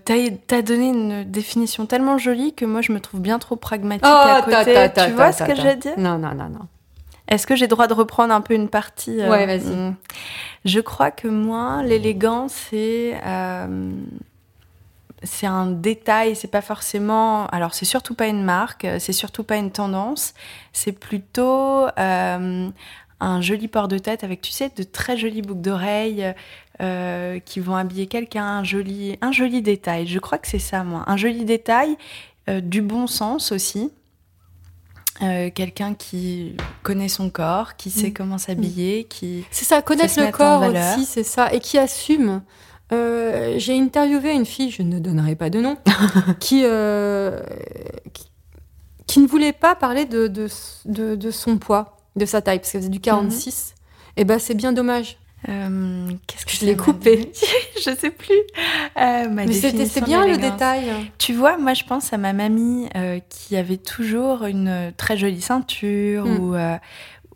T'as 0.47 0.62
donné 0.62 0.89
une 0.89 1.24
définition 1.24 1.87
tellement 1.87 2.18
jolie 2.18 2.55
que 2.55 2.64
moi, 2.64 2.81
je 2.83 2.91
me 2.93 3.01
trouve 3.01 3.20
bien 3.20 3.39
trop 3.39 3.55
pragmatique 3.57 4.05
Oh, 4.05 4.29
à 4.29 4.43
côté. 4.43 4.74
ta, 4.74 4.89
ta, 4.89 4.89
ta, 4.89 5.07
tu 5.07 5.12
vois 5.12 5.31
ce 5.33 5.45
que 5.45 5.62
veux 5.62 5.77
dire? 5.77 5.95
Non, 5.97 6.18
non, 6.18 6.35
non, 6.35 6.49
non. 6.49 6.66
Est-ce 7.29 7.47
que 7.47 7.57
j'ai 7.57 7.66
droit 7.66 7.87
de 7.87 7.95
reprendre 7.95 8.35
un 8.35 8.41
peu 8.41 8.55
une 8.55 8.68
partie 8.68 9.20
euh, 9.20 9.31
Ouais, 9.31 9.47
vas-y. 9.47 9.66
hmm? 9.74 9.95
Je 10.64 10.81
crois 10.81 11.11
que 11.11 11.29
moi, 11.29 11.83
l'élégance, 11.85 12.53
c'est 12.70 13.14
euh, 13.24 13.91
c'est 15.27 15.47
un 15.47 15.66
détail. 15.66 16.35
C'est 16.37 16.51
pas 16.51 16.62
forcément. 16.62 17.47
Alors, 17.49 17.74
c'est 17.74 17.85
surtout 17.85 18.14
pas 18.14 18.27
une 18.29 18.43
marque. 18.43 18.85
euh, 18.85 18.99
C'est 18.99 19.12
surtout 19.12 19.45
pas 19.45 19.57
une 19.57 19.70
tendance. 19.70 20.33
C'est 20.72 20.93
plutôt 20.93 21.87
euh, 21.99 22.68
un 23.20 23.41
joli 23.41 23.68
port 23.68 23.89
de 23.89 23.99
tête 23.99 24.24
avec, 24.24 24.41
tu 24.41 24.53
sais, 24.53 24.70
de 24.77 24.83
très 24.83 25.16
jolies 25.16 25.43
boucles 25.43 25.61
d'oreilles 25.61 26.35
euh, 26.81 27.39
qui 27.41 27.61
vont 27.61 27.77
habiller 27.77 28.07
quelqu'un. 28.07 28.45
Un 28.45 28.64
joli, 28.64 29.18
un 29.20 29.33
joli 29.33 29.62
détail. 29.62 30.07
Je 30.07 30.18
crois 30.18 30.39
que 30.39 30.49
c'est 30.49 30.59
ça, 30.59 30.85
moi. 30.85 31.05
Un 31.07 31.16
joli 31.16 31.45
détail, 31.45 31.97
euh, 32.49 32.61
du 32.61 32.83
bon 32.83 33.07
sens 33.07 33.53
aussi. 33.53 33.91
Euh, 35.22 35.49
quelqu'un 35.51 35.95
qui 35.95 36.59
connaît 36.83 37.09
son 37.09 37.31
corps, 37.31 37.77
qui 37.77 37.91
sait 37.91 38.09
Mm. 38.09 38.12
comment 38.12 38.37
s'habiller, 38.37 39.05
qui 39.05 39.47
C'est 39.51 39.64
ça, 39.64 39.81
connaître 39.81 40.20
le 40.20 40.31
corps 40.31 40.62
aussi, 40.64 41.07
c'est 41.07 41.22
ça. 41.24 41.51
Et 41.55 41.61
qui 41.61 41.79
assume. 41.79 42.43
Euh, 42.93 43.55
J'ai 43.59 43.78
interviewé 43.78 44.32
une 44.32 44.47
fille, 44.47 44.70
je 44.70 44.82
ne 44.82 44.99
donnerai 44.99 45.34
pas 45.37 45.51
de 45.51 45.61
nom, 45.61 45.76
qui, 46.41 46.62
euh, 46.64 47.41
qui, 48.12 48.26
qui 49.07 49.20
ne 49.20 49.26
voulait 49.26 49.53
pas 49.53 49.74
parler 49.74 50.05
de, 50.05 50.26
de, 50.28 50.49
de, 50.84 51.14
de 51.16 51.30
son 51.30 51.59
poids, 51.59 51.97
de 52.16 52.24
sa 52.24 52.41
taille, 52.43 52.59
parce 52.61 52.70
qu'elle 52.72 52.82
faisait 52.82 52.91
du 52.91 53.01
46. 53.01 53.74
Et 54.16 54.24
ben, 54.24 54.39
c'est 54.39 54.55
bien 54.55 54.72
dommage. 54.72 55.18
Euh, 55.49 56.09
qu'est-ce 56.26 56.47
que 56.47 56.53
Je 56.53 56.64
l'ai 56.64 56.76
coupé. 56.76 57.30
je 57.76 57.91
sais 57.95 58.11
plus. 58.11 58.34
Ma 58.97 59.28
Mais 59.28 59.53
c'était 59.53 60.01
bien 60.01 60.26
le 60.26 60.39
détail. 60.39 60.91
Tu 61.18 61.34
vois, 61.34 61.59
moi 61.59 61.74
je 61.74 61.84
pense 61.84 62.12
à 62.12 62.18
ma 62.18 62.32
mamie 62.32 62.89
qui 63.28 63.57
avait 63.57 63.76
toujours 63.76 64.45
une 64.47 64.93
très 64.97 65.16
jolie 65.16 65.43
ceinture 65.43 66.24
Mm. 66.24 66.39
ou 66.41 66.55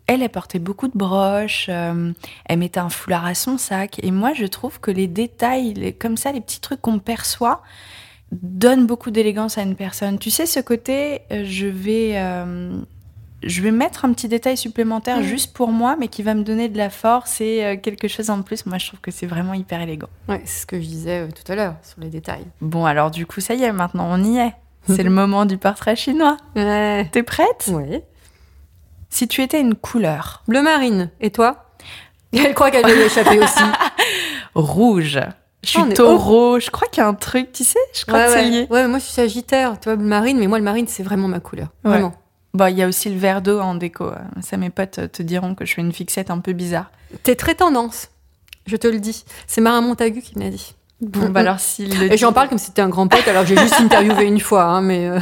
elle, 0.07 0.21
elle 0.23 0.29
portait 0.29 0.59
beaucoup 0.59 0.87
de 0.87 0.97
broches, 0.97 1.67
euh, 1.69 2.11
elle 2.45 2.59
mettait 2.59 2.79
un 2.79 2.89
foulard 2.89 3.25
à 3.25 3.33
son 3.33 3.57
sac. 3.57 3.99
Et 4.03 4.11
moi 4.11 4.33
je 4.33 4.45
trouve 4.45 4.79
que 4.79 4.91
les 4.91 5.07
détails, 5.07 5.73
les- 5.73 5.93
comme 5.93 6.17
ça, 6.17 6.31
les 6.31 6.41
petits 6.41 6.59
trucs 6.61 6.81
qu'on 6.81 6.99
perçoit, 6.99 7.61
donnent 8.31 8.87
beaucoup 8.87 9.11
d'élégance 9.11 9.57
à 9.57 9.61
une 9.63 9.75
personne. 9.75 10.17
Tu 10.19 10.29
sais, 10.29 10.45
ce 10.45 10.59
côté, 10.59 11.21
euh, 11.31 11.43
je 11.45 11.67
vais. 11.67 12.11
euh, 12.15 12.79
je 13.43 13.61
vais 13.63 13.71
mettre 13.71 14.05
un 14.05 14.13
petit 14.13 14.27
détail 14.27 14.55
supplémentaire 14.55 15.23
juste 15.23 15.53
pour 15.53 15.69
moi, 15.71 15.95
mais 15.99 16.09
qui 16.09 16.21
va 16.21 16.35
me 16.35 16.43
donner 16.43 16.69
de 16.69 16.77
la 16.77 16.91
force 16.91 17.41
et 17.41 17.65
euh, 17.65 17.75
quelque 17.75 18.07
chose 18.07 18.29
en 18.29 18.43
plus. 18.43 18.67
Moi, 18.67 18.77
je 18.77 18.85
trouve 18.87 18.99
que 19.01 19.09
c'est 19.09 19.25
vraiment 19.25 19.55
hyper 19.55 19.81
élégant. 19.81 20.09
Ouais, 20.29 20.41
c'est 20.45 20.61
ce 20.61 20.65
que 20.67 20.79
je 20.79 20.85
disais 20.85 21.27
tout 21.29 21.51
à 21.51 21.55
l'heure 21.55 21.73
sur 21.81 21.99
les 22.01 22.09
détails. 22.09 22.45
Bon, 22.61 22.85
alors 22.85 23.09
du 23.09 23.25
coup, 23.25 23.41
ça 23.41 23.55
y 23.55 23.63
est, 23.63 23.71
maintenant 23.71 24.07
on 24.11 24.23
y 24.23 24.37
est. 24.37 24.53
C'est 24.87 25.01
le 25.03 25.09
moment 25.21 25.45
du 25.47 25.57
portrait 25.57 25.95
chinois. 25.95 26.37
Ouais. 26.55 27.09
T'es 27.11 27.23
prête? 27.23 27.67
Ouais. 27.73 28.03
Si 29.11 29.27
tu 29.27 29.43
étais 29.43 29.61
une 29.61 29.75
couleur 29.75 30.41
Bleu 30.47 30.63
marine. 30.63 31.11
Et 31.19 31.29
toi 31.29 31.65
Elle 32.33 32.55
croit 32.55 32.71
qu'elle 32.71 32.85
va 32.85 32.93
lui 32.93 33.01
échapper 33.01 33.37
aussi. 33.37 33.63
rouge, 34.55 35.19
je 35.63 35.69
suis 35.69 35.79
Oh, 35.79 35.93
taureau, 35.93 36.59
je 36.59 36.71
crois 36.71 36.87
qu'il 36.87 37.03
y 37.03 37.05
a 37.05 37.07
un 37.07 37.13
truc, 37.13 37.51
tu 37.51 37.63
sais, 37.63 37.77
je 37.93 38.03
crois 38.05 38.19
ouais, 38.19 38.25
que 38.25 38.31
c'est 38.31 38.49
lié. 38.49 38.67
Ouais, 38.71 38.87
moi 38.87 38.97
je 38.97 39.03
suis 39.03 39.13
sagittaire, 39.13 39.79
tu 39.79 39.89
vois, 39.89 39.95
bleu 39.95 40.07
marine, 40.07 40.39
mais 40.39 40.47
moi 40.47 40.57
le 40.57 40.63
marine 40.63 40.87
c'est 40.87 41.03
vraiment 41.03 41.27
ma 41.27 41.39
couleur. 41.39 41.67
Ouais. 41.83 41.91
Vraiment. 41.91 42.13
Bon, 42.53 42.65
il 42.67 42.77
y 42.77 42.83
a 42.83 42.87
aussi 42.87 43.09
le 43.09 43.17
verre 43.17 43.41
d'eau 43.41 43.59
en 43.59 43.75
déco. 43.75 44.11
Ça, 44.41 44.57
mes 44.57 44.69
potes 44.69 45.11
te 45.11 45.23
diront 45.23 45.55
que 45.55 45.65
je 45.65 45.73
fais 45.73 45.81
une 45.81 45.93
fixette 45.93 46.31
un 46.31 46.39
peu 46.39 46.51
bizarre. 46.53 46.89
T'es 47.23 47.35
très 47.35 47.55
tendance, 47.55 48.09
je 48.65 48.75
te 48.75 48.87
le 48.87 48.99
dis. 48.99 49.23
C'est 49.47 49.61
Marin 49.61 49.81
Montagu 49.81 50.21
qui 50.21 50.37
me 50.37 50.43
l'a 50.43 50.49
dit. 50.49 50.75
Bon, 51.01 51.29
bah 51.29 51.41
alors, 51.41 51.59
s'il 51.59 51.97
le 51.99 52.11
Et 52.11 52.17
j'en 52.17 52.33
parle 52.33 52.49
comme 52.49 52.57
si 52.57 52.65
c'était 52.67 52.81
un 52.81 52.89
grand 52.89 53.07
pote, 53.07 53.27
alors 53.27 53.45
j'ai 53.45 53.57
juste 53.57 53.79
interviewé 53.79 54.25
une 54.25 54.39
fois, 54.39 54.63
hein, 54.63 54.81
mais. 54.81 55.07
euh, 55.07 55.19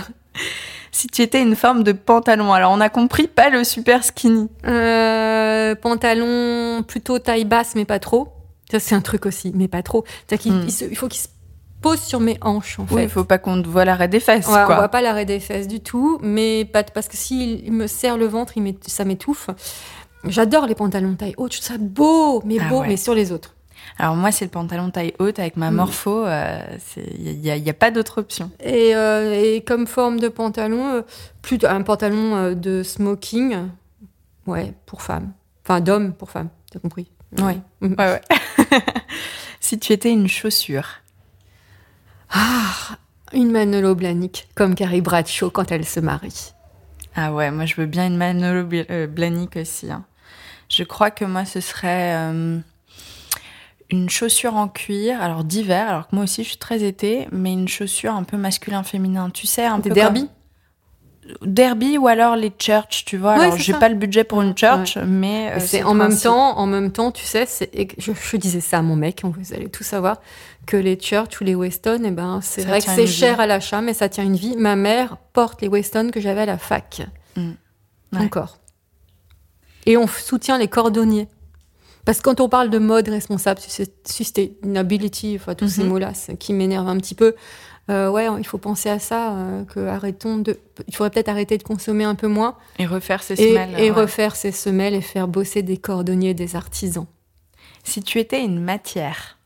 si 0.91 1.07
tu 1.07 1.21
étais 1.21 1.41
une 1.41 1.55
forme 1.55 1.83
de 1.83 1.91
pantalon, 1.91 2.53
alors 2.53 2.71
on 2.71 2.81
a 2.81 2.89
compris, 2.89 3.27
pas 3.27 3.49
le 3.49 3.63
super 3.63 4.03
skinny. 4.03 4.49
Euh, 4.65 5.75
pantalon 5.75 6.83
plutôt 6.83 7.19
taille 7.19 7.45
basse, 7.45 7.73
mais 7.75 7.85
pas 7.85 7.99
trop. 7.99 8.29
Ça, 8.71 8.79
c'est 8.79 8.95
un 8.95 9.01
truc 9.01 9.25
aussi, 9.25 9.51
mais 9.55 9.67
pas 9.67 9.81
trop. 9.83 10.03
Hmm. 10.31 10.63
il 10.65 10.71
se- 10.71 10.85
il 10.85 10.95
faut 10.95 11.07
qu'il 11.07 11.21
se 11.21 11.27
pose 11.81 11.99
sur 12.01 12.19
mes 12.19 12.37
hanches, 12.41 12.77
en 12.79 12.85
fait. 12.85 12.95
Oui, 12.95 13.03
il 13.03 13.09
faut 13.09 13.23
pas 13.23 13.37
qu'on 13.37 13.61
voit 13.61 13.85
l'arrêt 13.85 14.07
des 14.07 14.19
fesses, 14.19 14.47
Ouais, 14.47 14.61
on 14.61 14.65
quoi. 14.65 14.75
voit 14.75 14.89
pas 14.89 15.01
l'arrêt 15.01 15.25
des 15.25 15.39
fesses 15.39 15.67
du 15.67 15.79
tout, 15.79 16.19
mais 16.21 16.65
pas, 16.65 16.83
parce 16.83 17.07
que 17.07 17.17
s'il 17.17 17.71
me 17.71 17.87
serre 17.87 18.17
le 18.17 18.25
ventre, 18.27 18.53
il 18.57 18.75
ça 18.87 19.05
m'étouffe. 19.05 19.49
J'adore 20.25 20.65
les 20.67 20.75
pantalons 20.75 21.15
taille 21.15 21.33
haute, 21.37 21.53
je 21.55 21.61
trouve 21.61 21.77
ça 21.77 21.77
beau, 21.79 22.41
mais 22.45 22.57
Ah 22.59 22.67
beau, 22.69 22.81
ouais. 22.81 22.87
mais 22.89 22.97
sur 22.97 23.13
les 23.15 23.31
autres. 23.31 23.55
Alors 23.99 24.15
moi, 24.15 24.31
c'est 24.31 24.45
le 24.45 24.51
pantalon 24.51 24.89
taille 24.91 25.13
haute 25.19 25.39
avec 25.39 25.57
ma 25.57 25.71
Mm. 25.71 25.75
morpho. 25.75 26.25
euh, 26.25 26.59
Il 27.17 27.39
n'y 27.39 27.51
a, 27.51 27.57
y 27.57 27.69
a 27.69 27.73
pas 27.73 27.91
d'autre 27.91 28.19
option. 28.21 28.49
Et, 28.61 28.95
euh, 28.95 29.33
et 29.39 29.61
comme 29.61 29.85
forme 29.87 30.19
de 30.21 30.29
pantalon, 30.29 30.87
euh, 30.95 31.01
plutôt 31.41 31.67
un 31.67 31.81
pantalon 31.81 32.35
euh, 32.35 32.55
de 32.55 32.81
smoking, 32.81 33.57
ouais, 34.47 34.73
pour 34.85 35.01
femme. 35.01 35.33
Enfin, 35.65 35.81
d'homme 35.81 36.13
pour 36.13 36.31
femme, 36.31 36.47
t'as 36.71 36.79
compris 36.79 37.11
Ouais. 37.39 37.59
Mhm. 37.81 37.95
Ouais, 37.99 38.05
ouais. 38.13 38.21
si 39.59 39.77
tu 39.77 39.91
étais 39.93 40.11
une 40.11 40.27
chaussure. 40.29 40.87
Ah, 42.31 42.97
une 43.33 43.51
Manolo 43.51 43.95
Blahnik, 43.95 44.47
comme 44.55 44.75
Carrie 44.75 45.01
Bradshaw 45.01 45.49
quand 45.49 45.71
elle 45.71 45.85
se 45.85 45.99
marie. 45.99 46.53
Ah 47.15 47.33
ouais, 47.33 47.51
moi 47.51 47.65
je 47.65 47.75
veux 47.75 47.85
bien 47.85 48.07
une 48.07 48.17
Manolo 48.17 48.63
Bl- 48.67 48.85
euh, 48.89 49.07
Blahnik 49.07 49.57
aussi. 49.57 49.91
hein. 49.91 50.05
Je 50.69 50.83
crois 50.83 51.09
que 51.11 51.25
moi 51.25 51.45
ce 51.45 51.59
serait 51.59 52.13
euh, 52.15 52.59
une 53.91 54.09
chaussure 54.09 54.55
en 54.55 54.67
cuir, 54.67 55.21
alors 55.21 55.43
d'hiver, 55.43 55.89
alors 55.89 56.07
que 56.07 56.15
moi 56.15 56.23
aussi 56.25 56.43
je 56.43 56.49
suis 56.49 56.57
très 56.57 56.83
été, 56.83 57.27
mais 57.31 57.53
une 57.53 57.67
chaussure 57.67 58.13
un 58.15 58.23
peu 58.23 58.37
masculin-féminin. 58.37 59.29
Tu 59.31 59.47
sais, 59.47 59.65
un 59.65 59.79
Des 59.79 59.89
peu 59.89 59.95
derby 59.95 60.21
comme- 60.21 60.29
Derby 61.43 61.97
ou 61.99 62.07
alors 62.07 62.35
les 62.35 62.51
church, 62.57 63.05
tu 63.05 63.17
vois. 63.17 63.35
Ouais, 63.37 63.43
alors 63.45 63.57
j'ai 63.57 63.73
pas 63.73 63.89
le 63.89 63.93
budget 63.95 64.23
pour 64.23 64.41
une 64.41 64.57
church, 64.57 64.97
mais. 64.97 65.51
euh, 65.51 65.59
c'est 65.59 65.83
en 65.83 65.93
même 65.93 66.17
temps, 66.17 66.57
en 66.57 66.65
même 66.65 66.91
temps, 66.91 67.11
tu 67.11 67.23
sais, 67.23 67.45
je, 67.99 68.11
je 68.13 68.37
disais 68.37 68.61
ça 68.61 68.79
à 68.79 68.81
mon 68.81 68.95
mec, 68.95 69.21
vous 69.23 69.53
allez 69.53 69.69
tout 69.69 69.83
savoir, 69.83 70.21
que 70.65 70.75
les 70.75 70.99
Church 70.99 71.39
ou 71.39 71.43
les 71.43 71.53
Weston, 71.53 72.01
eh 72.03 72.09
ben, 72.11 72.39
c'est 72.41 72.63
vrai 72.63 72.79
que 72.79 72.85
c'est 72.89 73.05
cher 73.05 73.39
à 73.39 73.45
l'achat, 73.45 73.81
mais 73.81 73.93
ça 73.93 74.09
tient 74.09 74.23
une 74.23 74.35
vie. 74.37 74.55
Ma 74.57 74.75
mère 74.75 75.17
porte 75.33 75.61
les 75.61 75.67
Weston 75.67 76.09
que 76.11 76.19
j'avais 76.19 76.41
à 76.41 76.45
la 76.47 76.57
fac. 76.57 77.01
Mm. 77.35 77.51
Ouais. 78.13 78.19
Encore. 78.25 78.57
Et 79.85 79.97
on 79.97 80.07
soutient 80.07 80.57
les 80.57 80.67
cordonniers. 80.67 81.27
Parce 82.09 82.17
que 82.17 82.23
quand 82.23 82.39
on 82.41 82.49
parle 82.49 82.71
de 82.71 82.79
mode 82.79 83.07
responsable, 83.07 83.59
sus- 83.61 83.85
sustainability, 84.03 85.37
enfin 85.39 85.53
tous 85.53 85.67
ces 85.67 85.83
Mhm. 85.83 85.89
mots-là, 85.89 86.13
qui 86.39 86.53
m'énervent 86.53 86.87
un 86.87 86.97
petit 86.97 87.13
peu, 87.13 87.35
euh, 87.91 88.09
ouais, 88.09 88.27
il 88.39 88.47
faut 88.47 88.57
penser 88.57 88.89
à 88.89 88.97
ça, 88.97 89.33
euh, 89.33 89.63
que 89.65 89.79
arrêtons 89.85 90.37
de, 90.37 90.57
il 90.87 90.95
faudrait 90.95 91.11
peut-être 91.11 91.29
arrêter 91.29 91.59
de 91.59 91.63
consommer 91.63 92.05
un 92.05 92.15
peu 92.15 92.25
moins 92.27 92.55
Et 92.79 92.87
refaire 92.87 93.21
ses 93.21 93.33
et, 93.39 93.49
semelles. 93.49 93.79
et 93.79 93.91
ouais. 93.91 94.01
refaire 94.01 94.35
ses 94.35 94.51
semelles 94.51 94.95
et 94.95 95.01
faire 95.01 95.27
bosser 95.27 95.61
des 95.61 95.77
cordonniers, 95.77 96.33
des 96.33 96.55
artisans. 96.55 97.05
Si 97.83 98.01
tu 98.01 98.17
étais 98.17 98.43
une 98.43 98.59
matière. 98.59 99.37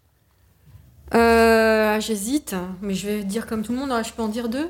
Euh, 1.13 1.99
J'hésite, 1.99 2.55
mais 2.81 2.93
je 2.93 3.07
vais 3.07 3.23
dire 3.23 3.45
comme 3.45 3.61
tout 3.63 3.73
le 3.73 3.77
monde, 3.79 3.91
hein, 3.91 4.03
je 4.03 4.11
peux 4.13 4.21
en 4.23 4.29
dire 4.29 4.47
deux. 4.47 4.69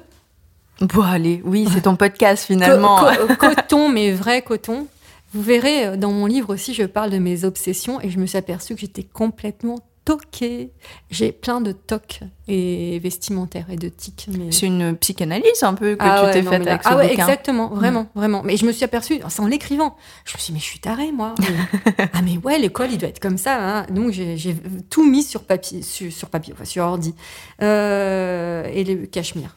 Bon, 0.82 1.04
allez, 1.04 1.42
oui, 1.46 1.68
c'est 1.72 1.82
ton 1.82 1.96
podcast 1.96 2.46
finalement. 2.46 2.98
Co- 3.00 3.28
co- 3.28 3.36
coton, 3.56 3.90
mais 3.90 4.12
vrai 4.12 4.42
coton. 4.42 4.88
Vous 5.34 5.42
verrez, 5.42 5.86
euh, 5.88 5.98
dans 5.98 6.12
mon 6.12 6.26
livre 6.26 6.54
aussi, 6.54 6.74
je 6.74 6.84
parle 6.84 7.10
de 7.12 7.18
mes 7.20 7.44
obsessions 7.46 8.00
et 8.02 8.10
je 8.10 8.20
me 8.20 8.26
suis 8.26 8.38
aperçue 8.38 8.76
que 8.76 8.82
j'étais 8.82 9.04
complètement 9.04 9.80
toquée. 10.06 10.74
J'ai 11.10 11.32
plein 11.32 11.62
de 11.62 11.72
tocs 11.72 12.20
et 12.50 13.00
vestimentaires 13.00 13.68
et 13.70 13.78
de 13.78 13.88
tics. 13.88 14.28
Mais... 14.38 14.52
C'est 14.52 14.66
une 14.66 14.98
psychanalyse 14.98 15.64
un 15.64 15.74
peu 15.76 15.96
que 15.96 16.04
Ah 16.04 16.20
tu 16.20 16.26
ouais, 16.26 16.34
t'es 16.34 16.44
faite 16.44 16.68
avec 16.68 16.84
ce 16.84 16.90
Ah 16.90 16.98
ouais, 16.98 17.08
bouquin. 17.10 17.24
exactement, 17.24 17.70
vraiment, 17.70 18.08
vraiment. 18.14 18.44
Mais 18.44 18.58
je 18.58 18.66
me 18.66 18.74
suis 18.74 18.84
aperçue, 18.84 19.22
c'est 19.30 19.40
en 19.40 19.48
l'écrivant. 19.48 19.96
Je 20.26 20.34
me 20.34 20.40
suis 20.40 20.48
dit, 20.48 20.54
mais 20.54 20.60
je 20.60 20.66
suis 20.66 20.80
tarée, 20.80 21.12
moi. 21.14 21.34
Ah, 22.14 22.22
mais 22.22 22.38
ouais, 22.44 22.60
l'école, 22.60 22.92
il 22.92 22.98
doit 22.98 23.08
être 23.10 23.22
comme 23.22 23.38
ça. 23.38 23.58
hein. 23.80 23.86
Donc, 23.92 24.12
j'ai 24.12 24.36
j'ai 24.36 24.56
tout 24.90 25.10
mis 25.10 25.24
sur 25.24 25.44
papier, 25.46 25.82
sur, 25.82 26.12
sur 26.12 26.30
papier, 26.30 26.54
enfin, 26.54 26.66
sur 26.66 26.84
ordi. 26.84 27.16
Euh, 27.62 28.66
et 28.74 28.84
le 28.84 29.06
cachemire. 29.06 29.56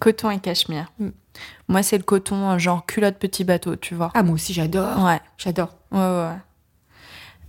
Coton 0.00 0.30
et 0.30 0.40
cachemire. 0.40 0.92
Mm. 0.98 1.08
Moi, 1.68 1.82
c'est 1.82 1.96
le 1.96 2.02
coton 2.04 2.50
euh, 2.50 2.58
genre 2.58 2.84
culotte 2.86 3.16
petit 3.18 3.44
bateau, 3.44 3.76
tu 3.76 3.94
vois. 3.94 4.10
Ah, 4.14 4.22
moi 4.22 4.34
aussi, 4.34 4.52
j'adore. 4.52 5.02
Ouais, 5.04 5.20
J'adore. 5.38 5.70
ouais, 5.92 5.98
ouais. 5.98 6.36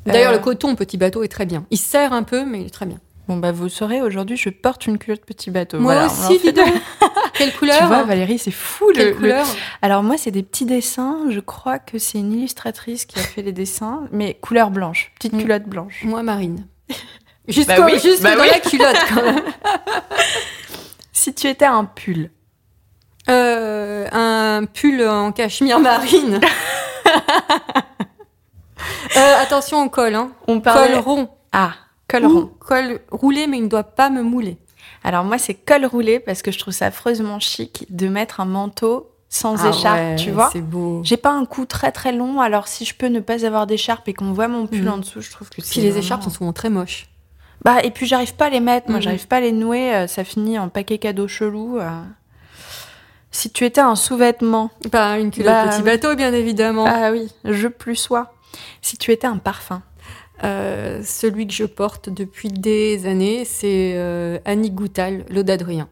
D'ailleurs, 0.05 0.31
Euh, 0.33 0.37
le 0.37 0.39
coton 0.39 0.75
petit 0.75 0.97
bateau 0.97 1.23
est 1.23 1.27
très 1.27 1.45
bien. 1.45 1.65
Il 1.71 1.77
serre 1.77 2.13
un 2.13 2.23
peu, 2.23 2.45
mais 2.45 2.61
il 2.61 2.67
est 2.67 2.69
très 2.69 2.85
bien. 2.85 2.99
Bon, 3.27 3.37
bah, 3.37 3.51
vous 3.51 3.69
saurez, 3.69 4.01
aujourd'hui, 4.03 4.37
je 4.37 4.49
porte 4.49 4.85
une 4.85 4.99
culotte 4.99 5.25
petit 5.25 5.49
bateau. 5.49 5.79
Moi 5.79 5.93
Voilà, 5.95 6.07
aussi, 6.11 6.23
en 6.25 6.39
fait 6.39 6.51
dis 6.51 6.53
donc. 6.53 6.71
Quelle 7.33 7.51
couleur 7.55 7.79
Tu 7.79 7.85
vois, 7.85 8.03
Valérie, 8.03 8.37
c'est 8.37 8.51
fou. 8.51 8.87
le- 8.89 8.93
Quelle 8.93 9.07
le- 9.09 9.15
couleur 9.15 9.47
Alors, 9.81 10.03
moi, 10.03 10.15
c'est 10.17 10.29
des 10.31 10.43
petits 10.43 10.65
dessins. 10.65 11.21
Je 11.31 11.39
crois 11.39 11.79
que 11.79 11.97
c'est 11.97 12.19
une 12.19 12.31
illustratrice 12.33 13.05
qui 13.05 13.17
a 13.19 13.23
fait 13.23 13.41
les 13.41 13.51
dessins, 13.51 14.03
mais 14.11 14.35
couleur 14.35 14.69
blanche, 14.69 15.11
petite 15.15 15.33
Mm. 15.33 15.41
culotte 15.41 15.63
blanche. 15.63 16.03
Moi, 16.03 16.21
marine. 16.23 16.67
Juste, 17.47 17.67
Bah 17.67 17.77
oui, 17.85 17.99
juste 17.99 18.23
bah 18.23 18.35
dans 18.35 18.41
oui. 18.43 18.47
la 18.51 18.59
culotte, 18.59 18.97
quand 19.13 19.23
même. 19.23 19.41
Si 21.11 21.33
tu 21.33 21.47
étais 21.47 21.65
un 21.65 21.85
pull, 21.85 22.29
Euh, 23.29 24.07
un 24.11 24.65
pull 24.65 25.01
en 25.07 25.31
cachemire 25.31 25.79
marine. 25.79 26.39
Euh, 29.17 29.41
attention 29.41 29.83
au 29.83 29.89
col, 29.89 30.13
hein. 30.15 30.31
on 30.47 30.59
parle. 30.59 30.87
Col 30.91 30.99
rond. 30.99 31.29
Ah, 31.53 31.71
col 32.09 32.25
Ou 32.25 32.33
rond. 32.33 32.51
Col 32.59 32.99
roulé, 33.11 33.47
mais 33.47 33.57
il 33.57 33.63
ne 33.63 33.69
doit 33.69 33.83
pas 33.83 34.09
me 34.09 34.21
mouler. 34.21 34.57
Alors, 35.03 35.23
moi, 35.23 35.37
c'est 35.37 35.53
col 35.53 35.85
roulé 35.85 36.19
parce 36.19 36.41
que 36.41 36.51
je 36.51 36.59
trouve 36.59 36.73
ça 36.73 36.87
affreusement 36.87 37.39
chic 37.39 37.85
de 37.89 38.07
mettre 38.09 38.41
un 38.41 38.45
manteau 38.45 39.09
sans 39.29 39.63
Ah 39.65 39.69
écharpe, 39.69 39.97
ouais, 39.99 40.15
tu 40.17 40.31
vois. 40.31 40.49
C'est 40.51 40.61
beau. 40.61 41.01
J'ai 41.03 41.17
pas 41.17 41.31
un 41.31 41.45
cou 41.45 41.65
très 41.65 41.91
très 41.91 42.11
long, 42.11 42.41
alors 42.41 42.67
si 42.67 42.83
je 42.85 42.93
peux 42.95 43.07
ne 43.07 43.21
pas 43.21 43.45
avoir 43.45 43.65
d'écharpe 43.67 44.07
et 44.09 44.13
qu'on 44.13 44.33
voit 44.33 44.47
mon 44.49 44.67
pull 44.67 44.81
Mhm. 44.83 44.89
en 44.91 44.97
dessous, 44.97 45.21
je 45.21 45.31
trouve 45.31 45.49
que 45.49 45.61
c'est. 45.61 45.71
Puis 45.71 45.81
les 45.81 45.89
vraiment- 45.91 46.03
écharpes 46.03 46.23
sont 46.23 46.29
souvent 46.29 46.53
très 46.53 46.69
moches. 46.69 47.07
Bah, 47.63 47.77
et 47.83 47.91
puis 47.91 48.05
j'arrive 48.05 48.35
pas 48.35 48.47
à 48.47 48.49
les 48.49 48.59
mettre, 48.59 48.89
moi 48.89 48.97
Mhm. 48.97 49.03
j'arrive 49.03 49.27
pas 49.27 49.37
à 49.37 49.41
les 49.41 49.51
nouer, 49.53 49.95
euh, 49.95 50.07
ça 50.07 50.23
finit 50.25 50.59
en 50.59 50.67
paquet 50.69 50.97
cadeau 50.97 51.27
chelou. 51.27 51.79
euh. 51.79 51.89
Si 53.35 53.49
tu 53.49 53.65
étais 53.65 53.81
un 53.81 53.95
sous-vêtement. 53.95 54.71
Pas 54.93 55.19
une 55.19 55.29
culotte 55.29 55.51
Bah, 55.51 55.67
petit 55.67 55.81
bateau, 55.81 56.15
bien 56.15 56.31
évidemment. 56.31 56.85
Ah 56.87 57.11
oui, 57.11 57.29
je 57.43 57.67
plus 57.67 57.97
sois. 57.97 58.33
Si 58.81 58.97
tu 58.97 59.11
étais 59.11 59.27
un 59.27 59.35
parfum. 59.35 59.81
Euh, 60.45 61.01
celui 61.03 61.45
que 61.45 61.53
je 61.53 61.65
porte 61.65 62.09
depuis 62.09 62.47
des 62.47 63.05
années, 63.05 63.43
c'est 63.43 63.95
euh, 63.95 64.39
Annie 64.45 64.71
Goutal, 64.71 65.25
l'eau 65.29 65.43
d'Adrien. 65.43 65.89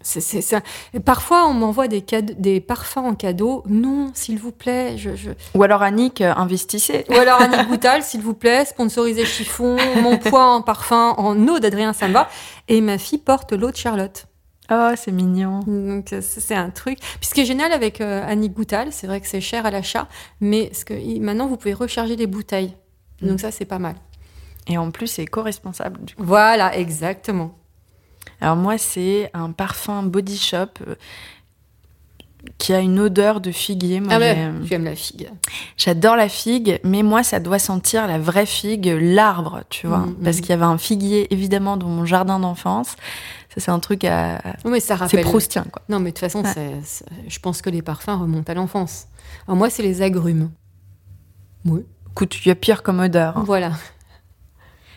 C'est, 0.00 0.20
c'est, 0.20 0.42
ça. 0.42 0.60
Et 0.92 1.00
Parfois, 1.00 1.48
on 1.48 1.54
m'envoie 1.54 1.88
des, 1.88 2.60
parfums 2.60 2.98
en 2.98 3.14
cadeau. 3.16 3.64
Non, 3.66 4.12
s'il 4.14 4.38
vous 4.38 4.52
plaît. 4.52 4.96
Je, 4.96 5.16
je- 5.16 5.30
Ou 5.56 5.62
alors 5.64 5.82
Annick, 5.82 6.20
euh, 6.20 6.32
investissez. 6.36 7.04
Ou 7.08 7.14
alors 7.14 7.42
Annie 7.42 7.66
Goutal, 7.66 8.04
s'il 8.04 8.20
vous 8.20 8.34
plaît, 8.34 8.64
sponsorisez 8.64 9.24
chiffon, 9.24 9.76
mon 10.02 10.18
poids 10.18 10.46
en 10.46 10.62
parfum, 10.62 11.14
en 11.16 11.48
eau 11.48 11.58
d'Adrien, 11.58 11.92
ça 11.92 12.06
me 12.06 12.12
va. 12.12 12.28
Et 12.68 12.80
ma 12.80 12.96
fille 12.96 13.18
porte 13.18 13.52
l'eau 13.52 13.72
de 13.72 13.76
Charlotte. 13.76 14.28
Oh, 14.70 14.90
c'est 14.96 15.12
mignon. 15.12 15.60
Donc 15.66 16.12
euh, 16.12 16.20
c'est 16.22 16.54
un 16.54 16.70
truc. 16.70 16.98
Puis 16.98 17.28
ce 17.28 17.34
qui 17.34 17.42
est 17.42 17.44
génial 17.44 17.72
avec 17.72 18.00
euh, 18.00 18.22
Annie 18.26 18.48
Goutal, 18.48 18.92
c'est 18.92 19.06
vrai 19.06 19.20
que 19.20 19.26
c'est 19.26 19.40
cher 19.40 19.66
à 19.66 19.70
l'achat, 19.70 20.08
mais 20.40 20.72
ce 20.72 20.84
que, 20.84 20.94
maintenant 21.20 21.46
vous 21.46 21.56
pouvez 21.56 21.74
recharger 21.74 22.16
les 22.16 22.26
bouteilles. 22.26 22.74
Donc 23.20 23.40
ça 23.40 23.50
c'est 23.50 23.66
pas 23.66 23.78
mal. 23.78 23.96
Et 24.66 24.78
en 24.78 24.90
plus, 24.90 25.06
c'est 25.06 25.22
éco-responsable. 25.22 25.98
coup. 25.98 26.04
Voilà, 26.18 26.76
exactement. 26.76 27.54
Alors 28.40 28.56
moi, 28.56 28.78
c'est 28.78 29.30
un 29.34 29.52
parfum 29.52 30.02
Body 30.02 30.38
Shop 30.38 30.66
euh, 30.86 30.94
qui 32.58 32.72
a 32.72 32.80
une 32.80 32.98
odeur 32.98 33.40
de 33.40 33.50
figuier. 33.50 34.00
Moi, 34.00 34.14
Ah 34.14 34.18
ouais, 34.18 34.50
tu 34.66 34.74
aimes 34.74 34.84
la 34.84 34.94
figue. 34.94 35.30
J'adore 35.76 36.16
la 36.16 36.28
figue, 36.28 36.80
mais 36.84 37.02
moi, 37.02 37.22
ça 37.22 37.40
doit 37.40 37.58
sentir 37.58 38.06
la 38.06 38.18
vraie 38.18 38.46
figue, 38.46 38.96
l'arbre, 39.00 39.62
tu 39.70 39.86
vois. 39.86 39.98
Mhm, 39.98 40.16
Parce 40.24 40.36
mhm. 40.36 40.42
qu'il 40.42 40.50
y 40.50 40.54
avait 40.54 40.64
un 40.64 40.78
figuier, 40.78 41.32
évidemment, 41.32 41.76
dans 41.76 41.88
mon 41.88 42.04
jardin 42.04 42.38
d'enfance. 42.38 42.96
Ça, 43.54 43.60
c'est 43.60 43.70
un 43.70 43.78
truc 43.78 44.04
à... 44.04 44.40
Non, 44.64 44.70
mais 44.72 44.80
ça 44.80 44.94
C'est 44.96 45.04
rappelle. 45.04 45.24
proustien, 45.24 45.64
quoi. 45.70 45.82
Non, 45.88 46.00
mais 46.00 46.10
de 46.10 46.14
toute 46.16 46.20
façon, 46.20 46.42
Ouais. 46.42 46.52
c'est- 46.52 46.80
c'est- 46.84 47.04
je 47.28 47.38
pense 47.38 47.62
que 47.62 47.70
les 47.70 47.82
parfums 47.82 48.18
remontent 48.20 48.50
à 48.50 48.54
l'enfance. 48.54 49.06
Alors 49.46 49.56
moi, 49.56 49.70
c'est 49.70 49.82
les 49.82 50.02
agrumes. 50.02 50.50
Oui. 51.64 51.84
Écoute, 52.10 52.36
il 52.44 52.48
y 52.48 52.50
a 52.50 52.54
pire 52.56 52.82
comme 52.82 53.00
odeur. 53.00 53.38
hein. 53.38 53.44
Voilà. 53.46 53.72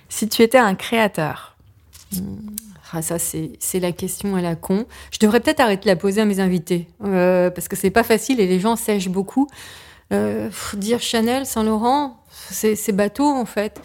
Si 0.09 0.27
tu 0.27 0.41
étais 0.41 0.57
un 0.57 0.75
créateur, 0.75 1.55
Ah, 2.93 3.01
ça, 3.01 3.19
c'est 3.19 3.51
c'est 3.59 3.81
la 3.81 3.91
question 3.91 4.37
à 4.37 4.41
la 4.41 4.55
con. 4.55 4.85
Je 5.11 5.19
devrais 5.19 5.41
peut-être 5.41 5.59
arrêter 5.59 5.83
de 5.83 5.87
la 5.89 5.97
poser 5.97 6.21
à 6.21 6.25
mes 6.25 6.39
invités. 6.39 6.87
euh, 7.03 7.49
parce 7.51 7.67
que 7.67 7.75
c'est 7.75 7.89
pas 7.91 8.03
facile 8.03 8.39
et 8.39 8.47
les 8.47 8.61
gens 8.61 8.77
sèchent 8.77 9.09
beaucoup. 9.09 9.47
Euh, 10.13 10.49
dire 10.73 11.01
Chanel, 11.01 11.45
Saint-Laurent, 11.45 12.23
c'est 12.31 12.75
c'est 12.77 12.93
bateau, 12.93 13.25
en 13.29 13.43
fait. 13.45 13.81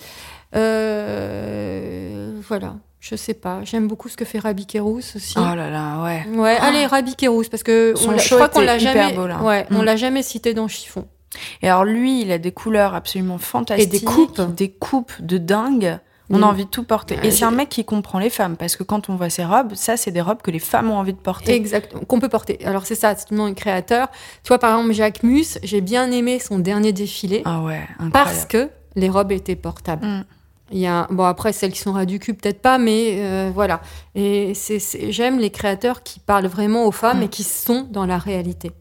Euh, 0.55 2.41
voilà. 2.47 2.77
Je 3.05 3.17
sais 3.17 3.35
pas. 3.35 3.61
J'aime 3.65 3.89
beaucoup 3.89 4.09
ce 4.09 4.17
que 4.17 4.25
fait 4.25 4.39
Rabi 4.39 4.65
Kérousse 4.65 5.17
aussi. 5.17 5.35
oh 5.37 5.55
là 5.57 5.69
là, 5.69 6.05
ouais. 6.05 6.25
Ouais, 6.37 6.57
allez, 6.57 6.87
Rabi 6.87 7.17
Kérousse, 7.17 7.49
parce 7.49 7.65
que 7.65 7.95
Son 7.97 8.11
on 8.11 8.13
l'a- 8.13 8.19
je 8.19 8.33
crois 8.33 8.49
qu'on 8.49 8.61
l'a 8.61 8.79
jamais, 8.79 9.13
beau, 9.13 9.27
là. 9.27 9.43
ouais, 9.43 9.67
on 9.73 9.81
Mm. 9.83 9.85
l'a 9.85 9.97
jamais 9.97 10.23
cité 10.23 10.55
dans 10.55 10.69
Chiffon. 10.69 11.07
Et 11.63 11.69
alors 11.69 11.85
lui, 11.85 12.23
il 12.23 12.31
a 12.31 12.39
des 12.39 12.53
couleurs 12.53 12.95
absolument 12.95 13.39
fantastiques. 13.39 13.93
Et 13.93 13.99
des 13.99 14.05
coupes. 14.05 14.41
Des 14.55 14.71
coupes 14.71 15.13
de 15.21 15.37
dingue. 15.39 15.99
On 16.31 16.39
Mm. 16.39 16.45
a 16.45 16.47
envie 16.47 16.65
de 16.65 16.71
tout 16.71 16.85
porter. 16.85 17.17
Ouais, 17.17 17.27
Et 17.27 17.31
c'est 17.33 17.45
un 17.45 17.51
mec 17.51 17.69
qui 17.71 17.85
comprend 17.85 18.21
les 18.21 18.31
femmes, 18.31 18.57
parce 18.57 18.77
que 18.77 18.85
quand 18.85 19.09
on 19.11 19.17
voit 19.17 19.31
ses 19.31 19.45
robes, 19.45 19.75
ça, 19.75 19.97
c'est 19.97 20.13
des 20.13 20.21
robes 20.21 20.41
que 20.41 20.53
les 20.53 20.61
femmes 20.61 20.89
ont 20.93 20.97
envie 20.97 21.13
de 21.13 21.19
porter. 21.19 21.55
Exact, 21.55 21.93
qu'on 22.07 22.21
peut 22.21 22.29
porter. 22.29 22.61
Alors 22.65 22.87
c'est 22.87 22.95
ça, 22.95 23.17
c'est 23.17 23.27
tout 23.27 23.35
le 23.35 23.41
monde 23.41 23.57
créateur. 23.57 24.09
Tu 24.45 24.49
vois, 24.49 24.61
par 24.61 24.77
exemple, 24.79 24.95
Jacques 24.95 25.25
Mus, 25.25 25.59
j'ai 25.65 25.81
bien 25.81 26.09
aimé 26.13 26.39
son 26.39 26.61
dernier 26.61 26.93
défilé 26.93 27.43
Ah 27.45 27.63
ouais, 27.63 27.81
incroyable. 27.99 28.13
parce 28.13 28.45
que 28.47 28.71
les 28.95 29.09
robes 29.09 29.33
étaient 29.33 29.57
portables. 29.57 30.07
Mm. 30.07 30.25
Il 30.73 30.79
y 30.79 30.87
a, 30.87 31.07
bon 31.11 31.25
après 31.25 31.53
celles 31.53 31.71
qui 31.73 31.79
sont 31.81 31.93
ras 31.93 32.07
du 32.07 32.19
cul 32.19 32.35
peut-être 32.35 32.63
pas, 32.63 32.79
mais 32.79 33.17
euh, 33.19 33.51
voilà. 33.55 33.81
Et 34.15 34.55
j'aime 35.11 35.39
les 35.39 35.51
créateurs 35.51 36.03
qui 36.03 36.19
parlent 36.19 36.47
vraiment 36.47 36.87
aux 36.87 36.93
femmes 36.93 37.21
Mm. 37.21 37.25
et 37.25 37.29
qui 37.29 37.43
sont 37.45 37.87
dans 37.91 38.07
la 38.07 38.19
réalité. 38.19 38.73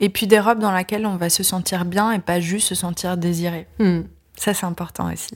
Et 0.00 0.08
puis 0.08 0.26
des 0.26 0.40
robes 0.40 0.58
dans 0.60 0.72
lesquelles 0.72 1.06
on 1.06 1.16
va 1.16 1.28
se 1.28 1.42
sentir 1.42 1.84
bien 1.84 2.12
et 2.12 2.18
pas 2.18 2.40
juste 2.40 2.68
se 2.68 2.74
sentir 2.74 3.16
désiré. 3.16 3.66
Hmm. 3.78 4.02
Ça, 4.36 4.54
c'est 4.54 4.66
important 4.66 5.12
aussi. 5.12 5.34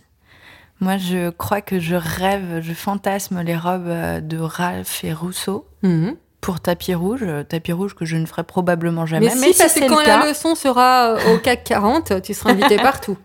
Moi, 0.80 0.96
je 0.96 1.28
crois 1.30 1.60
que 1.60 1.78
je 1.78 1.94
rêve, 1.96 2.60
je 2.62 2.72
fantasme 2.72 3.42
les 3.42 3.56
robes 3.56 3.86
euh, 3.88 4.20
de 4.20 4.38
Ralph 4.38 5.04
et 5.04 5.12
Rousseau 5.12 5.66
Mhm. 5.82 6.14
pour 6.40 6.60
tapis 6.60 6.94
rouge. 6.94 7.20
euh, 7.22 7.42
Tapis 7.42 7.72
rouge 7.72 7.94
que 7.94 8.04
je 8.06 8.16
ne 8.16 8.24
ferai 8.24 8.44
probablement 8.44 9.04
jamais. 9.04 9.30
Mais, 9.34 9.52
si, 9.52 9.58
parce 9.58 9.74
que 9.74 9.86
quand 9.88 10.02
cas, 10.04 10.20
la 10.24 10.28
leçon 10.30 10.54
sera 10.54 11.16
au 11.34 11.38
CAC 11.38 11.64
40, 11.64 12.22
tu 12.22 12.32
seras 12.32 12.52
invité 12.52 12.76
partout. 12.82 13.18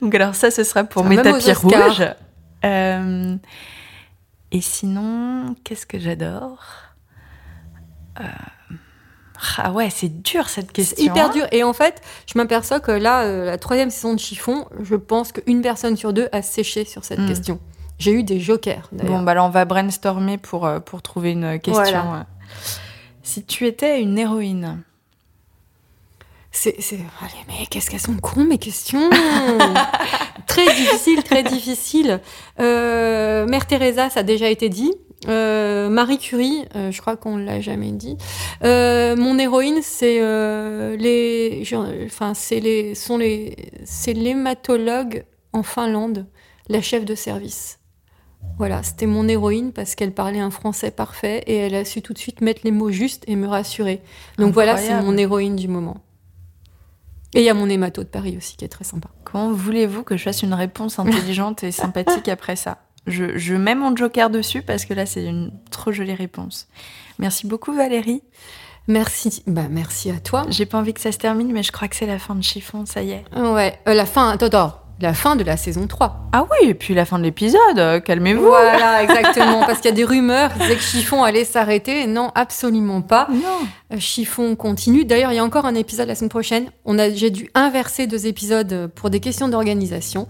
Donc 0.00 0.14
alors 0.14 0.34
ça, 0.34 0.50
ce 0.50 0.64
sera 0.64 0.84
pour 0.84 1.04
mes 1.04 1.16
tapis 1.16 1.52
rouges. 1.52 2.04
Euh, 2.64 3.36
et 4.52 4.60
sinon, 4.60 5.56
qu'est-ce 5.64 5.86
que 5.86 5.98
j'adore? 5.98 6.62
Euh, 8.20 8.24
Ah 9.58 9.72
ouais, 9.72 9.90
c'est 9.90 10.22
dur 10.22 10.48
cette 10.48 10.66
C'est 10.68 10.72
question. 10.72 11.04
hyper 11.04 11.26
hein. 11.26 11.32
dur. 11.32 11.46
Et 11.50 11.64
en 11.64 11.72
fait, 11.72 12.00
je 12.26 12.38
m'aperçois 12.38 12.78
que 12.78 12.92
là, 12.92 13.22
euh, 13.24 13.46
la 13.46 13.58
troisième 13.58 13.90
saison 13.90 14.14
de 14.14 14.20
chiffon, 14.20 14.66
je 14.80 14.94
pense 14.94 15.32
qu'une 15.32 15.62
personne 15.62 15.96
sur 15.96 16.12
deux 16.12 16.28
a 16.32 16.42
séché 16.42 16.84
sur 16.84 17.04
cette 17.04 17.18
Hmm. 17.18 17.26
question. 17.28 17.58
J'ai 17.98 18.12
eu 18.12 18.22
des 18.22 18.38
jokers. 18.40 18.88
Bon, 18.92 19.22
bah 19.22 19.34
là, 19.34 19.44
on 19.44 19.48
va 19.50 19.64
brainstormer 19.64 20.38
pour, 20.38 20.68
pour 20.86 21.02
trouver 21.02 21.32
une 21.32 21.58
question. 21.60 21.82
Voilà. 21.82 22.26
Si 23.22 23.44
tu 23.44 23.66
étais 23.66 24.00
une 24.02 24.18
héroïne, 24.18 24.82
C'est, 26.54 26.80
c'est... 26.80 26.96
Allez, 27.20 27.32
mais 27.48 27.66
qu'est-ce 27.70 27.90
qu'elles 27.90 28.00
sont 28.00 28.16
cons, 28.16 28.44
mes 28.44 28.58
questions 28.58 29.08
Très 30.46 30.66
difficile, 30.74 31.22
très 31.22 31.42
difficile. 31.42 32.20
Euh, 32.60 33.46
Mère 33.46 33.66
Teresa, 33.66 34.10
ça 34.10 34.20
a 34.20 34.22
déjà 34.22 34.48
été 34.48 34.68
dit. 34.68 34.92
Euh, 35.28 35.88
Marie 35.88 36.18
Curie, 36.18 36.64
euh, 36.76 36.90
je 36.90 37.00
crois 37.00 37.16
qu'on 37.16 37.36
l'a 37.36 37.60
jamais 37.60 37.92
dit. 37.92 38.18
Euh, 38.64 39.16
mon 39.16 39.38
héroïne, 39.38 39.80
c'est 39.82 40.18
euh, 40.20 40.96
les, 40.96 41.62
enfin, 42.06 42.34
c'est 42.34 42.60
les, 42.60 42.94
sont 42.94 43.16
les, 43.16 43.56
c'est 43.84 44.12
l'hématologue 44.12 45.24
en 45.54 45.62
Finlande, 45.62 46.26
la 46.68 46.82
chef 46.82 47.04
de 47.04 47.14
service. 47.14 47.78
Voilà, 48.58 48.82
c'était 48.82 49.06
mon 49.06 49.28
héroïne 49.28 49.72
parce 49.72 49.94
qu'elle 49.94 50.12
parlait 50.12 50.40
un 50.40 50.50
français 50.50 50.90
parfait 50.90 51.42
et 51.46 51.56
elle 51.56 51.74
a 51.76 51.84
su 51.84 52.02
tout 52.02 52.12
de 52.12 52.18
suite 52.18 52.40
mettre 52.40 52.62
les 52.64 52.72
mots 52.72 52.90
justes 52.90 53.24
et 53.28 53.36
me 53.36 53.46
rassurer. 53.46 54.02
Donc 54.38 54.52
voilà, 54.52 54.76
c'est 54.76 55.00
mon 55.00 55.16
héroïne 55.16 55.56
du 55.56 55.68
moment. 55.68 55.98
Et 57.34 57.40
il 57.40 57.44
y 57.44 57.48
a 57.48 57.54
mon 57.54 57.68
hémato 57.68 58.02
de 58.02 58.08
Paris 58.08 58.36
aussi 58.36 58.56
qui 58.56 58.64
est 58.64 58.68
très 58.68 58.84
sympa. 58.84 59.08
comment 59.24 59.52
voulez-vous 59.52 60.02
que 60.02 60.16
je 60.16 60.22
fasse 60.22 60.42
une 60.42 60.54
réponse 60.54 60.98
intelligente 60.98 61.64
et 61.64 61.72
sympathique 61.72 62.28
après 62.28 62.56
ça? 62.56 62.78
Je, 63.06 63.36
je 63.36 63.54
mets 63.54 63.74
mon 63.74 63.96
joker 63.96 64.30
dessus 64.30 64.62
parce 64.62 64.84
que 64.84 64.94
là, 64.94 65.06
c'est 65.06 65.24
une 65.24 65.50
trop 65.70 65.92
jolie 65.92 66.14
réponse. 66.14 66.68
Merci 67.18 67.46
beaucoup, 67.46 67.72
Valérie. 67.72 68.22
Merci, 68.88 69.42
bah 69.46 69.66
merci 69.70 70.10
à 70.10 70.18
toi. 70.18 70.44
J'ai 70.48 70.66
pas 70.66 70.78
envie 70.78 70.92
que 70.92 71.00
ça 71.00 71.12
se 71.12 71.18
termine, 71.18 71.52
mais 71.52 71.62
je 71.62 71.70
crois 71.70 71.88
que 71.88 71.94
c'est 71.94 72.06
la 72.06 72.18
fin 72.18 72.34
de 72.34 72.42
chiffon, 72.42 72.84
ça 72.84 73.02
y 73.02 73.12
est. 73.12 73.24
Ouais, 73.36 73.78
euh, 73.88 73.94
la 73.94 74.06
fin, 74.06 74.30
attends, 74.30 74.46
attends, 74.46 74.81
la 75.00 75.14
fin 75.14 75.34
de 75.36 75.42
la 75.44 75.56
saison 75.56 75.86
3. 75.86 76.28
Ah 76.32 76.44
oui, 76.44 76.68
et 76.68 76.74
puis 76.74 76.94
la 76.94 77.04
fin 77.04 77.18
de 77.18 77.24
l'épisode, 77.24 77.78
euh, 77.78 77.98
calmez-vous. 78.00 78.44
Voilà, 78.44 79.02
exactement, 79.02 79.60
parce 79.66 79.78
qu'il 79.80 79.90
y 79.90 79.92
a 79.92 79.96
des 79.96 80.04
rumeurs 80.04 80.52
qui 80.52 80.60
disaient 80.60 80.76
que 80.76 80.82
Chiffon 80.82 81.22
allait 81.24 81.44
s'arrêter. 81.44 82.06
Non, 82.06 82.30
absolument 82.34 83.02
pas. 83.02 83.26
Non. 83.30 83.66
Euh, 83.92 83.96
Chiffon 83.98 84.54
continue. 84.54 85.04
D'ailleurs, 85.04 85.32
il 85.32 85.36
y 85.36 85.40
a 85.40 85.44
encore 85.44 85.66
un 85.66 85.74
épisode 85.74 86.06
la 86.08 86.14
semaine 86.14 86.28
prochaine. 86.30 86.66
On 86.84 86.98
a, 86.98 87.10
j'ai 87.10 87.30
dû 87.30 87.48
inverser 87.54 88.06
deux 88.06 88.26
épisodes 88.26 88.72
euh, 88.72 88.88
pour 88.88 89.10
des 89.10 89.18
questions 89.20 89.48
d'organisation. 89.48 90.28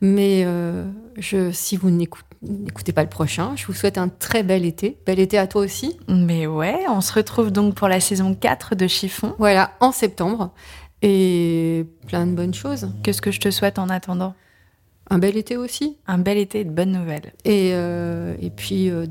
Mais 0.00 0.42
euh, 0.44 0.84
je, 1.16 1.50
si 1.52 1.76
vous 1.76 1.90
n'écout- 1.90 2.20
n'écoutez 2.42 2.92
pas 2.92 3.02
le 3.02 3.08
prochain, 3.08 3.52
je 3.56 3.66
vous 3.66 3.72
souhaite 3.72 3.96
un 3.98 4.08
très 4.08 4.42
bel 4.42 4.64
été. 4.66 4.98
Bel 5.06 5.18
été 5.18 5.38
à 5.38 5.46
toi 5.46 5.62
aussi. 5.62 5.98
Mais 6.08 6.46
ouais, 6.46 6.80
on 6.88 7.00
se 7.00 7.12
retrouve 7.14 7.50
donc 7.50 7.74
pour 7.74 7.88
la 7.88 8.00
saison 8.00 8.34
4 8.34 8.74
de 8.74 8.86
Chiffon. 8.86 9.34
Voilà, 9.38 9.70
en 9.80 9.92
septembre. 9.92 10.50
Et 11.08 11.86
plein 12.08 12.26
de 12.26 12.32
bonnes 12.32 12.52
choses. 12.54 12.88
Qu'est-ce 13.04 13.22
que 13.22 13.30
je 13.30 13.38
te 13.38 13.50
souhaite 13.52 13.78
en 13.78 13.88
attendant? 13.88 14.34
Un 15.08 15.18
bel 15.18 15.36
été 15.36 15.56
aussi. 15.56 15.96
Un 16.08 16.18
bel 16.18 16.36
été 16.36 16.60
et 16.60 16.64
de 16.64 16.70
bonnes 16.70 16.90
nouvelles. 16.90 17.32
Et, 17.44 17.70
euh, 17.74 18.34
et 18.40 18.50
puis, 18.50 18.90
euh, 18.90 19.06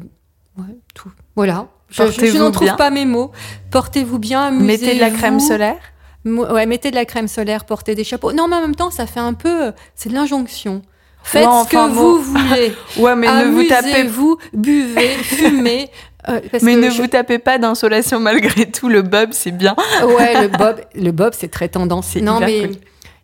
ouais, 0.57 0.75
tout. 0.93 1.09
Voilà. 1.37 1.69
Je, 1.87 2.03
je- 2.03 2.07
je 2.07 2.11
Portez-vous 2.15 2.37
n'en 2.39 2.51
trouve 2.51 2.75
pas 2.75 2.89
mes 2.89 3.05
mots. 3.05 3.31
Portez-vous 3.71 4.19
bien, 4.19 4.41
amusez-vous. 4.47 4.65
Mettez 4.65 4.95
de 4.95 4.99
la 4.99 5.09
crème 5.09 5.39
solaire. 5.39 5.77
Ouais, 6.25 6.65
mettez 6.65 6.89
de 6.89 6.95
la 6.95 7.05
crème 7.05 7.27
solaire, 7.29 7.63
portez 7.65 7.95
des 7.95 8.03
chapeaux. 8.03 8.33
Non, 8.33 8.47
mais 8.49 8.55
en 8.57 8.61
même 8.61 8.75
temps, 8.75 8.91
ça 8.91 9.05
fait 9.05 9.19
un 9.21 9.33
peu. 9.33 9.71
C'est 9.93 10.09
de 10.09 10.15
l'injonction. 10.15 10.81
Faites 11.23 11.47
Ouais, 11.47 11.63
ce 11.63 11.69
que 11.69 11.75
bon. 11.77 11.93
vous 11.93 12.21
voulez. 12.21 12.73
Ouais, 12.99 13.15
mais 13.15 13.27
ne 13.27 13.49
vous 13.51 13.63
tapez, 13.63 13.93
Amusez-vous, 13.93 14.37
buvez, 14.53 15.07
fumez. 15.23 15.89
Euh, 16.29 16.39
parce 16.51 16.63
mais 16.63 16.75
que 16.75 16.79
ne 16.79 16.89
je- 16.89 17.01
vous 17.01 17.07
tapez 17.07 17.39
pas 17.39 17.57
d'insolation 17.57 18.19
malgré 18.19 18.69
tout. 18.71 18.89
Le 18.89 19.01
bob, 19.01 19.29
c'est 19.31 19.51
bien. 19.51 19.75
Ouais, 20.05 20.41
le 20.41 20.47
bob, 20.57 20.81
le 20.95 21.11
bob, 21.11 21.33
c'est 21.37 21.49
très 21.51 21.69
tendance. 21.69 22.15
Non, 22.17 22.39
mais 22.39 22.67
cool. 22.67 22.75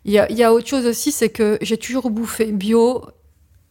il 0.04 0.12
y 0.12 0.18
a, 0.18 0.30
il 0.30 0.36
y 0.36 0.44
a 0.44 0.52
autre 0.52 0.66
chose 0.68 0.86
aussi, 0.86 1.12
c'est 1.12 1.28
que 1.30 1.58
j'ai 1.62 1.76
toujours 1.76 2.10
bouffé 2.10 2.46
bio. 2.46 3.02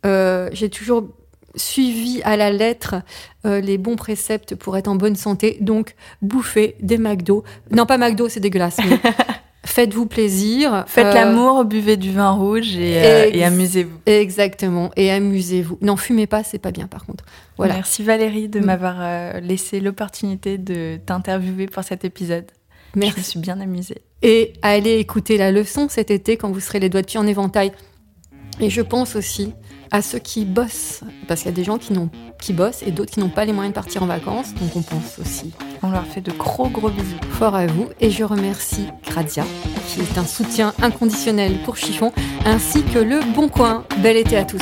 euh, 0.06 0.50
j'ai 0.54 0.70
toujours 0.70 1.08
suivi 1.56 2.22
à 2.24 2.38
la 2.38 2.50
lettre 2.50 2.96
euh, 3.46 3.60
les 3.60 3.78
bons 3.78 3.98
préceptes 3.98 4.56
pour 4.56 4.78
être 4.78 4.88
en 4.88 4.96
bonne 4.96 5.18
santé. 5.18 5.58
Donc, 5.60 5.96
bouffez 6.22 6.76
des 6.80 6.98
McDo. 6.98 7.44
Non, 7.72 7.86
pas 7.86 7.98
McDo, 7.98 8.30
c'est 8.30 8.40
dégueulasse. 8.40 8.78
mais 8.88 8.98
Faites-vous 9.64 10.08
plaisir. 10.08 10.84
Faites 10.88 11.06
Euh, 11.06 11.14
l'amour, 11.14 11.66
buvez 11.66 11.96
du 11.96 12.12
vin 12.12 12.32
rouge 12.32 12.76
et, 12.78 12.98
euh, 13.04 13.30
et 13.32 13.44
amusez-vous. 13.44 13.98
Exactement. 14.08 14.90
Et 14.96 15.12
amusez-vous. 15.12 15.78
Non, 15.82 15.98
fumez 15.98 16.26
pas, 16.26 16.44
c'est 16.44 16.58
pas 16.60 16.72
bien 16.72 16.88
par 16.88 17.06
contre. 17.06 17.24
Voilà. 17.58 17.76
Merci 17.76 18.02
Valérie 18.04 18.50
de 18.50 18.60
Mm. 18.60 18.66
m'avoir 18.66 18.96
euh, 19.00 19.40
laissé 19.40 19.80
l'opportunité 19.80 20.58
de 20.58 20.98
t'interviewer 21.06 21.68
pour 21.68 21.84
cet 21.84 22.04
épisode. 22.06 22.46
Je 22.96 23.00
me 23.00 23.06
Merci. 23.06 23.24
suis 23.24 23.40
bien 23.40 23.60
amusée. 23.62 24.02
Et 24.24 24.54
allez 24.64 24.98
écouter 24.98 25.38
la 25.38 25.52
leçon 25.52 25.88
cet 25.90 26.10
été 26.12 26.38
quand 26.38 26.52
vous 26.52 26.60
serez 26.60 26.80
les 26.80 26.90
doigts 26.90 27.02
de 27.02 27.08
pied 27.08 27.20
en 27.20 27.28
éventail. 27.28 27.72
Et 28.60 28.70
je 28.70 28.82
pense 28.82 29.16
aussi 29.16 29.54
à 29.92 30.02
ceux 30.02 30.20
qui 30.20 30.46
bossent, 30.46 31.02
parce 31.28 31.42
qu'il 31.42 31.50
y 31.50 31.54
a 31.54 31.56
des 31.56 31.64
gens 31.64 31.78
qui, 31.78 32.54
bossent 32.54 32.82
et 32.84 32.92
d'autres 32.92 33.12
qui 33.12 33.20
n'ont 33.20 33.30
pas 33.30 33.46
les 33.46 33.54
moyens 33.54 33.74
de 33.74 33.76
partir 33.76 34.04
en 34.04 34.06
vacances. 34.06 34.54
Donc 34.56 34.76
on 34.76 34.82
pense 34.82 35.20
aussi 35.20 35.52
On 35.84 35.92
leur 35.92 36.06
fait 36.06 36.22
de 36.22 36.32
gros 36.32 36.70
gros 36.70 36.90
bisous. 36.90 37.18
fort 37.32 37.56
à 37.56 37.68
vous. 37.68 37.90
Et 38.00 38.10
je 38.10 38.24
remercie 38.24 38.88
Gradia, 39.06 39.46
qui 39.88 40.00
est 40.00 40.18
un 40.18 40.26
soutien 40.26 40.74
inconditionnel 40.82 41.58
pour 41.66 41.78
Chiffon, 41.78 42.12
ainsi 42.46 42.84
que 42.84 43.00
le 43.00 43.20
Bon 43.36 43.50
Coin. 43.50 43.84
Bel 44.02 44.18
été 44.18 44.38
à 44.38 44.46
tous. 44.46 44.62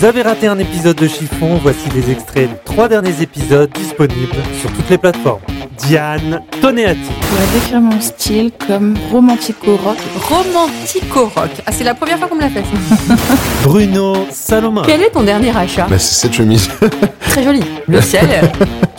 Vous 0.00 0.06
avez 0.06 0.22
raté 0.22 0.46
un 0.46 0.58
épisode 0.58 0.96
de 0.96 1.06
Chiffon, 1.06 1.58
voici 1.62 1.90
les 1.90 2.10
extraits 2.10 2.48
des 2.48 2.56
trois 2.64 2.88
derniers 2.88 3.20
épisodes 3.20 3.70
disponibles 3.70 4.42
sur 4.58 4.72
toutes 4.72 4.88
les 4.88 4.96
plateformes. 4.96 5.42
Diane 5.86 6.40
Toneati. 6.60 7.00
Je 7.04 7.26
pourrais 7.28 7.46
décrire 7.54 7.80
mon 7.80 8.00
style 8.00 8.50
comme 8.66 8.94
romantico-rock. 9.10 9.96
Romantico-rock. 10.28 11.50
Ah, 11.66 11.72
c'est 11.72 11.84
la 11.84 11.94
première 11.94 12.18
fois 12.18 12.28
qu'on 12.28 12.36
me 12.36 12.40
l'a 12.40 12.50
fait. 12.50 12.62
ça. 12.62 13.14
Bruno 13.64 14.26
Salomon. 14.30 14.82
Quel 14.86 15.02
est 15.02 15.10
ton 15.10 15.22
dernier 15.22 15.56
achat? 15.56 15.86
Bah, 15.88 15.98
c'est 15.98 16.14
cette 16.26 16.34
chemise. 16.34 16.68
Très 17.30 17.42
joli. 17.44 17.62
Le 17.86 18.00
ciel. 18.00 18.28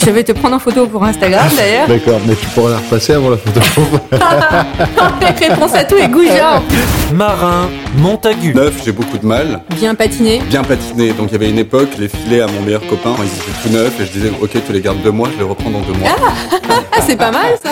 Je 0.04 0.10
vais 0.10 0.24
te 0.24 0.32
prendre 0.32 0.56
en 0.56 0.60
photo 0.60 0.88
pour 0.88 1.04
Instagram 1.04 1.48
d'ailleurs. 1.56 1.88
D'accord, 1.88 2.20
mais 2.26 2.34
tu 2.34 2.48
pourras 2.48 2.72
la 2.72 2.78
repasser 2.78 3.14
avant 3.14 3.30
la 3.30 3.38
photo. 3.38 3.62
Avec 5.22 5.40
réponse 5.40 5.76
à 5.76 5.84
tout 5.84 5.96
et. 5.96 6.08
Marin 7.14 7.70
Montagu. 7.98 8.54
Neuf, 8.56 8.82
j'ai 8.84 8.92
beaucoup 8.94 9.20
de 9.20 9.26
mal. 9.28 9.62
Bien 9.76 9.94
patiné. 9.94 10.42
Bien 10.50 10.64
patiné. 10.64 11.12
Donc 11.14 11.28
il 11.30 11.34
y 11.34 11.36
avait 11.36 11.50
une 11.52 11.60
époque, 11.60 11.90
les 12.00 12.08
filets 12.08 12.42
à 12.42 12.48
mon 12.48 12.62
meilleur 12.62 12.86
copain, 12.88 13.14
ils 13.20 13.26
étaient 13.26 13.62
tout 13.62 13.70
neufs 13.70 14.00
et 14.00 14.06
je 14.06 14.12
disais, 14.12 14.32
ok, 14.42 14.50
tu 14.66 14.74
les 14.74 14.82
gardes 14.82 15.02
deux 15.04 15.12
mois, 15.12 15.30
je 15.34 15.38
les 15.38 15.48
reprends 15.48 15.70
dans 15.70 15.82
deux 15.82 15.94
mois. 15.94 16.10
Ah, 16.10 16.71
c'est 17.08 17.16
pas 17.16 17.32
mal 17.32 17.58
ça. 17.64 17.72